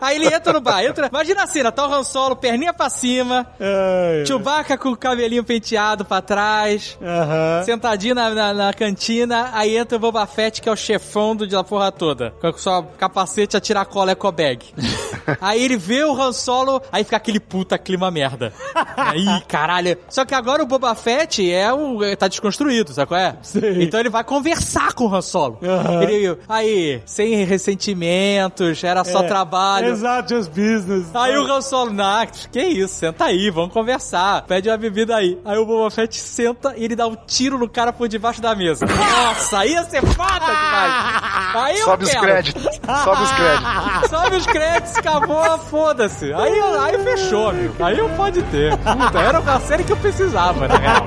Aí 0.00 0.16
ele 0.16 0.32
entra 0.32 0.52
no 0.52 0.60
bar, 0.60 0.84
entra. 0.84 1.08
Imagina 1.08 1.44
a 1.44 1.46
cena, 1.46 1.72
tá 1.72 1.86
o 1.86 1.92
Han 1.92 2.04
Solo, 2.04 2.36
perninha 2.36 2.72
pra 2.72 2.88
cima, 2.90 3.46
Ai, 3.58 4.24
Chewbacca 4.26 4.76
com 4.76 4.90
o 4.90 4.96
cabelinho 4.96 5.42
penteado 5.44 6.04
pra 6.04 6.20
trás, 6.20 6.98
Aham. 7.02 7.62
sentadinho 7.64 8.14
na, 8.14 8.30
na, 8.30 8.54
na 8.54 8.72
cantina, 8.72 9.50
aí 9.52 9.76
entra 9.76 9.96
o 9.96 10.00
Boba 10.00 10.26
Fett, 10.26 10.60
que 10.60 10.68
é 10.68 10.72
o 10.72 10.76
chefão 10.76 11.34
do, 11.34 11.46
da 11.46 11.64
porra 11.64 11.90
toda. 11.90 12.32
Com 12.40 12.52
sua 12.52 12.82
capacete 12.98 13.56
a 13.56 13.60
tirar 13.60 13.84
cola 13.86 14.12
eco 14.12 14.30
bag. 14.30 14.66
aí 15.40 15.62
ele 15.62 15.76
vê 15.76 16.04
o 16.04 16.20
Han 16.20 16.32
Solo, 16.32 16.80
aí 16.92 17.04
fica 17.04 17.16
aquele 17.16 17.40
puta 17.40 17.78
clima 17.78 18.10
merda. 18.10 18.52
Aí, 18.96 19.24
caralho. 19.48 19.96
Só 20.08 20.24
que 20.24 20.34
agora 20.34 20.62
o 20.62 20.66
Boba 20.66 20.94
Fett 20.94 21.50
é 21.50 21.72
o. 21.72 22.02
é- 22.04 22.16
tá 22.16 22.28
desconstruído, 22.28 22.92
sabe 22.92 23.08
qual 23.08 23.20
é? 23.20 23.36
Sei. 23.42 23.82
Então 23.82 23.98
ele 23.98 24.10
vai 24.10 24.22
conversar 24.24 24.92
com 24.92 25.06
o 25.06 25.14
Han 25.14 25.22
Solo. 25.22 25.58
Aham. 25.62 26.02
Ele, 26.02 26.36
aí, 26.48 27.02
sem 27.06 27.44
ressentimentos, 27.44 28.82
era 28.84 29.04
só 29.04 29.20
É, 29.22 29.26
trabalho. 29.26 29.79
Exato, 29.88 30.34
just 30.34 30.50
business. 30.50 31.06
Aí 31.14 31.36
o 31.36 31.44
Han 31.44 31.60
Solo, 31.60 31.92
nah, 31.92 32.26
que 32.26 32.60
isso, 32.60 32.94
senta 32.94 33.26
aí, 33.26 33.50
vamos 33.50 33.72
conversar. 33.72 34.42
Pede 34.42 34.68
uma 34.68 34.76
bebida 34.76 35.16
aí. 35.16 35.38
Aí 35.44 35.58
o 35.58 35.66
Boba 35.66 35.90
Fett 35.90 36.16
senta 36.16 36.74
e 36.76 36.84
ele 36.84 36.96
dá 36.96 37.06
um 37.06 37.16
tiro 37.26 37.58
no 37.58 37.68
cara 37.68 37.92
por 37.92 38.08
debaixo 38.08 38.40
da 38.40 38.54
mesa. 38.54 38.86
Nossa, 38.86 39.58
aí 39.58 39.72
ia 39.72 39.84
ser 39.84 40.02
foda 40.06 40.40
demais. 40.40 41.54
Aí 41.54 41.78
eu 41.78 41.84
Sobe 41.84 42.04
os 42.04 42.14
créditos. 42.14 42.62
Sobe 43.04 43.22
os 43.22 43.32
créditos. 43.32 44.10
Sobe 44.10 44.36
os 44.36 44.46
créditos, 44.46 44.96
acabou, 44.96 45.58
foda-se. 45.58 46.32
Aí, 46.32 46.60
aí 46.60 46.98
fechou, 47.04 47.50
amigo. 47.50 47.74
Aí 47.80 47.98
eu 47.98 48.08
pode 48.10 48.42
ter. 48.44 48.76
Puta, 48.76 49.18
era 49.18 49.40
uma 49.40 49.60
série 49.60 49.84
que 49.84 49.92
eu 49.92 49.96
precisava, 49.96 50.68
na 50.68 50.76
real. 50.76 51.06